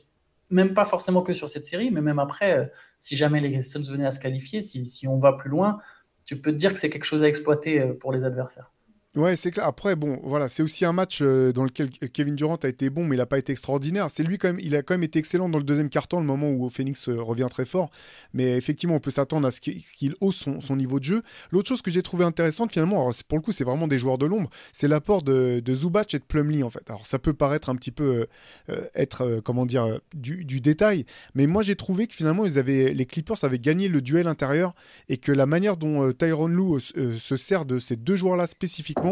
même 0.49 0.73
pas 0.73 0.85
forcément 0.85 1.21
que 1.21 1.33
sur 1.33 1.49
cette 1.49 1.65
série, 1.65 1.91
mais 1.91 2.01
même 2.01 2.19
après, 2.19 2.57
euh, 2.57 2.65
si 2.99 3.15
jamais 3.15 3.41
les 3.41 3.61
Suns 3.63 3.81
venaient 3.81 4.05
à 4.05 4.11
se 4.11 4.19
qualifier, 4.19 4.61
si, 4.61 4.85
si 4.85 5.07
on 5.07 5.19
va 5.19 5.33
plus 5.33 5.49
loin, 5.49 5.79
tu 6.25 6.39
peux 6.39 6.51
te 6.51 6.57
dire 6.57 6.73
que 6.73 6.79
c'est 6.79 6.89
quelque 6.89 7.05
chose 7.05 7.23
à 7.23 7.27
exploiter 7.27 7.93
pour 7.93 8.11
les 8.11 8.23
adversaires. 8.23 8.71
Ouais, 9.15 9.37
c'est 9.37 9.51
clair. 9.51 9.65
Après, 9.65 9.95
bon, 9.95 10.19
voilà, 10.23 10.49
c'est 10.49 10.61
aussi 10.61 10.83
un 10.83 10.91
match 10.91 11.19
euh, 11.21 11.53
dans 11.53 11.63
lequel 11.63 11.89
Kevin 11.89 12.35
Durant 12.35 12.57
a 12.57 12.67
été 12.67 12.89
bon, 12.89 13.05
mais 13.05 13.15
il 13.15 13.19
n'a 13.19 13.25
pas 13.25 13.37
été 13.37 13.53
extraordinaire. 13.53 14.09
C'est 14.11 14.23
lui 14.23 14.37
quand 14.37 14.49
même, 14.49 14.59
il 14.59 14.75
a 14.75 14.81
quand 14.81 14.93
même 14.93 15.03
été 15.03 15.19
excellent 15.19 15.47
dans 15.47 15.57
le 15.57 15.63
deuxième 15.63 15.87
quart-temps, 15.87 16.19
le 16.19 16.25
moment 16.25 16.51
où 16.51 16.69
Phoenix 16.69 17.07
euh, 17.07 17.21
revient 17.21 17.47
très 17.49 17.63
fort. 17.63 17.91
Mais 18.33 18.57
effectivement, 18.57 18.95
on 18.95 18.99
peut 18.99 19.11
s'attendre 19.11 19.47
à 19.47 19.51
ce 19.51 19.61
qu'il 19.61 20.15
hausse 20.19 20.49
son, 20.59 20.75
niveau 20.75 20.99
de 20.99 21.05
jeu. 21.05 21.21
L'autre 21.51 21.69
chose 21.69 21.81
que 21.81 21.91
j'ai 21.91 22.03
trouvé 22.03 22.25
intéressante, 22.25 22.73
finalement, 22.73 23.09
pour 23.29 23.37
le 23.37 23.41
coup, 23.41 23.53
c'est 23.53 23.63
vraiment 23.63 23.87
des 23.87 23.97
joueurs 23.97 24.17
de 24.17 24.25
l'ombre, 24.25 24.49
c'est 24.73 24.89
l'apport 24.89 25.23
de, 25.23 25.61
de, 25.61 25.73
Zubac 25.73 26.13
et 26.13 26.19
de 26.19 26.25
Plumlee, 26.25 26.63
en 26.63 26.69
fait. 26.69 26.83
Alors, 26.89 27.05
ça 27.05 27.17
peut 27.17 27.33
paraître 27.33 27.69
un 27.69 27.77
petit 27.77 27.91
peu 27.91 28.27
euh, 28.69 28.81
être, 28.95 29.39
comment 29.45 29.65
dire, 29.65 30.01
du, 30.13 30.59
détail, 30.59 31.05
mais 31.35 31.47
moi, 31.47 31.63
j'ai 31.63 31.77
trouvé 31.77 32.07
que 32.07 32.15
finalement, 32.15 32.45
ils 32.45 32.59
avaient, 32.59 32.93
les 32.93 33.05
Clippers 33.05 33.41
avaient 33.43 33.59
gagné 33.59 33.87
le 33.87 34.01
duel 34.01 34.27
intérieur 34.27 34.75
et 35.07 35.15
que 35.15 35.31
la 35.31 35.45
manière 35.45 35.77
dont 35.77 36.11
Tyron 36.11 36.47
Lue 36.47 36.81
se 36.81 37.37
sert 37.37 37.63
de 37.63 37.79
ces 37.79 37.95
deux 37.95 38.17
joueurs-là 38.17 38.47
spécifiquement, 38.47 39.04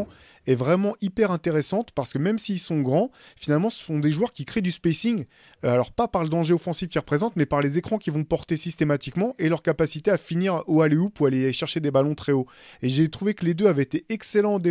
est 0.46 0.56
vraiment 0.56 0.96
hyper 1.02 1.32
intéressante 1.32 1.92
parce 1.96 2.12
que 2.12 2.18
même 2.18 2.38
s'ils 2.38 2.60
sont 2.60 2.82
grands, 2.82 3.12
finalement, 3.38 3.70
ce 3.70 3.84
sont 3.84 4.00
des 4.00 4.12
joueurs 4.12 4.34
qui 4.34 4.46
créent 4.46 4.62
du 4.62 4.72
spacing. 4.72 5.26
Euh, 5.64 5.72
alors, 5.74 5.92
pas 5.92 6.08
par 6.08 6.24
le 6.24 6.30
danger 6.30 6.54
offensif 6.54 6.90
qu'ils 6.90 7.00
représentent, 7.00 7.36
mais 7.36 7.46
par 7.46 7.62
les 7.62 7.78
écrans 7.78 7.98
qu'ils 7.98 8.14
vont 8.14 8.24
porter 8.24 8.58
systématiquement 8.58 9.36
et 9.40 9.50
leur 9.50 9.62
capacité 9.62 10.12
à 10.12 10.18
finir 10.18 10.64
au 10.68 10.82
alley-oop 10.82 11.20
ou 11.20 11.26
aller 11.26 11.54
chercher 11.54 11.80
des 11.80 11.92
ballons 11.92 12.16
très 12.16 12.32
hauts. 12.32 12.48
Et 12.82 12.90
j'ai 12.90 13.10
trouvé 13.10 13.34
que 13.34 13.46
les 13.46 13.54
deux 13.54 13.68
avaient 13.68 13.84
été 13.84 14.06
excellents 14.10 14.56
au, 14.56 14.62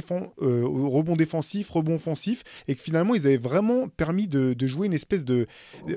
euh, 0.43 0.63
rebond 0.65 1.17
défensif, 1.17 1.71
rebond 1.71 1.95
offensif, 1.95 2.43
et 2.69 2.75
que 2.75 2.83
finalement, 2.83 3.15
ils 3.15 3.27
avaient 3.27 3.37
vraiment 3.37 3.89
permis 3.89 4.29
de, 4.29 4.55
jouer 4.67 4.87
une 4.87 4.95
espèce 4.95 5.25
de. 5.25 5.47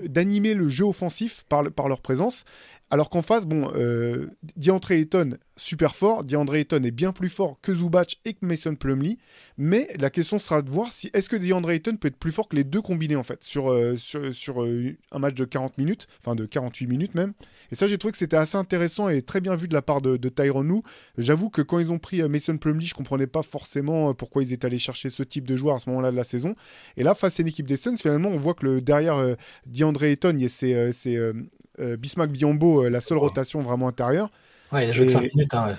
d'animer 0.07 0.53
le 0.53 0.69
jeu 0.69 0.85
offensif 0.85 1.45
par 1.49 1.87
leur 1.87 2.01
présence. 2.01 2.45
Alors 2.91 3.09
qu'en 3.09 3.23
face, 3.23 3.47
bon, 3.47 3.71
euh, 3.75 4.27
DeAndre 4.57 4.91
Ayton, 4.91 5.37
super 5.57 5.95
fort. 5.95 6.23
DeAndre 6.23 6.55
Ayton 6.55 6.83
est 6.83 6.91
bien 6.91 7.13
plus 7.13 7.29
fort 7.29 7.57
que 7.61 7.73
Zubac 7.73 8.19
et 8.25 8.33
que 8.33 8.45
Mason 8.45 8.75
Plumlee. 8.75 9.17
Mais 9.57 9.89
la 9.97 10.11
question 10.11 10.37
sera 10.37 10.61
de 10.61 10.69
voir 10.69 10.91
si 10.91 11.09
est-ce 11.13 11.27
que 11.27 11.35
DeAndre 11.35 11.71
Ayton 11.71 11.97
peut 11.97 12.09
être 12.09 12.17
plus 12.17 12.31
fort 12.31 12.47
que 12.47 12.55
les 12.55 12.63
deux 12.63 12.83
combinés 12.83 13.15
en 13.15 13.23
fait 13.23 13.43
sur, 13.43 13.71
euh, 13.71 13.95
euh, 14.15 14.91
un 15.11 15.19
match 15.19 15.33
de 15.33 15.45
40 15.45 15.79
minutes, 15.79 16.07
enfin 16.21 16.35
de 16.35 16.45
48 16.45 16.85
minutes 16.85 17.15
même. 17.15 17.33
Et 17.71 17.75
ça, 17.75 17.87
j'ai 17.87 17.97
trouvé 17.97 18.11
que 18.11 18.19
c'était 18.19 18.37
assez 18.37 18.57
intéressant 18.57 19.09
et 19.09 19.23
très 19.23 19.41
bien 19.41 19.55
vu 19.55 19.67
de 19.67 19.73
la 19.73 19.81
part 19.81 20.01
de, 20.01 20.17
de 20.17 20.29
Tyron 20.29 20.83
J'avoue 21.17 21.49
que 21.49 21.63
quand 21.63 21.79
ils 21.79 21.91
ont 21.91 21.99
pris 21.99 22.21
Mason 22.21 22.57
Plumlee, 22.57 22.85
je 22.85 22.93
comprenais 22.93 23.27
pas 23.27 23.41
forcément 23.41 24.13
pourquoi 24.13 24.43
ils 24.43 24.53
étaient 24.53 24.67
allés 24.67 24.79
chercher 24.79 25.09
ce 25.09 25.23
type 25.23 25.47
de 25.47 25.55
joueur 25.55 25.75
à 25.75 25.79
ce 25.79 25.89
moment-là 25.89 26.11
de 26.11 26.15
la 26.15 26.23
saison. 26.23 26.53
Et 26.97 27.03
là, 27.03 27.15
face 27.15 27.39
à 27.39 27.41
une 27.41 27.49
équipe 27.49 27.67
des 27.67 27.77
finalement, 27.77 28.29
on 28.29 28.37
voit 28.37 28.53
que 28.53 28.79
derrière 28.79 29.35
DeAndre 29.65 30.03
Ayton, 30.03 30.33
il 30.35 30.43
y 30.43 30.45
a 30.45 30.49
ces, 30.49 31.33
euh, 31.79 31.97
Bismack 31.97 32.31
Biombo, 32.31 32.85
euh, 32.85 32.89
la 32.89 33.01
seule 33.01 33.17
rotation 33.17 33.61
vraiment 33.61 33.87
intérieure. 33.87 34.29
Ouais, 34.71 34.85
il 34.85 34.89
a 34.89 34.91
joué 34.91 35.05
que 35.05 35.11
5 35.11 35.33
minutes. 35.33 35.53
Hein, 35.53 35.73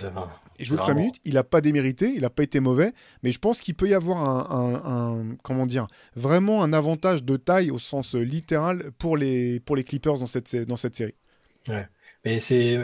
il 0.58 0.64
joue 0.64 0.76
que 0.76 0.82
5 0.82 0.94
minutes, 0.94 1.16
il 1.24 1.34
n'a 1.34 1.44
pas 1.44 1.60
démérité, 1.60 2.12
il 2.14 2.22
n'a 2.22 2.30
pas 2.30 2.42
été 2.42 2.60
mauvais, 2.60 2.92
mais 3.22 3.30
je 3.30 3.38
pense 3.38 3.60
qu'il 3.60 3.74
peut 3.74 3.88
y 3.88 3.94
avoir 3.94 4.18
un, 4.50 5.36
comment 5.42 5.66
dire, 5.66 5.86
vraiment 6.14 6.62
un 6.62 6.72
avantage 6.72 7.24
de 7.24 7.36
taille 7.36 7.70
au 7.70 7.78
sens 7.78 8.14
euh, 8.14 8.20
littéral 8.20 8.90
pour 8.98 9.16
les, 9.16 9.60
pour 9.60 9.76
les 9.76 9.84
Clippers 9.84 10.18
dans 10.18 10.26
cette, 10.26 10.56
dans 10.56 10.76
cette 10.76 10.96
série. 10.96 11.14
Ouais, 11.68 11.86
mais 12.24 12.38
c'est 12.38 12.78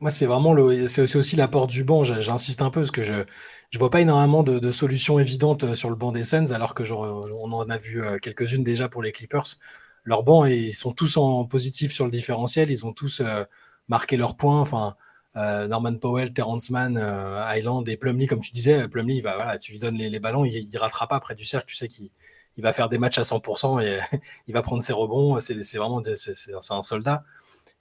moi, 0.00 0.12
c'est 0.12 0.26
vraiment 0.26 0.54
le, 0.54 0.86
c'est 0.86 1.16
aussi 1.16 1.34
l'apport 1.34 1.66
du 1.66 1.82
banc. 1.82 2.04
J'insiste 2.04 2.62
un 2.62 2.70
peu 2.70 2.82
parce 2.82 2.92
que 2.92 3.02
je 3.02 3.24
je 3.70 3.78
vois 3.78 3.90
pas 3.90 4.00
énormément 4.00 4.44
de, 4.44 4.60
de, 4.60 4.70
solutions 4.70 5.18
évidentes 5.18 5.74
sur 5.74 5.90
le 5.90 5.96
banc 5.96 6.12
des 6.12 6.22
Suns, 6.22 6.52
alors 6.52 6.72
que 6.72 6.84
genre, 6.84 7.28
on 7.36 7.52
en 7.52 7.68
a 7.68 7.76
vu 7.76 8.00
quelques-unes 8.22 8.62
déjà 8.62 8.88
pour 8.88 9.02
les 9.02 9.10
Clippers 9.10 9.58
leur 10.04 10.22
banc, 10.22 10.44
ils 10.44 10.74
sont 10.74 10.92
tous 10.92 11.16
en 11.16 11.44
positif 11.44 11.92
sur 11.92 12.04
le 12.04 12.10
différentiel. 12.10 12.70
Ils 12.70 12.86
ont 12.86 12.92
tous 12.92 13.20
euh, 13.20 13.44
marqué 13.88 14.16
leurs 14.16 14.36
points. 14.36 14.60
Enfin, 14.60 14.96
euh, 15.36 15.68
Norman 15.68 15.96
Powell, 15.98 16.32
Terrence 16.32 16.70
Mann, 16.70 16.96
euh, 16.96 17.42
Highland 17.44 17.84
et 17.86 17.96
Plumlee, 17.96 18.26
comme 18.26 18.40
tu 18.40 18.50
disais, 18.50 18.88
Plumlee, 18.88 19.20
voilà, 19.20 19.58
tu 19.58 19.72
lui 19.72 19.78
donnes 19.78 19.96
les, 19.96 20.20
ballons, 20.20 20.44
il, 20.44 20.68
il 20.68 20.78
ratera 20.78 21.06
pas 21.06 21.20
près 21.20 21.34
du 21.34 21.44
cercle. 21.44 21.66
Tu 21.66 21.76
sais 21.76 21.88
qu'il 21.88 22.10
il 22.56 22.62
va 22.62 22.72
faire 22.72 22.88
des 22.88 22.98
matchs 22.98 23.18
à 23.18 23.22
100% 23.22 23.80
et 23.84 24.00
il 24.48 24.54
va 24.54 24.62
prendre 24.62 24.82
ses 24.82 24.92
rebonds. 24.92 25.38
C'est 25.40 25.54
vraiment 25.76 26.02
c'est 26.14 26.52
un 26.70 26.82
soldat. 26.82 27.24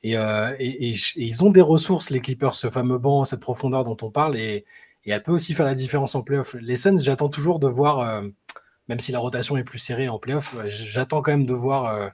Et, 0.04 0.14
et, 0.14 0.96
ils 1.16 1.44
ont 1.44 1.50
des 1.50 1.62
ressources, 1.62 2.12
les 2.12 2.20
Clippers, 2.22 2.54
ce 2.54 2.70
fameux 2.70 3.00
banc, 3.00 3.26
cette 3.26 3.40
profondeur 3.40 3.84
dont 3.84 3.98
on 4.04 4.12
parle, 4.12 4.38
et, 4.38 4.66
et 5.06 5.12
elle 5.12 5.24
peut 5.24 5.32
aussi 5.32 5.56
faire 5.56 5.66
la 5.66 5.74
différence 5.74 6.14
en 6.14 6.22
playoff. 6.22 6.56
Les 6.62 6.78
Suns, 6.78 7.00
j'attends 7.00 7.30
toujours 7.30 7.60
de 7.60 7.68
voir 7.68 8.22
même 8.88 9.00
si 9.00 9.12
la 9.12 9.20
rotation 9.20 9.58
est 9.58 9.64
plus 9.64 9.80
serrée 9.80 10.10
en 10.10 10.20
playoff, 10.20 10.56
j'attends 10.68 11.22
quand 11.22 11.32
même 11.32 11.46
de 11.46 11.54
voir 11.54 11.86
euh, 11.86 12.10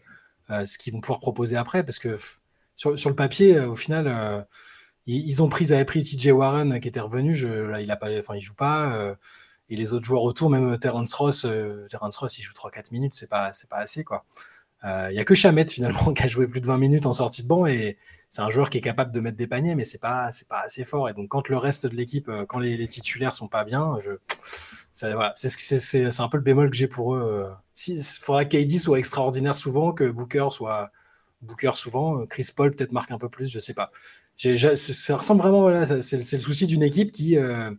euh, 0.49 0.65
ce 0.65 0.77
qu'ils 0.77 0.93
vont 0.93 1.01
pouvoir 1.01 1.19
proposer 1.19 1.55
après, 1.55 1.83
parce 1.83 1.99
que 1.99 2.17
sur, 2.75 2.91
le 2.91 3.15
papier, 3.15 3.57
euh, 3.57 3.69
au 3.69 3.75
final, 3.75 4.45
ils, 5.05 5.41
ont 5.43 5.49
pris, 5.49 5.65
ils 5.65 5.73
avaient 5.73 5.85
pris 5.85 6.03
TJ 6.03 6.27
Warren 6.27 6.79
qui 6.79 6.87
était 6.87 6.99
revenu, 6.99 7.35
là, 7.69 7.81
il 7.81 7.91
a 7.91 7.95
pas, 7.95 8.09
enfin, 8.17 8.35
il 8.35 8.41
joue 8.41 8.55
pas, 8.55 9.15
et 9.69 9.75
les 9.75 9.93
autres 9.93 10.05
joueurs 10.05 10.23
autour, 10.23 10.49
même 10.49 10.77
Terrence 10.79 11.13
Ross, 11.13 11.47
Terrence 11.89 12.17
Ross, 12.17 12.37
il 12.39 12.43
joue 12.43 12.53
3-4 12.53 12.91
minutes, 12.91 13.13
c'est 13.15 13.29
pas, 13.29 13.51
pas 13.69 13.77
assez. 13.77 14.03
Il 14.83 15.13
y 15.13 15.19
a 15.19 15.23
que 15.25 15.35
Chamet 15.35 15.67
finalement 15.67 16.13
qui 16.13 16.23
a 16.23 16.27
joué 16.27 16.47
plus 16.47 16.61
de 16.61 16.67
20 16.67 16.77
minutes 16.77 17.05
en 17.05 17.13
sortie 17.13 17.43
de 17.43 17.47
banc 17.47 17.65
et 17.67 17.97
c'est 18.33 18.41
un 18.41 18.49
joueur 18.49 18.71
qui 18.71 18.79
est 18.79 18.81
capable 18.81 19.11
de 19.11 19.19
mettre 19.19 19.37
des 19.37 19.45
paniers, 19.45 19.75
mais 19.75 19.85
c'est 19.85 19.99
pas 19.99 20.31
pas 20.49 20.61
assez 20.61 20.85
fort. 20.85 21.07
Et 21.07 21.13
donc 21.13 21.29
quand 21.29 21.49
le 21.49 21.57
reste 21.57 21.85
de 21.85 21.95
l'équipe, 21.95 22.29
euh, 22.29 22.47
quand 22.47 22.57
les, 22.57 22.77
les, 22.77 22.87
titulaires 22.87 23.35
sont 23.35 23.47
pas 23.47 23.63
bien, 23.63 23.99
je 23.99 24.13
voilà, 25.03 25.33
c'est 25.35 25.49
c'est 25.49 26.19
un 26.19 26.29
peu 26.29 26.37
le 26.37 26.43
bémol 26.43 26.71
que 26.71 26.75
j'ai 26.75 26.87
pour 26.87 27.13
eux. 27.13 27.53
Il 27.87 28.01
faudra 28.01 28.43
qu'AD 28.45 28.71
soit 28.79 28.97
extraordinaire 28.97 29.55
souvent, 29.55 29.93
que 29.93 30.09
Booker 30.09 30.47
soit 30.49 30.91
Booker 31.41 31.73
souvent, 31.75 32.25
Chris 32.25 32.49
Paul 32.55 32.73
peut-être 32.73 32.91
marque 32.91 33.11
un 33.11 33.19
peu 33.19 33.29
plus, 33.29 33.51
je 33.51 33.59
sais 33.59 33.75
pas. 33.75 33.91
ça 34.35 35.15
ressemble 35.15 35.41
vraiment 35.41 35.85
c'est 36.01 36.17
le 36.17 36.41
souci 36.41 36.65
d'une 36.65 36.81
équipe 36.81 37.11
qui 37.11 37.37
euh, 37.37 37.69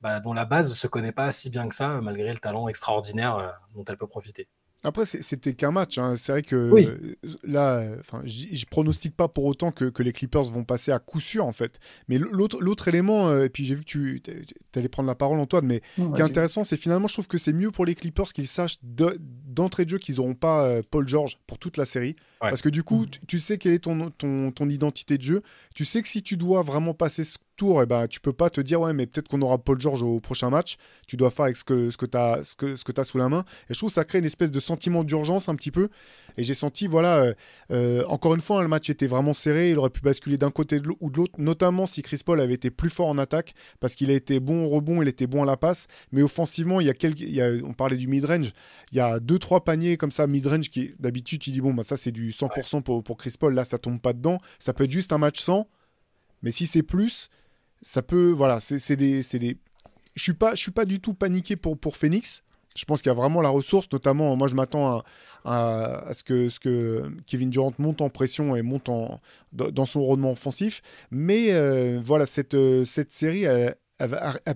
bah, 0.00 0.20
dont 0.20 0.32
la 0.32 0.46
base 0.46 0.72
se 0.72 0.86
connaît 0.86 1.12
pas 1.12 1.32
si 1.32 1.50
bien 1.50 1.68
que 1.68 1.74
ça, 1.74 2.00
malgré 2.00 2.32
le 2.32 2.38
talent 2.38 2.66
extraordinaire 2.68 3.36
euh, 3.36 3.50
dont 3.74 3.84
elle 3.84 3.98
peut 3.98 4.06
profiter. 4.06 4.48
Après, 4.86 5.04
c'était 5.04 5.52
qu'un 5.54 5.72
match. 5.72 5.98
Hein. 5.98 6.14
C'est 6.14 6.30
vrai 6.30 6.42
que 6.42 7.16
là, 7.42 7.82
je 8.24 8.64
pronostique 8.66 9.16
pas 9.16 9.26
pour 9.26 9.44
autant 9.46 9.72
que, 9.72 9.90
les 10.00 10.12
Clippers 10.12 10.44
vont 10.44 10.62
passer 10.62 10.92
à 10.92 11.00
coup 11.00 11.18
sûr, 11.18 11.44
en 11.44 11.52
fait. 11.52 11.80
Mais 12.08 12.18
l'autre 12.18 12.86
élément, 12.86 13.28
euh, 13.28 13.46
et 13.46 13.48
puis 13.48 13.64
j'ai 13.64 13.74
vu 13.74 13.80
que 13.80 13.90
tu 13.90 14.22
allais 14.76 14.88
prendre 14.88 15.08
la 15.08 15.16
parole, 15.16 15.40
Antoine, 15.40 15.66
mais 15.66 15.80
qui 15.96 16.20
est 16.20 16.22
intéressant, 16.22 16.62
c'est 16.62 16.76
finalement, 16.76 17.08
je 17.08 17.14
trouve 17.14 17.26
que 17.26 17.36
c'est 17.36 17.52
mieux 17.52 17.72
pour 17.72 17.84
les 17.84 17.96
Clippers 17.96 18.32
qu'ils 18.32 18.46
sachent 18.46 18.78
d'entrée 18.82 19.86
de 19.86 19.90
jeu 19.90 19.98
qu'ils 19.98 20.16
n'auront 20.16 20.36
pas 20.36 20.64
euh, 20.64 20.82
Paul 20.88 21.08
George 21.08 21.38
pour 21.48 21.58
toute 21.58 21.78
la 21.78 21.84
série. 21.84 22.14
Parce 22.38 22.62
que 22.62 22.68
du 22.68 22.84
coup, 22.84 23.06
tu, 23.06 23.18
tu 23.26 23.38
sais 23.40 23.58
quelle 23.58 23.72
est 23.72 23.80
ton, 23.80 24.10
ton, 24.10 24.52
ton 24.52 24.68
identité 24.68 25.18
de 25.18 25.22
jeu. 25.22 25.42
Tu 25.74 25.84
sais 25.84 26.00
que 26.00 26.06
si 26.06 26.22
tu 26.22 26.36
dois 26.36 26.62
vraiment 26.62 26.94
passer 26.94 27.24
ce 27.24 27.38
tour, 27.56 27.82
eh 27.82 27.86
ben, 27.86 28.06
tu 28.06 28.20
peux 28.20 28.32
pas 28.32 28.50
te 28.50 28.60
dire, 28.60 28.80
ouais, 28.80 28.92
mais 28.92 29.06
peut-être 29.06 29.28
qu'on 29.28 29.40
aura 29.42 29.58
Paul 29.58 29.80
George 29.80 30.02
au 30.02 30.20
prochain 30.20 30.50
match. 30.50 30.76
Tu 31.06 31.16
dois 31.16 31.30
faire 31.30 31.46
avec 31.46 31.56
ce 31.56 31.64
que, 31.64 31.90
ce 31.90 31.96
que 31.96 32.06
tu 32.06 32.16
as, 32.16 32.44
ce 32.44 32.54
que, 32.54 32.76
ce 32.76 32.84
que 32.84 33.00
as 33.00 33.04
sous 33.04 33.18
la 33.18 33.28
main. 33.28 33.44
Et 33.68 33.74
je 33.74 33.78
trouve 33.78 33.90
que 33.90 33.94
ça 33.94 34.04
crée 34.04 34.18
une 34.18 34.24
espèce 34.24 34.50
de 34.50 34.60
sentiment 34.60 35.04
d'urgence 35.04 35.48
un 35.48 35.54
petit 35.54 35.70
peu. 35.70 35.88
Et 36.36 36.42
j'ai 36.42 36.54
senti, 36.54 36.86
voilà, 36.86 37.16
euh, 37.16 37.34
euh, 37.70 38.04
encore 38.08 38.34
une 38.34 38.40
fois, 38.40 38.58
hein, 38.58 38.62
le 38.62 38.68
match 38.68 38.90
était 38.90 39.06
vraiment 39.06 39.34
serré. 39.34 39.70
Il 39.70 39.78
aurait 39.78 39.90
pu 39.90 40.02
basculer 40.02 40.38
d'un 40.38 40.50
côté 40.50 40.80
ou 41.00 41.10
de 41.10 41.16
l'autre, 41.16 41.32
notamment 41.38 41.86
si 41.86 42.02
Chris 42.02 42.20
Paul 42.24 42.40
avait 42.40 42.54
été 42.54 42.70
plus 42.70 42.90
fort 42.90 43.08
en 43.08 43.18
attaque, 43.18 43.54
parce 43.80 43.94
qu'il 43.94 44.10
a 44.10 44.14
été 44.14 44.38
bon 44.38 44.64
au 44.64 44.68
rebond, 44.68 45.02
il 45.02 45.08
était 45.08 45.26
bon 45.26 45.42
à 45.42 45.46
la 45.46 45.56
passe. 45.56 45.86
Mais 46.12 46.22
offensivement, 46.22 46.80
il 46.80 46.86
y 46.86 46.90
a 46.90 46.94
quelques, 46.94 47.22
on 47.64 47.72
parlait 47.72 47.96
du 47.96 48.06
mid-range. 48.06 48.52
Il 48.92 48.98
y 48.98 49.00
a 49.00 49.18
deux, 49.18 49.38
trois 49.38 49.64
paniers 49.64 49.96
comme 49.96 50.10
ça, 50.10 50.26
mid-range, 50.26 50.70
qui 50.70 50.94
d'habitude, 50.98 51.40
tu 51.40 51.50
dis, 51.50 51.60
bon, 51.60 51.74
bah, 51.74 51.84
ça, 51.84 51.96
c'est 51.96 52.12
du 52.12 52.30
100% 52.30 52.82
pour, 52.82 53.02
pour 53.02 53.16
Chris 53.16 53.34
Paul. 53.38 53.54
Là, 53.54 53.64
ça 53.64 53.78
tombe 53.78 54.00
pas 54.00 54.12
dedans. 54.12 54.38
Ça 54.58 54.72
peut 54.72 54.84
être 54.84 54.90
juste 54.90 55.12
un 55.12 55.18
match 55.18 55.40
sans. 55.40 55.68
Mais 56.42 56.50
si 56.50 56.66
c'est 56.66 56.82
plus, 56.82 57.28
ça 57.82 58.02
peut. 58.02 58.30
Voilà, 58.30 58.60
c'est 58.60 58.96
des. 58.96 59.22
des... 59.22 59.56
Je 60.14 60.22
suis 60.22 60.32
pas, 60.32 60.54
je 60.54 60.60
suis 60.62 60.70
pas 60.70 60.84
du 60.84 61.00
tout 61.00 61.14
paniqué 61.14 61.56
pour, 61.56 61.78
pour 61.78 61.96
Phoenix. 61.96 62.42
Je 62.76 62.84
pense 62.84 63.00
qu'il 63.00 63.08
y 63.08 63.12
a 63.12 63.14
vraiment 63.14 63.40
la 63.40 63.48
ressource, 63.48 63.88
notamment, 63.90 64.36
moi 64.36 64.48
je 64.48 64.54
m'attends 64.54 65.02
à, 65.44 66.04
ce, 66.12 66.22
que, 66.22 66.48
ce 66.50 66.60
que 66.60 67.10
Kevin 67.26 67.48
Durant 67.48 67.72
monte 67.78 68.02
en 68.02 68.10
pression 68.10 68.54
et 68.54 68.60
monte 68.60 68.90
en, 68.90 69.20
dans, 69.52 69.86
son 69.86 70.04
rendement 70.04 70.32
offensif. 70.32 70.82
Mais 71.10 71.54
euh, 71.54 72.00
voilà, 72.04 72.26
cette, 72.26 72.54
euh, 72.54 72.84
cette 72.84 73.12
série, 73.12 73.44
elle, 73.44 73.76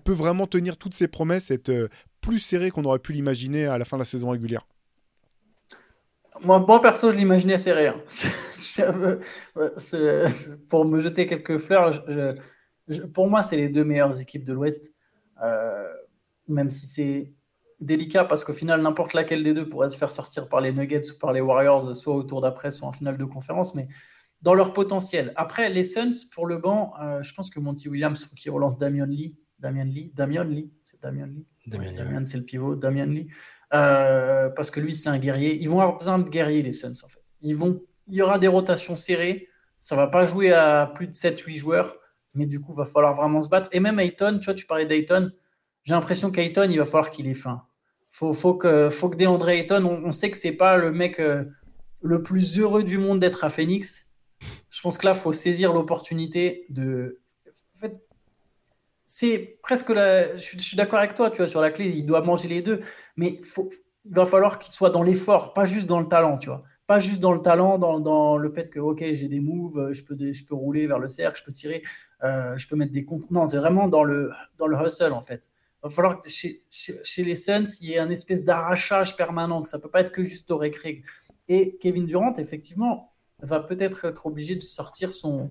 peut 0.04 0.12
vraiment 0.12 0.46
tenir 0.46 0.76
toutes 0.76 0.92
ses 0.94 1.09
promesses, 1.09 1.50
être 1.50 1.70
euh, 1.70 1.88
plus 2.20 2.40
serrée 2.40 2.70
qu'on 2.70 2.85
aurait 2.85 2.98
pu 2.98 3.14
l'imaginer 3.14 3.64
à 3.66 3.78
la 3.78 3.87
fin 3.87 3.96
de 3.96 4.02
la 4.02 4.04
saison 4.04 4.28
régulière. 4.30 4.66
Moi, 6.42 6.59
moi, 6.61 6.80
perso, 6.80 7.11
je 7.11 7.16
l'imaginais 7.16 7.59
serré. 7.59 7.88
hein. 7.88 8.00
Pour 10.68 10.85
me 10.85 11.00
jeter 11.00 11.26
quelques 11.26 11.59
fleurs, 11.59 11.92
je- 11.92 12.35
je- 12.90 13.03
pour 13.03 13.29
moi, 13.29 13.42
c'est 13.42 13.57
les 13.57 13.68
deux 13.68 13.85
meilleures 13.85 14.20
équipes 14.20 14.44
de 14.44 14.53
l'Ouest. 14.53 14.92
Euh, 15.42 15.87
même 16.48 16.70
si 16.70 16.87
c'est 16.87 17.33
délicat, 17.81 18.24
parce 18.24 18.44
qu'au 18.44 18.53
final, 18.53 18.83
n'importe 18.83 19.14
laquelle 19.14 19.42
des 19.42 19.55
deux 19.55 19.68
pourrait 19.68 19.88
se 19.88 19.96
faire 19.96 20.11
sortir 20.12 20.48
par 20.48 20.61
les 20.61 20.72
Nuggets 20.72 21.11
ou 21.14 21.18
par 21.18 21.33
les 21.33 21.40
Warriors, 21.40 21.94
soit 21.96 22.14
au 22.14 22.22
tour 22.22 22.40
d'après, 22.42 22.70
soit 22.70 22.87
en 22.88 22.92
finale 22.92 23.16
de 23.16 23.24
conférence, 23.24 23.74
mais 23.74 23.88
dans 24.42 24.55
leur 24.55 24.72
potentiel. 24.72 25.33
Après, 25.37 25.68
les 25.70 25.85
Suns, 25.85 26.11
pour 26.35 26.46
le 26.46 26.59
banc, 26.59 26.92
euh, 27.00 27.22
je 27.22 27.33
pense 27.35 27.48
que 27.50 27.61
Monty 27.61 27.88
Williams, 27.88 28.24
faut 28.24 28.35
qu'il 28.35 28.50
relance 28.50 28.76
Damian 28.76 29.07
Lee. 29.07 29.37
Damian 29.59 29.85
Lee? 29.85 30.12
Damian 30.14 30.44
Lee? 30.44 30.70
C'est 30.85 31.00
Damian 31.03 31.26
Lee? 31.26 31.46
Damian 31.66 31.92
Damian, 32.05 32.24
c'est 32.24 32.38
le 32.38 32.44
pivot. 32.44 32.74
Damian 32.76 33.07
Lee. 33.07 33.29
Euh, 33.72 34.48
parce 34.50 34.70
que 34.70 34.81
lui, 34.81 34.94
c'est 34.94 35.09
un 35.11 35.18
guerrier. 35.18 35.57
Ils 35.61 35.68
vont 35.68 35.81
avoir 35.81 35.98
besoin 35.98 36.18
de 36.18 36.29
guerriers, 36.29 36.62
les 36.62 36.72
Suns, 36.72 36.92
en 37.05 37.09
fait. 37.09 37.20
Ils 37.42 37.55
vont, 37.57 37.81
il 38.09 38.14
y 38.14 38.22
aura 38.22 38.38
des 38.38 38.48
rotations 38.48 38.94
serrées. 38.94 39.48
Ça 39.79 39.94
va 39.96 40.07
pas 40.09 40.24
jouer 40.26 40.53
à 40.53 40.90
plus 40.94 41.07
de 41.07 41.14
7-8 41.14 41.57
joueurs. 41.57 41.96
Mais 42.34 42.46
du 42.46 42.60
coup, 42.60 42.72
il 42.72 42.76
va 42.76 42.84
falloir 42.84 43.14
vraiment 43.14 43.42
se 43.42 43.48
battre. 43.48 43.68
Et 43.72 43.80
même 43.80 43.98
Ayton, 43.98 44.38
tu 44.38 44.46
vois, 44.46 44.54
tu 44.54 44.66
parlais 44.66 44.86
d'Ayton. 44.86 45.32
J'ai 45.84 45.94
l'impression 45.94 46.30
qu'Ayton, 46.30 46.68
il 46.70 46.78
va 46.78 46.84
falloir 46.84 47.10
qu'il 47.10 47.26
ait 47.26 47.34
faim. 47.34 47.62
Faut, 48.10 48.32
faut 48.32 48.54
que, 48.54 48.90
faut 48.90 49.08
que 49.08 49.16
DeAndre 49.16 49.48
Ayton, 49.48 49.84
on, 49.84 50.12
sait 50.12 50.30
que 50.30 50.36
c'est 50.36 50.52
pas 50.52 50.76
le 50.76 50.90
mec 50.90 51.20
euh, 51.20 51.44
le 52.02 52.22
plus 52.22 52.58
heureux 52.58 52.82
du 52.82 52.98
monde 52.98 53.20
d'être 53.20 53.44
à 53.44 53.50
Phoenix. 53.50 54.08
Je 54.68 54.80
pense 54.80 54.98
que 54.98 55.06
là, 55.06 55.14
faut 55.14 55.32
saisir 55.32 55.72
l'opportunité 55.72 56.66
de. 56.70 57.20
En 57.76 57.78
fait, 57.78 58.00
c'est 59.06 59.58
presque 59.62 59.90
la. 59.90 60.36
Je 60.36 60.58
suis, 60.58 60.76
d'accord 60.76 60.98
avec 60.98 61.14
toi, 61.14 61.30
tu 61.30 61.38
vois, 61.38 61.46
sur 61.46 61.60
la 61.60 61.70
clé, 61.70 61.88
il 61.88 62.04
doit 62.04 62.22
manger 62.22 62.48
les 62.48 62.62
deux, 62.62 62.80
mais 63.16 63.40
faut, 63.44 63.70
il 64.04 64.14
va 64.14 64.26
falloir 64.26 64.58
qu'il 64.58 64.72
soit 64.72 64.90
dans 64.90 65.02
l'effort, 65.02 65.54
pas 65.54 65.66
juste 65.66 65.86
dans 65.86 66.00
le 66.00 66.08
talent, 66.08 66.38
tu 66.38 66.48
vois. 66.48 66.64
Pas 66.86 67.00
juste 67.00 67.20
dans 67.20 67.32
le 67.32 67.40
talent, 67.40 67.78
dans, 67.78 68.00
dans 68.00 68.36
le 68.36 68.50
fait 68.50 68.68
que, 68.70 68.80
ok, 68.80 69.04
j'ai 69.12 69.28
des 69.28 69.40
moves, 69.40 69.92
je 69.92 70.02
peux, 70.02 70.16
je 70.18 70.44
peux 70.44 70.54
rouler 70.54 70.86
vers 70.86 70.98
le 70.98 71.08
cercle, 71.08 71.38
je 71.38 71.44
peux 71.44 71.52
tirer, 71.52 71.82
euh, 72.24 72.56
je 72.56 72.68
peux 72.68 72.76
mettre 72.76 72.92
des. 72.92 73.06
Non, 73.30 73.46
c'est 73.46 73.56
vraiment 73.59 73.88
dans 73.88 74.04
le, 74.04 74.30
dans 74.59 74.66
le 74.66 74.76
hustle, 74.76 75.12
en 75.12 75.22
fait. 75.22 75.48
Il 75.83 75.88
va 75.88 75.90
falloir 75.90 76.20
que 76.20 76.28
chez, 76.28 76.62
chez, 76.68 77.00
chez 77.02 77.24
les 77.24 77.37
Suns, 77.37 77.64
il 77.80 77.88
y 77.88 77.94
ait 77.94 77.98
un 77.98 78.11
espèce 78.11 78.44
d'arrachage 78.44 79.16
permanent, 79.16 79.62
que 79.62 79.68
ça 79.68 79.78
peut 79.78 79.88
pas 79.88 80.00
être 80.00 80.12
que 80.12 80.22
juste 80.22 80.50
au 80.50 80.59
récré. 80.59 81.02
Et 81.48 81.76
Kevin 81.78 82.04
Durant, 82.04 82.35
effectivement, 82.35 83.12
va 83.40 83.61
peut-être 83.61 84.04
être 84.04 84.26
obligé 84.26 84.54
de 84.54 84.61
sortir 84.61 85.12
son, 85.12 85.50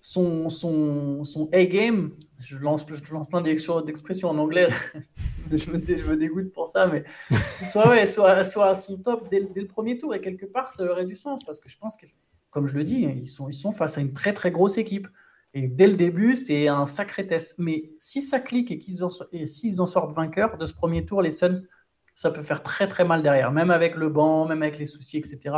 son, 0.00 0.48
son, 0.48 1.24
son 1.24 1.48
A-game. 1.52 2.12
Je 2.38 2.56
lance, 2.56 2.86
je 2.88 3.12
lance 3.12 3.28
plein 3.28 3.42
d'expressions 3.42 4.28
en 4.28 4.38
anglais. 4.38 4.68
je, 5.50 5.70
me, 5.70 5.78
je 5.78 6.10
me 6.10 6.16
dégoûte 6.16 6.52
pour 6.52 6.68
ça, 6.68 6.86
mais 6.86 7.04
soit, 7.66 7.88
ouais, 7.88 8.06
soit, 8.06 8.44
soit 8.44 8.70
à 8.70 8.74
son 8.74 8.98
top 8.98 9.28
dès, 9.30 9.42
dès, 9.42 9.60
le 9.60 9.66
premier 9.66 9.98
tour. 9.98 10.14
Et 10.14 10.20
quelque 10.20 10.46
part, 10.46 10.70
ça 10.70 10.84
aurait 10.90 11.06
du 11.06 11.16
sens 11.16 11.44
parce 11.44 11.60
que 11.60 11.68
je 11.68 11.76
pense 11.76 11.96
que, 11.96 12.06
comme 12.50 12.66
je 12.66 12.74
le 12.74 12.84
dis, 12.84 13.02
ils 13.02 13.28
sont, 13.28 13.48
ils 13.48 13.54
sont 13.54 13.72
face 13.72 13.98
à 13.98 14.00
une 14.00 14.12
très 14.12 14.32
très 14.32 14.50
grosse 14.50 14.78
équipe. 14.78 15.08
Et 15.54 15.66
dès 15.66 15.86
le 15.86 15.94
début, 15.94 16.36
c'est 16.36 16.68
un 16.68 16.86
sacré 16.86 17.26
test. 17.26 17.54
Mais 17.58 17.92
si 17.98 18.22
ça 18.22 18.40
clique 18.40 18.70
et 18.70 18.78
qu'ils 18.78 19.02
en, 19.02 19.08
s'ils 19.44 19.80
en 19.80 19.86
sortent 19.86 20.14
vainqueurs 20.14 20.58
de 20.58 20.66
ce 20.66 20.72
premier 20.72 21.04
tour, 21.04 21.22
les 21.22 21.30
Suns, 21.30 21.66
ça 22.14 22.30
peut 22.30 22.42
faire 22.42 22.62
très 22.62 22.88
très 22.88 23.04
mal 23.04 23.22
derrière, 23.22 23.50
même 23.52 23.70
avec 23.70 23.96
le 23.96 24.08
banc, 24.08 24.46
même 24.46 24.62
avec 24.62 24.78
les 24.78 24.86
soucis, 24.86 25.16
etc. 25.16 25.56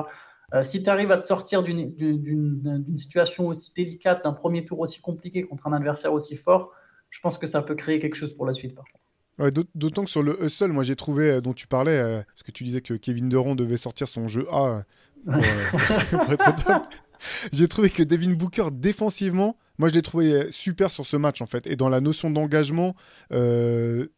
Euh, 0.54 0.62
si 0.62 0.82
tu 0.82 0.90
arrives 0.90 1.10
à 1.10 1.18
te 1.18 1.26
sortir 1.26 1.62
d'une 1.62 2.96
situation 2.96 3.48
aussi 3.48 3.72
délicate, 3.74 4.24
d'un 4.24 4.32
premier 4.32 4.64
tour 4.64 4.80
aussi 4.80 5.00
compliqué 5.00 5.42
contre 5.42 5.66
un 5.66 5.72
adversaire 5.72 6.12
aussi 6.12 6.36
fort, 6.36 6.72
je 7.10 7.20
pense 7.20 7.38
que 7.38 7.46
ça 7.46 7.62
peut 7.62 7.74
créer 7.74 7.98
quelque 7.98 8.14
chose 8.14 8.34
pour 8.34 8.46
la 8.46 8.54
suite, 8.54 8.74
par 8.74 8.84
contre. 8.84 9.02
Ouais, 9.38 9.50
D'autant 9.74 10.04
que 10.04 10.10
sur 10.10 10.22
le 10.22 10.42
hustle, 10.44 10.72
moi 10.72 10.82
j'ai 10.82 10.96
trouvé, 10.96 11.30
euh, 11.30 11.40
dont 11.40 11.54
tu 11.54 11.66
parlais, 11.66 11.98
euh, 11.98 12.22
parce 12.22 12.42
que 12.42 12.50
tu 12.50 12.64
disais 12.64 12.82
que 12.82 12.94
Kevin 12.94 13.28
Durant 13.28 13.54
devait 13.54 13.78
sortir 13.78 14.06
son 14.06 14.28
jeu 14.28 14.46
A 14.50 14.84
pour, 15.24 15.34
euh, 15.34 15.40
pour 16.10 16.32
être 16.32 16.64
top. 16.64 16.82
J'ai 17.52 17.66
trouvé 17.66 17.88
que 17.88 18.02
Devin 18.02 18.32
Booker, 18.32 18.68
défensivement, 18.72 19.56
moi 19.78 19.88
je 19.88 19.94
l'ai 19.94 20.02
trouvé 20.02 20.50
super 20.50 20.90
sur 20.90 21.06
ce 21.06 21.16
match 21.16 21.40
en 21.40 21.46
fait. 21.46 21.66
Et 21.66 21.76
dans 21.76 21.88
la 21.88 22.00
notion 22.00 22.30
d'engagement, 22.30 22.94
euh, 23.32 24.08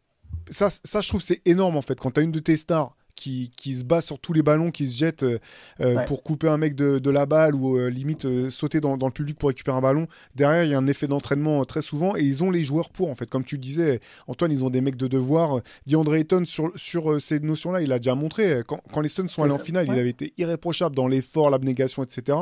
ça, 0.49 0.69
ça 0.69 1.01
je 1.01 1.07
trouve 1.07 1.21
c'est 1.21 1.41
énorme 1.45 1.77
en 1.77 1.81
fait. 1.81 1.99
Quand 1.99 2.11
tu 2.11 2.19
as 2.19 2.23
une 2.23 2.31
de 2.31 2.39
tes 2.39 2.57
stars 2.57 2.95
qui, 3.15 3.51
qui, 3.55 3.75
se 3.75 3.83
bat 3.83 4.01
sur 4.01 4.19
tous 4.19 4.33
les 4.33 4.43
ballons, 4.43 4.71
qui 4.71 4.87
se 4.87 4.97
jette 4.97 5.23
euh, 5.23 5.39
ouais. 5.79 6.05
pour 6.05 6.23
couper 6.23 6.47
un 6.47 6.57
mec 6.57 6.75
de, 6.75 6.99
de 6.99 7.09
la 7.09 7.25
balle 7.25 7.55
ou 7.55 7.77
euh, 7.77 7.89
limite 7.89 8.25
euh, 8.25 8.49
sauter 8.49 8.81
dans, 8.81 8.97
dans, 8.97 9.07
le 9.07 9.13
public 9.13 9.37
pour 9.37 9.49
récupérer 9.49 9.77
un 9.77 9.81
ballon. 9.81 10.07
Derrière, 10.35 10.63
il 10.63 10.71
y 10.71 10.73
a 10.73 10.77
un 10.77 10.87
effet 10.87 11.07
d'entraînement 11.07 11.63
très 11.65 11.81
souvent 11.81 12.15
et 12.15 12.21
ils 12.21 12.43
ont 12.43 12.51
les 12.51 12.63
joueurs 12.63 12.89
pour 12.89 13.09
en 13.09 13.15
fait. 13.15 13.29
Comme 13.29 13.43
tu 13.43 13.55
le 13.55 13.61
disais, 13.61 13.99
Antoine, 14.27 14.51
ils 14.51 14.63
ont 14.63 14.69
des 14.69 14.81
mecs 14.81 14.97
de 14.97 15.07
devoir. 15.07 15.61
DeAndre 15.87 16.15
Ayton, 16.15 16.43
sur, 16.45 16.71
sur 16.75 17.11
euh, 17.11 17.19
ces 17.19 17.39
notions-là, 17.39 17.81
il 17.81 17.91
a 17.91 17.99
déjà 17.99 18.15
montré. 18.15 18.61
Quand, 18.67 18.81
quand 18.91 19.01
les 19.01 19.09
Suns 19.09 19.27
sont 19.27 19.43
allés 19.43 19.53
en 19.53 19.59
finale, 19.59 19.87
ouais. 19.87 19.95
il 19.95 19.99
avait 19.99 20.09
été 20.09 20.33
irréprochable 20.37 20.95
dans 20.95 21.07
l'effort, 21.07 21.49
l'abnégation, 21.49 22.03
etc. 22.03 22.37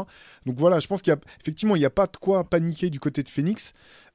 Donc 0.46 0.58
voilà, 0.58 0.80
je 0.80 0.88
pense 0.88 1.02
qu'effectivement, 1.02 1.76
il 1.76 1.80
n'y 1.80 1.86
a, 1.86 1.90
pas 1.90 2.08
de 2.08 2.18
quoi 2.18 2.44
paniquer 2.44 2.90
du 2.90 3.00
côté 3.00 3.24
de 3.24 3.30
Phoenix. 3.30 3.74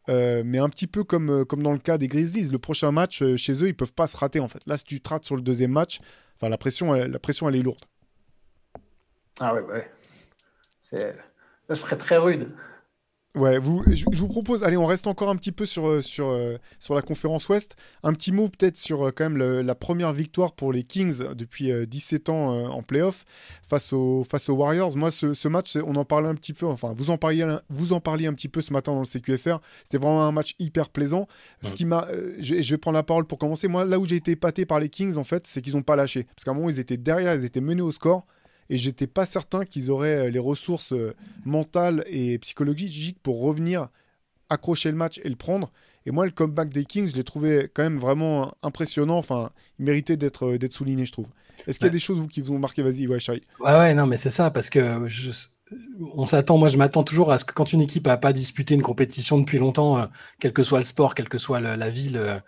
Euh, 0.09 0.42
mais 0.44 0.59
un 0.59 0.68
petit 0.68 0.87
peu 0.87 1.05
comme, 1.05 1.31
euh, 1.31 1.44
comme 1.44 1.62
dans 1.62 1.73
le 1.73 1.79
cas 1.79 1.99
des 1.99 2.09
Grizzlies, 2.09 2.49
le 2.51 2.59
prochain 2.59 2.92
match 2.92 3.23
euh, 3.23 3.37
chez 3.37 3.53
eux, 3.62 3.68
ils 3.68 3.75
peuvent 3.75 3.92
pas 3.92 4.07
se 4.07 4.16
rater 4.16 4.40
en 4.40 4.49
fait. 4.49 4.61
Là, 4.66 4.79
si 4.79 4.85
tu 4.85 5.01
te 5.01 5.09
rates 5.09 5.25
sur 5.25 5.37
le 5.37 5.42
deuxième 5.42 5.73
match, 5.73 5.99
enfin 6.38 6.48
la 6.48 6.59
pression, 6.59 6.94
elle, 6.94 7.11
la 7.11 7.18
pression, 7.18 7.48
elle 7.48 7.57
est 7.57 7.62
lourde. 7.62 7.85
Ah 9.40 9.55
ouais, 9.55 9.61
ouais. 9.61 9.90
Ce 10.81 11.74
serait 11.74 11.98
très 11.98 12.16
rude. 12.16 12.55
Ouais, 13.38 13.59
vous, 13.59 13.85
je, 13.87 14.05
je, 14.11 14.18
vous 14.18 14.29
propose, 14.29 14.64
allez, 14.64 14.77
on 14.77 14.87
reste 14.87 15.07
encore 15.07 15.31
un 15.31 15.37
petit 15.37 15.53
peu 15.53 15.64
sur, 15.64 16.03
sur, 16.03 16.37
sur 16.81 16.94
la 16.94 17.03
conférence 17.03 17.48
Ouest. 17.48 17.77
Un 18.03 18.12
petit 18.12 18.33
mot 18.33 18.48
peut-être 18.48 18.77
sur 18.77 19.12
quand 19.14 19.24
même 19.24 19.37
le, 19.37 19.62
la 19.62 19.74
première 19.74 20.12
victoire 20.12 20.53
pour 20.53 20.72
les 20.72 20.83
Kings 20.83 21.22
depuis 21.35 21.72
17 21.87 22.29
ans 22.29 22.55
euh, 22.55 22.66
en 22.66 22.83
playoff 22.83 23.24
face, 23.68 23.92
au, 23.92 24.24
face 24.29 24.48
aux 24.48 24.55
Warriors. 24.55 24.96
Moi, 24.96 25.11
ce, 25.11 25.35
ce, 25.35 25.48
match, 25.48 25.77
on 25.77 25.94
en 25.96 26.05
parlait 26.05 26.29
un 26.29 26.35
petit 26.35 26.53
peu, 26.53 26.66
enfin, 26.66 26.94
vous 26.96 27.11
en 27.11 27.18
parliez, 27.18 27.46
vous 27.68 27.92
en 27.92 28.01
parliez 28.01 28.27
un 28.27 28.35
petit 28.35 28.48
peu 28.48 28.61
ce 28.61 28.72
matin 28.72 28.92
dans 28.92 29.01
le 29.01 29.07
CQFR. 29.07 29.61
C'était 29.85 29.98
vraiment 29.98 30.24
un 30.24 30.33
match 30.33 30.55
hyper 30.59 30.88
plaisant. 30.88 31.29
Ce 31.62 31.74
qui 31.74 31.85
m'a, 31.85 32.07
euh, 32.09 32.35
je, 32.40 32.61
je, 32.61 32.74
vais 32.74 32.79
prendre 32.79 32.96
la 32.96 33.03
parole 33.03 33.24
pour 33.24 33.38
commencer. 33.38 33.68
Moi, 33.68 33.85
là 33.85 33.98
où 33.98 34.07
j'ai 34.07 34.16
été 34.16 34.33
épaté 34.33 34.66
par 34.66 34.81
les 34.81 34.88
Kings, 34.88 35.16
en 35.16 35.24
fait, 35.24 35.46
c'est 35.46 35.62
qu'ils 35.62 35.74
n'ont 35.74 35.83
pas 35.83 35.96
lâché. 35.96 36.24
Parce 36.24 36.44
qu'à 36.44 36.51
un 36.51 36.55
moment, 36.55 36.70
ils 36.70 36.81
étaient 36.81 36.96
derrière, 36.96 37.35
ils 37.35 37.44
étaient 37.44 37.61
menés 37.61 37.83
au 37.83 37.92
score 37.92 38.27
et 38.70 38.76
j'étais 38.76 39.07
pas 39.07 39.26
certain 39.26 39.64
qu'ils 39.64 39.90
auraient 39.90 40.31
les 40.31 40.38
ressources 40.38 40.94
mentales 41.44 42.04
et 42.07 42.38
psychologiques 42.38 43.18
pour 43.22 43.40
revenir 43.40 43.88
accrocher 44.50 44.90
le 44.90 44.96
match 44.96 45.20
et 45.24 45.28
le 45.28 45.37
prendre. 45.37 45.70
Et 46.07 46.11
moi, 46.11 46.24
le 46.24 46.31
comeback 46.31 46.70
des 46.70 46.85
Kings, 46.85 47.09
je 47.11 47.16
l'ai 47.16 47.24
trouvé 47.24 47.70
quand 47.74 47.83
même 47.83 47.98
vraiment 47.98 48.54
impressionnant. 48.62 49.18
Enfin, 49.18 49.50
il 49.78 49.85
méritait 49.85 50.16
d'être 50.16 50.57
d'être 50.57 50.72
souligné, 50.72 51.04
je 51.04 51.12
trouve. 51.12 51.26
Est-ce 51.66 51.78
qu'il 51.78 51.87
y 51.87 51.88
a 51.88 51.90
ouais. 51.90 51.92
des 51.92 52.00
choses 52.00 52.18
vous 52.18 52.28
qui 52.28 52.40
vous 52.40 52.54
ont 52.54 52.59
marqué? 52.59 52.83
Vas-y, 52.83 53.07
ouais, 53.07 53.18
Chari. 53.18 53.42
Ouais, 53.61 53.72
ouais, 53.72 53.94
non, 53.94 54.07
mais 54.07 54.16
c'est 54.16 54.31
ça, 54.31 54.50
parce 54.50 54.70
que 54.70 55.07
je, 55.07 55.31
on 56.14 56.26
s'attend, 56.26 56.57
moi, 56.59 56.68
je 56.68 56.76
m'attends 56.76 57.02
toujours 57.02 57.33
à 57.33 57.38
ce 57.38 57.44
que 57.44 57.52
quand 57.52 57.72
une 57.72 57.81
équipe 57.81 58.07
n'a 58.07 58.16
pas 58.16 58.33
disputé 58.33 58.74
une 58.74 58.83
compétition 58.83 59.38
depuis 59.38 59.59
longtemps, 59.59 59.98
euh, 59.98 60.07
quel 60.40 60.52
que 60.52 60.62
soit 60.62 60.78
le 60.78 60.85
sport, 60.85 61.14
quelle 61.14 61.28
que 61.28 61.38
soit 61.38 61.61
le, 61.61 61.74
la 61.74 61.90
ville, 61.90 62.16
euh, 62.16 62.37
euh, 62.37 62.40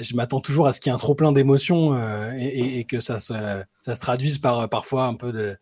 je 0.00 0.14
m'attends 0.14 0.40
toujours 0.40 0.66
à 0.66 0.72
ce 0.72 0.80
qu'il 0.80 0.90
y 0.90 0.92
ait 0.92 0.94
un 0.94 0.98
trop 0.98 1.14
plein 1.14 1.32
d'émotions 1.32 1.94
euh, 1.94 2.32
et, 2.38 2.84
que 2.84 3.00
ça 3.00 3.18
se, 3.18 3.34
traduise 4.00 4.38
par 4.38 4.68
parfois 4.68 5.06
un 5.06 5.14
peu 5.14 5.32
de, 5.32 5.56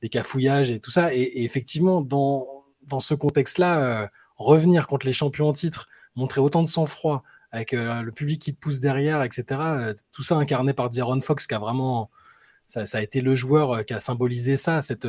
des 0.00 0.08
cafouillages 0.08 0.70
et 0.70 0.80
tout 0.80 0.90
ça. 0.90 1.14
Et, 1.14 1.44
effectivement, 1.44 2.00
dans, 2.00 2.46
dans 2.86 3.00
ce 3.00 3.14
contexte-là, 3.14 3.80
euh, 3.80 4.06
revenir 4.36 4.86
contre 4.86 5.06
les 5.06 5.12
champions 5.12 5.48
en 5.48 5.52
titre, 5.52 5.86
montrer 6.14 6.40
autant 6.40 6.62
de 6.62 6.68
sang-froid 6.68 7.24
avec 7.50 7.72
euh, 7.72 8.02
le 8.02 8.12
public 8.12 8.40
qui 8.40 8.54
te 8.54 8.60
pousse 8.60 8.80
derrière, 8.80 9.22
etc. 9.22 9.60
tout 10.12 10.22
ça 10.22 10.36
incarné 10.36 10.72
par 10.72 10.90
D'Aaron 10.90 11.20
Fox 11.20 11.46
qui 11.46 11.54
a 11.54 11.58
vraiment 11.58 12.10
ça, 12.66 12.84
a 12.92 13.02
été 13.02 13.20
le 13.20 13.34
joueur 13.34 13.84
qui 13.84 13.92
a 13.92 14.00
symbolisé 14.00 14.56
ça, 14.56 14.80
cette, 14.80 15.06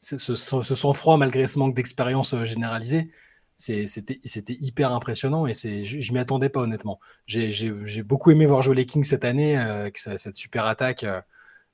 ce, 0.00 0.16
ce 0.16 0.74
sang-froid 0.74 1.18
malgré 1.18 1.46
ce 1.46 1.58
manque 1.58 1.74
d'expérience 1.74 2.34
généralisée 2.44 3.10
c'était 3.56 4.56
hyper 4.60 4.92
impressionnant 4.92 5.46
et 5.46 5.54
je, 5.54 6.12
m'y 6.12 6.18
attendais 6.18 6.48
pas 6.48 6.60
honnêtement. 6.60 7.00
J'ai 7.26 8.02
beaucoup 8.02 8.30
aimé 8.30 8.46
voir 8.46 8.62
jouer 8.62 8.74
les 8.74 8.86
Kings 8.86 9.04
cette 9.04 9.24
année, 9.24 9.58
euh, 9.58 9.90
cette 9.94 10.34
super 10.34 10.66
attaque, 10.66 11.04
euh, 11.04 11.20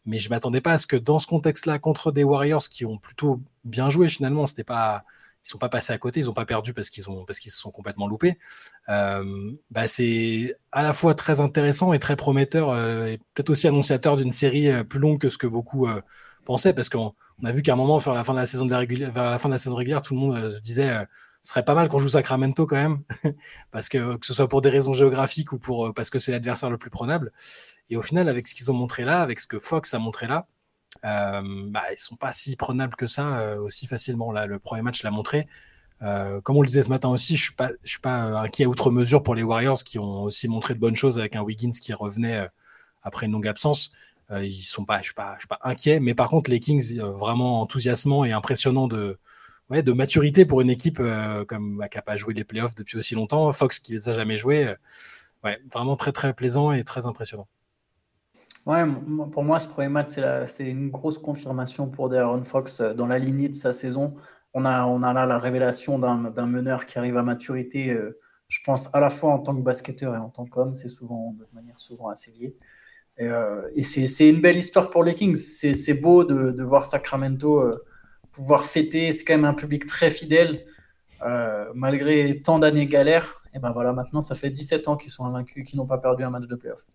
mais 0.05 0.19
je 0.19 0.29
m'attendais 0.31 0.61
pas 0.61 0.73
à 0.73 0.79
ce 0.79 0.87
que 0.87 0.97
dans 0.97 1.19
ce 1.19 1.27
contexte-là, 1.27 1.79
contre 1.79 2.13
des 2.13 2.25
Warriors 2.25 2.69
qui 2.69 2.85
ont 2.85 2.99
plutôt 2.99 3.41
bien 3.65 3.91
joué 3.91 4.09
finalement, 4.09 4.47
c'était 4.47 4.65
pas, 4.65 5.05
ils 5.45 5.49
sont 5.49 5.59
pas 5.59 5.69
passés 5.69 5.93
à 5.93 5.99
côté, 5.99 6.21
ils 6.21 6.31
ont 6.31 6.35
pas 6.35 6.47
perdu 6.47 6.75
parce 6.75 6.91
qu'ils 6.91 7.09
ont 7.11 7.25
parce 7.25 7.39
qu'ils 7.39 7.53
se 7.53 7.59
sont 7.59 7.71
complètement 7.71 8.07
loupés. 8.07 8.39
Euh, 8.89 9.53
bah 9.71 9.89
c'est 9.89 10.57
à 10.73 10.83
la 10.83 10.93
fois 10.93 11.15
très 11.15 11.41
intéressant 11.41 11.93
et 11.93 11.99
très 11.99 12.17
prometteur 12.17 12.77
et 13.07 13.19
peut-être 13.35 13.51
aussi 13.51 13.69
annonciateur 13.69 14.17
d'une 14.17 14.33
série 14.33 14.71
plus 14.85 15.01
longue 15.01 15.21
que 15.21 15.29
ce 15.29 15.39
que 15.39 15.47
beaucoup 15.47 15.89
pensaient 16.45 16.75
parce 16.75 16.89
qu'on 16.89 17.15
a 17.45 17.53
vu 17.53 17.63
qu'à 17.63 17.75
un 17.75 17.77
moment 17.77 17.99
vers 17.99 18.15
la 18.15 18.25
fin 18.25 18.33
de 18.35 18.39
la 18.39 18.47
saison 18.47 18.67
de 18.67 18.71
la 18.71 18.79
régulière, 18.79 19.11
vers 19.11 19.31
la 19.31 19.39
fin 19.39 19.49
de 19.49 19.55
la 19.55 19.59
saison 19.59 19.77
régulière, 19.77 20.03
tout 20.03 20.15
le 20.15 20.21
monde 20.21 20.51
se 20.51 20.61
disait 20.61 21.07
ce 21.43 21.51
serait 21.51 21.65
pas 21.65 21.75
mal 21.75 21.89
qu'on 21.89 21.99
joue 21.99 22.09
Sacramento 22.09 22.67
quand 22.67 22.77
même, 22.77 23.03
parce 23.71 23.89
que 23.89 24.17
que 24.17 24.27
ce 24.27 24.35
soit 24.35 24.49
pour 24.49 24.61
des 24.63 24.71
raisons 24.71 24.93
géographiques 24.93 25.53
ou 25.53 25.59
pour 25.59 25.87
euh, 25.89 25.93
parce 25.93 26.11
que 26.11 26.19
c'est 26.19 26.33
l'adversaire 26.33 26.71
le 26.71 26.79
plus 26.79 26.91
prenable. 26.91 27.33
Et 27.91 27.97
au 27.97 28.03
final, 28.03 28.29
avec 28.29 28.47
ce 28.49 28.55
qu'ils 28.55 28.71
ont 28.71 28.75
montré 28.75 29.05
là, 29.05 29.23
avec 29.23 29.41
ce 29.41 29.47
que 29.47 29.59
Fox 29.59 29.95
a 29.95 29.99
montré 29.99 30.27
là, 30.27 30.47
euh, 31.05 31.43
bah, 31.71 31.85
ils 31.93 31.99
sont 31.99 32.17
pas 32.17 32.33
si 32.33 32.57
prenables 32.57 32.97
que 32.97 33.07
ça 33.07 33.39
euh, 33.39 33.61
aussi 33.61 33.87
facilement. 33.87 34.33
Là, 34.33 34.47
le 34.47 34.59
premier 34.59 34.83
match 34.83 35.03
l'a 35.03 35.11
montré. 35.11 35.47
Euh, 36.03 36.41
comme 36.41 36.57
on 36.57 36.63
le 36.63 36.67
disait 36.67 36.83
ce 36.83 36.91
matin 36.91 37.09
aussi, 37.09 37.37
je 37.37 37.45
suis 37.45 37.55
suis 37.85 38.01
pas 38.01 38.41
inquiet 38.41 38.67
outre 38.67 38.91
mesure 38.91 39.23
pour 39.23 39.35
les 39.35 39.43
Warriors 39.43 39.83
qui 39.83 39.99
ont 39.99 40.23
aussi 40.25 40.49
montré 40.49 40.75
de 40.75 40.81
bonnes 40.81 40.97
choses 40.97 41.19
avec 41.19 41.37
un 41.37 41.43
Wiggins 41.43 41.71
qui 41.71 41.93
revenait 41.93 42.49
après 43.03 43.27
une 43.27 43.33
longue 43.33 43.49
absence. 43.49 43.93
ils 44.31 44.63
sont 44.65 44.85
pas, 44.85 44.99
je 44.99 45.05
suis 45.05 45.15
suis 45.39 45.49
pas 45.49 45.59
inquiet. 45.63 46.01
Mais 46.01 46.15
par 46.15 46.29
contre, 46.31 46.51
les 46.51 46.61
Kings 46.61 46.99
vraiment 47.01 47.61
enthousiasmants 47.63 48.25
et 48.25 48.33
impressionnants 48.33 48.89
de 48.89 49.19
ouais, 49.71 49.83
de 49.83 49.93
maturité 49.93 50.45
pour 50.45 50.61
une 50.61 50.71
équipe 50.71 50.99
euh, 51.01 51.45
comme 51.45 51.79
bah, 51.79 51.89
qui 51.89 51.99
n'a 51.99 52.03
pas 52.03 52.17
joué 52.17 52.35
les 52.35 52.45
playoffs 52.45 52.75
depuis 52.75 52.97
aussi 52.97 53.15
longtemps. 53.15 53.51
Fox 53.53 53.79
qui 53.79 53.93
les 53.93 54.09
a 54.09 54.13
jamais 54.13 54.37
joués. 54.37 54.69
Euh, 54.69 54.75
ouais, 55.45 55.59
vraiment 55.73 55.97
très 55.97 56.13
très 56.13 56.33
plaisant 56.35 56.73
et 56.73 56.85
très 56.85 57.07
impressionnant. 57.07 57.49
Ouais, 58.67 58.85
pour 59.33 59.45
moi, 59.45 59.61
ce 59.61 59.67
premier 59.67 59.89
match, 59.89 60.19
c'est 60.47 60.69
une 60.69 60.91
grosse 60.91 61.17
confirmation 61.17 61.89
pour 61.89 62.11
Darren 62.11 62.45
Fox 62.45 62.81
euh, 62.81 62.93
dans 62.93 63.07
la 63.07 63.19
lignée 63.19 63.49
de 63.49 63.55
sa 63.55 63.73
saison. 63.73 64.11
On 64.55 64.65
a, 64.65 64.85
on 64.87 65.03
a 65.03 65.13
là 65.13 65.27
la 65.27 65.39
révélation 65.39 65.99
d'un 65.99 66.47
meneur 66.47 66.87
qui 66.87 66.99
arrive 66.99 67.17
à 67.17 67.23
maturité, 67.23 67.95
je 68.49 68.59
pense, 68.65 68.89
à 68.95 68.99
la 68.99 69.11
fois 69.11 69.35
en 69.35 69.41
tant 69.41 69.55
que 69.55 69.61
basketteur 69.61 70.15
et 70.15 70.19
en 70.19 70.31
tant 70.31 70.47
qu'homme. 70.47 70.73
C'est 70.73 70.89
souvent, 70.89 71.37
de 71.39 71.47
manière 71.53 71.79
souvent 71.79 72.09
assez 72.09 72.31
liée. 72.31 72.57
Et, 73.19 73.83
c'est 73.83 74.31
une 74.31 74.41
belle 74.41 74.57
histoire 74.57 74.89
pour 74.89 75.05
les 75.05 75.15
Kings. 75.15 75.37
C'est 75.37 75.95
beau 75.95 76.25
de, 76.25 76.51
de, 76.51 76.63
voir 76.63 76.87
Sacramento 76.87 77.79
pouvoir 78.39 78.67
fêter. 78.67 79.13
C'est 79.13 79.25
quand 79.25 79.35
même 79.35 79.45
un 79.45 79.55
public 79.55 79.85
très 79.87 80.13
fidèle, 80.13 80.65
euh, 81.27 81.67
malgré 81.75 82.41
tant 82.41 82.61
d'années 82.61 82.87
galères. 82.87 83.43
Et 83.53 83.59
ben 83.59 83.73
voilà, 83.73 83.93
maintenant, 83.93 84.21
ça 84.21 84.37
fait 84.37 84.51
17 84.51 84.87
ans 84.87 84.97
qu'ils 84.97 85.11
sont 85.11 85.25
invaincus, 85.25 85.67
qu'ils 85.67 85.79
n'ont 85.79 85.89
pas 85.89 85.99
perdu 85.99 86.23
un 86.23 86.31
match 86.31 86.47
de 86.47 86.55
playoff. 86.55 86.87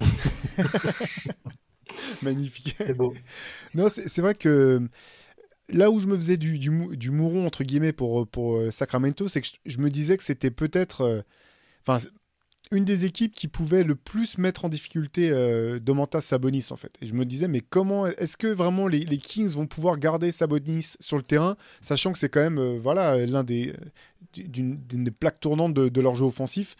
Magnifique. 2.22 2.74
C'est 2.78 2.94
beau. 2.94 3.12
Non, 3.74 3.88
c'est 3.90 4.20
vrai 4.20 4.34
que 4.34 4.88
là 5.68 5.90
où 5.90 6.00
je 6.00 6.06
me 6.06 6.16
faisais 6.16 6.38
du, 6.38 6.58
du, 6.58 7.10
mouron, 7.10 7.46
entre 7.46 7.62
guillemets, 7.62 7.92
pour, 7.92 8.26
pour 8.26 8.56
euh, 8.56 8.70
Sacramento, 8.70 9.28
c'est 9.28 9.42
que 9.42 9.48
je, 9.66 9.78
me 9.78 9.90
disais 9.90 10.16
que 10.16 10.24
c'était 10.24 10.50
peut-être. 10.50 11.02
Euh, 11.02 11.22
enfin, 11.86 12.08
une 12.72 12.84
des 12.84 13.04
équipes 13.04 13.32
qui 13.32 13.48
pouvait 13.48 13.84
le 13.84 13.94
plus 13.94 14.38
mettre 14.38 14.64
en 14.64 14.68
difficulté 14.68 15.30
euh, 15.30 15.78
Domantas 15.78 16.22
Sabonis 16.22 16.68
en 16.70 16.76
fait. 16.76 16.92
Et 17.00 17.06
je 17.06 17.14
me 17.14 17.24
disais 17.24 17.48
mais 17.48 17.60
comment 17.60 18.06
est-ce 18.06 18.36
que 18.36 18.48
vraiment 18.48 18.88
les, 18.88 19.04
Kings 19.18 19.48
vont 19.48 19.66
pouvoir 19.66 19.98
garder 19.98 20.32
Sabonis 20.32 20.94
sur 21.00 21.16
le 21.16 21.22
terrain, 21.22 21.56
sachant 21.80 22.12
que 22.12 22.18
c'est 22.18 22.28
quand 22.28 22.40
même 22.40 22.58
euh, 22.58 22.78
voilà 22.80 23.24
l'un 23.26 23.44
des 23.44 23.74
d'une 24.34 25.10
plaques 25.10 25.40
tournantes 25.40 25.74
de, 25.74 26.00
leur 26.00 26.14
jeu 26.14 26.24
offensif. 26.24 26.76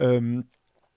Euh, 0.00 0.42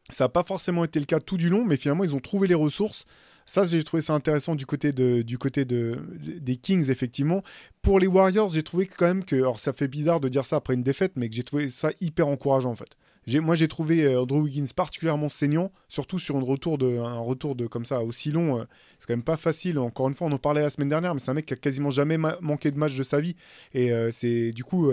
ça 0.09 0.25
n'a 0.25 0.29
pas 0.29 0.43
forcément 0.43 0.83
été 0.83 0.99
le 0.99 1.05
cas 1.05 1.19
tout 1.19 1.37
du 1.37 1.49
long, 1.49 1.65
mais 1.65 1.77
finalement 1.77 2.03
ils 2.03 2.15
ont 2.15 2.19
trouvé 2.19 2.47
les 2.47 2.55
ressources. 2.55 3.05
Ça, 3.45 3.63
j'ai 3.63 3.83
trouvé 3.83 4.03
ça 4.03 4.13
intéressant 4.13 4.53
du 4.53 4.67
côté, 4.67 4.91
de, 4.91 5.23
du 5.23 5.39
côté 5.39 5.65
de, 5.65 5.97
des 6.39 6.55
Kings, 6.55 6.91
effectivement. 6.91 7.41
Pour 7.81 7.99
les 7.99 8.05
Warriors, 8.05 8.49
j'ai 8.49 8.61
trouvé 8.61 8.85
quand 8.85 9.07
même 9.07 9.25
que, 9.25 9.35
alors 9.35 9.59
ça 9.59 9.73
fait 9.73 9.87
bizarre 9.87 10.19
de 10.19 10.29
dire 10.29 10.45
ça 10.45 10.57
après 10.57 10.75
une 10.75 10.83
défaite, 10.83 11.13
mais 11.15 11.29
que 11.29 11.35
j'ai 11.35 11.41
trouvé 11.41 11.71
ça 11.71 11.89
hyper 11.99 12.27
encourageant 12.27 12.69
en 12.69 12.75
fait 12.75 12.95
moi, 13.37 13.55
j'ai 13.55 13.67
trouvé 13.67 14.03
euh, 14.03 14.21
Andrew 14.21 14.41
Wiggins 14.41 14.65
particulièrement 14.75 15.29
saignant, 15.29 15.71
surtout 15.87 16.19
sur 16.19 16.37
un 16.37 16.41
retour 16.41 16.77
de, 16.77 17.67
comme 17.67 17.85
ça 17.85 18.01
aussi 18.01 18.31
long. 18.31 18.59
Euh, 18.59 18.63
c'est 18.97 19.07
quand 19.07 19.13
même 19.13 19.23
pas 19.23 19.37
facile. 19.37 19.77
Encore 19.77 20.09
une 20.09 20.15
fois, 20.15 20.27
on 20.27 20.31
en 20.31 20.37
parlait 20.37 20.61
la 20.61 20.69
semaine 20.69 20.89
dernière, 20.89 21.13
mais 21.13 21.19
c'est 21.19 21.31
un 21.31 21.35
mec 21.35 21.45
qui 21.45 21.53
a 21.53 21.57
quasiment 21.57 21.89
jamais 21.89 22.17
manqué 22.17 22.71
de 22.71 22.77
match 22.77 22.95
de 22.95 23.03
sa 23.03 23.19
vie. 23.19 23.35
Et 23.73 23.91
euh, 23.91 24.09
c'est 24.11 24.51
du 24.51 24.63
coup, 24.63 24.91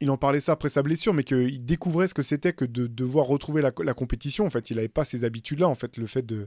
il 0.00 0.10
en 0.10 0.16
parlait 0.16 0.40
ça 0.40 0.52
après 0.52 0.68
sa 0.68 0.82
blessure, 0.82 1.14
mais 1.14 1.24
qu'il 1.24 1.64
découvrait 1.64 2.08
ce 2.08 2.14
que 2.14 2.22
c'était 2.22 2.52
que 2.52 2.64
de 2.64 2.86
devoir 2.86 3.26
retrouver 3.26 3.62
la, 3.62 3.94
compétition. 3.94 4.46
En 4.46 4.50
fait, 4.50 4.70
il 4.70 4.76
n'avait 4.76 4.88
pas 4.88 5.04
ces 5.04 5.24
habitudes-là. 5.24 5.68
En 5.68 5.74
fait, 5.74 5.96
le 5.96 6.06
fait 6.06 6.24
de 6.24 6.46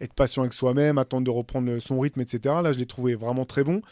être 0.00 0.14
patient 0.14 0.42
avec 0.42 0.52
soi-même, 0.52 0.98
attendre 0.98 1.24
de 1.24 1.30
reprendre 1.30 1.78
son 1.78 2.00
rythme, 2.00 2.20
etc. 2.20 2.56
Là, 2.62 2.72
je 2.72 2.78
l'ai 2.78 2.86
trouvé 2.86 3.14
vraiment 3.14 3.44
très 3.44 3.64
bon. 3.64 3.82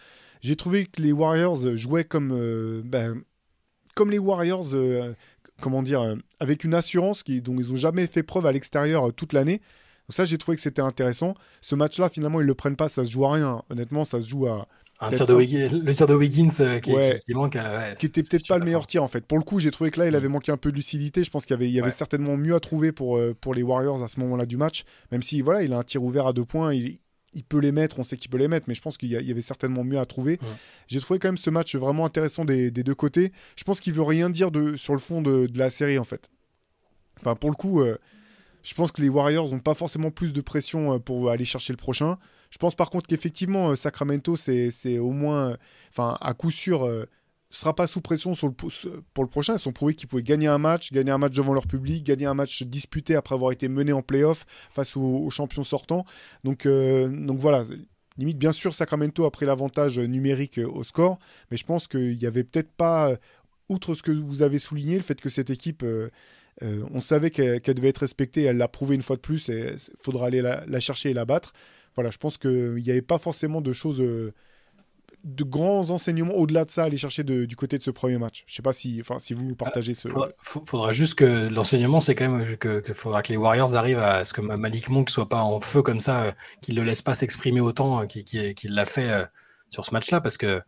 J'ai 0.41 0.57
trouvé 0.57 0.87
que 0.87 1.03
les 1.03 1.13
Warriors 1.13 1.77
jouaient 1.77 2.05
comme, 2.05 2.83
ben, 2.85 3.23
comme 3.95 4.11
les 4.11 4.19
Warriors 4.19 4.75
comment 5.61 5.83
dire, 5.83 6.01
euh, 6.01 6.17
avec 6.41 6.65
une 6.65 6.75
assurance 6.75 7.23
qui, 7.23 7.41
dont 7.41 7.57
ils 7.59 7.69
n'ont 7.69 7.77
jamais 7.77 8.07
fait 8.07 8.23
preuve 8.23 8.47
à 8.47 8.53
l'extérieur 8.53 9.09
euh, 9.09 9.13
toute 9.13 9.33
l'année. 9.33 9.61
ça, 10.09 10.25
j'ai 10.25 10.39
trouvé 10.39 10.57
que 10.57 10.63
c'était 10.63 10.83
intéressant. 10.83 11.35
Ce 11.61 11.75
match-là, 11.75 12.09
finalement, 12.09 12.41
ils 12.41 12.47
le 12.47 12.55
prennent 12.55 12.77
pas, 12.77 12.89
ça 12.89 13.05
se 13.05 13.11
joue 13.11 13.25
à 13.27 13.33
rien. 13.33 13.63
Honnêtement, 13.71 14.05
ça 14.05 14.21
se 14.21 14.29
joue 14.29 14.47
à. 14.47 14.67
Un 15.01 15.13
tir 15.13 15.27
de 15.29 15.35
Wiggins, 15.35 15.81
le 15.81 15.95
tir 15.95 16.09
de 16.09 16.15
Wiggins 16.15 16.49
euh, 16.59 16.81
qui, 16.81 16.91
qui, 17.25 17.33
manque. 17.33 17.57
qui 18.01 18.07
était 18.07 18.23
peut-être 18.25 18.49
pas 18.49 18.59
le 18.59 18.65
meilleur 18.65 18.85
tir 18.89 19.05
en 19.05 19.07
fait. 19.07 19.25
Pour 19.25 19.39
le 19.39 19.45
coup, 19.45 19.61
j'ai 19.61 19.71
trouvé 19.71 19.93
que 19.93 20.01
là, 20.01 20.09
il 20.09 20.17
avait 20.17 20.27
manqué 20.27 20.51
un 20.51 20.57
peu 20.57 20.73
de 20.73 20.77
lucidité. 20.77 21.23
Je 21.23 21.31
pense 21.31 21.47
qu'il 21.47 21.55
y 21.55 21.57
avait, 21.57 21.69
il 21.69 21.73
y 21.73 21.81
avait 21.81 21.93
certainement 21.93 22.37
mieux 22.37 22.57
à 22.57 22.59
trouver 22.59 22.91
pour, 22.91 23.21
pour 23.41 23.55
les 23.55 23.63
Warriors 23.63 24.03
à 24.03 24.09
ce 24.09 24.19
moment-là 24.19 24.45
du 24.45 24.57
match. 24.57 24.85
Même 25.13 25.23
si 25.23 25.41
voilà, 25.41 25.63
il 25.63 25.73
a 25.73 25.79
un 25.79 25.85
tir 25.85 26.03
ouvert 26.03 26.27
à 26.27 26.33
deux 26.33 26.45
points, 26.45 26.75
il, 26.75 26.99
il 27.39 27.45
peut 27.45 27.61
les 27.61 27.71
mettre, 27.71 28.01
on 28.01 28.03
sait 28.03 28.17
qu'il 28.17 28.31
peut 28.31 28.37
les 28.37 28.49
mettre, 28.49 28.67
mais 28.69 28.75
je 28.75 28.83
pense 28.83 28.99
qu'il 28.99 29.11
y, 29.11 29.31
avait 29.31 29.43
certainement 29.43 29.85
mieux 29.85 29.99
à 29.99 30.07
trouver. 30.07 30.41
J'ai 30.89 31.01
trouvé 31.01 31.21
quand 31.21 31.29
même 31.29 31.37
ce 31.37 31.51
match 31.51 31.77
vraiment 31.77 32.05
intéressant 32.05 32.45
des, 32.45 32.71
deux 32.71 32.95
côtés. 32.95 33.33
Je 33.57 33.63
pense 33.63 33.81
qu'il 33.81 33.93
veut 33.93 34.03
rien 34.03 34.29
dire 34.29 34.51
de, 34.51 34.77
sur 34.77 34.93
le 34.93 34.99
fond 34.99 35.23
de, 35.23 35.49
la 35.55 35.71
série 35.71 35.99
en 35.99 36.05
fait. 36.05 36.29
Enfin, 37.21 37.37
pour 37.37 37.51
le 37.51 37.55
coup, 37.55 37.81
euh, 37.81 37.97
je 38.63 38.75
pense 38.75 38.93
que 38.93 39.01
les 39.01 39.09
Warriors 39.09 39.51
n'ont 39.51 39.61
pas 39.61 39.75
forcément 39.75 40.11
plus 40.11 40.33
de 40.33 40.41
pression 40.41 40.95
euh, 40.95 40.99
pour 40.99 41.31
aller 41.31 41.45
chercher 41.45 41.73
le 41.73 41.77
prochain. 41.77 42.19
Je 42.51 42.59
pense 42.59 42.75
par 42.75 42.91
contre 42.91 43.07
qu'effectivement, 43.07 43.71
euh, 43.71 43.77
Sacramento, 43.77 44.37
c'est 44.37 44.99
au 44.99 45.11
moins, 45.11 45.57
enfin, 45.91 46.17
à 46.21 46.35
coup 46.35 46.51
sûr, 46.51 46.89
sera 47.51 47.75
pas 47.75 47.87
sous 47.87 48.01
pression 48.01 48.33
pour 48.35 49.25
le 49.25 49.31
prochain. 49.31 49.55
Ils 49.55 49.59
sont 49.59 49.73
prouvés 49.73 49.95
qu'ils 49.95 50.09
pouvaient 50.09 50.23
gagner 50.23 50.49
un 50.49 50.59
match, 50.59 50.93
gagner 50.93 51.11
un 51.11 51.19
match 51.19 51.35
devant 51.35 51.55
leur 51.55 51.67
public, 51.67 52.05
gagner 52.05 52.27
un 52.27 52.35
match 52.35 52.63
disputé 52.63 53.15
après 53.17 53.35
avoir 53.35 53.53
été 53.53 53.69
mené 53.69 53.93
en 53.93 54.03
playoff 54.03 54.45
face 54.75 54.97
aux, 54.97 55.31
champions 55.31 55.65
sortants. 55.65 56.05
Donc, 56.45 56.67
euh, 56.67 57.09
donc 57.09 57.39
voilà, 57.39 57.65
limite 58.19 58.39
bien 58.39 58.53
sûr 58.53 58.75
Sacramento 58.75 59.25
a 59.25 59.31
pris 59.31 59.47
l'avantage 59.47 59.99
numérique 59.99 60.59
au 60.59 60.85
score, 60.85 61.19
mais 61.51 61.57
je 61.57 61.65
pense 61.65 61.89
qu'il 61.89 62.19
n'y 62.19 62.27
avait 62.27 62.45
peut-être 62.45 62.73
pas, 62.73 63.17
outre 63.69 63.95
ce 63.95 64.03
que 64.03 64.11
vous 64.11 64.43
avez 64.43 64.59
souligné, 64.59 64.97
le 64.97 65.03
fait 65.03 65.21
que 65.21 65.31
cette 65.31 65.51
équipe, 65.51 65.83
euh, 65.83 66.11
euh, 66.63 66.85
on 66.93 67.01
savait 67.01 67.31
qu'elle 67.31 67.61
devait 67.63 67.89
être 67.89 67.99
respectée, 67.99 68.43
elle 68.43 68.57
l'a 68.57 68.69
prouvé 68.69 68.95
une 68.95 69.03
fois 69.03 69.17
de 69.17 69.21
plus, 69.21 69.49
il 69.49 69.77
faudra 70.01 70.27
aller 70.27 70.43
la, 70.43 70.65
la, 70.67 70.81
chercher 70.81 71.11
et 71.11 71.15
la 71.15 71.25
battre. 71.25 71.53
Voilà, 71.95 72.11
je 72.11 72.19
pense 72.19 72.37
qu'il 72.39 72.75
n'y 72.75 72.91
avait 72.91 73.03
pas 73.03 73.19
forcément 73.19 73.61
de 73.61 73.73
choses 73.73 74.03
de 75.29 75.45
grands 75.45 75.91
enseignements 75.91 76.35
au-delà 76.35 76.65
de 76.65 76.71
ça 76.71 76.83
à 76.83 76.85
aller 76.87 76.97
chercher 76.97 77.23
du 77.23 77.55
côté 77.57 77.77
de 77.77 77.83
ce 77.83 77.91
premier 77.91 78.19
match 78.19 78.45
Je 78.47 78.55
sais 78.55 78.63
pas 78.63 78.73
si, 78.73 78.99
enfin, 79.01 79.19
si 79.19 79.35
vous 79.35 79.55
partagez 79.55 79.95
ce. 79.95 80.09
Faudra, 80.09 80.31
faudra 80.39 80.93
juste 80.93 81.15
que 81.15 81.49
l'enseignement, 81.49 82.01
c'est 82.01 82.15
quand 82.15 82.29
même 82.31 82.57
que, 82.57 82.83
faudra 82.95 83.23
que 83.23 83.31
les 83.31 83.37
Warriors 83.37 83.77
arrivent 83.77 83.99
à 83.99 84.25
ce 84.25 84.33
que 84.33 84.41
Malik 84.41 84.89
Monk 84.89 85.11
soit 85.11 85.29
pas 85.29 85.43
en 85.43 85.61
feu 85.61 85.83
comme 85.83 86.01
ça, 86.01 86.23
euh, 86.23 86.33
qu'il 86.63 86.75
ne 86.77 86.81
le 86.81 86.87
laisse 86.87 87.03
pas 87.03 87.15
s'exprimer 87.15 87.61
autant 87.61 88.03
euh, 88.03 88.07
qu'il 88.07 88.75
l'a 88.75 88.87
fait 88.87 89.11
euh, 89.11 89.25
sur 89.71 89.85
ce 89.85 89.93
match-là, 89.93 90.21
parce 90.21 90.39
que 90.39 90.63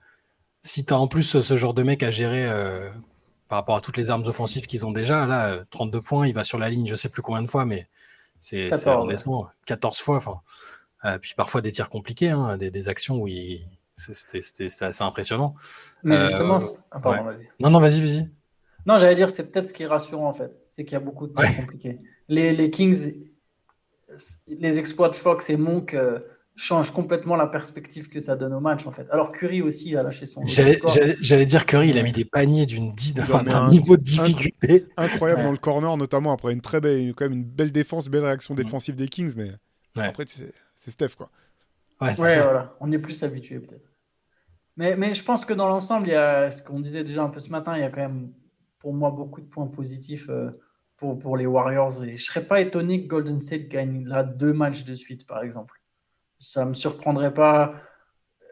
si 0.63 0.85
tu 0.85 0.93
as 0.93 0.99
en 0.99 1.09
plus 1.09 1.41
ce 1.41 1.57
genre 1.57 1.73
de 1.73 1.83
mec 1.83 2.03
à 2.03 2.11
gérer 2.11 2.47
par 3.49 3.61
rapport 3.61 3.77
à 3.77 3.81
toutes 3.81 3.97
les 3.97 4.11
armes 4.11 4.27
offensives 4.27 4.67
qu'ils 4.67 4.85
ont 4.85 4.93
déjà, 4.93 5.25
là, 5.25 5.61
32 5.71 6.03
points, 6.03 6.27
il 6.27 6.35
va 6.35 6.45
sur 6.45 6.59
la 6.59 6.69
ligne, 6.69 6.87
je 6.87 6.95
sais 6.95 7.09
plus 7.09 7.23
combien 7.23 7.41
de 7.41 7.47
fois, 7.47 7.65
mais 7.65 7.89
c'est 8.39 8.69
14, 8.69 9.11
14 9.65 9.99
fois. 10.01 10.17
Enfin, 10.17 11.19
puis 11.19 11.33
parfois 11.35 11.63
des 11.63 11.71
tirs 11.71 11.89
compliqués, 11.89 12.29
hein, 12.29 12.59
des, 12.59 12.71
des 12.71 12.89
actions 12.91 13.17
où 13.17 13.27
il 13.27 13.63
c'était 14.01 14.85
assez 14.85 15.05
impressionnant. 15.05 15.55
Mais 16.03 16.17
euh, 16.17 16.29
justement, 16.29 16.59
ah, 16.91 17.01
non, 17.61 17.71
non, 17.71 17.79
vas-y, 17.79 18.01
vas-y. 18.01 18.31
Non, 18.87 18.99
j'allais 18.99 19.15
dire, 19.15 19.31
c'est 19.31 19.45
peut-être 19.45 19.69
ce 19.69 19.73
qui 19.73 19.83
est 19.83 19.87
rassurant 19.87 20.29
en 20.29 20.35
fait, 20.35 20.53
c'est 20.69 20.85
qu'il 20.85 20.95
y 20.95 20.97
a 20.97 21.01
beaucoup 21.01 21.27
de 21.27 21.33
trucs 21.33 21.57
compliqués. 21.57 22.01
Les, 22.29 22.53
les, 22.53 22.71
Kings, 22.71 23.15
les 24.49 24.79
exploits 24.79 25.09
de 25.09 25.15
Fox 25.15 25.51
et 25.51 25.57
Monk 25.57 25.95
euh, 25.95 26.21
changent 26.57 26.91
complètement 26.91 27.37
la 27.37 27.47
perspective 27.47 28.09
que 28.09 28.21
ça 28.21 28.37
donne 28.37 28.53
au 28.53 28.61
match 28.61 28.87
en 28.87 28.93
fait. 28.93 29.07
Alors 29.11 29.33
Curry 29.33 29.63
aussi 29.63 29.97
a 29.97 30.03
lâché 30.03 30.27
son. 30.27 30.43
J'allais 30.47 31.45
dire 31.45 31.67
Curry, 31.67 31.91
il 31.91 31.99
a 31.99 32.03
mis 32.03 32.13
des 32.13 32.25
paniers 32.25 32.67
d'une 32.67 32.95
d'un 32.95 33.69
niveau 33.69 33.97
de 33.97 34.03
difficulté 34.03 34.85
incroyable 34.97 35.43
dans 35.43 35.53
le 35.53 35.59
corner, 35.59 35.97
notamment 35.97 36.33
après 36.33 36.53
une 36.53 36.61
très 36.61 36.81
belle, 36.81 37.15
quand 37.15 37.25
même 37.25 37.39
une 37.39 37.45
belle 37.45 37.73
défense, 37.73 38.09
belle 38.09 38.25
réaction 38.25 38.55
défensive 38.55 38.95
des 38.95 39.09
Kings, 39.09 39.35
mais 39.37 39.53
après 39.97 40.25
c'est 40.75 40.91
Steph 40.91 41.17
quoi. 41.17 41.31
Ouais, 42.01 42.15
voilà. 42.15 42.75
On 42.81 42.91
est 42.93 42.99
plus 42.99 43.23
habitué 43.23 43.59
peut-être. 43.59 43.90
Mais, 44.81 44.97
mais 44.97 45.13
je 45.13 45.23
pense 45.23 45.45
que 45.45 45.53
dans 45.53 45.69
l'ensemble, 45.69 46.07
il 46.07 46.13
y 46.13 46.15
a 46.15 46.51
ce 46.51 46.63
qu'on 46.63 46.81
disait 46.81 47.05
déjà 47.05 47.23
un 47.23 47.29
peu 47.29 47.39
ce 47.39 47.51
matin, 47.51 47.77
il 47.77 47.81
y 47.81 47.85
a 47.85 47.91
quand 47.91 48.01
même 48.01 48.33
pour 48.79 48.95
moi 48.95 49.11
beaucoup 49.11 49.43
de 49.43 49.47
points 49.47 49.67
positifs 49.67 50.31
euh, 50.31 50.51
pour, 50.97 51.19
pour 51.19 51.37
les 51.37 51.45
Warriors. 51.45 52.03
Et 52.03 52.17
je 52.17 52.25
serais 52.25 52.47
pas 52.47 52.63
étonné 52.63 53.03
que 53.03 53.07
Golden 53.07 53.43
State 53.43 53.69
gagne 53.69 54.07
là 54.07 54.23
deux 54.23 54.55
matchs 54.55 54.85
de 54.85 54.95
suite, 54.95 55.27
par 55.27 55.43
exemple. 55.43 55.83
Ça 56.39 56.65
me 56.65 56.73
surprendrait 56.73 57.35
pas. 57.35 57.75
Euh, 58.41 58.47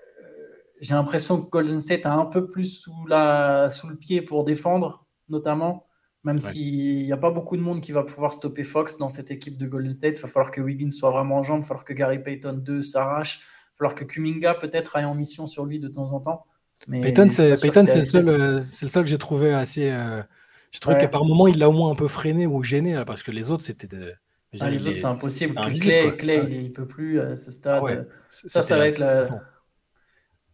j'ai 0.83 0.93
l'impression 0.93 1.41
que 1.41 1.49
Golden 1.49 1.81
State 1.81 2.05
a 2.05 2.13
un 2.13 2.27
peu 2.27 2.51
plus 2.51 2.79
sous, 2.79 3.07
la, 3.07 3.71
sous 3.71 3.89
le 3.89 3.97
pied 3.97 4.21
pour 4.21 4.45
défendre, 4.45 5.07
notamment. 5.31 5.87
Même 6.25 6.43
s'il 6.43 7.07
n'y 7.07 7.13
a 7.13 7.17
pas 7.17 7.31
beaucoup 7.31 7.57
de 7.57 7.63
monde 7.63 7.81
qui 7.81 7.93
va 7.93 8.03
pouvoir 8.03 8.35
stopper 8.35 8.65
Fox 8.65 8.99
dans 8.99 9.09
cette 9.09 9.31
équipe 9.31 9.57
de 9.57 9.67
Golden 9.67 9.95
State, 9.95 10.19
il 10.19 10.21
va 10.21 10.29
falloir 10.29 10.51
que 10.51 10.61
Wiggins 10.61 10.91
soit 10.91 11.11
vraiment 11.11 11.37
en 11.37 11.43
jambes, 11.43 11.61
il 11.61 11.63
va 11.63 11.69
falloir 11.69 11.85
que 11.87 11.95
Gary 11.95 12.23
Payton 12.23 12.59
2 12.59 12.83
s'arrache, 12.83 13.41
falloir 13.79 13.95
que 13.95 14.05
Kuminga 14.05 14.55
peut-être 14.55 14.97
aille 14.97 15.05
en 15.05 15.15
mission 15.15 15.47
sur 15.47 15.65
lui 15.65 15.79
de 15.79 15.89
temps 15.89 16.13
en 16.13 16.21
temps. 16.21 16.45
Payton, 16.91 17.29
c'est 17.29 17.51
le, 17.51 18.03
seul, 18.03 18.29
euh, 18.29 18.61
le 18.83 18.89
seul 18.89 19.05
que 19.05 19.11
j'ai 19.11 19.19
trouvé 19.19 19.53
assez. 19.53 19.91
Euh, 19.91 20.23
j'ai 20.71 20.81
trouvé 20.81 20.99
qu'à 20.99 21.09
par 21.09 21.25
moment, 21.25 21.47
il 21.47 21.59
l'a 21.59 21.69
au 21.69 21.73
moins 21.73 21.91
un 21.91 21.95
peu 21.95 22.09
freiné 22.09 22.47
ou 22.47 22.63
gêné, 22.63 23.03
parce 23.07 23.23
que 23.23 23.31
les 23.31 23.51
autres, 23.51 23.65
c'était 23.65 23.87
de. 23.87 24.13
Ah, 24.61 24.71
les 24.71 24.87
autres, 24.87 24.97
c'est 24.97 25.07
impossible. 25.07 25.55
Clay, 25.55 26.17
Clay 26.17 26.47
il, 26.49 26.65
ne 26.65 26.69
peut 26.69 26.87
plus 26.87 27.21
à 27.21 27.37
ce 27.37 27.51
stade. 27.51 27.83
Ah 27.85 28.15
ça, 28.29 28.63
ça 28.63 28.79
va 28.79 28.87
être 28.87 28.99
la. 28.99 29.25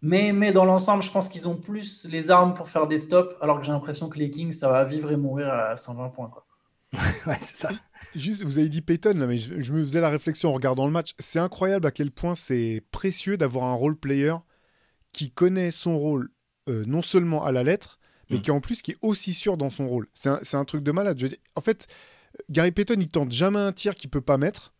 Mais, 0.02 0.32
mais 0.32 0.52
dans 0.52 0.66
l'ensemble, 0.66 1.02
je 1.02 1.10
pense 1.10 1.30
qu'ils 1.30 1.48
ont 1.48 1.56
plus 1.56 2.06
les 2.10 2.30
armes 2.30 2.52
pour 2.52 2.68
faire 2.68 2.86
des 2.86 2.98
stops, 2.98 3.34
alors 3.40 3.58
que 3.58 3.64
j'ai 3.64 3.72
l'impression 3.72 4.10
que 4.10 4.18
les 4.18 4.30
Kings, 4.30 4.52
ça 4.52 4.68
va 4.68 4.84
vivre 4.84 5.10
et 5.10 5.16
mourir 5.16 5.48
à 5.48 5.76
120 5.76 6.10
points. 6.10 6.28
Quoi. 6.28 6.44
ouais, 7.26 7.36
c'est 7.40 7.56
ça. 7.56 7.70
Juste, 8.14 8.42
vous 8.42 8.58
avez 8.58 8.68
dit 8.68 8.80
Peyton, 8.80 9.14
mais 9.14 9.38
je, 9.38 9.72
me 9.72 9.80
faisais 9.80 10.00
la 10.00 10.08
réflexion 10.08 10.50
en 10.50 10.52
regardant 10.52 10.86
le 10.86 10.92
match. 10.92 11.14
C'est 11.18 11.38
incroyable 11.38 11.86
à 11.86 11.90
quel 11.90 12.10
point 12.10 12.34
c'est 12.34 12.82
précieux 12.90 13.36
d'avoir 13.36 13.64
un 13.64 13.74
role 13.74 13.96
player 13.96 14.34
qui 15.12 15.30
connaît 15.30 15.70
son 15.70 15.98
rôle 15.98 16.30
euh, 16.68 16.84
non 16.86 17.02
seulement 17.02 17.44
à 17.44 17.52
la 17.52 17.62
lettre, 17.62 17.98
mais 18.30 18.38
mm. 18.38 18.42
qui 18.42 18.50
en 18.50 18.60
plus 18.60 18.82
qui 18.82 18.92
est 18.92 18.98
aussi 19.02 19.34
sûr 19.34 19.56
dans 19.56 19.70
son 19.70 19.88
rôle. 19.88 20.08
C'est 20.14 20.28
un, 20.28 20.40
un, 20.52 20.64
truc 20.64 20.82
de 20.82 20.92
malade. 20.92 21.20
en 21.54 21.60
fait, 21.60 21.86
Gary 22.50 22.72
Payton, 22.72 22.96
il 22.98 23.08
tente 23.08 23.32
jamais 23.32 23.58
un 23.58 23.72
tir 23.72 23.94
qu'il 23.94 24.10
peut 24.10 24.20
pas 24.20 24.38
mettre 24.38 24.73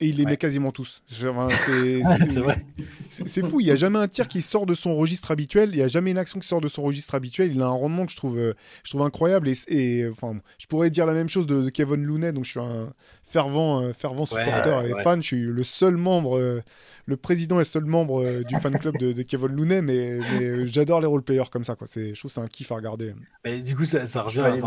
et 0.00 0.06
il 0.06 0.16
les 0.16 0.24
met 0.24 0.36
quasiment 0.36 0.70
tous. 0.70 1.02
c'est 1.08 1.18
fou, 3.42 3.60
il 3.60 3.64
n'y 3.64 3.72
a 3.72 3.76
jamais 3.76 3.98
un 3.98 4.06
tir 4.06 4.28
qui 4.28 4.42
sort 4.42 4.64
de 4.64 4.74
son 4.74 4.94
registre 4.94 5.32
habituel, 5.32 5.70
il 5.72 5.76
n'y 5.76 5.82
a 5.82 5.88
jamais 5.88 6.12
une 6.12 6.18
action 6.18 6.38
qui 6.38 6.46
sort 6.46 6.60
de 6.60 6.68
son 6.68 6.82
registre 6.82 7.16
habituel. 7.16 7.50
Il 7.52 7.60
a 7.62 7.66
un 7.66 7.70
rendement 7.70 8.06
que 8.06 8.12
je 8.12 8.16
trouve, 8.16 8.38
euh, 8.38 8.54
je 8.84 8.90
trouve 8.90 9.02
incroyable. 9.02 9.50
Et, 9.66 10.08
enfin, 10.08 10.36
je 10.58 10.66
pourrais 10.66 10.90
dire 10.90 11.04
la 11.04 11.14
même 11.14 11.28
chose 11.28 11.46
de, 11.46 11.68
Kevin 11.70 12.04
Looney, 12.04 12.32
donc 12.32 12.44
je 12.44 12.50
suis 12.50 12.60
un 12.60 12.92
fervent, 13.24 13.82
euh, 13.82 13.92
fervent 13.92 14.24
supporter 14.24 14.86
et 14.86 15.02
fan. 15.02 15.20
Je 15.20 15.26
suis 15.26 15.42
le 15.42 15.64
seul 15.64 15.96
membre, 15.96 16.38
euh, 16.38 16.62
le 17.06 17.16
président 17.16 17.58
et 17.58 17.64
seul 17.64 17.84
membre 17.84 18.24
du 18.44 18.54
fan 18.60 18.78
club 18.78 18.98
de, 18.98 19.22
Kevin 19.22 19.48
Looney, 19.48 19.82
mais, 19.82 20.20
j'adore 20.66 21.00
les 21.00 21.06
role-players 21.06 21.50
comme 21.50 21.64
ça. 21.64 21.74
Quoi. 21.74 21.88
Je 21.92 22.12
trouve 22.12 22.30
que 22.30 22.34
c'est 22.34 22.40
un 22.40 22.48
kiff 22.48 22.70
à 22.70 22.76
regarder. 22.76 23.14
Mais 23.44 23.60
du 23.60 23.74
coup, 23.74 23.84
ça, 23.84 24.06
ça 24.06 24.22
revient 24.22 24.60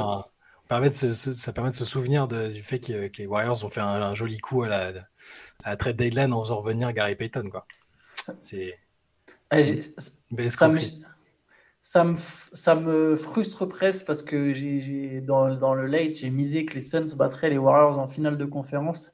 permet 0.72 0.88
de 0.88 0.94
se, 0.94 1.34
ça 1.34 1.52
permet 1.52 1.72
de 1.72 1.76
se 1.76 1.84
souvenir 1.84 2.30
du 2.30 2.64
fait 2.64 2.80
que, 2.80 3.18
les 3.18 3.28
Warriors 3.28 3.66
ont 3.66 3.70
fait 3.70 3.82
un, 3.82 4.16
joli 4.16 4.38
coup 4.38 4.64
à 4.64 4.70
la, 4.70 4.94
à 5.66 5.76
trade 5.76 5.98
deadline 5.98 6.32
en 6.32 6.42
faisant 6.42 6.62
revenir 6.62 6.94
Gary 6.94 7.18
Payton. 7.18 7.50
Quoi. 7.50 7.68
C'est 8.42 8.80
une 9.52 9.84
belle 10.32 10.46
escroquerie. 10.46 11.04
Ça 11.84 12.06
me, 12.06 12.16
ça 12.54 12.76
me 12.76 13.18
frustre 13.18 13.66
presque 13.66 14.06
parce 14.06 14.24
que 14.24 14.54
j'ai, 14.54 15.20
dans, 15.20 15.54
dans 15.56 15.74
le 15.74 15.88
late, 15.88 16.16
j'ai 16.16 16.30
misé 16.30 16.66
que 16.66 16.76
les 16.76 16.80
Suns 16.80 17.18
battraient 17.18 17.50
les 17.50 17.58
Warriors 17.58 18.00
en 18.00 18.08
finale 18.08 18.38
de 18.38 18.46
conférence 18.46 19.12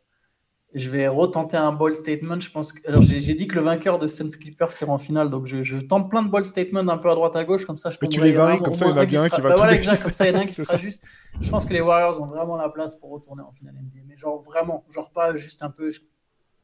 je 0.73 0.89
vais 0.89 1.07
retenter 1.07 1.57
un 1.57 1.71
bold 1.71 1.95
statement. 1.95 2.39
Je 2.39 2.51
pense 2.51 2.73
que... 2.73 2.87
Alors, 2.87 3.01
j'ai 3.01 3.33
dit 3.33 3.47
que 3.47 3.55
le 3.55 3.61
vainqueur 3.61 3.99
de 3.99 4.07
Suns 4.07 4.27
Clippers 4.27 4.71
sera 4.71 4.93
en 4.93 4.97
finale, 4.97 5.29
donc 5.29 5.45
je, 5.45 5.77
tente 5.77 6.09
plein 6.09 6.21
de 6.21 6.29
bold 6.29 6.45
statements 6.45 6.87
un 6.87 6.97
peu 6.97 7.09
à 7.09 7.15
droite 7.15 7.35
à 7.35 7.43
gauche, 7.45 7.65
comme 7.65 7.77
ça 7.77 7.89
je 7.89 7.97
Mais 8.01 8.09
tu 8.09 8.21
les 8.21 8.33
varies, 8.33 8.59
comme 8.59 8.75
ça 8.75 8.85
il 8.85 8.89
y 8.89 8.93
en 8.93 8.97
a 8.97 9.05
bien 9.05 9.23
un 9.23 9.29
qui 9.29 9.41
va 9.41 9.49
bah, 9.49 9.55
voilà, 9.57 9.75
exact, 9.75 10.03
comme 10.03 10.13
ça 10.13 10.27
il 10.27 10.33
y 10.33 10.35
en 10.35 10.39
a 10.39 10.43
un 10.43 10.45
qui 10.45 10.53
sera 10.65 10.77
juste. 10.77 11.03
Je 11.39 11.49
pense 11.49 11.65
que 11.65 11.73
les 11.73 11.81
Warriors 11.81 12.21
ont 12.21 12.27
vraiment 12.27 12.57
la 12.57 12.69
place 12.69 12.95
pour 12.95 13.11
retourner 13.11 13.43
en 13.43 13.51
finale 13.51 13.75
NBA, 13.75 13.99
mais 14.07 14.17
genre 14.17 14.41
vraiment, 14.41 14.85
genre 14.89 15.11
pas 15.11 15.35
juste 15.35 15.63
un 15.63 15.69
peu. 15.69 15.89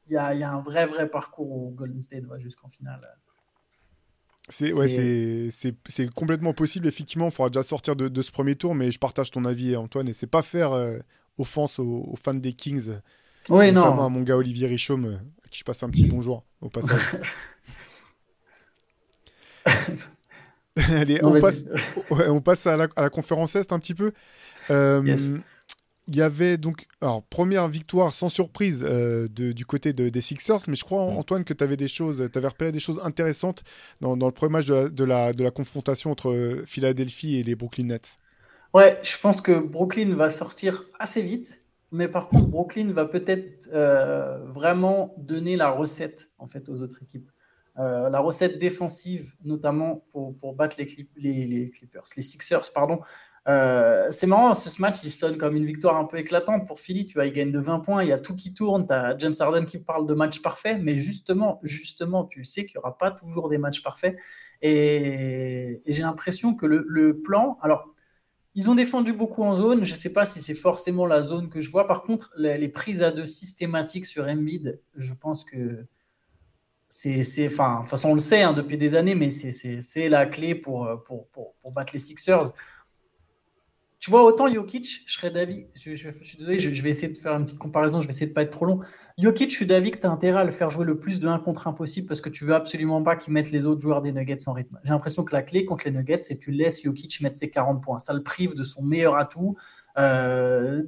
Il 0.08 0.14
y, 0.14 0.18
a, 0.18 0.34
y, 0.34 0.44
a, 0.44 0.52
un 0.52 0.62
vrai, 0.62 0.86
vrai 0.86 1.10
parcours 1.10 1.50
où 1.50 1.72
Golden 1.72 2.02
State 2.02 2.26
va 2.26 2.38
jusqu'en 2.38 2.68
finale. 2.68 3.08
C'est 4.50 4.74
ouais, 4.74 4.90
c'est 5.50 6.14
complètement 6.14 6.54
possible. 6.54 6.88
Effectivement, 6.88 7.28
il 7.28 7.32
faudra 7.32 7.50
déjà 7.50 7.64
sortir 7.64 7.96
de, 7.96 8.10
de, 8.10 8.22
ce 8.22 8.34
premier 8.34 8.58
tour, 8.58 8.76
mais 8.76 8.92
je 8.92 9.00
partage 9.00 9.32
ton 9.32 9.46
avis, 9.46 9.78
Antoine, 9.78 10.10
et 10.10 10.14
c'est 10.14 10.28
pas 10.28 10.42
faire 10.42 10.74
euh, 10.74 10.98
offense 11.38 11.80
aux, 11.80 12.04
aux, 12.06 12.18
fans 12.18 12.34
des 12.34 12.52
Kings 12.52 12.90
oui, 13.50 13.72
non. 13.72 14.04
à 14.04 14.10
mon 14.10 14.22
gars 14.22 14.38
Olivier 14.38 14.68
Richaume, 14.68 15.06
euh, 15.06 15.16
à 15.46 15.50
qui 15.50 15.60
je 15.60 15.64
passe 15.64 15.84
un 15.84 15.90
petit 15.90 16.06
bonjour 16.06 16.44
au 16.62 16.70
passage. 16.70 17.02
Allez, 20.76 21.24
on, 21.24 21.40
passe, 21.40 21.66
on, 22.10 22.42
passe, 22.42 22.66
à 22.66 22.76
la, 22.76 22.88
à 22.96 23.04
la, 23.04 23.10
conférence 23.12 23.56
Est 23.56 23.72
un 23.72 23.80
petit 23.80 23.94
peu. 23.94 24.12
Euh, 24.72 25.04
il 26.08 26.16
y 26.16 26.22
avait 26.22 26.58
donc, 26.58 26.88
alors, 27.00 27.22
première 27.24 27.68
victoire 27.68 28.12
sans 28.12 28.28
surprise 28.28 28.84
euh, 28.84 29.28
de, 29.30 29.52
du 29.52 29.68
côté 29.68 29.94
de, 29.94 30.10
des 30.10 30.22
Sixers, 30.22 30.62
mais 30.68 30.76
je 30.76 30.84
crois, 30.84 31.06
mm. 31.06 31.18
Antoine, 31.18 31.44
que 31.44 31.54
tu 31.54 31.64
avais 31.64 31.78
des 31.78 31.88
choses, 31.88 32.28
tu 32.32 32.38
avais 32.38 32.48
repéré 32.48 32.72
des 32.72 32.80
choses 32.80 33.00
intéressantes 33.04 33.64
dans, 34.02 34.18
dans 34.18 34.26
le 34.26 34.34
premier 34.34 34.54
match 34.54 34.66
de 34.66 34.74
la, 34.74 34.90
de 34.90 35.04
la, 35.04 35.34
de 35.34 35.44
la 35.44 35.52
confrontation 35.52 36.12
entre 36.12 36.64
Philadelphie 36.66 37.38
et 37.38 37.44
les 37.44 37.56
Brooklyn 37.56 37.86
Nets. 37.86 38.18
Ouais, 38.74 39.00
je 39.04 39.16
pense 39.20 39.40
que 39.40 39.60
Brooklyn 39.60 40.16
va 40.16 40.32
sortir 40.32 40.86
assez 41.00 41.22
vite 41.22 41.63
mais 41.94 42.08
par 42.08 42.28
contre, 42.28 42.48
Brooklyn 42.48 42.92
va 42.92 43.06
peut-être 43.06 43.70
euh, 43.72 44.44
vraiment 44.48 45.14
donner 45.18 45.56
la 45.56 45.70
recette 45.70 46.32
en 46.40 46.48
fait 46.48 46.68
aux 46.68 46.82
autres 46.82 47.02
équipes. 47.04 47.30
Euh, 47.80 48.10
la 48.10 48.20
recette 48.20 48.58
défensive, 48.58 49.34
notamment 49.44 50.04
pour, 50.12 50.36
pour 50.38 50.56
battre 50.56 50.76
les, 50.80 50.86
Clippers, 50.86 52.04
les 52.18 52.24
Sixers, 52.24 52.72
pardon. 52.74 53.00
Euh, 53.48 54.08
c'est 54.12 54.26
marrant, 54.26 54.54
ce 54.54 54.82
match, 54.82 55.04
il 55.04 55.12
sonne 55.12 55.38
comme 55.38 55.56
une 55.56 55.66
victoire 55.66 55.98
un 55.98 56.06
peu 56.06 56.18
éclatante 56.18 56.66
pour 56.66 56.80
Philly. 56.80 57.06
Tu 57.06 57.14
vois, 57.14 57.28
il 57.28 57.34
gagne 57.34 57.52
de 57.52 57.60
20 57.60 57.80
points, 57.82 58.04
il 58.04 58.10
y 58.10 58.14
a 58.14 58.18
tout 58.18 58.36
qui 58.36 58.54
tourne. 58.54 58.88
Tu 58.88 58.94
as 58.94 59.16
James 59.20 59.34
Harden 59.40 59.66
qui 59.66 59.78
parle 59.78 60.08
de 60.08 60.14
match 60.16 60.42
parfait, 60.42 60.80
mais 60.80 60.96
justement, 60.96 61.60
justement, 61.62 62.26
tu 62.26 62.44
sais 62.44 62.66
qu'il 62.66 62.78
n'y 62.78 62.80
aura 62.80 62.98
pas 62.98 63.12
toujours 63.12 63.50
des 63.50 63.60
matchs 63.60 63.84
parfaits. 63.84 64.18
Et, 64.64 65.82
et 65.86 65.94
j'ai 65.94 66.04
l'impression 66.04 66.56
que 66.56 66.66
le, 66.66 66.86
le, 66.88 67.22
plan, 67.22 67.58
alors 67.62 67.93
ils 68.56 68.70
ont 68.70 68.76
défendu 68.76 69.14
beaucoup 69.14 69.44
en 69.44 69.56
zone. 69.56 69.84
Je 69.84 69.92
ne 69.92 69.98
sais 69.98 70.14
pas 70.14 70.26
si 70.26 70.42
c'est 70.42 70.54
forcément 70.54 71.06
la 71.06 71.22
zone 71.22 71.50
que 71.50 71.62
je 71.62 71.72
vois. 71.72 71.88
Par 71.88 72.04
contre, 72.04 72.32
les, 72.38 72.70
prises 72.70 73.02
à 73.02 73.12
deux 73.12 73.26
systématiques 73.26 74.06
sur 74.06 74.26
Embiid, 74.26 74.80
je 74.96 75.14
pense 75.14 75.44
que 75.44 75.86
c'est. 76.90 77.22
Enfin, 77.48 77.78
de 77.78 77.82
toute 77.82 77.90
façon, 77.90 78.10
on 78.10 78.14
le 78.14 78.20
sait 78.20 78.42
hein, 78.42 78.54
depuis 78.54 78.78
des 78.78 78.96
années, 78.96 79.16
mais 79.16 79.32
c'est 79.32 80.10
la 80.10 80.26
clé 80.26 80.56
pour, 80.56 81.04
pour, 81.06 81.28
pour, 81.30 81.56
pour 81.56 81.72
battre 81.72 81.94
les 81.94 82.00
Sixers. 82.00 82.54
Tu 84.00 84.12
vois, 84.12 84.26
autant 84.26 84.54
Jokic, 84.54 85.04
je 85.06 85.14
serais 85.14 85.32
d'avis, 85.32 85.68
je, 85.76 85.96
je, 85.96 86.10
vais 86.82 86.90
essayer 86.90 87.08
de 87.08 87.18
faire 87.18 87.32
une 87.36 87.46
petite 87.46 87.58
comparaison, 87.58 88.02
je 88.02 88.06
vais 88.06 88.12
essayer 88.12 88.26
de 88.26 88.32
ne 88.32 88.36
pas 88.36 88.42
être 88.42 88.52
trop 88.52 88.66
long. 88.66 88.82
Jokic, 89.20 89.52
je 89.52 89.56
suis 89.56 89.66
d'avis 89.68 89.92
que 89.92 90.00
tu 90.00 90.08
as 90.08 90.10
intérêt 90.10 90.40
à 90.40 90.44
le 90.44 90.52
faire 90.52 90.72
jouer 90.72 90.86
le 90.86 90.98
plus 90.98 91.20
de 91.20 91.28
1 91.28 91.38
contre 91.40 91.68
1 91.68 91.74
possible 91.74 92.08
parce 92.08 92.20
que 92.20 92.30
tu 92.30 92.46
veux 92.46 92.56
absolument 92.56 93.04
pas 93.04 93.16
qu'il 93.16 93.32
mette 93.32 93.52
les 93.52 93.68
autres 93.68 93.82
joueurs 93.82 94.02
des 94.02 94.12
Nuggets 94.12 94.48
en 94.48 94.54
rythme. 94.54 94.80
J'ai 94.84 94.90
l'impression 94.90 95.24
que 95.24 95.34
la 95.34 95.44
clé 95.44 95.66
contre 95.66 95.86
les 95.86 95.92
Nuggets, 95.92 96.22
c'est 96.22 96.40
tu 96.40 96.52
laisses 96.52 96.84
Jokic 96.84 97.22
mettre 97.22 97.38
ses 97.38 97.52
40 97.52 97.84
points. 97.84 98.00
Ça 98.00 98.14
le 98.14 98.24
prive 98.24 98.56
de 98.56 98.64
son 98.64 98.82
meilleur 98.82 99.16
atout. 99.16 99.56
Euh, 100.00 100.82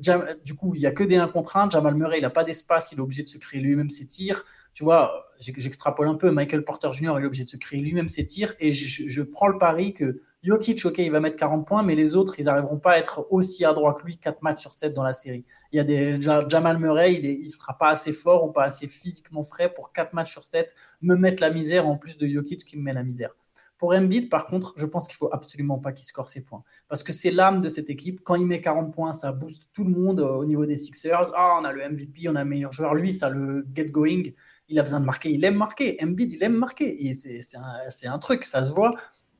du 0.44 0.56
coup, 0.56 0.74
il 0.74 0.80
n'y 0.80 0.88
a 0.88 0.92
que 0.92 1.04
des 1.04 1.18
1 1.18 1.28
contre 1.28 1.56
1. 1.58 1.70
Jamal 1.70 1.94
Murray, 1.94 2.18
il 2.18 2.24
n'a 2.24 2.32
pas 2.32 2.44
d'espace, 2.44 2.92
il 2.92 2.98
est 2.98 3.02
obligé 3.02 3.22
de 3.22 3.28
se 3.28 3.38
créer 3.38 3.62
lui-même 3.62 3.92
ses 3.92 4.08
tirs. 4.08 4.44
Tu 4.74 4.84
vois, 4.84 5.30
j'extrapole 5.40 6.08
un 6.08 6.16
peu. 6.16 6.32
Michael 6.32 6.64
Porter 6.64 6.92
Jr., 6.92 7.20
est 7.20 7.26
obligé 7.26 7.44
de 7.44 7.50
se 7.50 7.58
créer 7.58 7.80
lui-même 7.80 8.10
ses 8.10 8.26
tirs. 8.26 8.56
Et 8.60 8.74
je 8.74 9.22
prends 9.22 9.48
le 9.48 9.60
pari 9.60 9.94
que 9.94 10.22
Jokic, 10.46 10.86
ok, 10.86 11.00
il 11.00 11.12
va 11.12 11.20
mettre 11.20 11.38
40 11.38 11.66
points, 11.66 11.82
mais 11.82 11.96
les 11.96 12.16
autres, 12.16 12.40
ils 12.40 12.46
n'arriveront 12.46 12.78
pas 12.78 12.92
à 12.92 12.98
être 12.98 13.26
aussi 13.32 13.66
adroits 13.66 13.96
que 13.96 14.06
lui 14.06 14.18
4 14.18 14.44
matchs 14.44 14.62
sur 14.62 14.74
7 14.74 14.94
dans 14.94 15.02
la 15.02 15.14
série. 15.14 15.44
Il 15.72 15.78
y 15.78 15.80
a 15.80 15.84
des 15.84 16.22
Jamal 16.22 16.78
Murray, 16.78 17.16
il 17.16 17.44
ne 17.44 17.50
sera 17.50 17.76
pas 17.78 17.90
assez 17.90 18.14
fort 18.14 18.46
ou 18.46 18.52
pas 18.52 18.64
assez 18.64 18.88
physiquement 18.88 19.42
frais 19.42 19.74
pour 19.74 19.92
4 19.92 20.14
matchs 20.14 20.32
sur 20.32 20.44
7 20.44 20.76
me 21.02 21.16
mettre 21.16 21.42
la 21.42 21.50
misère 21.50 21.88
en 21.88 21.98
plus 21.98 22.18
de 22.18 22.28
Jokic 22.28 22.64
qui 22.64 22.78
me 22.78 22.84
met 22.84 22.94
la 22.94 23.04
misère. 23.04 23.32
Pour 23.78 23.94
Embiid, 23.94 24.30
par 24.30 24.46
contre, 24.46 24.74
je 24.78 24.86
pense 24.86 25.08
qu'il 25.08 25.18
faut 25.18 25.30
absolument 25.34 25.80
pas 25.80 25.92
qu'il 25.92 26.06
score 26.06 26.30
ses 26.30 26.46
points. 26.46 26.64
Parce 26.88 27.04
que 27.04 27.12
c'est 27.12 27.32
l'âme 27.32 27.60
de 27.60 27.68
cette 27.68 27.90
équipe. 27.90 28.22
Quand 28.24 28.36
il 28.36 28.46
met 28.46 28.60
40 28.60 28.94
points, 28.94 29.12
ça 29.12 29.34
booste 29.34 29.64
tout 29.74 29.84
le 29.84 29.90
monde 29.90 30.22
euh, 30.22 30.36
au 30.36 30.46
niveau 30.46 30.66
des 30.66 30.78
Sixers. 30.78 31.32
Ah, 31.36 31.58
on 31.60 31.66
a 31.66 31.74
le 31.74 31.90
MVP, 31.90 32.30
on 32.30 32.36
a 32.36 32.44
le 32.44 32.50
meilleur 32.50 32.72
joueur. 32.72 32.96
Lui, 32.96 33.12
ça 33.12 33.30
le 33.30 33.68
get 33.74 33.88
going. 33.88 34.24
Il 34.70 34.80
a 34.80 34.84
besoin 34.84 35.02
de 35.02 35.06
marquer. 35.06 35.30
Il 35.32 35.44
aime 35.44 35.56
marquer. 35.56 35.98
Embiid, 36.02 36.32
il 36.32 36.44
aime 36.44 36.56
marquer. 36.56 37.14
C'est 37.14 37.58
un, 37.58 38.14
un, 38.14 38.20
truc, 38.20 38.46
ça 38.46 38.64
se 38.64 38.72
voit 38.72 38.92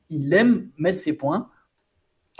il 0.08 0.32
aime 0.32 0.70
mettre 0.78 1.00
ses 1.00 1.16
points. 1.16 1.50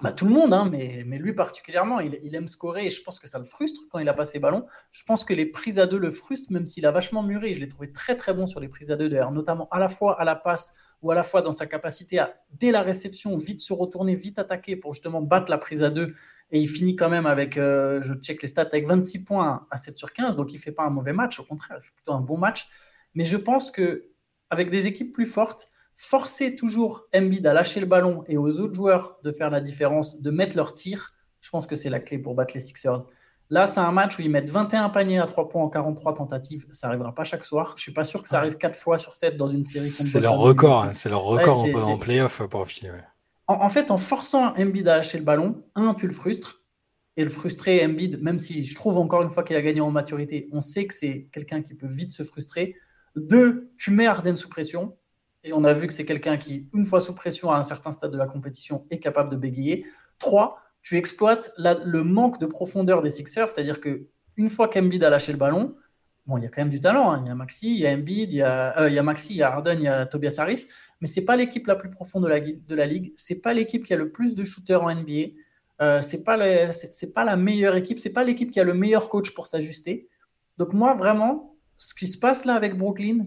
Bah, 0.03 0.13
tout 0.13 0.27
le 0.27 0.31
monde, 0.31 0.53
hein, 0.53 0.69
mais, 0.71 1.05
lui 1.05 1.33
particulièrement, 1.33 2.01
il, 2.01 2.35
aime 2.35 2.49
scorer 2.49 2.85
et 2.85 2.91
je 2.91 3.03
pense 3.03 3.19
que 3.19 3.27
ça 3.27 3.39
le 3.39 3.45
frustre 3.45 3.81
quand 3.91 3.99
il 3.99 4.09
a 4.11 4.13
pas 4.13 4.27
ses 4.27 4.39
ballons. 4.39 4.67
Je 4.93 5.03
pense 5.05 5.25
que 5.25 5.33
les 5.33 5.47
prises 5.47 5.79
à 5.79 5.87
deux 5.87 5.99
le 5.99 6.11
frustrent, 6.11 6.53
même 6.53 6.67
s'il 6.67 6.85
a 6.85 6.91
vachement 6.91 7.23
mûri. 7.23 7.55
Je 7.55 7.61
l'ai 7.61 7.69
trouvé 7.69 7.93
très 7.93 8.15
très 8.15 8.35
bon 8.35 8.47
sur 8.47 8.61
les 8.61 8.69
prises 8.69 8.91
à 8.91 8.97
deux 8.97 9.09
d'ailleurs, 9.09 9.33
notamment 9.33 9.69
à 9.71 9.79
la 9.79 9.89
fois 9.89 10.21
à 10.21 10.25
la 10.25 10.37
passe 10.37 10.75
ou 11.01 11.11
à 11.11 11.15
la 11.15 11.23
fois 11.23 11.41
dans 11.41 11.53
sa 11.53 11.67
capacité 11.67 12.19
à, 12.19 12.35
dès 12.53 12.73
la 12.73 12.83
réception, 12.83 13.39
vite 13.39 13.61
se 13.61 13.73
retourner, 13.73 14.17
vite 14.17 14.39
attaquer 14.39 14.77
pour 14.77 14.93
justement 14.93 15.23
battre 15.23 15.51
la 15.51 15.57
prise 15.57 15.83
à 15.83 15.89
deux. 15.89 16.15
Et 16.51 16.61
il 16.61 16.69
finit 16.69 16.95
quand 16.95 17.09
même 17.09 17.27
avec, 17.27 17.57
euh, 17.57 18.03
je 18.03 18.13
check 18.15 18.43
les 18.43 18.49
stats, 18.49 18.63
avec 18.63 18.87
26 18.87 19.25
points 19.25 19.67
à 19.71 19.77
7 19.79 19.97
sur 19.97 20.13
15, 20.13 20.37
donc 20.37 20.53
il 20.53 20.59
fait 20.59 20.73
pas 20.73 20.85
un 20.85 20.91
mauvais 20.91 21.15
match, 21.15 21.41
au 21.41 21.45
contraire, 21.45 21.79
il 21.81 21.85
fait 21.85 21.95
plutôt 21.95 22.13
un 22.13 22.21
bon 22.21 22.37
match. 22.37 22.69
Mais 23.15 23.25
je 23.25 23.39
pense 23.39 23.71
que 23.71 24.11
avec 24.51 24.71
des 24.71 24.87
équipes 24.87 25.15
plus 25.15 25.27
fortes, 25.27 25.71
forcer 25.97 26.55
toujours 26.55 27.07
Embiid 27.15 27.47
à 27.47 27.55
lâcher 27.55 27.81
le 27.81 27.87
ballon 27.87 28.23
et 28.29 28.37
aux 28.37 28.61
autres 28.61 28.75
joueurs 28.75 29.19
de 29.25 29.33
faire 29.33 29.51
la 29.51 29.61
différence, 29.61 30.21
de 30.21 30.31
mettre 30.31 30.57
leur 30.57 30.75
tir, 30.75 31.15
je 31.41 31.51
pense 31.51 31.67
que 31.67 31.75
c'est 31.75 31.91
la 31.91 32.01
clé 32.01 32.19
pour 32.19 32.35
battre 32.35 32.55
les 32.55 32.61
Sixers. 32.61 33.07
Là, 33.49 33.67
c'est 33.67 33.81
un 33.81 33.93
match 33.93 34.19
où 34.19 34.23
ils 34.23 34.31
mettent 34.31 34.51
21 34.51 34.89
paniers 34.91 35.21
à 35.21 35.27
3 35.27 35.49
points 35.49 35.63
en 35.63 35.69
43 35.69 36.15
tentatives. 36.15 36.67
Ça 36.73 36.89
n'arrivera 36.89 37.15
pas 37.15 37.23
chaque 37.23 37.45
soir. 37.45 37.75
Je 37.77 37.83
suis 37.83 37.93
pas 37.93 38.03
sûr 38.03 38.23
que 38.23 38.29
ça 38.29 38.39
arrive 38.39 38.57
4 38.57 38.77
fois 38.77 38.99
sur 38.99 39.15
7 39.15 39.37
dans 39.37 39.49
une 39.49 39.63
série. 39.63 39.87
C'est 39.87 40.21
leur 40.21 40.37
record. 40.39 40.85
Hein. 40.85 40.93
C'est 40.93 41.09
leur 41.09 41.23
record 41.23 41.65
en, 41.65 41.97
playoff 41.97 42.43
pour 42.49 42.67
filer. 42.67 42.91
En, 43.47 43.69
fait, 43.69 43.93
en 43.93 43.97
forçant 43.97 44.53
Embiid 44.57 44.89
à 44.89 44.97
lâcher 44.97 45.19
le 45.19 45.25
ballon, 45.25 45.63
un, 45.77 45.95
tu 45.95 46.09
le 46.09 46.13
frustres. 46.13 46.63
Et 47.17 47.23
le 47.23 47.31
frustrer, 47.31 47.85
Embiid, 47.87 48.21
même 48.21 48.41
si 48.41 48.65
je 48.65 48.75
trouve 48.75 48.99
encore 48.99 49.23
une 49.23 49.31
fois 49.31 49.45
qu'il 49.45 49.57
a 49.57 49.63
gagné 49.63 49.81
en 49.81 49.91
maturité, 49.91 50.49
on 50.53 50.61
sait 50.61 50.87
que 50.87 50.93
c'est 50.93 51.29
quelqu'un 51.33 51.63
qui 51.63 51.75
peut 51.75 51.87
vite 51.87 52.11
se 52.11 52.25
frustrer. 52.25 52.75
Deux, 53.15 53.71
tu 53.79 53.93
mets 53.93 54.07
Arden 54.07 54.37
sous 54.37 54.49
pression. 54.49 54.97
Et 55.47 55.53
on 55.53 55.63
a 55.63 55.73
vu 55.73 55.87
que 55.87 55.93
c'est 55.93 56.05
quelqu'un 56.05 56.37
qui, 56.37 56.69
une 56.75 56.85
fois 56.85 57.01
sous 57.01 57.15
pression 57.15 57.53
à 57.53 57.57
un 57.57 57.63
certain 57.63 57.93
stade 57.93 58.11
de 58.11 58.19
la 58.19 58.27
compétition, 58.27 58.85
est 58.91 58.99
capable 58.99 59.31
de 59.31 59.37
bégayer. 59.37 59.87
Trois, 60.19 60.59
tu 60.83 60.97
exploites 60.97 61.53
le 61.57 62.03
manque 62.03 62.41
de 62.41 62.47
profondeur 62.47 63.01
des 63.01 63.11
Sixers, 63.11 63.49
c'est-à-dire 63.49 63.81
que 63.81 64.09
une 64.37 64.51
fois 64.51 64.67
qu'Embiid 64.67 65.05
a 65.05 65.09
lâché 65.09 65.31
le 65.31 65.39
ballon, 65.39 65.77
bon, 66.27 66.37
il 66.37 66.43
y 66.43 66.47
a 66.47 66.49
quand 66.49 66.63
même 66.63 66.71
du 66.71 66.81
talent. 66.81 67.13
Hein. 67.13 67.23
Il 67.25 67.29
y 67.29 67.31
a 67.31 67.37
Maxi, 67.37 67.75
il 67.75 67.81
y 67.81 67.87
a 67.87 67.93
Embiid, 67.93 68.33
il 68.33 68.39
y 68.39 68.43
a, 68.43 68.77
euh, 68.81 68.89
il 68.89 68.95
y 68.95 68.99
a 68.99 69.05
Maxi, 69.05 69.35
il 69.35 69.37
y 69.37 69.43
a 69.45 69.53
Harden, 69.53 69.77
il 69.79 69.85
y 69.85 69.89
a 69.89 70.05
Tobias 70.05 70.35
Harris, 70.39 70.69
mais 71.01 71.07
c'est 71.07 71.25
pas 71.25 71.37
l'équipe 71.37 71.69
la 71.69 71.77
plus 71.77 71.91
profonde 71.91 72.25
de 72.25 72.29
la, 72.29 72.41
de 72.41 72.75
la 72.75 72.87
ligue. 72.87 73.13
C'est 73.15 73.41
pas 73.41 73.55
l'équipe 73.55 73.85
qui 73.85 73.95
a 73.95 73.97
le 73.97 74.11
plus 74.11 74.35
de 74.35 74.43
shooters 74.43 74.83
en 74.83 74.93
NBA. 74.93 75.31
Euh, 75.81 76.01
c'est 76.01 76.25
pas 76.25 76.37
pas 77.15 77.25
la 77.25 77.37
meilleure 77.37 77.77
équipe. 77.77 78.01
C'est 78.01 78.13
pas 78.13 78.25
l'équipe 78.25 78.51
qui 78.51 78.59
a 78.59 78.65
le 78.65 78.75
meilleur 78.75 79.09
coach 79.09 79.33
pour 79.33 79.47
s'ajuster. 79.47 80.09
Donc 80.59 80.73
moi 80.73 80.95
vraiment, 80.95 81.55
ce 81.77 81.95
qui 81.95 82.09
se 82.09 82.19
passe 82.19 82.47
là 82.47 82.55
avec 82.55 82.77
Brooklyn, 82.77 83.27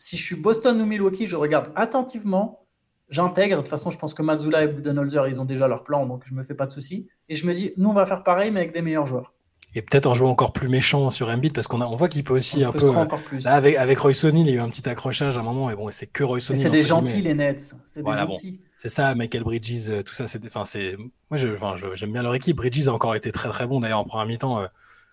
si 0.00 0.16
je 0.16 0.24
suis 0.24 0.36
Boston 0.36 0.80
ou 0.80 0.86
Milwaukee, 0.86 1.26
je 1.26 1.36
regarde 1.36 1.70
attentivement 1.76 2.64
j'intègre. 3.10 3.56
De 3.56 3.60
toute 3.60 3.68
façon, 3.68 3.90
je 3.90 3.98
pense 3.98 4.14
que 4.14 4.22
Mazzula 4.22 4.64
et 4.64 4.68
Budenholzer, 4.68 5.26
ils 5.28 5.40
ont 5.40 5.44
déjà 5.44 5.68
leur 5.68 5.84
plan, 5.84 6.06
donc 6.06 6.22
je 6.24 6.32
me 6.32 6.44
fais 6.44 6.54
pas 6.54 6.66
de 6.66 6.72
soucis. 6.72 7.08
Et 7.28 7.34
je 7.34 7.46
me 7.46 7.52
dis, 7.52 7.72
nous, 7.76 7.90
on 7.90 7.92
va 7.92 8.06
faire 8.06 8.22
pareil, 8.22 8.50
mais 8.50 8.60
avec 8.60 8.72
des 8.72 8.82
meilleurs 8.82 9.06
joueurs. 9.06 9.34
Et 9.74 9.82
peut-être 9.82 10.06
en 10.06 10.14
jouant 10.14 10.30
encore 10.30 10.52
plus 10.52 10.68
méchant 10.68 11.10
sur 11.10 11.28
Embiid, 11.28 11.52
parce 11.52 11.68
qu'on 11.68 11.80
on 11.80 11.94
voit 11.94 12.08
qu'il 12.08 12.24
peut 12.24 12.34
aussi 12.34 12.64
un 12.64 12.72
peu. 12.72 12.88
Encore 12.88 13.20
plus. 13.20 13.44
Là, 13.44 13.54
avec, 13.54 13.76
avec 13.76 13.98
Roy 13.98 14.14
Sonny, 14.14 14.40
il 14.40 14.46
y 14.48 14.50
a 14.50 14.54
eu 14.54 14.60
un 14.60 14.68
petit 14.68 14.88
accrochage 14.88 15.36
à 15.36 15.40
un 15.40 15.44
moment, 15.44 15.70
et 15.70 15.76
bon, 15.76 15.90
c'est 15.90 16.06
que 16.06 16.24
Roy 16.24 16.40
Sonny. 16.40 16.60
C'est 16.60 16.70
des 16.70 16.82
gentils, 16.82 17.22
les 17.22 17.34
Nets. 17.34 17.74
C'est 17.84 18.02
des 18.02 18.10
gentils. 18.10 18.60
c'est 18.76 18.88
ça, 18.88 19.14
Michael 19.14 19.44
Bridges, 19.44 19.88
euh, 19.88 20.02
tout 20.02 20.14
ça. 20.14 20.26
C'est, 20.26 20.44
enfin, 20.46 20.64
c'est, 20.64 20.96
moi, 21.30 21.36
je, 21.36 21.48
j'aime 21.94 22.12
bien 22.12 22.22
leur 22.22 22.34
équipe. 22.34 22.56
Bridges 22.56 22.88
a 22.88 22.92
encore 22.92 23.14
été 23.14 23.30
très 23.30 23.48
très 23.48 23.66
bon 23.66 23.80
d'ailleurs 23.80 24.00
en 24.00 24.04
première 24.04 24.26
mi-temps. 24.26 24.60
Euh, 24.60 24.66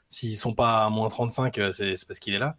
s'ils 0.10 0.38
sont 0.38 0.54
pas 0.54 0.86
à 0.86 0.90
moins 0.90 1.10
35, 1.10 1.58
euh, 1.58 1.72
c'est, 1.72 1.96
parce 2.08 2.20
qu'il 2.20 2.34
est 2.34 2.40
là. 2.40 2.56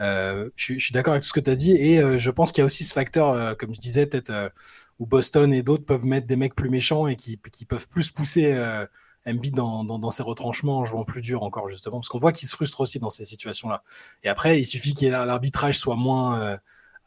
Je, 0.00 0.78
suis 0.78 0.92
d'accord 0.92 1.12
avec 1.12 1.22
tout 1.22 1.28
ce 1.28 1.32
que 1.32 1.40
tu 1.40 1.50
as 1.50 1.54
dit, 1.54 1.72
et 1.72 2.18
je 2.18 2.30
pense 2.30 2.52
qu'il 2.52 2.62
y 2.62 2.64
a 2.64 2.66
aussi 2.66 2.84
ce 2.84 2.92
facteur, 2.92 3.56
comme 3.56 3.74
je 3.74 3.80
disais, 3.80 4.06
peut-être 4.06 4.52
où 5.00 5.06
Boston 5.06 5.52
et 5.52 5.62
d'autres 5.62 5.84
peuvent 5.84 6.04
mettre 6.04 6.26
des 6.26 6.36
mecs 6.36 6.54
plus 6.54 6.68
méchants 6.68 7.08
et 7.08 7.16
qui, 7.16 7.40
qui 7.50 7.64
peuvent 7.64 7.88
plus 7.88 8.10
pousser 8.10 8.52
euh, 8.52 8.86
Embiid 9.26 9.54
dans, 9.54 9.82
dans, 9.84 10.10
ses 10.10 10.22
retranchements 10.22 10.78
en 10.78 10.84
jouant 10.84 11.04
plus 11.04 11.22
dur 11.22 11.42
encore 11.42 11.68
justement 11.68 11.98
parce 11.98 12.08
qu'on 12.08 12.18
voit 12.18 12.32
qu'il 12.32 12.48
se 12.48 12.54
frustre 12.54 12.80
aussi 12.80 12.98
dans 12.98 13.10
ces 13.10 13.24
situations-là. 13.24 13.82
Et 14.22 14.28
après, 14.28 14.60
il 14.60 14.64
suffit 14.64 14.94
qu'il 14.94 15.10
l'arbitrage 15.10 15.78
soit 15.78 15.96
moins 15.96 16.40
euh, 16.40 16.56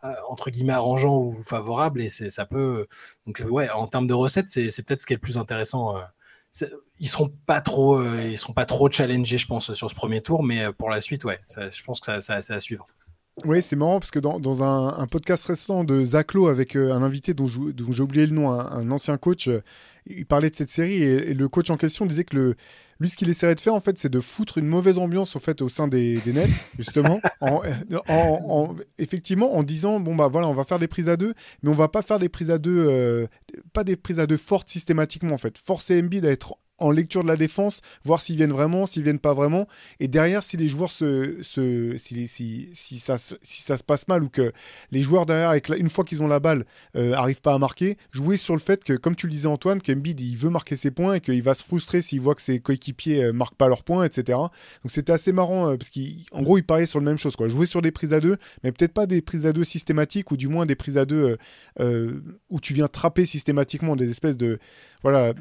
euh, 0.03 0.13
entre 0.27 0.49
guillemets 0.49 0.73
arrangeant 0.73 1.17
ou 1.17 1.31
favorable 1.31 2.01
et 2.01 2.09
ça 2.09 2.45
peut 2.45 2.87
donc 3.25 3.43
ouais 3.49 3.69
en 3.69 3.87
termes 3.87 4.07
de 4.07 4.13
recettes 4.13 4.49
c'est, 4.49 4.69
peut-être 4.85 5.01
ce 5.01 5.05
qui 5.05 5.13
est 5.13 5.15
le 5.15 5.21
plus 5.21 5.37
intéressant. 5.37 5.95
Ils 6.99 7.07
seront 7.07 7.31
pas 7.45 7.61
trop 7.61 8.03
ils 8.03 8.37
seront 8.37 8.53
pas 8.53 8.65
trop 8.65 8.89
challengés 8.91 9.37
je 9.37 9.47
pense 9.47 9.73
sur 9.73 9.89
ce 9.89 9.95
premier 9.95 10.21
tour 10.21 10.43
mais 10.43 10.71
pour 10.73 10.89
la 10.89 11.01
suite 11.01 11.25
ouais 11.25 11.39
je 11.57 11.83
pense 11.83 11.99
que 11.99 12.21
ça, 12.21 12.41
ça 12.41 12.55
à 12.55 12.59
suivre. 12.59 12.87
Oui, 13.45 13.63
c'est 13.63 13.75
marrant 13.75 13.99
parce 13.99 14.11
que 14.11 14.19
dans, 14.19 14.63
un, 14.63 15.07
podcast 15.07 15.45
récent 15.47 15.83
de 15.83 16.05
Zaclo 16.05 16.49
avec 16.49 16.77
euh, 16.77 16.93
un 16.93 17.01
invité 17.01 17.33
dont, 17.33 17.47
j'ai 17.47 18.03
oublié 18.03 18.27
le 18.27 18.35
nom, 18.35 18.51
un, 18.51 18.91
ancien 18.91 19.17
coach, 19.17 19.47
euh, 19.47 19.63
il 20.05 20.27
parlait 20.27 20.51
de 20.51 20.55
cette 20.55 20.69
série 20.69 21.01
et, 21.01 21.33
le 21.33 21.47
coach 21.47 21.71
en 21.71 21.77
question 21.77 22.05
disait 22.05 22.25
que 22.25 22.35
le, 22.35 22.55
lui, 23.03 23.09
ce 23.09 23.17
qu'il 23.17 23.29
essaierait 23.29 23.55
de 23.55 23.59
faire, 23.59 23.73
en 23.73 23.81
fait, 23.81 23.99
c'est 23.99 24.09
de 24.09 24.21
foutre 24.21 24.57
une 24.57 24.65
mauvaise 24.65 24.97
ambiance 24.97 25.35
au, 25.35 25.39
fait, 25.39 25.61
au 25.61 25.67
sein 25.67 25.89
des, 25.89 26.21
Nets, 26.25 26.67
justement, 26.79 27.19
en, 27.41 28.75
effectivement, 28.97 29.55
en 29.55 29.61
disant 29.61 29.99
bon, 29.99 30.15
bah 30.15 30.29
voilà, 30.29 30.47
on 30.47 30.53
va 30.53 30.63
faire 30.63 30.79
des 30.79 30.87
prises 30.87 31.09
à 31.09 31.17
deux, 31.17 31.33
mais 31.61 31.69
on 31.69 31.73
va 31.73 31.89
pas 31.89 32.01
faire 32.01 32.17
des 32.17 32.29
prises 32.29 32.49
à 32.49 32.57
deux, 32.57 32.87
euh, 32.89 33.27
pas 33.73 33.83
des 33.83 33.97
prises 33.97 34.21
à 34.21 34.25
deux 34.25 34.37
fortes 34.37 34.69
systématiquement, 34.69 35.33
en 35.33 35.37
fait. 35.37 35.57
Forcer 35.57 36.01
Embiid 36.01 36.25
à 36.25 36.31
être 36.31 36.57
en 36.83 36.91
lecture 36.91 37.23
de 37.23 37.29
la 37.29 37.37
défense, 37.37 37.81
voir 38.03 38.21
s'ils 38.21 38.35
viennent 38.35 38.51
vraiment, 38.51 38.85
s'ils 38.85 39.03
viennent 39.03 39.19
pas 39.19 39.33
vraiment. 39.33 39.67
Et 39.99 40.07
derrière, 40.07 40.43
si 40.43 40.57
les 40.57 40.67
joueurs 40.67 40.91
se, 40.91 41.41
si, 41.41 42.99
ça, 42.99 43.17
se 43.17 43.83
passe 43.83 44.07
mal 44.07 44.23
ou 44.23 44.29
que 44.29 44.51
les 44.91 45.01
joueurs 45.01 45.25
derrière, 45.25 45.53
une 45.77 45.89
fois 45.89 46.03
qu'ils 46.03 46.21
ont 46.21 46.27
la 46.27 46.39
balle, 46.39 46.65
euh, 46.97 47.13
arrivent 47.13 47.41
pas 47.41 47.53
à 47.53 47.57
marquer, 47.57 47.97
jouer 48.11 48.37
sur 48.37 48.53
le 48.53 48.59
fait 48.59 48.83
que, 48.83 48.93
comme 48.93 49.15
tu 49.15 49.27
le 49.27 49.31
disais 49.31 49.47
Antoine, 49.47 49.81
que 49.81 49.93
Embiid 49.93 50.19
il 50.19 50.37
veut 50.37 50.49
marquer 50.49 50.75
ses 50.75 50.91
points 50.91 51.15
et 51.15 51.21
qu'il 51.21 51.41
va 51.41 51.53
se 51.53 51.63
frustrer 51.63 52.01
s'il 52.01 52.19
voit 52.19 52.35
que 52.35 52.41
ses 52.41 52.59
coéquipiers 52.59 53.23
euh, 53.23 53.33
marquent 53.33 53.55
pas 53.55 53.69
leurs 53.69 53.83
points, 53.83 54.03
etc. 54.03 54.37
Donc 54.37 54.89
c'était 54.89 55.13
assez 55.13 55.31
marrant 55.31 55.69
euh, 55.69 55.77
parce 55.77 55.89
qu'en 55.89 56.41
gros 56.41 56.57
il 56.57 56.63
pariait 56.63 56.85
sur 56.85 56.99
la 56.99 57.05
même 57.05 57.17
chose, 57.17 57.35
quoi. 57.35 57.47
Jouer 57.47 57.65
sur 57.65 57.81
des 57.81 57.91
prises 57.91 58.13
à 58.13 58.19
deux, 58.19 58.37
mais 58.63 58.71
peut-être 58.73 58.93
pas 58.93 59.05
des 59.05 59.21
prises 59.21 59.45
à 59.45 59.53
deux 59.53 59.63
systématiques 59.63 60.31
ou 60.31 60.37
du 60.37 60.49
moins 60.49 60.65
des 60.65 60.75
prises 60.75 60.97
à 60.97 61.05
deux 61.05 61.37
où 62.49 62.59
tu 62.59 62.73
viens 62.73 62.87
trapper 62.87 63.25
systématiquement 63.25 63.95
des 63.95 64.09
espèces 64.09 64.37
de 64.37 64.59
voilà 65.01 65.33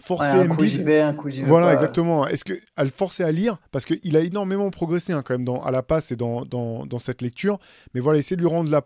forcer 0.00 0.30
un 0.30 0.48
coup 0.48 0.62
vais, 0.62 1.00
un 1.00 1.14
coup 1.14 1.28
Voilà, 1.44 1.74
exactement. 1.74 2.26
Est-ce 2.26 2.44
que 2.44 2.54
à 2.76 2.84
le 2.84 2.90
forcer 2.90 3.24
à 3.24 3.32
lire 3.32 3.58
parce 3.70 3.84
qu'il 3.84 4.16
a 4.16 4.20
énormément 4.20 4.70
progressé 4.70 5.12
hein, 5.12 5.22
quand 5.24 5.34
même 5.34 5.44
dans, 5.44 5.62
à 5.62 5.70
la 5.70 5.82
passe 5.82 6.12
et 6.12 6.16
dans, 6.16 6.44
dans, 6.44 6.86
dans, 6.86 6.98
cette 6.98 7.22
lecture. 7.22 7.58
Mais 7.94 8.00
voilà, 8.00 8.18
essayer 8.18 8.36
de 8.36 8.42
lui 8.42 8.48
rendre 8.48 8.70
la, 8.70 8.82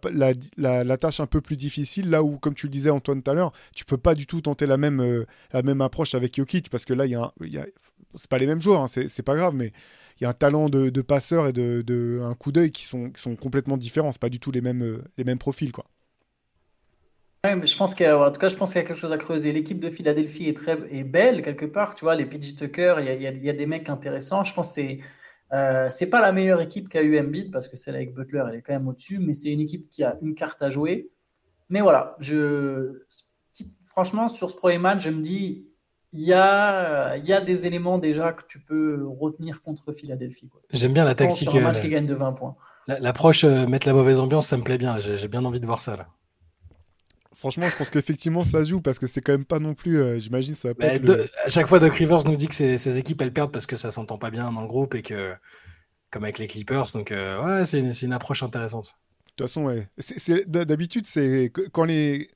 la, 0.56 0.84
la, 0.84 0.96
tâche 0.96 1.20
un 1.20 1.26
peu 1.26 1.40
plus 1.40 1.56
difficile 1.56 2.10
là 2.10 2.22
où, 2.22 2.38
comme 2.38 2.54
tu 2.54 2.66
le 2.66 2.70
disais 2.70 2.90
Antoine 2.90 3.22
tout 3.22 3.30
à 3.30 3.34
l'heure, 3.34 3.52
tu 3.74 3.84
peux 3.84 3.96
pas 3.96 4.14
du 4.14 4.26
tout 4.26 4.40
tenter 4.40 4.66
la 4.66 4.76
même, 4.76 5.00
euh, 5.00 5.26
la 5.52 5.62
même 5.62 5.80
approche 5.80 6.14
avec 6.14 6.36
Jokic 6.36 6.70
parce 6.70 6.84
que 6.84 6.94
là, 6.94 7.06
il 7.06 7.12
y 7.12 7.16
a, 7.16 7.32
y 7.42 7.58
a 7.58 7.66
c'est 8.14 8.28
pas 8.28 8.38
les 8.38 8.46
mêmes 8.46 8.60
joueurs, 8.60 8.82
hein, 8.82 8.88
c'est 8.88 9.22
pas 9.22 9.36
grave, 9.36 9.54
mais 9.54 9.72
il 10.20 10.24
y 10.24 10.26
a 10.26 10.30
un 10.30 10.34
talent 10.34 10.68
de, 10.68 10.90
de 10.90 11.02
passeur 11.02 11.46
et 11.46 11.52
de, 11.52 11.82
de 11.82 12.20
un 12.22 12.34
coup 12.34 12.52
d'œil 12.52 12.72
qui 12.72 12.84
sont, 12.84 13.10
qui 13.10 13.22
sont 13.22 13.36
complètement 13.36 13.76
différents. 13.76 14.12
C'est 14.12 14.20
pas 14.20 14.28
du 14.28 14.40
tout 14.40 14.50
les 14.50 14.60
mêmes, 14.60 14.82
euh, 14.82 15.02
les 15.16 15.24
mêmes 15.24 15.38
profils, 15.38 15.72
quoi 15.72 15.86
je 17.44 17.76
pense 17.76 17.94
qu'il 17.94 18.04
y 18.04 18.08
a, 18.08 18.18
en 18.18 18.30
tout 18.30 18.40
cas, 18.40 18.48
je 18.48 18.56
pense 18.56 18.72
qu'il 18.72 18.82
y 18.82 18.84
a 18.84 18.86
quelque 18.86 18.98
chose 18.98 19.12
à 19.12 19.18
creuser. 19.18 19.52
L'équipe 19.52 19.80
de 19.80 19.88
Philadelphie 19.88 20.48
est 20.48 20.56
très 20.56 20.78
est 20.90 21.04
belle 21.04 21.42
quelque 21.42 21.64
part, 21.64 21.94
tu 21.94 22.04
vois. 22.04 22.14
Les 22.14 22.26
PG 22.26 22.54
Tucker, 22.54 22.96
il 22.98 23.06
y, 23.06 23.08
a, 23.08 23.14
il, 23.14 23.44
y 23.44 23.50
a, 23.50 23.52
des 23.52 23.66
mecs 23.66 23.88
intéressants. 23.88 24.44
Je 24.44 24.52
pense 24.52 24.68
que 24.68 24.74
c'est 24.74 25.00
euh, 25.52 25.88
c'est 25.90 26.06
pas 26.06 26.20
la 26.20 26.32
meilleure 26.32 26.60
équipe 26.60 26.88
qu'a 26.88 27.02
eu 27.02 27.18
Embiid 27.18 27.50
parce 27.50 27.68
que 27.68 27.76
celle 27.76 27.96
avec 27.96 28.14
Butler, 28.14 28.44
elle 28.48 28.56
est 28.56 28.62
quand 28.62 28.72
même 28.72 28.86
au-dessus, 28.86 29.18
mais 29.18 29.32
c'est 29.32 29.50
une 29.50 29.60
équipe 29.60 29.90
qui 29.90 30.04
a 30.04 30.16
une 30.22 30.34
carte 30.34 30.62
à 30.62 30.70
jouer. 30.70 31.10
Mais 31.70 31.80
voilà, 31.80 32.16
je 32.20 33.02
franchement 33.84 34.28
sur 34.28 34.50
ce 34.50 34.56
premier 34.56 34.78
match, 34.78 35.02
je 35.02 35.10
me 35.10 35.22
dis 35.22 35.66
il 36.12 36.22
y 36.22 36.32
a, 36.32 37.16
il 37.16 37.26
y 37.26 37.32
a 37.32 37.40
des 37.40 37.66
éléments 37.66 37.98
déjà 37.98 38.32
que 38.32 38.42
tu 38.48 38.60
peux 38.60 39.04
retenir 39.06 39.62
contre 39.62 39.92
Philadelphie. 39.92 40.50
J'aime 40.72 40.92
bien 40.92 41.04
la 41.04 41.14
tactique. 41.14 41.50
Sur 41.50 41.58
un 41.58 41.62
match 41.62 41.78
euh, 41.78 41.82
qui 41.82 41.88
gagne 41.88 42.06
de 42.06 42.14
20 42.14 42.32
points. 42.32 42.56
L'approche, 42.86 43.44
euh, 43.44 43.66
mettre 43.66 43.86
la 43.86 43.92
mauvaise 43.92 44.18
ambiance, 44.18 44.48
ça 44.48 44.56
me 44.56 44.62
plaît 44.62 44.78
bien. 44.78 44.98
J'ai 44.98 45.28
bien 45.28 45.44
envie 45.44 45.60
de 45.60 45.66
voir 45.66 45.80
ça 45.80 45.96
là. 45.96 46.08
Franchement, 47.40 47.70
je 47.70 47.76
pense 47.76 47.88
qu'effectivement 47.88 48.44
ça 48.44 48.64
joue 48.64 48.82
parce 48.82 48.98
que 48.98 49.06
c'est 49.06 49.22
quand 49.22 49.32
même 49.32 49.46
pas 49.46 49.60
non 49.60 49.72
plus. 49.72 49.98
Euh, 49.98 50.18
j'imagine 50.18 50.54
ça. 50.54 50.74
Pas 50.74 50.88
À 51.42 51.48
chaque 51.48 51.68
fois, 51.68 51.78
Doc 51.78 51.94
Rivers 51.94 52.26
nous 52.26 52.36
dit 52.36 52.48
que 52.48 52.54
ces, 52.54 52.98
équipes 52.98 53.22
elles 53.22 53.32
perdent 53.32 53.50
parce 53.50 53.64
que 53.64 53.76
ça 53.76 53.90
s'entend 53.90 54.18
pas 54.18 54.28
bien 54.28 54.52
dans 54.52 54.60
le 54.60 54.66
groupe 54.66 54.94
et 54.94 55.00
que, 55.00 55.32
comme 56.10 56.24
avec 56.24 56.38
les 56.38 56.46
Clippers, 56.46 56.92
donc 56.92 57.10
euh, 57.12 57.42
ouais, 57.42 57.64
c'est 57.64 57.78
une, 57.78 58.12
approche 58.12 58.42
intéressante. 58.42 58.94
De 59.24 59.30
toute 59.36 59.46
façon, 59.46 59.64
ouais. 59.64 59.88
D'habitude, 60.48 61.06
c'est 61.06 61.50
quand 61.72 61.84
les 61.84 62.28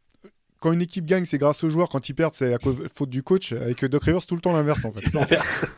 quand 0.61 0.73
une 0.73 0.81
équipe 0.81 1.05
gagne, 1.05 1.27
c'est 1.27 1.37
grâce 1.37 1.63
aux 1.65 1.69
joueurs. 1.69 1.91
Quand 1.91 2.09
ils 2.09 2.15
perdent, 2.15 2.33
c'est 2.33 2.55
à 2.55 2.59
cause 2.59 2.87
faute 2.95 3.11
du 3.11 3.23
coach. 3.23 3.53
Avec 3.53 3.85
Doc 3.85 4.05
Rivers, 4.05 4.25
tout 4.25 4.37
le 4.37 4.41
temps 4.41 4.55
l'inverse 4.55 4.87
en 4.87 4.93
fait. 4.93 5.13
l'inverse. 5.15 5.67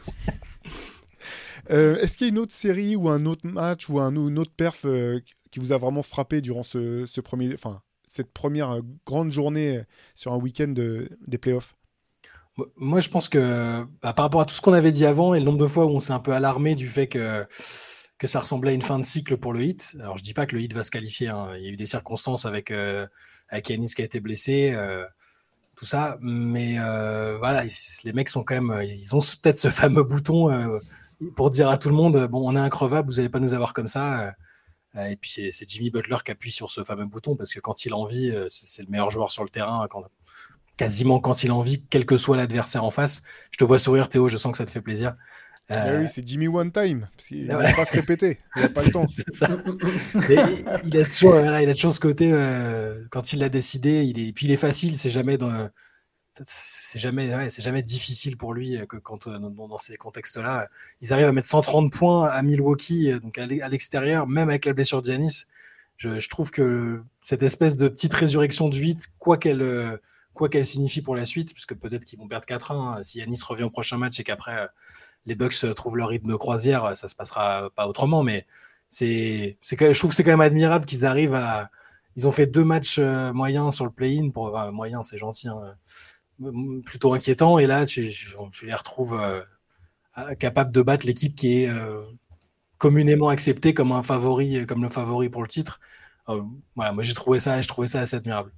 Euh, 1.73 1.99
est-ce 1.99 2.17
qu'il 2.17 2.29
y 2.29 2.31
a 2.31 2.33
une 2.33 2.39
autre 2.39 2.55
série 2.55 2.95
ou 2.95 3.09
un 3.09 3.27
autre 3.27 3.45
match 3.45 3.89
ou 3.89 3.99
un, 3.99 4.15
une 4.15 4.39
autre 4.39 4.53
perf 4.57 4.87
qui 5.51 5.59
vous 5.59 5.73
a 5.73 5.79
vraiment 5.79 6.05
frappé 6.05 6.41
durant 6.41 6.63
ce, 6.63 7.07
ce 7.07 7.21
premier, 7.21 7.53
enfin 7.55 7.83
cette 8.17 8.33
première 8.33 8.71
euh, 8.71 8.81
grande 9.07 9.31
journée 9.31 9.79
euh, 9.79 9.85
sur 10.15 10.33
un 10.33 10.37
week-end 10.37 10.73
des 10.73 11.39
playoffs? 11.39 11.77
Moi, 12.77 13.01
je 13.01 13.11
pense 13.11 13.29
que 13.29 13.85
bah, 14.03 14.15
par 14.15 14.25
rapport 14.25 14.41
à 14.41 14.47
tout 14.47 14.55
ce 14.55 14.63
qu'on 14.63 14.73
avait 14.73 14.93
dit 14.93 15.05
avant 15.05 15.35
et 15.35 15.41
le 15.41 15.45
nombre 15.45 15.59
de 15.59 15.67
fois 15.67 15.85
où 15.85 15.91
on 15.91 16.01
s'est 16.01 16.15
un 16.15 16.21
peu 16.21 16.33
alarmé 16.33 16.75
du 16.75 16.89
fait 16.89 17.07
que, 17.07 17.47
que 18.19 18.27
ça 18.27 18.41
ressemblait 18.41 18.71
à 18.71 18.75
une 18.75 18.83
fin 18.83 18.99
de 18.99 19.05
cycle 19.05 19.37
pour 19.37 19.53
le 19.53 19.63
hit. 19.63 19.95
Alors, 20.01 20.17
je 20.17 20.23
dis 20.23 20.33
pas 20.33 20.47
que 20.47 20.57
le 20.57 20.63
hit 20.63 20.73
va 20.73 20.83
se 20.83 20.91
qualifier. 20.91 21.29
Hein. 21.29 21.49
Il 21.57 21.65
y 21.65 21.67
a 21.69 21.71
eu 21.71 21.77
des 21.77 21.87
circonstances 21.87 22.47
avec, 22.47 22.71
euh, 22.71 23.07
avec 23.51 23.67
qui 23.67 23.73
a 23.75 24.05
été 24.05 24.21
blessé. 24.21 24.75
tout 25.77 25.85
ça, 25.85 26.17
mais 26.23 26.79
voilà, 27.39 27.65
les 28.05 28.13
mecs 28.15 28.31
sont 28.31 28.43
quand 28.43 28.55
même, 28.55 28.83
ils 28.83 29.15
ont 29.15 29.21
peut-être 29.21 29.59
ce 29.59 29.69
fameux 29.69 30.03
bouton 30.03 30.81
pour 31.35 31.51
dire 31.51 31.69
à 31.69 31.77
tout 31.77 31.91
le 31.91 31.95
monde, 31.95 32.27
bon, 32.29 32.43
on 32.51 32.57
est 32.57 32.61
increvable, 32.61 33.11
vous 33.11 33.17
n'allez 33.17 33.29
pas 33.29 33.41
nous 33.41 33.53
avoir 33.53 33.75
comme 33.75 33.89
ça. 33.89 34.35
Euh, 34.97 35.07
et 35.07 35.17
puis 35.17 35.31
c'est 35.51 35.69
Jimmy 35.69 35.91
Butler 35.91 36.17
qui 36.25 36.31
appuie 36.31 36.51
sur 36.51 36.71
ce 36.71 36.83
fameux 36.83 37.07
bouton 37.07 37.37
parce 37.37 37.53
que 37.53 37.61
quand 37.61 37.85
il 37.85 37.93
a 37.93 37.97
envie, 37.97 38.31
euh, 38.31 38.47
c'est 38.49 38.83
le 38.83 38.89
meilleur 38.89 39.11
joueur 39.11 39.31
sur 39.31 39.43
le 39.43 39.51
terrain. 39.51 39.87
quasiment 40.77 41.21
quand 41.21 41.43
il 41.43 41.51
a 41.51 41.55
envie, 41.55 41.85
quel 41.91 42.07
que 42.07 42.17
soit 42.17 42.37
l'adversaire 42.37 42.85
en 42.85 42.91
face. 42.91 43.23
Je 43.51 43.59
te 43.59 43.65
vois 43.65 43.79
sourire, 43.79 44.09
Théo, 44.09 44.29
je 44.29 44.37
sens 44.37 44.53
que 44.53 44.59
ça 44.59 44.67
te 44.67 44.71
fait 44.71 44.81
plaisir. 44.81 45.17
Euh, 45.73 46.03
oui, 46.03 46.09
c'est 46.13 46.27
Jimmy 46.27 46.47
One 46.47 46.71
Time. 46.71 47.09
Il 47.31 47.47
ne 47.47 47.57
va 47.57 47.65
pas 47.73 47.85
se 47.85 47.93
répéter. 47.93 48.39
Il 48.55 48.63
n'a 48.63 48.69
pas 48.69 48.85
le 48.85 48.93
temps. 48.93 49.05
il, 50.85 50.99
a 50.99 51.05
toujours, 51.05 51.37
il 51.41 51.69
a 51.69 51.75
toujours 51.75 51.93
ce 51.93 52.01
côté, 52.01 52.31
euh, 52.33 53.05
quand 53.11 53.33
il 53.33 53.41
l'a 53.41 53.49
décidé, 53.49 54.05
il 54.05 54.21
est, 54.21 54.33
puis 54.33 54.47
il 54.47 54.53
est 54.53 54.57
facile, 54.57 54.97
c'est 54.97 55.11
jamais 55.11 55.37
dans, 55.39 55.69
c'est 56.45 56.99
jamais, 56.99 57.51
c'est 57.51 57.63
jamais 57.63 57.83
difficile 57.83 58.37
pour 58.37 58.55
lui 58.55 58.79
que 58.89 58.97
quand 58.97 59.29
dans, 59.29 59.79
ces 59.79 59.97
contextes-là, 59.97 60.69
ils 61.01 61.13
arrivent 61.13 61.27
à 61.27 61.33
mettre 61.33 61.49
130 61.49 61.93
points 61.93 62.29
à 62.29 62.43
Milwaukee, 62.43 63.13
donc 63.21 63.39
à 63.39 63.47
l'extérieur, 63.47 64.27
même 64.27 64.49
avec 64.49 64.65
la 64.65 64.73
blessure 64.73 65.03
de 65.03 65.11
Giannis. 65.11 65.47
Je, 65.97 66.19
je, 66.19 66.29
trouve 66.29 66.51
que 66.51 67.03
cette 67.23 67.43
espèce 67.43 67.75
de 67.77 67.89
petite 67.89 68.13
résurrection 68.13 68.69
du 68.69 68.79
8, 68.81 69.09
quoi 69.19 69.39
qu'elle 69.39 69.99
quoi 70.37 70.49
qu'elle 70.49 70.67
signifie 70.67 71.03
pour 71.03 71.17
la 71.17 71.27
suite, 71.27 71.53
puisque 71.53 71.75
peut-être 71.75 72.05
qu'ils 72.05 72.19
vont 72.21 72.29
perdre 72.29 72.47
4-1 72.47 73.03
si 73.03 73.19
Yanis 73.19 73.41
revient 73.45 73.65
au 73.65 73.71
prochain 73.71 73.97
match 73.97 74.21
et 74.21 74.25
qu'après 74.25 74.57
euh, 74.57 74.67
les 75.25 75.35
Bucks 75.35 75.65
euh, 75.65 75.73
trouvent 75.73 75.97
leur 75.97 76.11
rythme 76.11 76.37
croisière, 76.39 76.85
euh, 76.85 76.95
ça 76.95 77.09
se 77.09 77.17
passera 77.17 77.71
pas 77.75 77.89
autrement. 77.89 78.23
Mais 78.23 78.47
c'est, 78.89 79.59
c'est 79.63 79.77
je 79.81 79.99
trouve 79.99 80.11
que 80.11 80.17
c'est 80.17 80.23
quand 80.23 80.31
même 80.31 80.41
admirable 80.41 80.85
qu'ils 80.87 81.05
arrivent 81.05 81.35
à. 81.35 81.71
Ils 82.17 82.27
ont 82.27 82.31
fait 82.31 82.47
deux 82.47 82.65
matchs 82.65 82.99
moyens 82.99 83.75
sur 83.75 83.85
le 83.85 83.91
play-in. 83.91 84.31
Pour 84.31 84.53
moyens 84.53 84.73
moyen, 84.73 85.03
c'est 85.03 85.19
gentil, 85.19 85.49
hein, 85.49 85.77
plutôt 86.85 87.15
inquiétant. 87.15 87.59
Et 87.59 87.67
là, 87.67 87.87
tu, 87.87 88.11
les 88.63 88.75
retrouves 88.75 89.19
capables 90.39 90.73
de 90.73 90.83
battre 90.83 91.07
l'équipe 91.07 91.35
qui 91.35 91.65
est 91.65 91.71
communément 92.79 93.29
acceptée 93.29 93.75
comme 93.75 93.93
un 93.93 94.03
favori, 94.03 94.67
comme 94.67 94.83
le 94.83 94.89
favori 94.89 95.29
pour 95.29 95.43
le 95.43 95.49
titre. 95.49 95.81
voilà, 96.75 96.93
moi 96.93 97.03
j'ai 97.03 97.15
trouvé 97.15 97.41
ça, 97.41 97.61
ça 97.63 98.01
assez 98.01 98.17
admirable. 98.17 98.53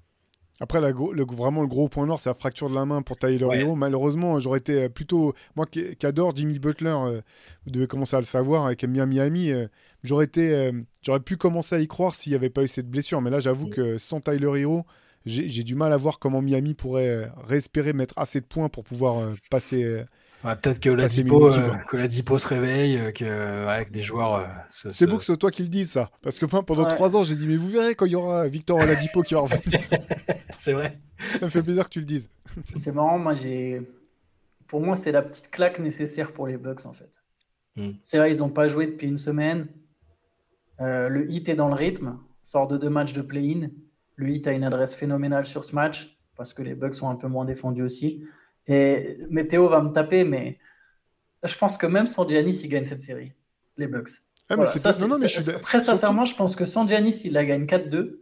Après, 0.60 0.80
la, 0.80 0.90
le, 0.90 1.24
vraiment, 1.24 1.62
le 1.62 1.68
gros 1.68 1.88
point 1.88 2.04
noir, 2.06 2.18
c'est 2.18 2.30
la 2.30 2.34
fracture 2.34 2.68
de 2.68 2.74
la 2.74 2.84
main 2.84 3.02
pour 3.02 3.16
Tyler 3.16 3.46
Hero. 3.52 3.76
Malheureusement, 3.76 4.38
j'aurais 4.40 4.58
été 4.58 4.84
euh, 4.84 4.88
plutôt. 4.88 5.34
Moi 5.54 5.66
qui, 5.66 5.94
adore 6.04 6.34
Jimmy 6.34 6.58
Butler, 6.58 6.90
euh, 6.90 7.20
vous 7.64 7.70
devez 7.70 7.86
commencer 7.86 8.16
à 8.16 8.18
le 8.18 8.24
savoir, 8.24 8.66
avec 8.66 8.82
Miami 8.84 9.16
Miami, 9.16 9.52
euh, 9.52 9.68
j'aurais 10.02 10.24
été, 10.24 10.72
j'aurais 11.02 11.20
pu 11.20 11.36
commencer 11.36 11.76
à 11.76 11.78
y 11.78 11.86
croire 11.86 12.14
s'il 12.14 12.32
n'y 12.32 12.36
avait 12.36 12.50
pas 12.50 12.64
eu 12.64 12.68
cette 12.68 12.90
blessure. 12.90 13.20
Mais 13.20 13.30
là, 13.30 13.38
j'avoue 13.40 13.68
que 13.68 13.98
sans 13.98 14.20
Tyler 14.20 14.60
Hero, 14.60 14.84
j'ai 15.26 15.64
du 15.64 15.74
mal 15.74 15.92
à 15.92 15.96
voir 15.96 16.18
comment 16.18 16.40
Miami 16.40 16.74
pourrait 16.74 17.30
réespérer 17.46 17.92
mettre 17.92 18.14
assez 18.16 18.40
de 18.40 18.46
points 18.46 18.68
pour 18.68 18.84
pouvoir 18.84 19.28
passer 19.50 20.04
peut-être 20.42 20.80
que 20.80 20.90
Ladipo, 20.90 21.52
euh, 21.52 21.70
que 21.86 22.38
se 22.38 22.48
réveille, 22.48 22.98
euh, 22.98 23.10
que, 23.10 23.66
avec 23.66 23.90
des 23.90 24.02
joueurs. 24.02 24.36
Euh, 24.36 24.46
c'est 24.70 25.06
beau 25.06 25.16
que 25.16 25.22
ce 25.22 25.26
soit 25.26 25.36
toi 25.36 25.50
qui 25.50 25.62
le 25.62 25.68
dises, 25.68 25.92
ça. 25.92 26.10
Parce 26.22 26.38
que 26.38 26.46
pendant 26.46 26.84
trois 26.86 27.16
ans, 27.16 27.24
j'ai 27.24 27.36
dit, 27.36 27.46
mais 27.46 27.56
vous 27.56 27.68
verrez 27.68 27.94
quand 27.94 28.06
il 28.06 28.12
y 28.12 28.16
aura 28.16 28.46
Victor 28.48 28.78
Ladipo 28.78 29.22
qui 29.22 29.34
va 29.34 29.40
revenir. 29.40 29.80
c'est 30.58 30.72
vrai. 30.72 30.98
Ça 31.18 31.46
me 31.46 31.50
fait 31.50 31.62
plaisir 31.62 31.84
que 31.84 31.90
tu 31.90 32.00
le 32.00 32.06
dises. 32.06 32.28
c'est 32.76 32.92
marrant, 32.92 33.18
moi, 33.18 33.34
j'ai. 33.34 33.82
Pour 34.68 34.80
moi, 34.80 34.96
c'est 34.96 35.12
la 35.12 35.22
petite 35.22 35.50
claque 35.50 35.78
nécessaire 35.78 36.32
pour 36.32 36.46
les 36.46 36.58
Bucks, 36.58 36.84
en 36.86 36.92
fait. 36.92 37.10
Hmm. 37.76 37.92
C'est 38.02 38.18
vrai, 38.18 38.32
ils 38.32 38.38
n'ont 38.38 38.50
pas 38.50 38.68
joué 38.68 38.86
depuis 38.86 39.08
une 39.08 39.18
semaine. 39.18 39.68
le 40.78 41.30
hit 41.30 41.48
est 41.48 41.54
dans 41.56 41.68
le 41.68 41.74
rythme, 41.74 42.18
sort 42.42 42.68
de 42.68 42.76
deux 42.76 42.90
matchs 42.90 43.12
de 43.12 43.22
play-in. 43.22 43.70
Le 44.18 44.30
hit 44.30 44.46
a 44.48 44.52
une 44.52 44.64
adresse 44.64 44.96
phénoménale 44.96 45.46
sur 45.46 45.64
ce 45.64 45.74
match, 45.76 46.18
parce 46.36 46.52
que 46.52 46.62
les 46.62 46.74
Bucks 46.74 46.94
sont 46.94 47.08
un 47.08 47.14
peu 47.14 47.28
moins 47.28 47.44
défendus 47.44 47.82
aussi. 47.82 48.24
Et 48.66 49.16
Météo 49.30 49.68
va 49.68 49.80
me 49.80 49.90
taper, 49.90 50.24
mais 50.24 50.58
je 51.44 51.56
pense 51.56 51.78
que 51.78 51.86
même 51.86 52.08
sans 52.08 52.28
Giannis, 52.28 52.60
il 52.64 52.68
gagne 52.68 52.84
cette 52.84 53.00
série, 53.00 53.32
les 53.76 53.86
Bucks. 53.86 54.10
très 55.62 55.80
sincèrement, 55.80 56.24
je 56.24 56.34
pense 56.34 56.56
que 56.56 56.64
sans 56.64 56.86
Giannis, 56.86 57.22
il 57.24 57.32
la 57.32 57.44
gagne 57.44 57.64
4-2. 57.64 58.18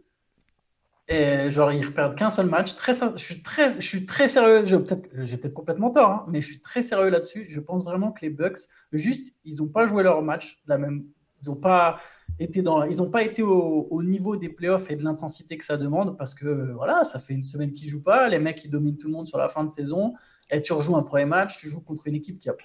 Et 1.09 1.49
genre, 1.49 1.71
ils 1.71 1.81
ne 1.81 1.87
perdent 1.87 2.15
qu'un 2.15 2.29
seul 2.29 2.45
match. 2.47 2.75
Très, 2.75 2.93
je, 2.93 3.23
suis 3.23 3.41
très, 3.41 3.75
je 3.75 3.87
suis 3.87 4.05
très 4.05 4.29
sérieux. 4.29 4.65
J'ai 4.65 4.77
peut-être 4.77 5.41
peut 5.41 5.49
complètement 5.49 5.89
tort, 5.89 6.11
hein, 6.11 6.25
mais 6.27 6.41
je 6.41 6.47
suis 6.47 6.59
très 6.59 6.83
sérieux 6.83 7.09
là-dessus. 7.09 7.45
Je 7.49 7.59
pense 7.59 7.83
vraiment 7.83 8.11
que 8.11 8.19
les 8.21 8.29
Bucks, 8.29 8.59
juste, 8.91 9.33
ils 9.45 9.57
n'ont 9.57 9.69
pas 9.69 9.87
joué 9.87 10.03
leur 10.03 10.21
match. 10.21 10.61
La 10.67 10.77
même, 10.77 11.05
ils 11.41 11.49
n'ont 11.49 11.55
pas 11.55 11.99
été, 12.39 12.61
dans, 12.61 12.83
ils 12.83 13.01
ont 13.01 13.09
pas 13.09 13.23
été 13.23 13.41
au, 13.41 13.87
au, 13.89 14.03
niveau 14.03 14.37
des 14.37 14.49
playoffs 14.49 14.89
et 14.91 14.95
de 14.95 15.03
l'intensité 15.03 15.57
que 15.57 15.65
ça 15.65 15.77
demande 15.77 16.17
parce 16.17 16.33
que 16.33 16.71
voilà, 16.73 17.03
ça 17.03 17.19
fait 17.19 17.33
une 17.33 17.43
semaine 17.43 17.71
qu'ils 17.71 17.87
ne 17.87 17.91
jouent 17.91 18.03
pas. 18.03 18.27
Les 18.27 18.39
mecs, 18.39 18.63
ils 18.63 18.69
dominent 18.69 18.97
tout 18.97 19.07
le 19.07 19.13
monde 19.13 19.27
sur 19.27 19.37
la 19.37 19.49
fin 19.49 19.63
de 19.63 19.69
saison 19.69 20.13
et 20.51 20.61
tu 20.61 20.73
rejoues 20.73 20.95
un 20.95 21.03
premier 21.03 21.25
match, 21.25 21.57
tu 21.57 21.67
joues 21.67 21.81
contre 21.81 22.07
une 22.07 22.15
équipe 22.15 22.39
qui 22.39 22.47
n'a 22.47 22.55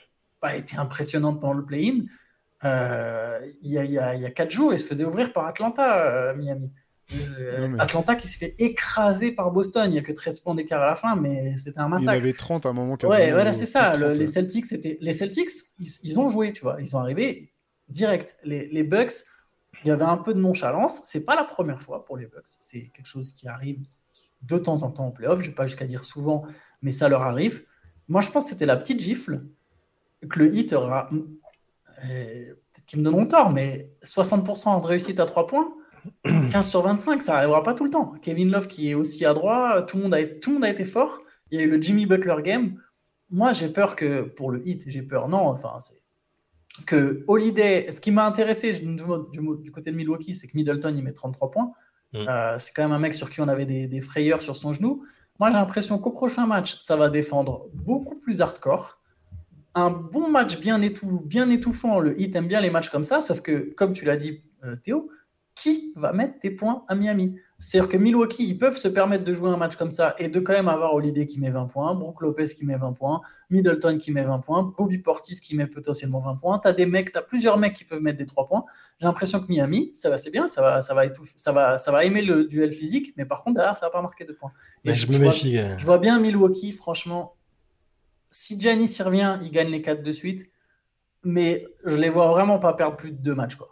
pas 0.40 0.56
été 0.56 0.76
impressionnante 0.76 1.40
pendant 1.40 1.54
le 1.54 1.64
play-in. 1.64 2.04
Euh, 2.64 3.40
il 3.62 3.70
y, 3.70 3.74
y, 3.74 3.98
a 3.98 4.30
quatre 4.30 4.50
jours, 4.50 4.72
il 4.72 4.78
se 4.78 4.86
faisait 4.86 5.04
ouvrir 5.04 5.32
par 5.32 5.46
Atlanta, 5.46 6.06
euh, 6.06 6.34
Miami. 6.34 6.70
Euh, 7.38 7.76
Atlanta 7.78 8.14
qui 8.14 8.26
s'est 8.26 8.38
fait 8.38 8.54
écraser 8.58 9.32
par 9.32 9.50
Boston. 9.50 9.84
Il 9.86 9.92
n'y 9.92 9.98
a 9.98 10.02
que 10.02 10.12
13 10.12 10.40
points 10.40 10.54
d'écart 10.54 10.80
à 10.80 10.86
la 10.86 10.94
fin, 10.94 11.16
mais 11.16 11.56
c'était 11.56 11.80
un 11.80 11.88
massacre. 11.88 12.12
Il 12.14 12.20
y 12.20 12.22
avait 12.22 12.32
30 12.32 12.66
à 12.66 12.68
un 12.70 12.72
moment. 12.72 12.96
Ouais, 13.02 13.32
voilà, 13.32 13.52
c'est 13.52 13.66
ça. 13.66 13.92
les 13.92 14.26
Celtics, 14.26 14.66
les 14.70 15.12
Celtics, 15.12 15.50
ils, 15.78 16.20
ont 16.20 16.28
joué, 16.28 16.52
tu 16.52 16.62
vois. 16.62 16.76
Ils 16.80 16.88
sont 16.88 17.00
arrivés 17.00 17.52
direct. 17.88 18.36
Les, 18.44 18.68
les 18.68 18.84
Bucks, 18.84 19.12
il 19.84 19.88
y 19.88 19.90
avait 19.90 20.04
un 20.04 20.16
peu 20.16 20.34
de 20.34 20.40
nonchalance. 20.40 21.00
C'est 21.04 21.24
pas 21.24 21.34
la 21.34 21.44
première 21.44 21.82
fois 21.82 22.04
pour 22.04 22.16
les 22.16 22.26
Bucks. 22.26 22.56
C'est 22.60 22.88
quelque 22.88 23.06
chose 23.06 23.32
qui 23.32 23.48
arrive 23.48 23.80
de 24.42 24.58
temps 24.58 24.82
en 24.82 24.90
temps 24.90 25.06
en 25.06 25.10
playoff. 25.10 25.40
Je 25.40 25.48
vais 25.48 25.54
pas 25.54 25.66
jusqu'à 25.66 25.86
dire 25.86 26.04
souvent, 26.04 26.44
mais 26.82 26.92
ça 26.92 27.08
leur 27.08 27.22
arrive. 27.22 27.64
Moi, 28.08 28.20
je 28.20 28.30
pense 28.30 28.44
que 28.44 28.50
c'était 28.50 28.66
la 28.66 28.76
petite 28.76 29.00
gifle 29.00 29.44
que 30.28 30.38
le 30.38 30.54
hit 30.54 30.72
aura. 30.72 31.10
Euh, 31.10 32.54
peut-être 32.54 32.86
qu'ils 32.86 32.98
me 32.98 33.04
donneront 33.04 33.26
tort, 33.26 33.50
mais 33.50 33.90
60% 34.02 34.82
de 34.82 34.86
réussite 34.86 35.20
à 35.20 35.24
3 35.24 35.46
points, 35.46 35.72
15 36.24 36.68
sur 36.68 36.82
25, 36.82 37.22
ça 37.22 37.32
n'arrivera 37.32 37.62
pas 37.62 37.74
tout 37.74 37.84
le 37.84 37.90
temps. 37.90 38.14
Kevin 38.22 38.50
Love 38.50 38.66
qui 38.66 38.90
est 38.90 38.94
aussi 38.94 39.24
à 39.24 39.34
droit, 39.34 39.82
tout 39.82 39.96
le 39.96 40.04
monde 40.04 40.14
a, 40.14 40.24
tout 40.24 40.50
le 40.50 40.54
monde 40.54 40.64
a 40.64 40.70
été 40.70 40.84
fort. 40.84 41.20
Il 41.50 41.58
y 41.58 41.62
a 41.62 41.64
eu 41.64 41.70
le 41.70 41.80
Jimmy 41.80 42.06
Butler 42.06 42.36
game. 42.42 42.80
Moi, 43.30 43.52
j'ai 43.52 43.68
peur 43.68 43.96
que, 43.96 44.22
pour 44.22 44.50
le 44.50 44.66
hit, 44.66 44.84
j'ai 44.86 45.02
peur, 45.02 45.28
non, 45.28 45.46
enfin, 45.48 45.78
c'est 45.80 46.01
que 46.86 47.24
Holiday, 47.26 47.90
ce 47.90 48.00
qui 48.00 48.10
m'a 48.10 48.26
intéressé 48.26 48.72
du, 48.72 48.96
du, 48.96 49.72
côté 49.72 49.90
de 49.90 49.96
Milwaukee, 49.96 50.34
c'est 50.34 50.46
que 50.46 50.56
Middleton, 50.56 50.94
il 50.96 51.02
met 51.02 51.12
33 51.12 51.50
points. 51.50 51.72
Mm. 52.12 52.16
Euh, 52.28 52.58
c'est 52.58 52.72
quand 52.74 52.82
même 52.82 52.92
un 52.92 52.98
mec 52.98 53.14
sur 53.14 53.30
qui 53.30 53.40
on 53.40 53.48
avait 53.48 53.66
des, 53.66 53.86
des 53.86 54.00
frayeurs 54.00 54.42
sur 54.42 54.56
son 54.56 54.72
genou. 54.72 55.04
Moi, 55.38 55.50
j'ai 55.50 55.56
l'impression 55.56 55.98
qu'au 55.98 56.10
prochain 56.10 56.46
match, 56.46 56.78
ça 56.80 56.96
va 56.96 57.08
défendre 57.08 57.68
beaucoup 57.74 58.16
plus 58.16 58.40
hardcore. 58.40 59.00
Un 59.74 59.90
bon 59.90 60.28
match 60.28 60.58
bien, 60.58 60.78
bien 61.24 61.50
étouffant. 61.50 61.98
Le 61.98 62.20
hit 62.20 62.34
aime 62.36 62.46
bien 62.46 62.60
les 62.60 62.70
matchs 62.70 62.90
comme 62.90 63.04
ça, 63.04 63.20
sauf 63.20 63.40
que, 63.40 63.72
comme 63.74 63.92
tu 63.92 64.04
l'as 64.04 64.16
dit, 64.16 64.42
euh, 64.64 64.76
Théo, 64.76 65.10
qui 65.54 65.92
va 65.96 66.12
mettre 66.12 66.38
des 66.40 66.50
points 66.50 66.84
à 66.88 66.94
Miami? 66.94 67.38
C'est-à-dire 67.62 67.88
que 67.88 67.96
Milwaukee, 67.96 68.44
ils 68.44 68.58
peuvent 68.58 68.76
se 68.76 68.88
permettre 68.88 69.22
de 69.22 69.32
jouer 69.32 69.48
un 69.48 69.56
match 69.56 69.76
comme 69.76 69.92
ça 69.92 70.16
et 70.18 70.26
de 70.26 70.40
quand 70.40 70.52
même 70.52 70.66
avoir 70.66 70.94
Holiday 70.94 71.28
qui 71.28 71.38
met 71.38 71.50
20 71.50 71.66
points, 71.66 71.94
Brook 71.94 72.20
Lopez 72.20 72.46
qui 72.46 72.64
met 72.64 72.76
20 72.76 72.92
points, 72.94 73.20
Middleton 73.50 73.98
qui 73.98 74.10
met 74.10 74.24
20 74.24 74.40
points, 74.40 74.74
Bobby 74.76 74.98
Portis 74.98 75.38
qui 75.40 75.54
met 75.54 75.68
potentiellement 75.68 76.20
20 76.20 76.36
points. 76.38 76.58
Tu 76.58 76.66
as 76.66 76.72
des 76.72 76.86
mecs, 76.86 77.16
as 77.16 77.22
plusieurs 77.22 77.58
mecs 77.58 77.74
qui 77.74 77.84
peuvent 77.84 78.02
mettre 78.02 78.18
des 78.18 78.26
3 78.26 78.48
points. 78.48 78.64
J'ai 78.98 79.06
l'impression 79.06 79.38
que 79.38 79.46
Miami, 79.46 79.92
ça 79.94 80.10
va, 80.10 80.18
c'est 80.18 80.32
bien, 80.32 80.48
ça 80.48 80.60
va, 80.60 80.80
ça, 80.80 80.92
va 80.92 81.04
ça, 81.36 81.52
va, 81.52 81.78
ça 81.78 81.92
va 81.92 82.04
aimer 82.04 82.22
le 82.22 82.46
duel 82.46 82.72
physique, 82.72 83.14
mais 83.16 83.26
par 83.26 83.44
contre, 83.44 83.58
derrière, 83.58 83.76
ça 83.76 83.86
va 83.86 83.92
pas 83.92 84.02
marquer 84.02 84.24
de 84.24 84.32
points. 84.32 84.50
Et 84.84 84.92
je, 84.92 85.06
me 85.06 85.18
méfie. 85.18 85.56
Vois, 85.56 85.78
je 85.78 85.86
vois 85.86 85.98
bien 85.98 86.18
Milwaukee, 86.18 86.72
franchement. 86.72 87.36
Si 88.28 88.58
Giannis 88.58 88.96
y 88.98 89.02
revient, 89.04 89.38
il 89.40 89.52
gagne 89.52 89.68
les 89.68 89.82
4 89.82 90.02
de 90.02 90.10
suite. 90.10 90.50
Mais 91.22 91.64
je 91.84 91.94
les 91.94 92.08
vois 92.10 92.26
vraiment 92.26 92.58
pas 92.58 92.72
perdre 92.72 92.96
plus 92.96 93.12
de 93.12 93.18
2 93.18 93.36
matchs. 93.36 93.54
Quoi. 93.54 93.71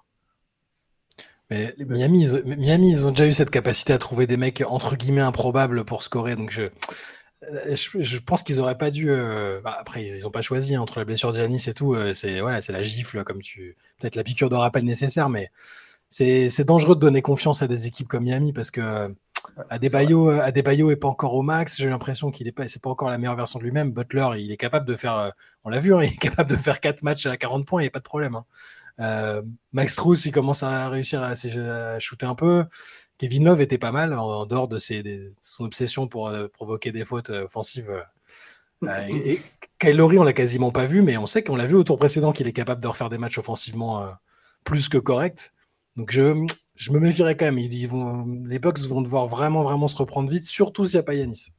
Mais 1.50 1.74
Miami 1.78 2.22
ils, 2.22 3.06
ont, 3.06 3.10
déjà 3.10 3.26
eu 3.26 3.32
cette 3.32 3.50
capacité 3.50 3.92
à 3.92 3.98
trouver 3.98 4.26
des 4.26 4.36
mecs 4.36 4.62
entre 4.68 4.96
guillemets 4.96 5.20
improbables 5.20 5.84
pour 5.84 6.02
scorer. 6.02 6.36
Donc 6.36 6.50
je, 6.50 6.68
je, 7.98 8.18
pense 8.18 8.42
qu'ils 8.42 8.60
auraient 8.60 8.78
pas 8.78 8.90
dû. 8.90 9.10
Euh, 9.10 9.60
bah, 9.62 9.76
après, 9.78 10.04
ils 10.04 10.22
n'ont 10.22 10.30
pas 10.30 10.42
choisi 10.42 10.74
hein, 10.74 10.80
entre 10.80 10.98
la 10.98 11.04
blessure 11.04 11.32
d'Yanis 11.32 11.64
et 11.66 11.74
tout. 11.74 11.94
Euh, 11.94 12.12
c'est 12.12 12.40
voilà, 12.40 12.60
c'est 12.60 12.72
la 12.72 12.82
gifle 12.82 13.24
comme 13.24 13.40
tu. 13.40 13.76
Peut-être 13.98 14.16
la 14.16 14.24
piqûre 14.24 14.48
de 14.48 14.56
rappel 14.56 14.84
nécessaire, 14.84 15.28
mais 15.28 15.50
c'est 16.08 16.64
dangereux 16.64 16.94
de 16.94 17.00
donner 17.00 17.22
confiance 17.22 17.62
à 17.62 17.68
des 17.68 17.86
équipes 17.86 18.08
comme 18.08 18.24
Miami 18.24 18.52
parce 18.52 18.70
que 18.70 19.14
Adebayo, 19.70 20.30
euh, 20.30 20.40
Adebayo 20.42 20.90
est 20.90 20.96
pas 20.96 21.08
encore 21.08 21.34
au 21.34 21.42
max. 21.42 21.78
J'ai 21.78 21.88
l'impression 21.88 22.30
qu'il 22.30 22.46
est 22.46 22.52
pas, 22.52 22.68
c'est 22.68 22.82
pas 22.82 22.90
encore 22.90 23.10
la 23.10 23.18
meilleure 23.18 23.36
version 23.36 23.58
de 23.58 23.64
lui-même. 23.64 23.92
Butler, 23.92 24.28
il 24.38 24.52
est 24.52 24.56
capable 24.56 24.86
de 24.86 24.96
faire, 24.96 25.32
on 25.64 25.70
l'a 25.70 25.80
vu, 25.80 25.94
hein, 25.94 26.02
il 26.02 26.12
est 26.12 26.16
capable 26.16 26.50
de 26.50 26.56
faire 26.56 26.80
4 26.80 27.02
matchs 27.02 27.26
à 27.26 27.36
40 27.36 27.66
points, 27.66 27.80
il 27.80 27.84
n'y 27.84 27.88
a 27.88 27.92
pas 27.92 28.00
de 28.00 28.04
problème. 28.04 28.34
Hein. 28.34 28.44
Euh, 29.00 29.42
Max 29.72 29.96
Truss, 29.96 30.26
il 30.26 30.32
commence 30.32 30.62
à 30.62 30.88
réussir 30.88 31.22
à, 31.22 31.34
shooter 31.98 32.26
un 32.26 32.34
peu. 32.34 32.64
Kevin 33.18 33.44
Love 33.44 33.60
était 33.60 33.78
pas 33.78 33.92
mal 33.92 34.12
en, 34.14 34.46
dehors 34.46 34.68
de, 34.68 34.78
son 35.38 35.64
obsession 35.64 36.08
pour 36.08 36.28
euh, 36.28 36.48
provoquer 36.48 36.92
des 36.92 37.04
fautes 37.04 37.30
euh, 37.30 37.44
offensives. 37.44 37.90
et, 38.82 39.32
et 39.32 39.42
Kyle 39.78 40.00
on 40.00 40.22
l'a 40.22 40.32
quasiment 40.32 40.70
pas 40.70 40.86
vu, 40.86 41.02
mais 41.02 41.16
on 41.16 41.26
sait 41.26 41.42
qu'on 41.42 41.56
l'a 41.56 41.66
vu 41.66 41.74
au 41.74 41.84
tour 41.84 41.98
précédent 41.98 42.32
qu'il 42.32 42.46
est 42.46 42.52
capable 42.52 42.82
de 42.82 42.88
refaire 42.88 43.08
des 43.08 43.18
matchs 43.18 43.38
offensivement 43.38 44.06
plus 44.64 44.88
que 44.88 44.98
corrects. 44.98 45.52
Donc 45.96 46.10
je, 46.10 46.46
je 46.74 46.92
me 46.92 46.98
méfierais 46.98 47.36
quand 47.36 47.46
même. 47.46 47.58
Ils, 47.58 47.88
vont, 47.88 48.26
les 48.46 48.58
Bucks 48.58 48.80
vont 48.80 49.00
devoir 49.00 49.26
vraiment, 49.26 49.62
vraiment 49.62 49.88
se 49.88 49.96
reprendre 49.96 50.30
vite, 50.30 50.44
surtout 50.44 50.84
s'il 50.84 50.96
n'y 50.96 51.00
a 51.00 51.02
pas 51.02 51.14
Yanis. 51.14 51.52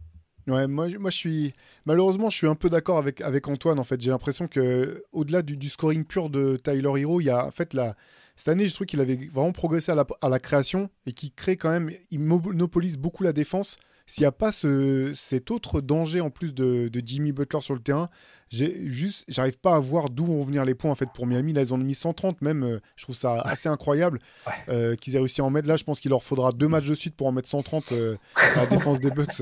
Ouais, 0.47 0.67
moi, 0.67 0.87
moi 0.99 1.09
je 1.09 1.17
suis 1.17 1.53
malheureusement 1.85 2.29
je 2.29 2.37
suis 2.37 2.47
un 2.47 2.55
peu 2.55 2.69
d'accord 2.69 2.97
avec, 2.97 3.47
Antoine 3.47 3.79
en 3.79 3.83
fait. 3.83 4.01
J'ai 4.01 4.11
l'impression 4.11 4.47
que 4.47 5.03
au-delà 5.11 5.41
du, 5.41 5.69
scoring 5.69 6.05
pur 6.05 6.29
de 6.29 6.57
Tyler 6.57 7.01
Hero, 7.01 7.21
il 7.21 7.25
y 7.25 7.29
a 7.29 7.45
en 7.45 7.51
fait 7.51 7.73
la 7.73 7.95
cette 8.35 8.47
année 8.47 8.67
je 8.67 8.73
trouve 8.73 8.87
qu'il 8.87 9.01
avait 9.01 9.15
vraiment 9.15 9.51
progressé 9.51 9.91
à 9.91 9.95
la, 9.95 10.05
à 10.21 10.29
la 10.29 10.39
création 10.39 10.89
et 11.05 11.13
qui 11.13 11.31
crée 11.31 11.57
quand 11.57 11.69
même 11.69 11.91
monopolise 12.11 12.97
beaucoup 12.97 13.23
la 13.23 13.33
défense 13.33 13.77
s'il 14.11 14.23
n'y 14.23 14.27
a 14.27 14.33
pas 14.33 14.51
ce, 14.51 15.13
cet 15.15 15.51
autre 15.51 15.79
danger 15.79 16.19
en 16.19 16.29
plus 16.29 16.53
de, 16.53 16.91
Jimmy 16.93 17.31
Butler 17.31 17.61
sur 17.61 17.73
le 17.73 17.79
terrain, 17.79 18.09
juste, 18.51 19.23
j'arrive 19.27 19.57
pas 19.57 19.75
à 19.75 19.79
voir 19.79 20.09
d'où 20.09 20.25
vont 20.25 20.41
venir 20.43 20.65
les 20.65 20.75
points 20.75 20.91
en 20.91 20.95
fait 20.95 21.09
pour 21.13 21.25
Miami. 21.25 21.53
Là, 21.53 21.61
ils 21.61 21.73
ont 21.73 21.77
mis 21.77 21.95
130 21.95 22.41
même. 22.41 22.63
euh, 22.63 22.79
je 22.97 23.03
trouve 23.03 23.15
ça 23.15 23.41
assez 23.41 23.69
incroyable 23.69 24.19
Ouais. 24.45 24.53
euh, 24.69 24.95
qu'ils 24.95 25.15
aient 25.15 25.19
réussi 25.19 25.41
à 25.41 25.45
en 25.45 25.49
mettre. 25.49 25.67
Là, 25.67 25.77
je 25.77 25.83
pense 25.83 25.99
qu'il 25.99 26.09
leur 26.11 26.21
faudra 26.23 26.51
deux 26.51 26.67
matchs 26.67 26.87
de 26.87 26.95
suite 26.95 27.15
pour 27.15 27.27
en 27.27 27.31
mettre 27.31 27.47
130 27.49 27.91
euh, 27.93 28.17
à 28.35 28.55
la 28.61 28.65
défense 28.67 28.99
des 28.99 29.09
Bucks 29.11 29.41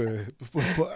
pour, 0.52 0.62
pour- 0.76 0.90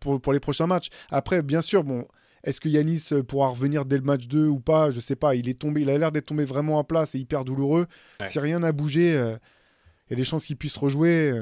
pour- 0.00 0.20
pour 0.20 0.32
les 0.32 0.40
prochains 0.40 0.66
matchs. 0.66 0.88
Après, 1.10 1.42
bien 1.42 1.60
sûr, 1.62 1.84
bon. 1.84 2.06
Est-ce 2.42 2.58
que 2.60 2.70
Yanis 2.70 3.08
pourra 3.28 3.48
revenir 3.48 3.84
dès 3.84 3.96
le 3.98 4.02
match 4.02 4.26
2 4.26 4.46
ou 4.46 4.60
pas? 4.60 4.90
Je 4.90 4.98
sais 4.98 5.14
pas. 5.14 5.34
Il 5.34 5.46
est 5.50 5.58
tombé, 5.60 5.82
il 5.82 5.90
a 5.90 5.98
l'air 5.98 6.10
d'être 6.10 6.24
tombé 6.26 6.46
vraiment 6.46 6.78
à 6.78 6.84
plat. 6.84 7.04
C'est 7.04 7.18
hyper 7.20 7.44
douloureux. 7.44 7.86
Ouais. 8.18 8.28
Si 8.28 8.38
rien 8.38 8.60
n'a 8.60 8.72
bougé, 8.72 9.10
il 9.12 10.10
y 10.10 10.14
a 10.14 10.16
des 10.16 10.24
chances 10.24 10.46
qu'il 10.46 10.56
puisse 10.56 10.76
rejouer. 10.78 11.34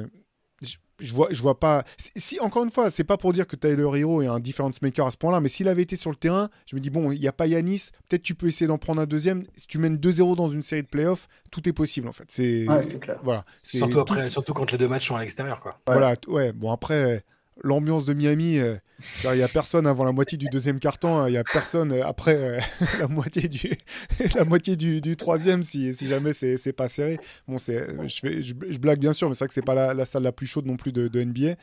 Je, 1.00 1.14
vois, 1.14 1.28
je 1.30 1.40
vois 1.42 1.58
pas. 1.58 1.84
Si, 1.96 2.10
si- 2.16 2.40
encore 2.40 2.64
une 2.64 2.70
fois, 2.70 2.90
c'est 2.90 3.04
pas 3.04 3.16
pour 3.16 3.32
dire 3.32 3.46
que 3.46 3.56
Tyler 3.56 3.88
Hero 4.00 4.22
est 4.22 4.26
un 4.26 4.40
difference 4.40 4.82
maker 4.82 5.06
à 5.06 5.10
ce 5.10 5.16
point-là, 5.16 5.40
mais 5.40 5.48
s'il 5.48 5.68
avait 5.68 5.82
été 5.82 5.96
sur 5.96 6.10
le 6.10 6.16
terrain, 6.16 6.48
je 6.66 6.74
me 6.76 6.80
dis 6.80 6.90
bon, 6.90 7.10
il 7.12 7.20
n'y 7.20 7.28
a 7.28 7.32
pas 7.32 7.46
Yanis, 7.46 7.90
peut-être 8.08 8.22
tu 8.22 8.34
peux 8.34 8.46
essayer 8.48 8.66
d'en 8.66 8.78
prendre 8.78 9.00
un 9.00 9.06
deuxième. 9.06 9.44
Si 9.56 9.66
tu 9.66 9.78
mènes 9.78 9.96
2-0 9.96 10.36
dans 10.36 10.48
une 10.48 10.62
série 10.62 10.82
de 10.82 10.88
playoffs, 10.88 11.28
tout 11.50 11.68
est 11.68 11.72
possible 11.72 12.08
en 12.08 12.12
fait. 12.12 12.24
C'est 12.28 12.66
Ouais, 12.68 12.82
c'est 12.82 12.98
clair. 13.00 13.18
voilà. 13.22 13.44
Surtout 13.62 14.00
après, 14.00 14.28
surtout 14.30 14.54
quand 14.54 14.70
les 14.72 14.78
deux 14.78 14.88
matchs 14.88 15.08
sont 15.08 15.16
à 15.16 15.20
l'extérieur, 15.20 15.60
quoi. 15.60 15.78
Voilà, 15.86 16.14
ouais. 16.28 16.52
Bon 16.52 16.72
après, 16.72 16.94
euh, 17.16 17.18
l'ambiance 17.62 18.04
de 18.04 18.14
Miami, 18.14 18.58
euh, 18.58 18.76
il 19.24 19.38
y 19.38 19.42
a 19.42 19.48
personne 19.48 19.86
avant 19.86 20.04
la 20.04 20.12
moitié 20.12 20.38
du 20.38 20.46
deuxième 20.46 20.78
carton, 20.78 21.18
hein, 21.18 21.28
il 21.28 21.34
y 21.34 21.36
a 21.36 21.44
personne 21.44 21.92
euh, 21.92 22.06
après 22.06 22.34
euh, 22.34 22.58
la 22.98 23.08
moitié 23.08 23.48
du 23.48 23.70
la 24.34 24.44
moitié 24.44 24.76
du, 24.76 25.16
troisième 25.16 25.62
si, 25.62 25.92
si 25.94 26.06
jamais 26.06 26.32
c'est 26.32 26.72
pas 26.72 26.88
serré. 26.88 27.18
Bon, 27.46 27.58
je 27.58 28.40
je, 28.40 28.78
blague 28.78 29.00
bien 29.00 29.12
sûr, 29.12 29.28
mais 29.28 29.34
c'est 29.34 29.44
vrai 29.44 29.48
que 29.48 29.54
c'est 29.54 29.62
pas 29.64 29.94
la, 29.94 30.04
salle 30.04 30.22
la 30.22 30.32
plus 30.32 30.46
chaude 30.46 30.66
non 30.66 30.76
plus 30.76 30.92
de, 30.92 31.22
NBA. 31.22 31.56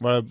Voilà. 0.00 0.22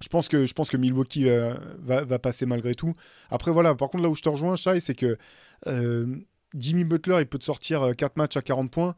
Je 0.00 0.08
pense 0.08 0.28
que, 0.28 0.46
je 0.46 0.54
pense 0.54 0.70
que 0.70 0.78
Milwaukee 0.78 1.28
euh, 1.28 1.54
va, 1.78 2.04
va 2.04 2.18
passer 2.18 2.46
malgré 2.46 2.74
tout. 2.74 2.94
Après, 3.30 3.50
voilà, 3.50 3.74
par 3.74 3.90
contre, 3.90 4.02
là 4.02 4.08
où 4.08 4.14
je 4.14 4.22
te 4.22 4.30
rejoins, 4.30 4.56
Shai, 4.56 4.80
c'est 4.80 4.94
que 4.94 5.18
euh, 5.66 6.16
Jimmy 6.54 6.84
Butler, 6.84 7.18
il 7.20 7.26
peut 7.26 7.38
te 7.38 7.44
sortir 7.44 7.94
4 7.96 8.16
matchs 8.16 8.38
à 8.38 8.42
40 8.42 8.70
points. 8.70 8.94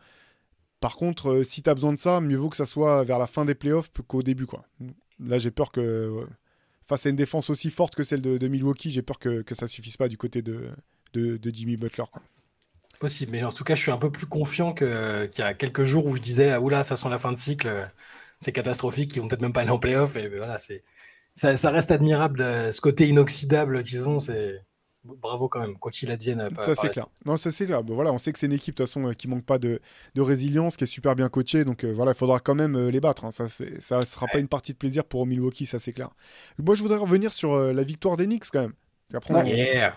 Par 0.83 0.97
contre, 0.97 1.31
euh, 1.31 1.45
si 1.45 1.63
tu 1.63 1.71
as 1.71 1.75
besoin 1.75 1.93
de 1.93 1.99
ça, 1.99 2.21
mieux 2.21 2.37
vaut 2.37 2.49
que 2.49 2.57
ça 2.57 2.67
soit 2.67 3.05
vers 3.05 3.19
la 3.19 3.29
fin 3.29 3.45
des 3.45 3.55
playoffs 3.55 3.91
qu'au 4.09 4.23
début. 4.23 4.47
Quoi. 4.47 4.65
Là, 5.27 5.39
j'ai 5.39 5.51
peur 5.51 5.73
que, 5.73 6.27
face 6.89 7.07
à 7.07 7.11
une 7.11 7.17
défense 7.17 7.51
aussi 7.51 7.71
forte 7.71 7.95
que 7.95 8.05
celle 8.05 8.23
de, 8.23 8.49
Milwaukee, 8.49 8.91
j'ai 8.91 9.03
peur 9.03 9.19
que, 9.19 9.43
que 9.43 9.55
ça 9.55 9.67
suffise 9.67 9.97
pas 9.97 10.09
du 10.09 10.17
côté 10.17 10.43
de, 10.43 10.71
de, 11.15 11.51
Jimmy 11.53 11.77
Butler. 11.77 12.05
Quoi. 12.11 12.23
Possible, 12.99 13.33
mais 13.33 13.43
en 13.43 13.53
tout 13.53 13.65
cas, 13.65 13.75
je 13.75 13.83
suis 13.83 13.91
un 13.91 13.99
peu 13.99 14.11
plus 14.11 14.27
confiant 14.27 14.75
qu'il 14.75 14.87
y 14.87 15.43
a 15.43 15.55
quelques 15.55 15.85
jours 15.85 16.07
où 16.07 16.17
je 16.17 16.23
disais, 16.23 16.53
ah, 16.53 16.61
oula, 16.61 16.83
ça 16.83 16.97
sent 16.97 17.09
la 17.09 17.19
fin 17.19 17.33
de 17.33 17.39
cycle, 17.39 17.91
c'est 18.39 18.53
catastrophique, 18.53 19.15
ils 19.17 19.21
vont 19.21 19.29
peut-être 19.29 19.43
même 19.43 19.53
pas 19.53 19.63
aller 19.63 19.71
en 19.71 19.79
playoff. 19.79 20.17
Et 20.17 20.29
voilà, 20.29 20.57
ça, 21.35 21.71
reste 21.71 21.91
admirable, 21.91 22.43
euh, 22.43 22.73
ce 22.73 22.81
côté 22.81 23.09
inoxydable 23.09 23.83
qu'ils 23.83 24.09
ont, 24.09 24.19
bravo 25.05 25.49
quand 25.49 25.61
même, 25.61 25.77
quoi 25.79 25.91
qu'il 25.91 26.11
advienne. 26.11 26.49
Ça, 26.65 26.75
c'est 26.75 26.85
la- 26.85 26.89
clair. 26.91 27.07
Non, 27.25 27.37
ça, 27.37 27.51
c'est 27.51 27.67
clair. 27.67 27.83
Bon, 27.83 27.95
voilà, 27.95 28.13
on 28.13 28.19
sait 28.19 28.33
que 28.33 28.39
c'est 28.39 28.47
une 28.47 28.53
équipe, 28.53 28.75
de 28.77 28.83
toute 28.83 28.87
façon, 28.89 29.09
euh, 29.09 29.13
qui 29.15 29.27
manque 29.29 29.45
pas 29.45 29.59
de, 29.59 29.81
de 30.15 30.21
résilience, 30.21 30.77
qui 30.77 30.85
est 30.85 30.87
super 30.87 31.17
bien 31.17 31.29
coachée. 31.29 31.65
Donc, 31.65 31.85
euh, 31.85 31.93
voilà, 31.93 32.13
il 32.13 32.17
faudra 32.17 32.39
quand 32.41 32.55
même 32.55 32.77
euh, 32.77 32.91
les 32.91 33.01
battre. 33.01 33.25
hein. 33.25 33.31
Ça, 33.31 33.49
c'est- 33.49 33.81
ça 33.81 34.01
sera 34.03 34.27
pas 34.27 34.39
une 34.39 34.49
partie 34.49 34.73
de 34.73 34.79
plaisir 34.79 35.05
pour 35.05 35.27
Milwaukee, 35.27 35.67
ça, 35.67 35.79
c'est 35.79 35.93
clair. 35.93 36.11
Moi, 36.59 36.75
je 36.75 36.83
voudrais 36.83 36.99
revenir 36.99 37.33
sur 37.33 37.55
euh, 37.55 37.73
la 37.73 37.83
victoire 37.85 38.17
des 38.17 38.27
Knicks, 38.27 38.45
quand 38.53 38.61
même. 38.63 38.75
Après, 39.15 39.35
on- 39.35 39.45
Yeah. 39.45 39.97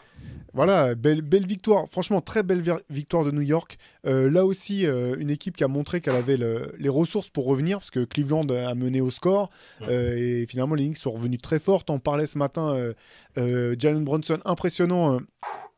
Voilà, 0.54 0.96
belle, 0.96 1.22
belle 1.22 1.46
victoire. 1.46 1.86
Franchement, 1.90 2.22
très 2.22 2.42
belle 2.42 2.64
victoire 2.90 3.26
de 3.26 3.32
New 3.32 3.42
York. 3.42 3.78
Euh, 4.08 4.30
là 4.32 4.46
aussi, 4.46 4.86
euh, 4.86 5.18
une 5.20 5.30
équipe 5.30 5.58
qui 5.58 5.66
a 5.66 5.68
montré 5.68 6.00
qu'elle 6.00 6.16
avait 6.16 6.38
le- 6.38 6.74
les 6.80 6.88
ressources 6.88 7.30
pour 7.30 7.46
revenir, 7.46 7.80
parce 7.80 7.92
que 7.92 8.06
Cleveland 8.06 8.48
a 8.48 8.74
mené 8.74 9.02
au 9.02 9.12
score. 9.12 9.50
Euh, 9.82 10.16
et 10.16 10.46
finalement, 10.48 10.76
les 10.76 10.86
Knicks 10.86 10.98
sont 10.98 11.12
revenus 11.12 11.42
très 11.42 11.60
fortes. 11.60 11.90
On 11.90 12.00
parlait 12.00 12.26
ce 12.26 12.38
matin, 12.38 12.74
euh, 12.74 12.94
euh, 13.38 13.76
Jalen 13.78 14.06
Brunson, 14.06 14.38
impressionnant. 14.46 15.16
euh, 15.16 15.20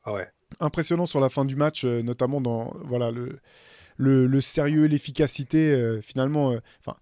Ah 0.05 0.13
ouais. 0.13 0.27
impressionnant 0.59 1.07
sur 1.07 1.19
la 1.19 1.29
fin 1.29 1.43
du 1.43 1.55
match, 1.55 1.83
euh, 1.83 2.03
notamment 2.03 2.39
dans 2.39 2.75
voilà, 2.85 3.09
le, 3.09 3.39
le, 3.97 4.27
le 4.27 4.41
sérieux 4.41 4.85
et 4.85 4.89
l'efficacité. 4.89 5.71
euh, 5.71 6.01
finalement, 6.01 6.51
euh, 6.51 6.59
enfin, 6.85 6.95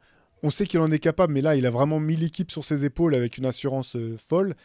on 0.44 0.50
sait 0.50 0.66
qu'il 0.66 0.80
en 0.80 0.92
est 0.94 1.00
capable, 1.00 1.34
mais 1.34 1.42
là, 1.42 1.58
il 1.58 1.66
a 1.66 1.72
vraiment 1.72 2.00
mis 2.00 2.16
l'équipe 2.16 2.52
sur 2.52 2.64
ses 2.64 2.86
épaules 2.86 3.16
avec 3.16 3.38
une 3.38 3.46
assurance 3.46 3.98
euh, 3.98 4.16
folle. 4.18 4.56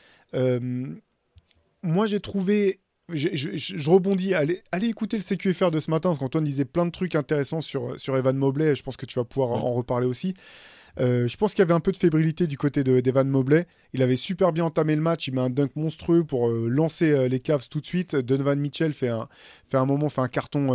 Moi, 1.83 2.07
j'ai 2.07 2.21
trouvé. 2.21 2.81
Je, 3.13 3.29
je- 3.33 3.57
je- 3.57 3.77
je 3.77 3.91
rebondis, 3.91 4.35
allez, 4.35 4.63
allez 4.71 4.87
écouter 4.87 5.17
le 5.17 5.23
CQFR 5.25 5.73
de 5.73 5.81
ce 5.81 5.91
matin, 5.91 6.11
parce 6.11 6.21
qu'Antoine 6.21 6.45
disait 6.45 6.65
plein 6.65 6.87
de 6.87 6.93
trucs 6.93 7.17
intéressants 7.17 7.61
sur, 7.61 7.99
sur 7.99 8.17
Evan 8.17 8.37
Mobley, 8.37 8.67
et 8.67 8.75
je 8.77 8.85
pense 8.85 8.97
que 8.97 9.05
tu 9.05 9.19
vas 9.19 9.25
pouvoir 9.25 9.51
en 9.65 9.73
reparler 9.73 10.07
aussi. 10.07 10.35
Euh, 11.01 11.27
je 11.27 11.37
pense 11.37 11.53
qu'il 11.55 11.61
y 11.61 11.63
avait 11.63 11.75
un 11.75 11.81
peu 11.81 11.91
de 11.93 11.97
fébrilité 11.97 12.47
du 12.47 12.57
côté 12.59 12.85
de- 12.85 13.01
d'Evan 13.01 13.29
Mobley. 13.29 13.67
Il 13.95 14.03
avait 14.03 14.17
super 14.17 14.53
bien 14.53 14.65
entamé 14.65 14.95
le 14.95 15.03
match. 15.03 15.27
Il 15.29 15.35
met 15.35 15.41
un 15.41 15.51
dunk 15.51 15.71
monstrueux 15.77 16.25
pour 16.25 16.49
euh, 16.51 16.69
lancer 16.69 17.11
euh, 17.11 17.29
les 17.29 17.41
Cavs 17.41 17.69
tout 17.69 17.81
de 17.81 17.87
suite. 17.87 18.15
Donovan 18.17 18.59
Mitchell 18.61 18.93
fait 18.93 19.09
un, 19.09 19.29
fait 19.69 19.77
un 19.77 19.87
moment, 19.87 20.09
fait 20.09 20.21
un 20.21 20.29
carton 20.29 20.73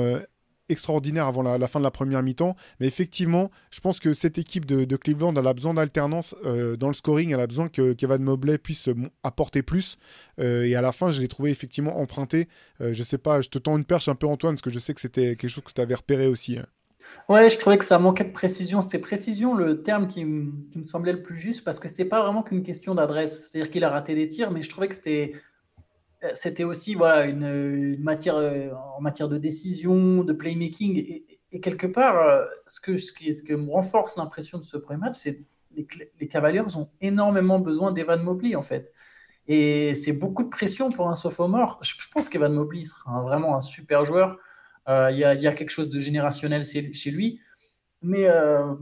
extraordinaire 0.70 1.26
avant 1.26 1.44
la, 1.44 1.68
fin 1.68 1.80
de 1.80 1.84
la 1.84 1.92
première 1.92 2.24
mi-temps. 2.24 2.56
Mais 2.80 2.88
effectivement, 2.88 3.52
je 3.72 3.80
pense 3.80 4.00
que 4.00 4.14
cette 4.14 4.38
équipe 4.38 4.66
de, 4.66 4.96
Cleveland 4.96 5.34
elle 5.36 5.48
a 5.48 5.54
besoin 5.54 5.74
d'alternance 5.74 6.36
euh, 6.46 6.76
dans 6.78 6.88
le 6.88 6.94
scoring. 6.94 7.32
Elle 7.34 7.40
a 7.40 7.48
besoin 7.48 7.68
que 7.70 7.94
Kevin 7.94 8.24
Mobley 8.24 8.58
puisse 8.58 8.88
euh, 8.88 8.96
apporter 9.24 9.62
plus. 9.62 9.98
Euh, 10.40 10.64
et 10.64 10.76
à 10.76 10.82
la 10.82 10.92
fin, 10.92 11.12
je 11.12 11.22
l'ai 11.22 11.28
trouvé 11.28 11.52
effectivement 11.52 12.00
emprunté. 12.00 12.48
Euh, 12.82 12.94
je 12.94 13.04
sais 13.04 13.18
pas, 13.18 13.42
je 13.42 13.50
te 13.50 13.60
tends 13.60 13.78
une 13.78 13.86
perche 13.86 14.08
un 14.08 14.16
peu, 14.16 14.28
Antoine, 14.28 14.56
parce 14.56 14.62
que 14.62 14.70
je 14.70 14.80
sais 14.80 14.94
que 14.94 15.02
c'était 15.02 15.36
quelque 15.36 15.50
chose 15.50 15.64
que 15.64 15.74
tu 15.74 15.82
avais 15.82 15.96
repéré 15.96 16.28
aussi. 16.28 16.58
hein. 16.58 16.66
Ouais, 17.30 17.50
je 17.50 17.58
trouvais 17.58 17.78
que 17.78 17.86
ça 17.86 18.00
manquait 18.00 18.24
de 18.24 18.32
précision. 18.32 18.82
C'était 18.82 19.00
précision 19.00 19.54
le 19.54 19.82
terme 19.82 20.08
qui, 20.08 20.26
me- 20.26 20.52
semblait 20.84 21.14
le 21.14 21.22
plus 21.22 21.38
juste 21.38 21.64
parce 21.64 21.80
que 21.80 21.88
c'est 21.88 22.06
pas 22.06 22.22
vraiment 22.24 22.44
qu'une 22.44 22.64
question 22.64 22.96
d'adresse. 22.96 23.50
C'est-à-dire 23.52 23.72
qu'il 23.72 23.84
a 23.84 23.90
raté 23.90 24.16
des 24.16 24.28
tirs, 24.28 24.52
mais 24.52 24.64
je 24.64 24.70
trouvais 24.70 24.88
que 24.88 24.96
c'était 24.96 25.34
c'était 26.34 26.64
aussi 26.64 26.96
voilà 26.96 27.26
une, 27.26 27.98
matière 28.02 28.36
euh, 28.36 28.70
en 28.98 29.02
matière 29.02 29.30
de 29.30 29.38
décision, 29.38 30.24
de 30.24 30.34
playmaking 30.34 30.98
et, 30.98 31.62
quelque 31.62 31.88
part 31.88 32.18
euh, 32.18 32.44
ce 32.68 32.82
que 32.82 32.98
ce 32.98 33.14
qui 33.14 33.32
que 33.44 33.54
me 33.54 33.72
renforce 33.72 34.18
l'impression 34.18 34.58
de 34.58 34.64
ce 34.64 34.76
premier 34.76 35.00
match, 35.00 35.16
c'est 35.16 35.42
les, 35.72 35.88
les 36.20 36.28
Cavaliers 36.28 36.76
ont 36.76 36.90
énormément 37.00 37.60
besoin 37.60 37.94
d'Evan 37.94 38.22
Mobley 38.22 38.56
en 38.56 38.64
fait. 38.64 38.92
Et 39.48 39.94
c'est 39.94 40.14
beaucoup 40.14 40.44
de 40.44 40.50
pression 40.50 40.90
pour 40.92 41.10
un 41.10 41.16
sophomore. 41.16 41.80
Je 41.82 41.94
pense 42.12 42.30
qu'Evan 42.30 42.54
Mobley 42.54 42.84
sera 42.84 43.24
vraiment 43.24 43.56
un 43.56 43.60
super 43.60 44.06
joueur. 44.06 44.38
Euh, 44.88 45.10
Il 45.12 45.18
y, 45.18 45.24
a, 45.24 45.54
quelque 45.54 45.70
chose 45.70 45.90
de 45.90 46.00
générationnel 46.00 46.64
chez 46.64 47.12
lui. 47.12 47.40
Mais 48.02 48.26
euh, 48.26 48.74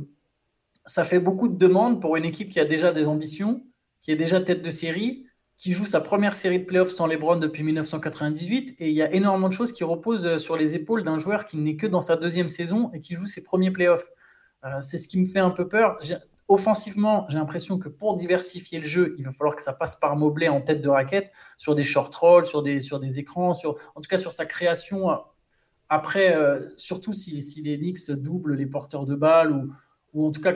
ça 0.86 1.04
fait 1.04 1.20
beaucoup 1.20 1.48
de 1.48 1.58
demandes 1.58 2.02
pour 2.02 2.16
une 2.16 2.26
équipe 2.26 2.50
qui 2.50 2.60
a 2.60 2.66
déjà 2.66 2.92
des 2.92 3.08
ambitions, 3.08 3.66
qui 4.02 4.12
est 4.12 4.16
déjà 4.16 4.42
tête 4.42 4.62
de 4.62 4.70
série, 4.70 5.28
qui 5.64 5.72
joue 5.72 5.86
sa 5.86 6.02
première 6.02 6.36
série 6.36 6.60
de 6.60 6.66
playoffs 6.66 6.90
sans 6.90 7.08
LeBron 7.08 7.38
depuis 7.38 7.64
1998. 7.64 8.76
Et 8.80 8.90
il 8.90 8.94
y 8.94 9.02
a 9.02 9.10
énormément 9.14 9.48
de 9.48 9.54
choses 9.54 9.72
qui 9.72 9.86
reposent 9.86 10.26
euh, 10.26 10.38
sur 10.38 10.58
les 10.58 10.76
épaules 10.76 11.06
d'un 11.06 11.18
joueur 11.18 11.46
qui 11.46 11.56
n'est 11.56 11.78
que 11.78 11.88
dans 11.88 12.02
sa 12.02 12.18
deuxième 12.18 12.50
saison 12.50 12.92
et 12.94 13.00
qui 13.00 13.16
joue 13.16 13.28
ses 13.28 13.44
premiers 13.44 13.72
playoffs. 13.72 14.10
Euh, 14.66 14.82
c'est 14.82 14.98
ce 14.98 15.08
qui 15.08 15.18
me 15.18 15.24
fait 15.26 15.40
un 15.40 15.52
peu 15.52 15.70
peur. 15.70 16.00
Offensivement, 16.50 17.26
j'ai 17.30 17.38
l'impression 17.38 17.80
que 17.80 17.88
pour 17.88 18.18
diversifier 18.18 18.78
le 18.80 18.86
jeu, 18.86 19.16
il 19.18 19.24
va 19.24 19.32
falloir 19.32 19.56
que 19.56 19.64
ça 19.64 19.72
passe 19.72 19.96
par 19.96 20.18
Mobley 20.18 20.50
en 20.50 20.60
tête 20.60 20.82
de 20.82 20.90
raquette, 20.90 21.32
sur 21.56 21.76
des 21.76 21.86
short 21.86 22.14
rolls, 22.14 22.46
sur 22.46 22.62
des, 22.62 22.82
sur 22.82 23.00
des 23.00 23.20
écrans, 23.20 23.54
sur, 23.54 23.78
en 23.96 24.02
tout 24.02 24.10
cas 24.10 24.18
sur 24.18 24.34
sa 24.34 24.46
création. 24.46 25.18
Après, 25.88 26.36
euh, 26.36 26.68
surtout 26.76 27.14
si, 27.14 27.42
si 27.42 27.62
les 27.62 27.78
Knicks 27.78 28.12
doublent 28.12 28.56
les 28.56 28.66
porteurs 28.66 29.06
de 29.06 29.16
balles 29.16 29.54
ou, 29.54 29.72
ou 30.14 30.28
en 30.28 30.32
tout 30.34 30.42
cas, 30.42 30.56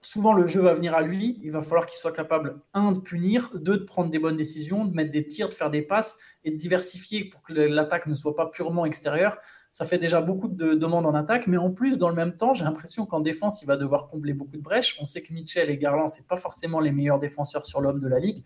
souvent 0.00 0.32
le 0.32 0.46
jeu 0.46 0.60
va 0.60 0.74
venir 0.74 0.94
à 0.94 1.02
lui. 1.02 1.40
Il 1.42 1.52
va 1.52 1.62
falloir 1.62 1.86
qu'il 1.86 1.98
soit 1.98 2.12
capable, 2.12 2.60
un, 2.74 2.92
de 2.92 3.00
punir, 3.00 3.50
deux, 3.54 3.78
de 3.78 3.84
prendre 3.84 4.10
des 4.10 4.18
bonnes 4.18 4.36
décisions, 4.36 4.84
de 4.84 4.94
mettre 4.94 5.10
des 5.10 5.26
tirs, 5.26 5.48
de 5.48 5.54
faire 5.54 5.70
des 5.70 5.82
passes 5.82 6.18
et 6.44 6.50
de 6.50 6.56
diversifier 6.56 7.24
pour 7.24 7.42
que 7.42 7.52
l'attaque 7.52 8.06
ne 8.06 8.14
soit 8.14 8.34
pas 8.34 8.46
purement 8.46 8.86
extérieure. 8.86 9.38
Ça 9.72 9.84
fait 9.84 9.98
déjà 9.98 10.20
beaucoup 10.20 10.48
de 10.48 10.74
demandes 10.74 11.06
en 11.06 11.14
attaque, 11.14 11.46
mais 11.46 11.56
en 11.56 11.70
plus, 11.70 11.96
dans 11.96 12.08
le 12.08 12.16
même 12.16 12.36
temps, 12.36 12.54
j'ai 12.54 12.64
l'impression 12.64 13.06
qu'en 13.06 13.20
défense, 13.20 13.62
il 13.62 13.66
va 13.66 13.76
devoir 13.76 14.08
combler 14.08 14.32
beaucoup 14.32 14.56
de 14.56 14.62
brèches. 14.62 14.96
On 15.00 15.04
sait 15.04 15.22
que 15.22 15.32
Mitchell 15.32 15.70
et 15.70 15.78
Garland, 15.78 16.08
c'est 16.08 16.26
pas 16.26 16.36
forcément 16.36 16.80
les 16.80 16.90
meilleurs 16.90 17.20
défenseurs 17.20 17.64
sur 17.64 17.80
l'homme 17.80 18.00
de 18.00 18.08
la 18.08 18.18
ligue. 18.18 18.42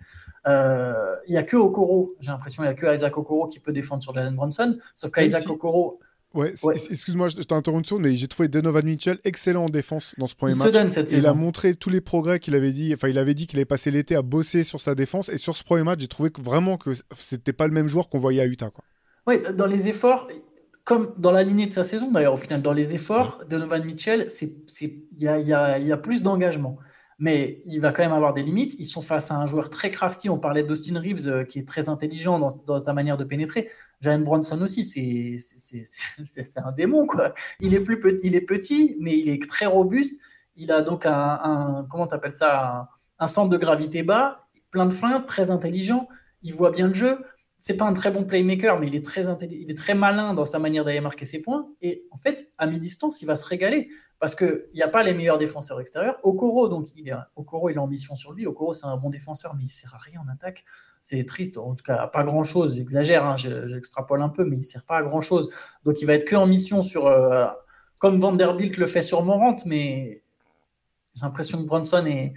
Euh, 0.47 1.17
Il 1.27 1.33
y 1.33 1.39
a 1.39 1.43
que 1.43 1.57
Okoro, 1.57 2.15
j'ai 2.21 2.31
l'impression, 2.31 2.63
il 2.63 2.67
y 2.67 2.69
a 2.69 2.75
que 2.75 2.95
Isaac 2.95 3.17
Okoro 3.17 3.49
qui 3.49 3.59
peut 3.59 3.73
défendre 3.73 4.03
sur 4.03 4.13
Jalen 4.13 4.37
Brunson. 4.37 4.77
Sauf 4.95 5.13
qu'Isaac 5.13 5.43
si. 5.43 5.49
Okoro, 5.49 5.99
Ouais, 6.35 6.53
Ouais. 6.63 6.75
excuse-moi, 6.91 7.29
je 7.29 7.37
t'interromps 7.37 7.81
une 7.81 7.85
seconde, 7.85 8.03
mais 8.03 8.17
j'ai 8.17 8.27
trouvé 8.29 8.49
Donovan 8.49 8.85
Mitchell 8.85 9.19
excellent 9.25 9.65
en 9.65 9.69
défense 9.69 10.15
dans 10.19 10.27
ce 10.27 10.35
premier 10.35 10.53
il 10.53 10.57
se 10.59 10.65
match. 10.65 10.73
donne 10.73 10.91
cette 10.91 11.13
Et 11.13 11.19
il 11.19 11.27
a 11.27 11.33
montré 11.35 11.75
tous 11.75 11.91
les 11.91 12.01
progrès 12.01 12.41
qu'il 12.41 12.55
avait 12.55 12.73
dit. 12.73 12.93
Enfin, 12.93 13.09
il 13.09 13.19
avait 13.19 13.35
dit 13.35 13.47
qu'il 13.47 13.59
avait 13.59 13.65
passé 13.65 13.91
l'été 13.91 14.17
à 14.17 14.23
bosser 14.23 14.65
sur 14.65 14.81
sa 14.81 14.95
défense. 14.95 15.29
Et 15.29 15.39
sur 15.39 15.57
ce 15.57 15.63
premier 15.65 15.85
match, 15.85 16.01
j'ai 16.01 16.09
trouvé 16.09 16.31
que 16.31 16.43
vraiment 16.43 16.77
que 16.77 16.91
c'était 17.17 17.53
pas 17.53 17.67
le 17.69 17.73
même 17.73 17.89
joueur 17.89 18.09
qu'on 18.09 18.19
voyait 18.19 18.41
à 18.43 18.47
Utah. 18.47 18.71
Quoi. 18.71 18.85
Oui, 19.27 19.37
dans 19.55 19.67
les 19.67 19.89
efforts, 19.89 20.29
comme 20.83 21.15
dans 21.17 21.31
la 21.31 21.43
lignée 21.45 21.67
de 21.67 21.73
sa 21.73 21.85
saison 21.85 22.11
d'ailleurs, 22.11 22.35
au 22.35 22.39
final, 22.39 22.61
dans 22.63 22.73
les 22.73 22.95
efforts, 22.95 23.43
Donovan 23.49 23.85
Mitchell, 23.85 24.27
il 24.81 24.91
y 25.17 25.25
y 25.25 25.49
y 25.87 25.93
a 25.93 25.97
plus 25.97 26.23
d'engagement. 26.23 26.79
Mais 27.19 27.63
il 27.67 27.81
va 27.81 27.93
quand 27.93 28.03
même 28.03 28.13
avoir 28.13 28.35
des 28.35 28.43
limites. 28.43 28.75
Ils 28.79 28.87
sont 28.87 29.03
face 29.03 29.31
à 29.31 29.37
un 29.37 29.47
joueur 29.47 29.71
très 29.71 29.91
crafty. 29.91 30.29
On 30.29 30.39
parlait 30.39 30.65
d'Austin 30.65 30.99
Reeves, 30.99 31.29
euh, 31.29 31.45
qui 31.45 31.59
est 31.61 31.69
très 31.69 31.89
intelligent 31.89 32.39
dans, 32.39 32.49
dans 32.67 32.81
sa 32.81 32.93
manière 32.93 33.17
de 33.17 33.25
pénétrer. 33.25 33.71
Jalen 34.01 34.25
Bronson 34.25 34.61
aussi, 34.63 34.85
c'est- 35.41 36.59
un 36.59 36.73
démon. 36.73 37.07
Quoi. 37.07 37.35
Il, 37.61 37.75
est 37.75 37.81
plus 37.81 38.01
petit, 38.01 38.27
il 38.27 38.37
est 38.37 38.41
petit, 38.41 38.97
mais 39.01 39.19
il 39.19 39.29
est 39.29 39.49
très 39.49 39.67
robuste. 39.67 40.21
Il 40.57 40.71
a 40.71 40.83
donc 40.83 41.05
un, 41.07 41.87
comment 41.91 42.09
ça, 42.31 42.89
un, 43.19 43.27
centre 43.27 43.51
de 43.51 43.57
gravité 43.57 44.03
bas, 44.03 44.47
plein 44.71 44.87
de 44.87 44.93
fins, 44.93 45.21
très 45.21 45.51
intelligent. 45.51 46.09
Il 46.43 46.55
voit 46.55 46.71
bien 46.71 46.89
le 46.89 46.95
jeu. 46.95 47.19
C'est 47.59 47.77
pas 47.77 47.87
un 47.87 47.95
très 47.95 48.11
bon 48.11 48.25
playmaker, 48.25 48.79
mais 48.79 48.87
il 48.87 48.95
est 48.95 49.05
très 49.05 49.25
il 49.51 49.71
est 49.71 49.79
très 49.79 49.95
malin 49.95 50.35
dans 50.35 50.45
sa 50.45 50.59
manière 50.59 50.85
d'aller 50.85 51.01
marquer 51.01 51.25
ses 51.25 51.41
points. 51.41 51.67
Et 51.81 52.07
en 52.11 52.19
fait, 52.19 52.53
à 52.59 52.67
mi-distance, 52.67 53.23
il 53.23 53.27
va 53.27 53.37
se 53.37 53.49
régaler 53.49 53.89
parce 54.25 54.37
qu'il 54.37 54.65
n'y 54.75 54.81
a 54.81 54.89
pas 54.89 55.03
les 55.03 55.13
meilleurs 55.13 55.37
défenseurs 55.37 55.79
extérieurs. 55.83 56.19
Okoro, 56.23 56.67
donc, 56.69 56.89
il 56.97 57.07
est, 57.11 57.13
Okoro, 57.37 57.69
il 57.69 57.77
a 57.77 57.83
ambition 57.83 58.15
sur 58.15 58.33
lui. 58.33 58.47
Okoro, 58.47 58.73
c'est 58.73 58.87
un 58.87 58.97
bon 58.97 59.11
défenseur, 59.11 59.55
mais 59.55 59.65
il 59.65 59.69
sert 59.69 59.95
à 59.95 59.99
rien 59.99 60.19
en 60.27 60.33
attaque. 60.33 60.65
C'est 61.03 61.23
triste, 61.27 61.59
en 61.59 61.75
tout 61.75 61.85
cas, 61.85 62.07
pas 62.07 62.25
grand-chose. 62.25 62.75
J'exagère, 62.75 63.27
hein, 63.27 63.37
j'extrapole 63.37 64.23
un 64.23 64.31
peu, 64.31 64.47
mais 64.47 64.57
il 64.57 64.65
sert 64.65 64.87
pas 64.87 64.97
à 64.97 65.03
grand-chose. 65.03 65.51
Donc, 65.85 66.01
il 66.01 66.07
va 66.07 66.15
être 66.15 66.25
que 66.25 66.37
en 66.37 66.47
mission 66.47 66.83
sur, 66.83 67.07
euh, 67.07 67.49
comme 67.99 68.19
Vanderbilt 68.19 68.79
le 68.79 68.87
fait 68.87 69.03
sur 69.03 69.23
Morant, 69.23 69.59
mais 69.67 70.23
j'ai 71.15 71.21
l'impression 71.21 71.59
que 71.59 71.67
Bronson 71.67 72.33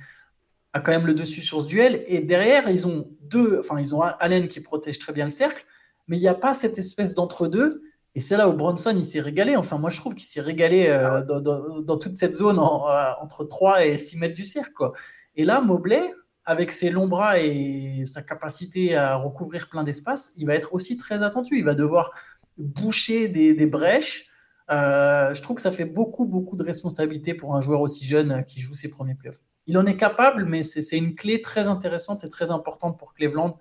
a 0.74 0.82
quand 0.82 0.92
même 0.92 1.08
le 1.08 1.14
dessus 1.14 1.42
sur 1.42 1.62
ce 1.62 1.68
duel. 1.68 2.04
Et 2.08 2.20
derrière, 2.20 2.70
ils 2.70 2.86
ont 2.86 3.10
deux, 3.22 3.62
enfin, 3.62 3.80
ils 3.80 3.96
ont 3.96 4.02
Allen 4.02 4.50
qui 4.50 4.60
protège 4.60 5.00
très 5.00 5.14
bien 5.14 5.24
le 5.24 5.30
cercle, 5.30 5.66
mais 6.10 6.18
il 6.18 6.22
n'y 6.22 6.28
a 6.28 6.36
pas 6.36 6.54
cette 6.54 6.78
espèce 6.78 7.14
d'entre-deux 7.14 7.82
et 8.18 8.20
c'est 8.20 8.36
là 8.36 8.50
où 8.50 8.54
Bronson, 8.54 8.96
il 8.98 9.06
s'est 9.06 9.20
régalé. 9.20 9.56
Enfin, 9.56 9.78
moi, 9.78 9.92
je 9.92 9.98
trouve 9.98 10.16
qu'il 10.16 10.26
s'est 10.26 10.42
régalé 10.42 10.88
euh, 10.88 11.22
dans, 11.22 12.00
toute 12.00 12.16
cette 12.16 12.36
zone 12.36 12.58
euh, 12.58 13.12
entre 13.22 13.44
3 13.44 13.86
et 13.86 13.96
6 13.96 14.18
mètres 14.18 14.34
du 14.34 14.44
cercle. 14.44 14.74
Quoi. 14.74 14.94
Et 15.36 15.46
là, 15.46 15.62
Mobley, 15.62 16.02
avec 16.44 16.72
ses 16.72 16.90
longs 16.90 17.08
bras 17.08 17.38
et 17.38 18.06
sa 18.08 18.24
capacité 18.24 18.96
à 18.96 19.18
recouvrir 19.18 19.70
plein 19.70 19.84
d'espace, 19.84 20.34
il 20.36 20.48
va 20.48 20.56
être 20.56 20.74
aussi 20.74 20.98
très 20.98 21.22
attendu. 21.22 21.60
Il 21.60 21.64
va 21.64 21.76
devoir 21.76 22.12
boucher 22.58 23.28
des, 23.28 23.68
brèches. 23.68 24.26
Euh, 24.72 25.32
je 25.36 25.42
trouve 25.44 25.58
que 25.58 25.62
ça 25.62 25.72
fait 25.72 25.86
beaucoup, 25.86 26.26
beaucoup 26.26 26.56
de 26.56 26.64
responsabilités 26.64 27.36
pour 27.36 27.56
un 27.56 27.62
joueur 27.62 27.82
aussi 27.82 28.04
jeune 28.04 28.44
qui 28.46 28.62
joue 28.62 28.74
ses 28.74 28.90
premiers 28.90 29.14
playoffs. 29.14 29.44
Il 29.68 29.78
en 29.78 29.86
est 29.86 29.96
capable, 29.96 30.46
mais 30.46 30.64
c'est 30.64 30.98
une 30.98 31.14
clé 31.14 31.40
très 31.40 31.68
intéressante 31.68 32.24
et 32.24 32.30
très 32.30 32.50
importante 32.50 32.98
pour 32.98 33.14
Cleveland 33.14 33.60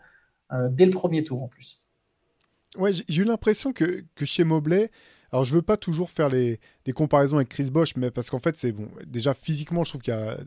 dès 0.70 0.86
le 0.86 0.92
premier 0.92 1.24
tour 1.24 1.42
en 1.42 1.48
plus. 1.48 1.82
Ouais, 2.76 2.92
j'ai 2.92 3.22
eu 3.22 3.24
l'impression 3.24 3.72
que, 3.72 4.04
que, 4.14 4.24
chez 4.24 4.44
Mobley, 4.44 4.90
alors 5.32 5.44
je 5.44 5.54
veux 5.54 5.62
pas 5.62 5.76
toujours 5.76 6.10
faire 6.10 6.28
les, 6.28 6.60
des 6.84 6.92
comparaisons 6.92 7.36
avec 7.36 7.48
Chris 7.48 7.70
Bosch, 7.70 7.96
mais 7.96 8.10
parce 8.10 8.30
qu'en 8.30 8.38
fait, 8.38 8.56
c'est 8.56 8.72
bon. 8.72 8.88
Déjà 9.06 9.34
physiquement, 9.34 9.84
je 9.84 9.90
trouve 9.90 10.02
qu'il 10.02 10.14
y 10.14 10.16
a 10.16 10.38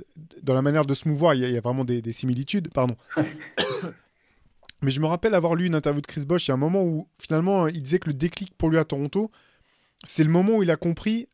dans 0.43 0.53
la 0.53 0.61
manière 0.61 0.85
de 0.85 0.93
se 0.93 1.07
mouvoir, 1.07 1.33
il 1.33 1.49
y 1.49 1.57
a, 1.57 1.61
vraiment 1.61 1.85
des, 1.85 2.13
similitudes. 2.13 2.69
Pardon. 2.73 2.95
mais 4.81 4.91
je 4.91 4.99
me 4.99 5.05
rappelle 5.05 5.33
avoir 5.33 5.55
lu 5.55 5.65
une 5.65 5.75
interview 5.75 6.01
de 6.01 6.07
Chris 6.07 6.25
Bosch. 6.25 6.47
Il 6.47 6.49
y 6.49 6.51
a 6.51 6.55
un 6.55 6.57
moment 6.57 6.83
où 6.83 7.07
finalement, 7.19 7.67
il 7.67 7.81
disait 7.81 7.99
que 7.99 8.07
le 8.07 8.13
déclic 8.13 8.53
pour 8.57 8.69
lui 8.69 8.77
à 8.77 8.85
Toronto, 8.85 9.31
c'est 10.03 10.23
le 10.23 10.29
moment 10.29 10.57
où 10.57 10.63
il 10.63 10.71
a 10.71 10.77
compris 10.77 11.27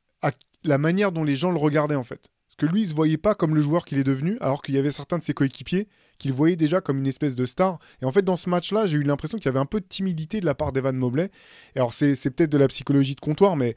la 0.64 0.80
manière 0.80 1.12
dont 1.12 1.24
les 1.24 1.36
gens 1.36 1.52
le 1.52 1.60
regardaient 1.60 1.94
en 1.94 2.04
fait 2.04 2.32
que 2.58 2.66
lui, 2.66 2.84
il 2.84 2.90
se 2.90 2.96
voyait 2.96 3.18
pas 3.18 3.36
comme 3.36 3.56
le 3.56 3.62
joueur 3.62 3.86
qu'il 3.86 3.98
est 3.98 4.04
devenu, 4.04 4.38
alors 4.40 4.62
qu'il 4.62 4.76
y 4.76 4.78
avait 4.78 4.92
certains 4.92 5.18
de 5.18 5.24
ses 5.24 5.34
coéquipiers 5.34 5.88
qu'il 6.18 6.34
voyait 6.34 6.56
déjà 6.56 6.82
comme 6.82 7.00
une 7.00 7.08
espèce 7.08 7.36
de 7.36 7.46
star. 7.46 7.80
Et 8.02 8.06
en 8.06 8.12
fait, 8.12 8.24
dans 8.24 8.38
ce 8.38 8.50
match-là, 8.50 8.88
j'ai 8.88 8.98
eu 8.98 9.04
l'impression 9.04 9.38
qu'il 9.38 9.46
y 9.46 9.50
avait 9.50 9.60
un 9.60 9.66
peu 9.66 9.80
de 9.80 9.86
timidité 9.86 10.40
de 10.40 10.46
la 10.46 10.56
part 10.56 10.72
d'Evan 10.72 10.96
Mobley. 10.96 11.30
Et 11.76 11.80
alors, 11.80 11.94
c'est 11.94 12.16
peut-être 12.16 12.50
de 12.50 12.58
la 12.58 12.68
psychologie 12.68 13.16
de 13.16 13.20
comptoir, 13.20 13.56
mais 13.56 13.76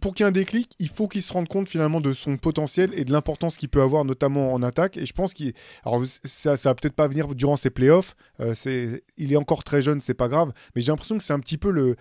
pour 0.00 0.14
qu'il 0.14 0.24
y 0.24 0.26
ait 0.26 0.28
un 0.28 0.32
déclic, 0.32 0.74
il 0.78 0.88
faut 0.88 1.08
qu'il 1.08 1.22
se 1.22 1.32
rende 1.32 1.48
compte 1.48 1.68
finalement 1.68 2.00
de 2.00 2.12
son 2.12 2.36
potentiel 2.36 2.90
et 2.94 3.04
de 3.04 3.12
l'importance 3.12 3.56
qu'il 3.56 3.68
peut 3.68 3.80
avoir, 3.80 4.04
notamment 4.04 4.52
en 4.52 4.62
attaque. 4.62 4.96
Et 4.96 5.06
je 5.06 5.12
pense 5.12 5.34
qu'il. 5.34 5.52
Alors, 5.84 6.02
ça, 6.24 6.56
ça 6.56 6.70
va 6.70 6.74
peut-être 6.74 6.94
pas 6.94 7.08
venir 7.08 7.34
durant 7.34 7.56
ses 7.56 7.70
playoffs. 7.70 8.16
Euh, 8.40 8.54
il 9.16 9.32
est 9.32 9.36
encore 9.36 9.64
très 9.64 9.82
jeune, 9.82 10.00
c'est 10.00 10.14
pas 10.14 10.28
grave. 10.28 10.52
Mais 10.74 10.82
j'ai 10.82 10.90
l'impression 10.90 11.16
que 11.16 11.24
c'est 11.24 11.32
un 11.32 11.40
petit 11.40 11.58
peu 11.58 11.70
le, 11.70 11.96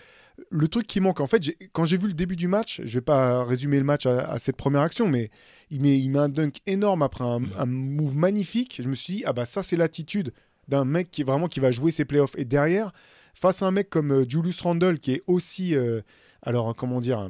le 0.50 0.68
truc 0.68 0.88
qui 0.88 1.00
manque. 1.00 1.20
En 1.20 1.28
fait, 1.28 1.56
quand 1.74 1.86
j'ai 1.86 1.98
vu 1.98 2.08
le 2.08 2.14
début 2.14 2.36
du 2.36 2.48
match, 2.48 2.82
je 2.84 3.00
vais 3.00 3.04
pas 3.04 3.44
résumer 3.44 3.78
le 3.78 3.84
match 3.84 4.06
à, 4.06 4.39
cette 4.39 4.58
première 4.58 4.82
action, 4.82 5.08
mais 5.08 5.30
il 5.70 5.82
met, 5.82 5.98
il 6.00 6.10
met 6.10 6.20
un 6.20 6.30
dunk 6.30 6.60
énorme 6.66 7.02
après 7.02 7.24
un, 7.24 7.42
un 7.58 7.66
move 7.66 8.16
magnifique. 8.16 8.82
Je 8.82 8.89
me 8.89 8.96
suis 8.96 9.16
dit, 9.16 9.24
ah 9.26 9.34
bah 9.34 9.46
ça, 9.46 9.64
c'est 9.64 9.78
l'attitude 9.78 10.34
d'un 10.68 10.86
mec 10.86 11.12
qui 11.12 11.24
vraiment 11.24 11.48
qui 11.48 11.60
va 11.60 11.72
jouer 11.72 11.92
ses 11.92 12.06
playoffs. 12.06 12.36
Et 12.38 12.46
derrière, 12.46 12.92
face 13.34 13.62
à 13.62 13.68
un 13.68 13.72
mec 13.72 13.89
comme 13.89 14.12
euh, 14.12 14.26
Julius 14.28 14.62
Randle, 14.62 15.00
qui 15.00 15.14
est 15.14 15.24
aussi. 15.28 15.76
Euh, 15.76 16.02
alors, 16.42 16.76
comment 16.76 17.02
dire 17.02 17.30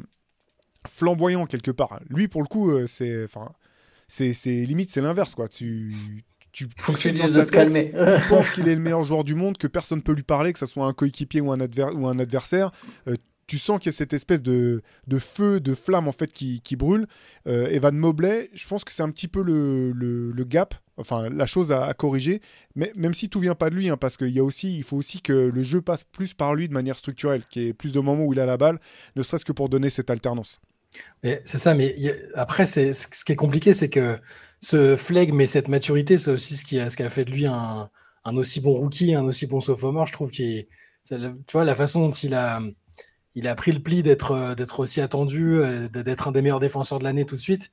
flamboyant 0.87 1.45
quelque 1.45 1.71
part. 1.71 1.99
Lui, 2.09 2.27
pour 2.27 2.41
le 2.41 2.47
coup, 2.47 2.71
euh, 2.71 2.87
c'est, 2.87 3.23
enfin, 3.23 3.51
c'est, 4.07 4.33
limite, 4.65 4.91
c'est 4.91 5.01
l'inverse, 5.01 5.35
quoi. 5.35 5.47
Tu, 5.47 5.93
tu, 6.51 6.67
Faut 6.77 6.93
que 6.93 6.97
tu 6.97 7.11
de 7.11 7.17
se 7.17 7.51
calmer. 7.51 7.91
tu 7.93 8.29
penses 8.29 8.51
qu'il 8.51 8.67
est 8.67 8.75
le 8.75 8.81
meilleur 8.81 9.03
joueur 9.03 9.23
du 9.23 9.35
monde, 9.35 9.57
que 9.57 9.67
personne 9.67 10.01
peut 10.01 10.13
lui 10.13 10.23
parler, 10.23 10.53
que 10.53 10.59
ce 10.59 10.65
soit 10.65 10.85
un 10.85 10.93
coéquipier 10.93 11.41
ou 11.41 11.51
un, 11.51 11.59
ou 11.59 12.07
un 12.07 12.19
adversaire. 12.19 12.71
Euh, 13.07 13.15
tu 13.47 13.57
sens 13.57 13.79
qu'il 13.79 13.91
y 13.91 13.95
a 13.95 13.97
cette 13.97 14.13
espèce 14.13 14.41
de, 14.41 14.81
de, 15.07 15.19
feu, 15.19 15.59
de 15.59 15.73
flamme 15.73 16.07
en 16.07 16.13
fait 16.13 16.31
qui, 16.31 16.61
qui 16.61 16.77
brûle. 16.77 17.05
Euh, 17.47 17.67
Evan 17.67 17.93
Mobley, 17.97 18.49
je 18.53 18.65
pense 18.65 18.85
que 18.85 18.93
c'est 18.93 19.03
un 19.03 19.09
petit 19.09 19.27
peu 19.27 19.43
le, 19.43 19.91
le, 19.91 20.43
gap, 20.45 20.73
enfin 20.95 21.27
la 21.29 21.45
chose 21.45 21.73
à, 21.73 21.93
corriger, 21.93 22.39
mais 22.75 22.93
même 22.95 23.13
si 23.13 23.27
tout 23.27 23.41
vient 23.41 23.55
pas 23.55 23.69
de 23.69 23.75
lui, 23.75 23.89
hein, 23.89 23.97
parce 23.97 24.15
qu'il 24.15 24.29
y 24.29 24.39
a 24.39 24.43
aussi, 24.43 24.77
il 24.77 24.83
faut 24.83 24.95
aussi 24.95 25.21
que 25.21 25.33
le 25.33 25.63
jeu 25.63 25.81
passe 25.81 26.05
plus 26.05 26.33
par 26.33 26.55
lui 26.55 26.69
de 26.69 26.73
manière 26.73 26.95
structurelle, 26.95 27.43
qu'il 27.49 27.63
y 27.63 27.67
ait 27.67 27.73
plus 27.73 27.91
de 27.91 27.99
moments 27.99 28.23
où 28.23 28.31
il 28.31 28.39
a 28.39 28.45
la 28.45 28.55
balle, 28.55 28.79
ne 29.17 29.23
serait-ce 29.23 29.43
que 29.43 29.51
pour 29.51 29.67
donner 29.67 29.89
cette 29.89 30.09
alternance. 30.09 30.61
C'est 31.21 31.57
ça, 31.57 31.73
mais 31.73 31.93
après, 32.35 32.65
ce 32.65 33.23
qui 33.25 33.31
est 33.33 33.35
compliqué, 33.37 33.73
c'est 33.73 33.89
que 33.89 34.17
ce 34.61 34.95
flegme 34.95 35.41
et 35.41 35.47
cette 35.47 35.67
maturité, 35.67 36.17
c'est 36.17 36.31
aussi 36.31 36.55
ce 36.55 36.65
qui, 36.65 36.79
a, 36.79 36.89
ce 36.89 36.97
qui 36.97 37.03
a 37.03 37.09
fait 37.09 37.25
de 37.25 37.31
lui 37.31 37.45
un, 37.45 37.89
aussi 38.25 38.61
bon 38.61 38.73
rookie, 38.73 39.13
un 39.15 39.25
aussi 39.25 39.47
bon 39.47 39.61
sophomore. 39.61 40.07
Je 40.07 40.13
trouve 40.13 40.29
qu'il, 40.29 40.67
tu 41.07 41.17
vois, 41.51 41.65
la 41.65 41.75
façon 41.75 42.01
dont 42.07 42.11
il 42.11 42.33
a, 42.35 42.61
il 43.35 43.47
a 43.47 43.55
pris 43.55 43.71
le 43.71 43.79
pli 43.79 44.03
d'être, 44.03 44.55
d'être 44.55 44.79
aussi 44.79 45.01
attendu, 45.01 45.59
euh, 45.59 45.89
d'être 45.89 46.27
un 46.27 46.31
des 46.31 46.41
meilleurs 46.41 46.59
défenseurs 46.59 46.99
de 46.99 47.03
l'année 47.03 47.25
tout 47.25 47.35
de 47.35 47.41
suite. 47.41 47.71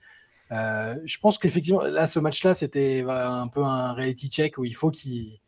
Euh, 0.50 0.96
je 1.04 1.18
pense 1.18 1.38
qu'effectivement, 1.38 1.82
là, 1.82 2.06
ce 2.06 2.18
match-là, 2.18 2.54
c'était 2.54 3.04
un 3.06 3.48
peu 3.48 3.62
un 3.62 3.92
reality 3.92 4.28
check 4.28 4.58
où 4.58 4.64
il 4.64 4.74
faut 4.74 4.90
qu'il, 4.90 5.40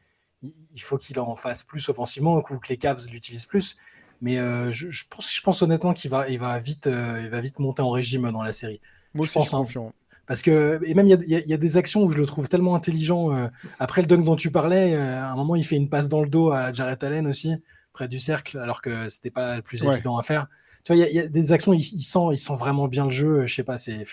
il 0.43 0.83
faut 0.83 0.99
qu'il 0.99 1.19
en 1.19 1.35
fasse 1.37 1.63
plus 1.63 1.89
offensivement, 1.89 2.37
ou 2.37 2.43
que 2.43 2.69
les 2.69 2.77
Cavs 2.77 3.07
l'utilisent 3.11 3.47
plus. 3.47 3.77
Mais 4.21 4.39
euh, 4.39 4.71
je, 4.71 4.91
je, 4.91 5.05
pense, 5.09 5.35
je 5.35 5.41
pense 5.41 5.63
honnêtement 5.63 5.95
qu'il 5.95 6.11
va, 6.11 6.29
il 6.29 6.39
va, 6.39 6.59
vite, 6.59 6.87
euh, 6.87 7.23
il 7.23 7.31
va 7.31 7.41
vite 7.41 7.59
monter 7.59 7.83
en 7.83 7.91
régime 7.91 8.31
dans 8.31 8.43
la 8.43 8.53
série. 8.53 8.81
Moi 9.15 9.27
je 9.27 9.33
pense, 9.33 9.51
confiant. 9.51 9.93
Parce 10.31 10.43
que, 10.43 10.79
et 10.85 10.95
même 10.95 11.09
il 11.09 11.25
y, 11.27 11.49
y, 11.49 11.53
a 11.53 11.57
des 11.57 11.77
actions 11.77 12.05
où 12.05 12.11
je 12.13 12.17
le 12.17 12.25
trouve 12.25 12.47
tellement 12.47 12.77
intelligent. 12.77 13.35
Euh, 13.35 13.49
après 13.81 14.01
le 14.01 14.07
dunk 14.07 14.25
dont 14.25 14.37
tu 14.37 14.53
parlais, 14.53 14.95
à 14.95 15.33
un 15.33 15.35
moment 15.35 15.57
il 15.57 15.65
fait 15.65 15.75
une 15.75 15.89
passe 15.89 16.09
dans 16.09 16.23
le 16.23 16.29
dos 16.29 16.53
à 16.53 16.73
Jarrett 16.73 17.03
Allen 17.03 17.27
aussi, 17.27 17.57
près 17.93 18.07
du 18.07 18.21
cercle, 18.21 18.57
alors 18.59 18.81
que 18.81 19.09
c'était 19.09 19.33
pas 19.33 19.57
le 19.57 19.63
plus 19.63 19.83
évident 19.83 20.19
à 20.19 20.23
faire. 20.23 20.47
Tu 20.85 20.95
vois, 20.95 21.05
il 21.05 21.13
y, 21.13 21.17
y, 21.17 21.19
a 21.19 21.27
des 21.27 21.51
actions, 21.51 21.73
il, 21.73 21.81
il, 21.81 22.03
sent, 22.03 22.29
il 22.31 22.39
sent 22.39 22.55
vraiment 22.55 22.87
bien 22.87 23.07
le 23.07 23.11
jeu. 23.11 23.45
Je 23.45 23.53
sais 23.53 23.65
pas, 23.65 23.77
c'est. 23.77 24.05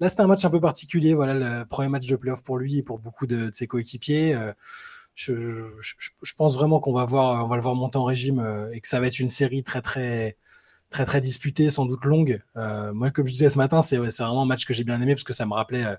Là, 0.00 0.08
c'était 0.08 0.22
un 0.22 0.26
match 0.26 0.42
un 0.46 0.50
peu 0.50 0.60
particulier. 0.60 1.12
Voilà, 1.12 1.34
le 1.34 1.66
premier 1.66 1.90
match 1.90 2.06
de 2.06 2.16
playoff 2.16 2.42
pour 2.42 2.56
lui 2.56 2.78
et 2.78 2.82
pour 2.82 2.98
beaucoup 2.98 3.26
de, 3.26 3.50
de 3.50 3.54
ses 3.54 3.66
coéquipiers 3.66 4.34
je, 5.18 6.32
pense 6.36 6.56
vraiment 6.56 6.80
qu'on 6.80 6.92
va 6.92 7.04
voir, 7.04 7.44
on 7.44 7.48
va 7.48 7.56
le 7.56 7.62
voir 7.62 7.74
monter 7.74 7.98
en 7.98 8.04
régime 8.04 8.38
euh, 8.38 8.70
et 8.72 8.80
que 8.80 8.88
ça 8.88 9.00
va 9.00 9.06
être 9.08 9.18
une 9.18 9.30
série 9.30 9.64
très 9.64 9.82
très 9.82 10.36
très 10.90 11.04
très 11.04 11.20
disputée, 11.20 11.70
sans 11.70 11.86
doute 11.86 12.04
longue. 12.04 12.40
Euh, 12.56 12.92
moi, 12.92 13.10
comme 13.10 13.26
je 13.26 13.32
disais 13.32 13.50
ce 13.50 13.58
matin, 13.58 13.82
c'est 13.82 13.96
vraiment 13.96 14.42
un 14.42 14.46
match 14.46 14.64
que 14.64 14.74
j'ai 14.74 14.84
bien 14.84 15.00
aimé 15.00 15.14
parce 15.14 15.24
que 15.24 15.32
ça 15.32 15.46
me 15.46 15.54
rappelait. 15.54 15.84
Euh, 15.84 15.96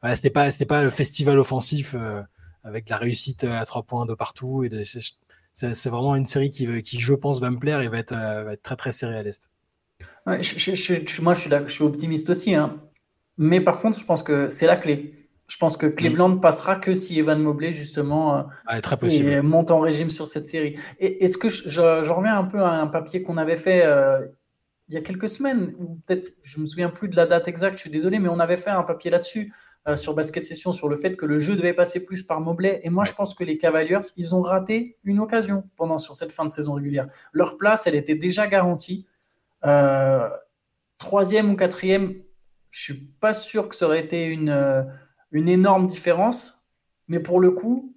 voilà, 0.00 0.14
c'était 0.14 0.30
pas 0.30 0.50
c'était 0.50 0.66
pas 0.66 0.82
le 0.82 0.90
festival 0.90 1.38
offensif 1.38 1.96
avec 2.62 2.88
la 2.88 2.98
réussite 2.98 3.42
à 3.42 3.64
trois 3.64 3.82
points 3.82 4.06
de 4.06 4.14
partout 4.14 4.62
et 4.62 4.84
c'est 5.54 5.88
vraiment 5.88 6.14
une 6.14 6.26
série 6.26 6.50
qui, 6.50 6.82
qui, 6.82 7.00
je 7.00 7.14
pense, 7.14 7.40
va 7.40 7.50
me 7.50 7.58
plaire 7.58 7.80
et 7.80 7.88
va 7.88 7.98
être, 7.98 8.14
très 8.62 8.76
très 8.76 8.92
serrée 8.92 9.18
à 9.18 9.22
l'est. 9.24 9.50
moi, 10.24 10.40
je 10.40 10.56
suis, 10.56 10.76
je 10.76 11.68
suis 11.68 11.84
optimiste 11.84 12.30
aussi, 12.30 12.54
hein. 12.54 12.80
mais 13.38 13.60
par 13.60 13.80
contre, 13.80 13.98
je 13.98 14.04
pense 14.04 14.22
que 14.22 14.50
c'est 14.50 14.66
la 14.66 14.76
clé. 14.76 15.17
Je 15.48 15.56
pense 15.56 15.78
que 15.78 15.86
Cleveland 15.86 16.28
mm. 16.28 16.40
passera 16.40 16.76
que 16.76 16.94
si 16.94 17.18
Evan 17.18 17.40
Mobley, 17.40 17.72
justement, 17.72 18.36
euh, 18.36 18.42
ah, 18.66 18.80
très 18.80 18.98
possible. 18.98 19.42
monte 19.42 19.70
en 19.70 19.80
régime 19.80 20.10
sur 20.10 20.28
cette 20.28 20.46
série. 20.46 20.78
Et 21.00 21.24
est-ce 21.24 21.38
que 21.38 21.48
je, 21.48 21.68
je, 21.68 21.80
reviens 22.12 22.38
un 22.38 22.44
peu 22.44 22.62
à 22.62 22.72
un 22.72 22.86
papier 22.86 23.22
qu'on 23.22 23.38
avait 23.38 23.56
fait 23.56 23.84
euh, 23.84 24.26
il 24.88 24.94
y 24.94 24.98
a 24.98 25.00
quelques 25.00 25.28
semaines, 25.28 25.74
ou 25.78 26.00
peut-être, 26.06 26.34
je 26.42 26.60
me 26.60 26.66
souviens 26.66 26.90
plus 26.90 27.08
de 27.08 27.16
la 27.16 27.26
date 27.26 27.48
exacte, 27.48 27.76
je 27.76 27.82
suis 27.82 27.90
désolé, 27.90 28.18
mais 28.18 28.28
on 28.28 28.38
avait 28.38 28.56
fait 28.56 28.70
un 28.70 28.82
papier 28.82 29.10
là-dessus, 29.10 29.52
euh, 29.86 29.96
sur 29.96 30.14
Basket 30.14 30.44
Session, 30.44 30.72
sur 30.72 30.88
le 30.88 30.96
fait 30.96 31.16
que 31.16 31.24
le 31.24 31.38
jeu 31.38 31.56
devait 31.56 31.72
passer 31.72 32.04
plus 32.04 32.22
par 32.22 32.40
Mobley. 32.40 32.80
Et 32.84 32.90
moi, 32.90 33.04
je 33.04 33.12
pense 33.12 33.34
que 33.34 33.42
les 33.42 33.56
Cavaliers, 33.56 34.00
ils 34.16 34.34
ont 34.34 34.42
raté 34.42 34.98
une 35.04 35.18
occasion 35.18 35.64
pendant 35.76 35.98
sur 35.98 36.14
cette 36.14 36.32
fin 36.32 36.44
de 36.44 36.50
saison 36.50 36.74
régulière. 36.74 37.06
Leur 37.32 37.56
place, 37.56 37.86
elle 37.86 37.94
était 37.94 38.14
déjà 38.14 38.46
garantie. 38.46 39.06
troisième 40.98 41.50
ou 41.50 41.56
quatrième, 41.56 42.14
je 42.70 42.82
suis 42.82 43.06
pas 43.20 43.32
sûr 43.32 43.68
que 43.68 43.76
ça 43.76 43.86
aurait 43.86 44.00
été 44.00 44.26
une 44.26 44.50
une 45.30 45.48
énorme 45.48 45.86
différence. 45.86 46.66
Mais 47.08 47.20
pour 47.20 47.40
le 47.40 47.50
coup, 47.50 47.94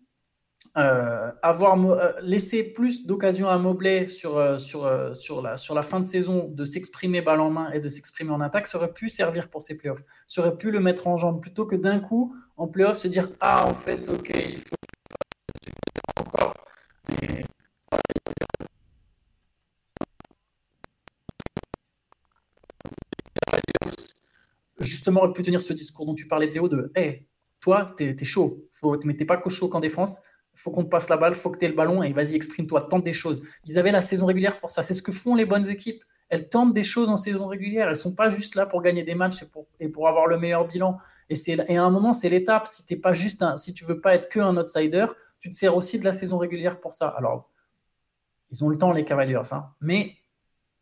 euh, 0.77 1.31
avoir 1.41 1.77
euh, 1.77 2.13
laissé 2.21 2.63
plus 2.63 3.05
d'occasions 3.05 3.49
à 3.49 3.57
Mobley 3.57 4.07
sur, 4.07 4.37
euh, 4.37 4.57
sur, 4.57 4.89
sur, 5.13 5.41
la, 5.41 5.57
sur 5.57 5.75
la 5.75 5.81
fin 5.81 5.99
de 5.99 6.05
saison 6.05 6.47
de 6.47 6.63
s'exprimer 6.63 7.21
balle 7.21 7.41
en 7.41 7.49
main 7.49 7.71
et 7.71 7.81
de 7.81 7.89
s'exprimer 7.89 8.31
en 8.31 8.39
attaque, 8.39 8.67
ça 8.67 8.77
aurait 8.77 8.93
pu 8.93 9.09
servir 9.09 9.49
pour 9.49 9.61
ses 9.61 9.75
playoffs. 9.75 10.03
Ça 10.27 10.41
aurait 10.41 10.55
pu 10.55 10.71
le 10.71 10.79
mettre 10.79 11.07
en 11.07 11.17
jambe 11.17 11.41
plutôt 11.41 11.65
que 11.65 11.75
d'un 11.75 11.99
coup, 11.99 12.35
en 12.55 12.67
playoffs, 12.67 12.99
se 12.99 13.09
dire 13.09 13.27
Ah, 13.41 13.67
en 13.67 13.73
fait, 13.73 14.07
ok, 14.07 14.31
il 14.33 14.57
faut 14.59 14.80
justement 25.01 25.23
aurait 25.23 25.33
pu 25.33 25.41
tenir 25.41 25.61
ce 25.61 25.73
discours 25.73 26.05
dont 26.05 26.13
tu 26.13 26.27
parlais, 26.27 26.47
Théo, 26.47 26.69
de 26.69 26.91
Hé, 26.95 27.25
toi, 27.59 27.91
t'es 27.97 28.15
es 28.19 28.23
chaud, 28.23 28.67
faut, 28.71 28.95
mais 29.03 29.15
t'es 29.15 29.25
pas 29.25 29.37
qu'au 29.37 29.49
chaud 29.49 29.67
qu'en 29.67 29.79
défense, 29.79 30.19
faut 30.53 30.69
qu'on 30.69 30.83
te 30.83 30.89
passe 30.89 31.09
la 31.09 31.17
balle, 31.17 31.33
faut 31.33 31.49
que 31.49 31.57
tu 31.57 31.65
aies 31.65 31.69
le 31.69 31.73
ballon 31.73 32.03
et 32.03 32.13
vas-y, 32.13 32.35
exprime-toi, 32.35 32.83
tente 32.83 33.03
des 33.03 33.13
choses. 33.13 33.41
Ils 33.65 33.79
avaient 33.79 33.91
la 33.91 34.01
saison 34.01 34.27
régulière 34.27 34.59
pour 34.59 34.69
ça. 34.69 34.83
C'est 34.83 34.93
ce 34.93 35.01
que 35.01 35.11
font 35.11 35.33
les 35.33 35.45
bonnes 35.45 35.67
équipes. 35.67 36.03
Elles 36.29 36.49
tentent 36.49 36.75
des 36.75 36.83
choses 36.83 37.09
en 37.09 37.17
saison 37.17 37.47
régulière. 37.47 37.89
Elles 37.89 37.95
sont 37.95 38.13
pas 38.13 38.29
juste 38.29 38.53
là 38.53 38.67
pour 38.67 38.83
gagner 38.83 39.03
des 39.03 39.15
matchs 39.15 39.43
et 39.79 39.89
pour, 39.89 40.07
avoir 40.07 40.27
le 40.27 40.37
meilleur 40.37 40.67
bilan. 40.67 40.99
Et, 41.29 41.35
à 41.75 41.83
un 41.83 41.89
moment, 41.89 42.13
c'est 42.13 42.29
l'étape. 42.29 42.67
Si 42.67 42.85
t'es 42.85 42.95
pas 42.95 43.15
si 43.15 43.73
tu 43.73 43.85
veux 43.85 44.01
pas 44.01 44.13
être 44.13 44.29
que 44.29 44.39
un 44.39 44.55
outsider, 44.55 45.07
tu 45.39 45.49
te 45.49 45.55
sers 45.55 45.75
aussi 45.75 45.97
de 45.97 46.05
la 46.05 46.13
saison 46.13 46.37
régulière 46.37 46.79
pour 46.79 46.93
ça. 46.93 47.07
Alors, 47.07 47.49
ils 48.51 48.63
ont 48.63 48.69
le 48.69 48.77
temps, 48.77 48.91
les 48.91 49.03
Cavaliers, 49.03 49.41
hein, 49.51 49.65
mais 49.81 50.17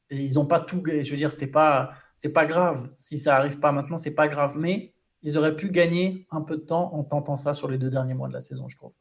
ils 0.10 0.34
n'ont 0.34 0.46
pas 0.46 0.60
tout. 0.60 0.84
Je 0.86 1.10
veux 1.10 1.18
dire, 1.18 1.32
c'était 1.32 1.48
pas, 1.48 1.94
c'est 2.20 2.30
pas 2.30 2.46
grave. 2.46 2.90
Si 3.00 3.18
ça 3.18 3.38
arrive 3.38 3.60
pas 3.60 3.72
maintenant, 3.72 3.98
c'est 3.98 4.12
pas 4.12 4.28
grave. 4.28 4.56
Mais 4.58 4.94
ils 5.24 5.38
auraient 5.38 5.56
pu 5.56 5.72
gagner 5.72 6.28
un 6.32 6.42
peu 6.42 6.58
de 6.58 6.62
temps 6.62 6.94
en 6.94 7.04
tentant 7.04 7.38
ça 7.38 7.54
sur 7.54 7.70
les 7.70 7.78
deux 7.78 7.90
derniers 7.90 8.14
mois 8.14 8.28
de 8.28 8.34
la 8.34 8.42
saison, 8.42 8.68
je 8.68 8.76
trouve. 8.76 8.92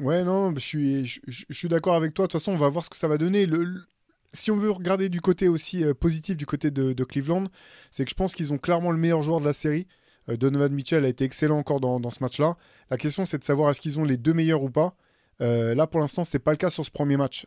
Ouais, 0.00 0.22
non, 0.24 0.52
je 0.54 0.60
suis, 0.60 1.68
d'accord 1.68 1.94
avec 1.94 2.14
toi. 2.14 2.26
De 2.26 2.32
toute 2.32 2.40
façon, 2.40 2.52
on 2.52 2.56
va 2.56 2.68
voir 2.68 2.84
ce 2.84 2.90
que 2.90 2.96
ça 2.96 3.08
va 3.08 3.16
donner. 3.16 3.46
Si 4.32 4.50
on 4.50 4.56
veut 4.56 4.70
regarder 4.70 5.08
du 5.08 5.20
côté 5.20 5.48
aussi 5.48 5.84
euh, 5.84 5.94
positif 5.94 6.36
du 6.36 6.46
côté 6.46 6.70
de, 6.70 7.04
Cleveland, 7.04 7.46
c'est 7.90 8.04
que 8.04 8.10
je 8.10 8.14
pense 8.14 8.34
qu'ils 8.34 8.52
ont 8.52 8.58
clairement 8.58 8.90
le 8.90 8.98
meilleur 8.98 9.22
joueur 9.22 9.40
de 9.40 9.46
la 9.46 9.52
série. 9.52 9.86
Euh, 10.28 10.36
Donovan 10.36 10.72
Mitchell 10.72 11.04
a 11.04 11.08
été 11.08 11.24
excellent 11.24 11.58
encore 11.58 11.80
dans 11.80 12.10
ce 12.10 12.22
match-là. 12.22 12.56
La 12.90 12.96
question, 12.96 13.24
c'est 13.24 13.38
de 13.38 13.44
savoir 13.44 13.70
est-ce 13.70 13.80
qu'ils 13.80 13.98
ont 14.00 14.04
les 14.04 14.16
deux 14.16 14.34
meilleurs 14.34 14.62
ou 14.62 14.70
pas. 14.70 14.96
Euh, 15.40 15.74
là, 15.74 15.86
pour 15.86 16.00
l'instant, 16.00 16.24
c'est 16.24 16.38
pas 16.38 16.50
le 16.50 16.56
cas 16.56 16.70
sur 16.70 16.84
ce 16.84 16.90
premier 16.90 17.16
match. 17.16 17.46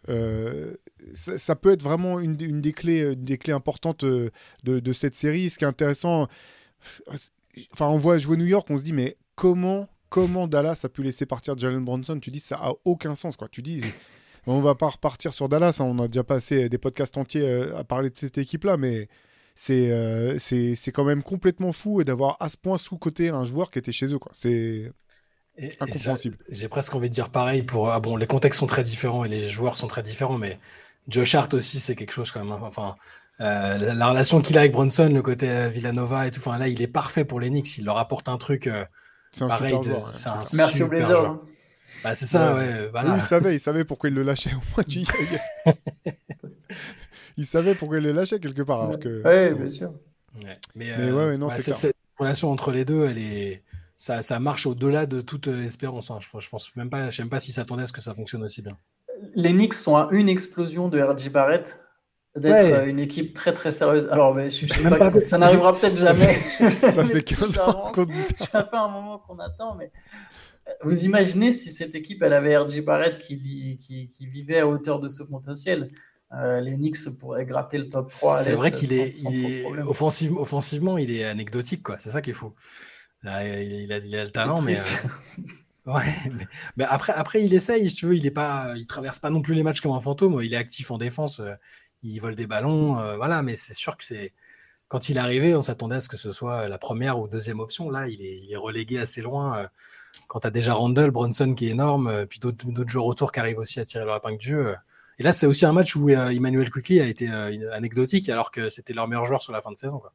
Ça, 1.13 1.37
ça, 1.37 1.55
peut 1.55 1.71
être 1.71 1.83
vraiment 1.83 2.19
une, 2.19 2.37
une, 2.39 2.61
des, 2.61 2.73
clés, 2.73 3.15
des 3.15 3.37
clés 3.37 3.53
importantes 3.53 4.05
de, 4.05 4.31
de, 4.63 4.93
cette 4.93 5.15
série. 5.15 5.49
Ce 5.49 5.57
qui 5.57 5.65
est 5.65 5.67
intéressant, 5.67 6.27
enfin, 7.73 7.87
on 7.87 7.97
voit 7.97 8.17
jouer 8.17 8.37
New 8.37 8.45
York, 8.45 8.67
on 8.69 8.77
se 8.77 8.83
dit, 8.83 8.93
mais 8.93 9.17
comment 9.35 9.89
comment 10.11 10.45
Dallas 10.45 10.81
a 10.83 10.89
pu 10.89 11.01
laisser 11.01 11.25
partir 11.25 11.57
Jalen 11.57 11.83
Bronson 11.83 12.19
Tu 12.19 12.29
dis 12.29 12.41
ça 12.41 12.57
a 12.57 12.73
aucun 12.85 13.15
sens 13.15 13.37
quoi. 13.37 13.47
Tu 13.49 13.63
dis 13.63 13.81
on 14.45 14.61
va 14.61 14.75
pas 14.75 14.89
repartir 14.89 15.33
sur 15.33 15.49
Dallas, 15.49 15.77
hein. 15.79 15.85
on 15.85 15.99
a 15.99 16.07
déjà 16.07 16.23
passé 16.23 16.69
des 16.69 16.77
podcasts 16.77 17.17
entiers 17.17 17.41
euh, 17.41 17.77
à 17.77 17.83
parler 17.83 18.09
de 18.09 18.17
cette 18.17 18.37
équipe 18.37 18.63
là, 18.63 18.77
mais 18.77 19.07
euh, 19.69 20.37
c'est 20.39 20.91
quand 20.91 21.03
même 21.03 21.23
complètement 21.23 21.71
fou 21.71 22.03
d'avoir 22.03 22.37
à 22.39 22.49
ce 22.49 22.57
point 22.57 22.77
sous-côté 22.77 23.29
un 23.29 23.43
joueur 23.43 23.71
qui 23.71 23.79
était 23.79 23.91
chez 23.91 24.07
eux 24.13 24.19
quoi. 24.19 24.31
Incompréhensible. 25.59 26.37
J'ai 26.49 26.67
presque 26.67 26.95
envie 26.95 27.09
de 27.09 27.13
dire 27.13 27.29
pareil 27.29 27.63
pour 27.63 27.91
ah 27.91 27.99
bon 27.99 28.15
les 28.15 28.27
contextes 28.27 28.59
sont 28.59 28.67
très 28.67 28.83
différents 28.83 29.25
et 29.25 29.29
les 29.29 29.49
joueurs 29.49 29.77
sont 29.77 29.87
très 29.87 30.03
différents, 30.03 30.37
mais 30.37 30.59
Josh 31.07 31.35
Hart 31.35 31.53
aussi 31.53 31.79
c'est 31.79 31.95
quelque 31.95 32.13
chose 32.13 32.31
quand 32.31 32.43
même. 32.43 32.51
Hein. 32.51 32.59
Enfin 32.61 32.95
euh, 33.39 33.93
la, 33.93 34.07
relation 34.07 34.41
qu'il 34.41 34.57
a 34.57 34.61
avec 34.61 34.71
Bronson, 34.71 35.09
le 35.11 35.21
côté 35.21 35.69
Villanova 35.69 36.27
et 36.27 36.31
tout, 36.31 36.39
enfin 36.39 36.57
là 36.57 36.67
il 36.67 36.81
est 36.81 36.87
parfait 36.87 37.25
pour 37.25 37.39
les 37.39 37.49
Knicks, 37.49 37.77
il 37.77 37.85
leur 37.85 37.97
apporte 37.97 38.29
un 38.29 38.37
truc. 38.37 38.69
C'est 39.31 39.43
un 39.43 39.47
Pareil 39.47 39.75
super 39.75 39.83
joueur. 39.83 40.43
Merci 40.55 40.83
aux 40.83 40.87
Blazers. 40.87 41.25
Hein. 41.25 41.41
Bah, 42.03 42.15
c'est 42.15 42.25
ça, 42.25 42.55
ouais. 42.55 42.89
voilà. 42.91 43.15
il 43.15 43.21
savait, 43.21 43.55
il 43.55 43.59
savait 43.59 43.83
pourquoi 43.83 44.09
il 44.09 44.15
le 44.15 44.23
lâchait. 44.23 44.51
Au 44.55 44.75
moins, 44.75 44.83
tu... 44.83 45.03
il 47.37 47.45
savait 47.45 47.75
pourquoi 47.75 47.99
il 47.99 48.03
le 48.03 48.11
lâchait 48.11 48.39
quelque 48.39 48.63
part. 48.63 48.89
Oui, 48.89 48.99
que... 48.99 49.53
bien 49.53 49.69
sûr. 49.69 49.93
Mais, 50.75 50.91
euh, 50.97 51.31
ouais, 51.31 51.37
non, 51.37 51.49
c'est 51.49 51.73
cette 51.73 51.95
relation 52.17 52.51
entre 52.51 52.71
les 52.71 52.85
deux, 52.85 53.05
elle 53.07 53.17
est. 53.17 53.63
Ça, 54.01 54.23
ça 54.23 54.39
marche 54.39 54.65
au-delà 54.65 55.05
de 55.05 55.21
toute 55.21 55.47
euh, 55.47 55.63
espérance. 55.63 56.09
Hein. 56.09 56.17
Je, 56.19 56.39
je, 56.39 56.49
pense 56.49 56.75
même 56.75 56.89
pas, 56.89 57.11
je 57.11 57.17
sais 57.17 57.21
même 57.21 57.29
pas 57.29 57.39
si 57.39 57.51
s'attendait 57.51 57.83
à 57.83 57.85
ce 57.85 57.93
que 57.93 58.01
ça 58.01 58.15
fonctionne 58.15 58.41
aussi 58.41 58.63
bien. 58.63 58.75
Les 59.35 59.51
Knicks 59.51 59.75
sont 59.75 59.95
à 59.95 60.07
une 60.09 60.27
explosion 60.27 60.89
de 60.89 60.99
RJ 60.99 61.29
Barrett 61.29 61.77
d'être 62.35 62.73
euh, 62.73 62.85
une 62.85 62.97
équipe 62.97 63.35
très 63.35 63.53
très 63.53 63.69
sérieuse. 63.69 64.09
Alors, 64.11 64.35
je, 64.39 64.49
je 64.49 64.73
sais 64.73 64.89
pas, 64.89 65.11
ça 65.19 65.37
n'arrivera 65.37 65.73
peut-être 65.73 65.97
jamais. 65.97 66.33
ça 66.33 67.03
fait 67.03 67.21
15 67.21 67.59
ans 67.59 67.91
qu'on 67.93 68.05
dit 68.05 68.23
ça. 68.39 68.45
Ça 68.45 68.63
fait 68.63 68.75
un 68.75 68.87
moment 68.87 69.19
qu'on 69.19 69.37
attend, 69.37 69.75
mais 69.75 69.91
euh, 70.67 70.71
vous 70.81 71.05
imaginez 71.05 71.51
si 71.51 71.69
cette 71.69 71.93
équipe 71.93 72.23
elle 72.23 72.33
avait 72.33 72.57
RJ 72.57 72.83
Barrett 72.83 73.19
qui, 73.19 73.77
qui, 73.79 74.09
qui, 74.09 74.25
vivait 74.25 74.61
à 74.61 74.67
hauteur 74.67 74.99
de 74.99 75.09
ce 75.09 75.21
potentiel 75.21 75.91
euh, 76.33 76.59
les 76.59 76.73
Knicks 76.73 77.07
pourraient 77.19 77.45
gratter 77.45 77.77
le 77.77 77.89
top 77.89 78.07
3. 78.07 78.37
C'est 78.37 78.53
vrai 78.53 78.71
qu'il 78.71 78.93
est, 78.93 79.13
offensivement, 79.85 80.97
il 80.97 81.11
est 81.11 81.25
anecdotique, 81.25 81.83
quoi. 81.83 81.97
C'est 81.99 82.09
ça 82.09 82.23
qui 82.23 82.31
est 82.31 82.33
fou. 82.33 82.53
Il, 83.23 83.29
a, 83.29 83.97
il, 83.97 84.15
a, 84.15 84.23
le 84.23 84.31
talent, 84.31 84.61
mais, 84.61 84.75
ouais, 85.85 86.03
mais, 86.75 86.85
après, 86.85 87.13
après, 87.13 87.43
il 87.43 87.53
essaye, 87.53 87.89
si 87.89 87.95
tu 87.95 88.05
veux. 88.07 88.15
Il 88.15 88.25
est 88.25 88.31
pas, 88.31 88.73
il 88.75 88.87
traverse 88.87 89.19
pas 89.19 89.29
non 89.29 89.41
plus 89.41 89.53
les 89.53 89.63
matchs 89.63 89.81
comme 89.81 89.91
un 89.91 90.01
fantôme. 90.01 90.41
Il 90.41 90.53
est 90.53 90.57
actif 90.57 90.91
en 90.91 90.97
défense 90.97 91.41
il 92.03 92.19
vole 92.19 92.35
des 92.35 92.47
ballons, 92.47 92.99
euh, 92.99 93.15
voilà, 93.17 93.41
mais 93.41 93.55
c'est 93.55 93.73
sûr 93.73 93.97
que 93.97 94.03
c'est 94.03 94.33
quand 94.87 95.07
il 95.07 95.17
est 95.17 95.21
arrivé, 95.21 95.55
on 95.55 95.61
s'attendait 95.61 95.95
à 95.95 96.01
ce 96.01 96.09
que 96.09 96.17
ce 96.17 96.33
soit 96.33 96.67
la 96.67 96.77
première 96.77 97.17
ou 97.17 97.27
deuxième 97.27 97.61
option. 97.61 97.89
Là, 97.89 98.07
il 98.09 98.21
est, 98.21 98.57
relégué 98.57 98.99
assez 98.99 99.21
loin. 99.21 99.59
Euh, 99.59 99.67
quand 100.27 100.41
tu 100.41 100.47
as 100.47 100.51
déjà 100.51 100.73
Randall, 100.73 101.11
Bronson 101.11 101.53
qui 101.55 101.67
est 101.67 101.71
énorme, 101.71 102.07
euh, 102.07 102.25
puis 102.25 102.39
d'autres 102.39 102.89
joueurs 102.89 103.05
autour 103.05 103.31
qui 103.31 103.39
arrivent 103.39 103.59
aussi 103.59 103.79
à 103.79 103.85
tirer 103.85 104.03
leur 104.03 104.17
épingle 104.17 104.37
du 104.37 104.49
jeu. 104.49 104.75
Et 105.17 105.23
là, 105.23 105.31
c'est 105.31 105.45
aussi 105.45 105.65
un 105.65 105.71
match 105.71 105.95
où 105.95 106.09
Emmanuel 106.09 106.69
Quickly 106.69 106.99
a 106.99 107.05
été 107.05 107.29
anecdotique 107.29 108.27
alors 108.27 108.49
que 108.49 108.69
c'était 108.69 108.93
leur 108.93 109.07
meilleur 109.07 109.23
joueur 109.23 109.41
sur 109.41 109.53
la 109.53 109.61
fin 109.61 109.71
de 109.71 109.77
saison. 109.77 109.99
Quoi. 109.99 110.11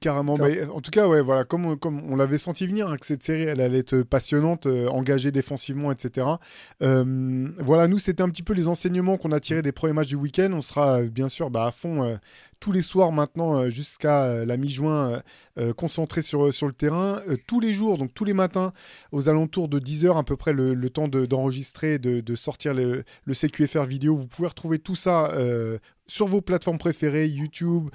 Carrément. 0.00 0.32
en 0.32 0.80
tout 0.80 0.90
cas, 0.90 1.06
ouais, 1.06 1.20
voilà, 1.20 1.44
comme, 1.44 1.66
on, 1.66 1.76
comme 1.76 2.10
on 2.10 2.16
l'avait 2.16 2.38
senti 2.38 2.66
venir, 2.66 2.88
hein, 2.88 2.96
que 2.96 3.04
cette 3.04 3.22
série, 3.22 3.42
elle 3.42 3.60
allait 3.60 3.80
être 3.80 4.00
passionnante, 4.02 4.64
euh, 4.64 4.88
engagée 4.88 5.30
défensivement, 5.30 5.92
etc. 5.92 6.26
Euh, 6.82 7.48
voilà, 7.58 7.86
nous, 7.86 7.98
c'était 7.98 8.22
un 8.22 8.30
petit 8.30 8.42
peu 8.42 8.54
les 8.54 8.66
enseignements 8.66 9.18
qu'on 9.18 9.30
a 9.30 9.40
tirés 9.40 9.60
des 9.60 9.72
premiers 9.72 9.92
matchs 9.92 10.08
du 10.08 10.16
week-end. 10.16 10.50
On 10.54 10.62
sera 10.62 11.00
euh, 11.00 11.08
bien 11.10 11.28
sûr 11.28 11.50
bah, 11.50 11.66
à 11.66 11.70
fond 11.70 12.18
tous 12.60 12.72
les 12.72 12.82
soirs 12.82 13.10
maintenant 13.10 13.56
euh, 13.56 13.70
jusqu'à 13.70 14.24
euh, 14.24 14.44
la 14.44 14.56
mi-juin 14.58 15.22
euh, 15.58 15.72
concentré 15.72 16.22
sur, 16.22 16.52
sur 16.52 16.66
le 16.66 16.74
terrain. 16.74 17.20
tous 17.48 17.58
les 17.58 17.72
jours, 17.72 17.98
donc 17.98 18.14
tous 18.14 18.24
les 18.24 18.34
matins, 18.34 18.72
aux 19.12 19.28
alentours 19.28 19.68
de 19.68 19.80
10h 19.80 20.16
à 20.16 20.22
peu 20.22 20.36
près 20.36 20.52
le, 20.52 20.90
temps 20.90 21.08
d'enregistrer, 21.08 21.98
de, 21.98 22.20
de, 22.20 22.34
sortir 22.36 22.74
le, 22.74 23.04
le, 23.24 23.34
CQFR 23.34 23.84
vidéo. 23.84 24.14
Vous 24.14 24.26
pouvez 24.26 24.48
retrouver 24.48 24.78
tout 24.78 24.96
ça 24.96 25.32
sur 26.10 26.26
vos 26.26 26.40
plateformes 26.40 26.78
préférées, 26.78 27.28
YouTube, 27.28 27.88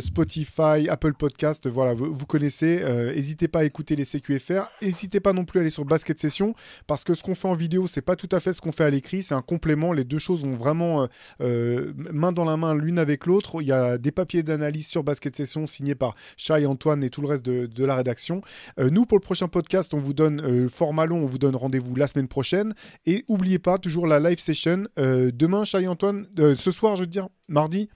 Spotify, 0.00 0.88
Apple 0.88 1.14
Podcast, 1.14 1.66
voilà, 1.68 1.94
vous, 1.94 2.26
connaissez. 2.26 2.82
N'hésitez 3.14 3.48
pas 3.48 3.60
à 3.60 3.64
écouter 3.64 3.96
les 3.96 4.04
CQFR. 4.04 4.70
N'hésitez 4.82 5.20
pas 5.20 5.32
non 5.32 5.44
plus 5.44 5.58
à 5.58 5.62
aller 5.62 5.70
sur 5.70 5.84
Basket 5.84 6.18
Session, 6.18 6.54
parce 6.86 7.04
que 7.04 7.14
ce 7.14 7.22
qu'on 7.22 7.34
fait 7.34 7.48
en 7.48 7.54
vidéo, 7.54 7.86
c'est 7.86 8.02
pas 8.02 8.16
tout 8.16 8.28
à 8.32 8.40
fait 8.40 8.52
ce 8.52 8.60
qu'on 8.60 8.72
fait 8.72 8.84
à 8.84 8.90
l'écrit, 8.90 9.22
c'est 9.22 9.34
un 9.34 9.42
complément. 9.42 9.92
Les 9.92 10.04
deux 10.04 10.18
choses 10.18 10.44
vont 10.44 10.54
vraiment 10.54 11.08
main 11.40 12.32
dans 12.32 12.44
la 12.44 12.56
main 12.56 12.74
l'une 12.74 12.98
avec 12.98 13.26
l'autre. 13.26 13.62
Il 13.62 13.68
y 13.68 13.72
a 13.72 13.98
des 13.98 14.12
papiers 14.12 14.42
d'analyse 14.42 14.88
sur 14.88 15.02
Basket 15.02 15.34
Session 15.34 15.66
signés 15.66 15.94
par 15.94 16.14
Chai, 16.36 16.66
Antoine 16.66 17.02
et 17.04 17.10
tout 17.10 17.20
le 17.20 17.28
reste 17.28 17.44
de, 17.44 17.84
la 17.84 17.96
rédaction. 17.96 18.40
Euh, 18.80 18.90
nous, 18.90 19.06
pour 19.06 19.16
le 19.16 19.22
prochain 19.22 19.48
podcast, 19.48 19.94
on 19.94 19.98
vous 19.98 20.12
donne 20.12 20.40
euh, 20.40 20.68
format 20.68 21.06
long, 21.06 21.18
on 21.18 21.26
vous 21.26 21.38
donne 21.38 21.54
rendez-vous 21.54 21.94
la 21.94 22.06
semaine 22.06 22.28
prochaine. 22.28 22.74
Et 23.06 23.24
n'oubliez 23.28 23.58
pas, 23.58 23.78
toujours 23.78 24.06
la 24.06 24.18
live 24.18 24.38
session. 24.38 24.84
Euh, 24.98 25.30
demain, 25.32 25.64
Chai 25.64 25.86
Antoine, 25.86 26.26
ce 26.36 26.70
soir, 26.70 26.96
je 26.96 27.02
veux 27.02 27.06
dire, 27.06 27.28
mardi 27.48 27.88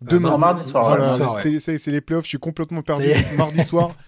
Demain, 0.00 0.38
mardi 0.38 0.64
soir. 0.64 0.98
c'est 1.40 1.86
les 1.88 2.00
playoffs, 2.00 2.24
je 2.24 2.30
suis 2.30 2.38
complètement 2.38 2.82
perdu. 2.82 3.08
mardi 3.36 3.62
soir. 3.64 3.94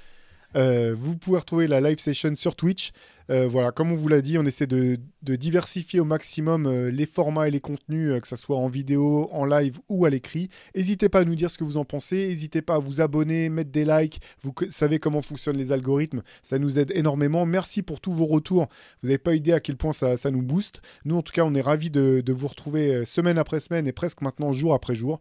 Euh, 0.54 0.94
vous 0.94 1.16
pouvez 1.16 1.38
retrouver 1.38 1.66
la 1.66 1.80
live 1.80 1.98
session 1.98 2.34
sur 2.36 2.56
Twitch. 2.56 2.92
Euh, 3.30 3.48
voilà, 3.48 3.72
comme 3.72 3.92
on 3.92 3.94
vous 3.94 4.08
l'a 4.08 4.20
dit, 4.20 4.38
on 4.38 4.44
essaie 4.44 4.66
de, 4.66 4.98
diversifier 5.22 6.00
au 6.00 6.04
maximum 6.04 6.66
euh, 6.66 6.90
les 6.90 7.06
formats 7.06 7.48
et 7.48 7.50
les 7.50 7.60
contenus, 7.60 8.20
que 8.20 8.28
ce 8.28 8.36
soit 8.36 8.56
en 8.56 8.68
vidéo, 8.68 9.28
en 9.32 9.44
live 9.44 9.78
ou 9.88 10.04
à 10.04 10.10
l'écrit. 10.10 10.48
N'hésitez 10.74 11.08
pas 11.08 11.20
à 11.20 11.24
nous 11.24 11.34
dire 11.34 11.50
ce 11.50 11.58
que 11.58 11.64
vous 11.64 11.76
en 11.76 11.84
pensez. 11.84 12.28
N'hésitez 12.28 12.62
pas 12.62 12.74
à 12.74 12.78
vous 12.78 13.00
abonner, 13.00 13.48
mettre 13.48 13.70
des 13.70 13.84
likes. 13.84 14.20
Vous 14.42 14.52
savez 14.68 14.98
comment 14.98 15.22
fonctionnent 15.22 15.56
les 15.56 15.72
algorithmes. 15.72 16.22
Ça 16.42 16.58
nous 16.58 16.78
aide 16.78 16.92
énormément. 16.94 17.46
Merci 17.46 17.82
pour 17.82 18.00
tous 18.00 18.12
vos 18.12 18.26
retours. 18.26 18.68
Vous 19.02 19.08
n'avez 19.08 19.18
pas 19.18 19.34
idée 19.34 19.52
à 19.52 19.60
quel 19.60 19.76
point 19.76 19.92
ça, 19.92 20.16
nous 20.30 20.42
booste. 20.42 20.82
Nous, 21.04 21.16
en 21.16 21.22
tout 21.22 21.32
cas, 21.32 21.44
on 21.44 21.54
est 21.54 21.60
ravis 21.60 21.90
de, 21.90 22.22
de 22.24 22.32
vous 22.32 22.48
retrouver 22.48 23.04
semaine 23.04 23.38
après 23.38 23.60
semaine 23.60 23.86
et 23.86 23.92
presque 23.92 24.20
maintenant 24.22 24.52
jour 24.52 24.74
après 24.74 24.94
jour. 24.94 25.20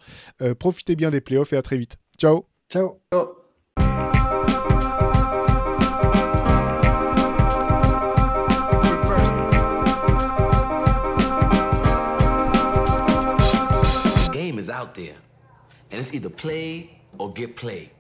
profitez 0.60 0.96
bien 0.96 1.12
des 1.12 1.22
playoffs 1.22 1.54
et 1.54 1.58
à 1.58 1.62
très 1.62 1.78
vite. 1.78 1.98
Ciao. 2.18 2.46
Ciao. 2.70 3.02
Ciao. 3.12 4.21
Out 14.82 14.96
there. 14.96 15.16
And 15.92 16.02
it's 16.02 16.14
either 16.14 16.30
play 16.30 17.00
or 17.20 17.32
get 17.32 17.56
played. 17.56 17.92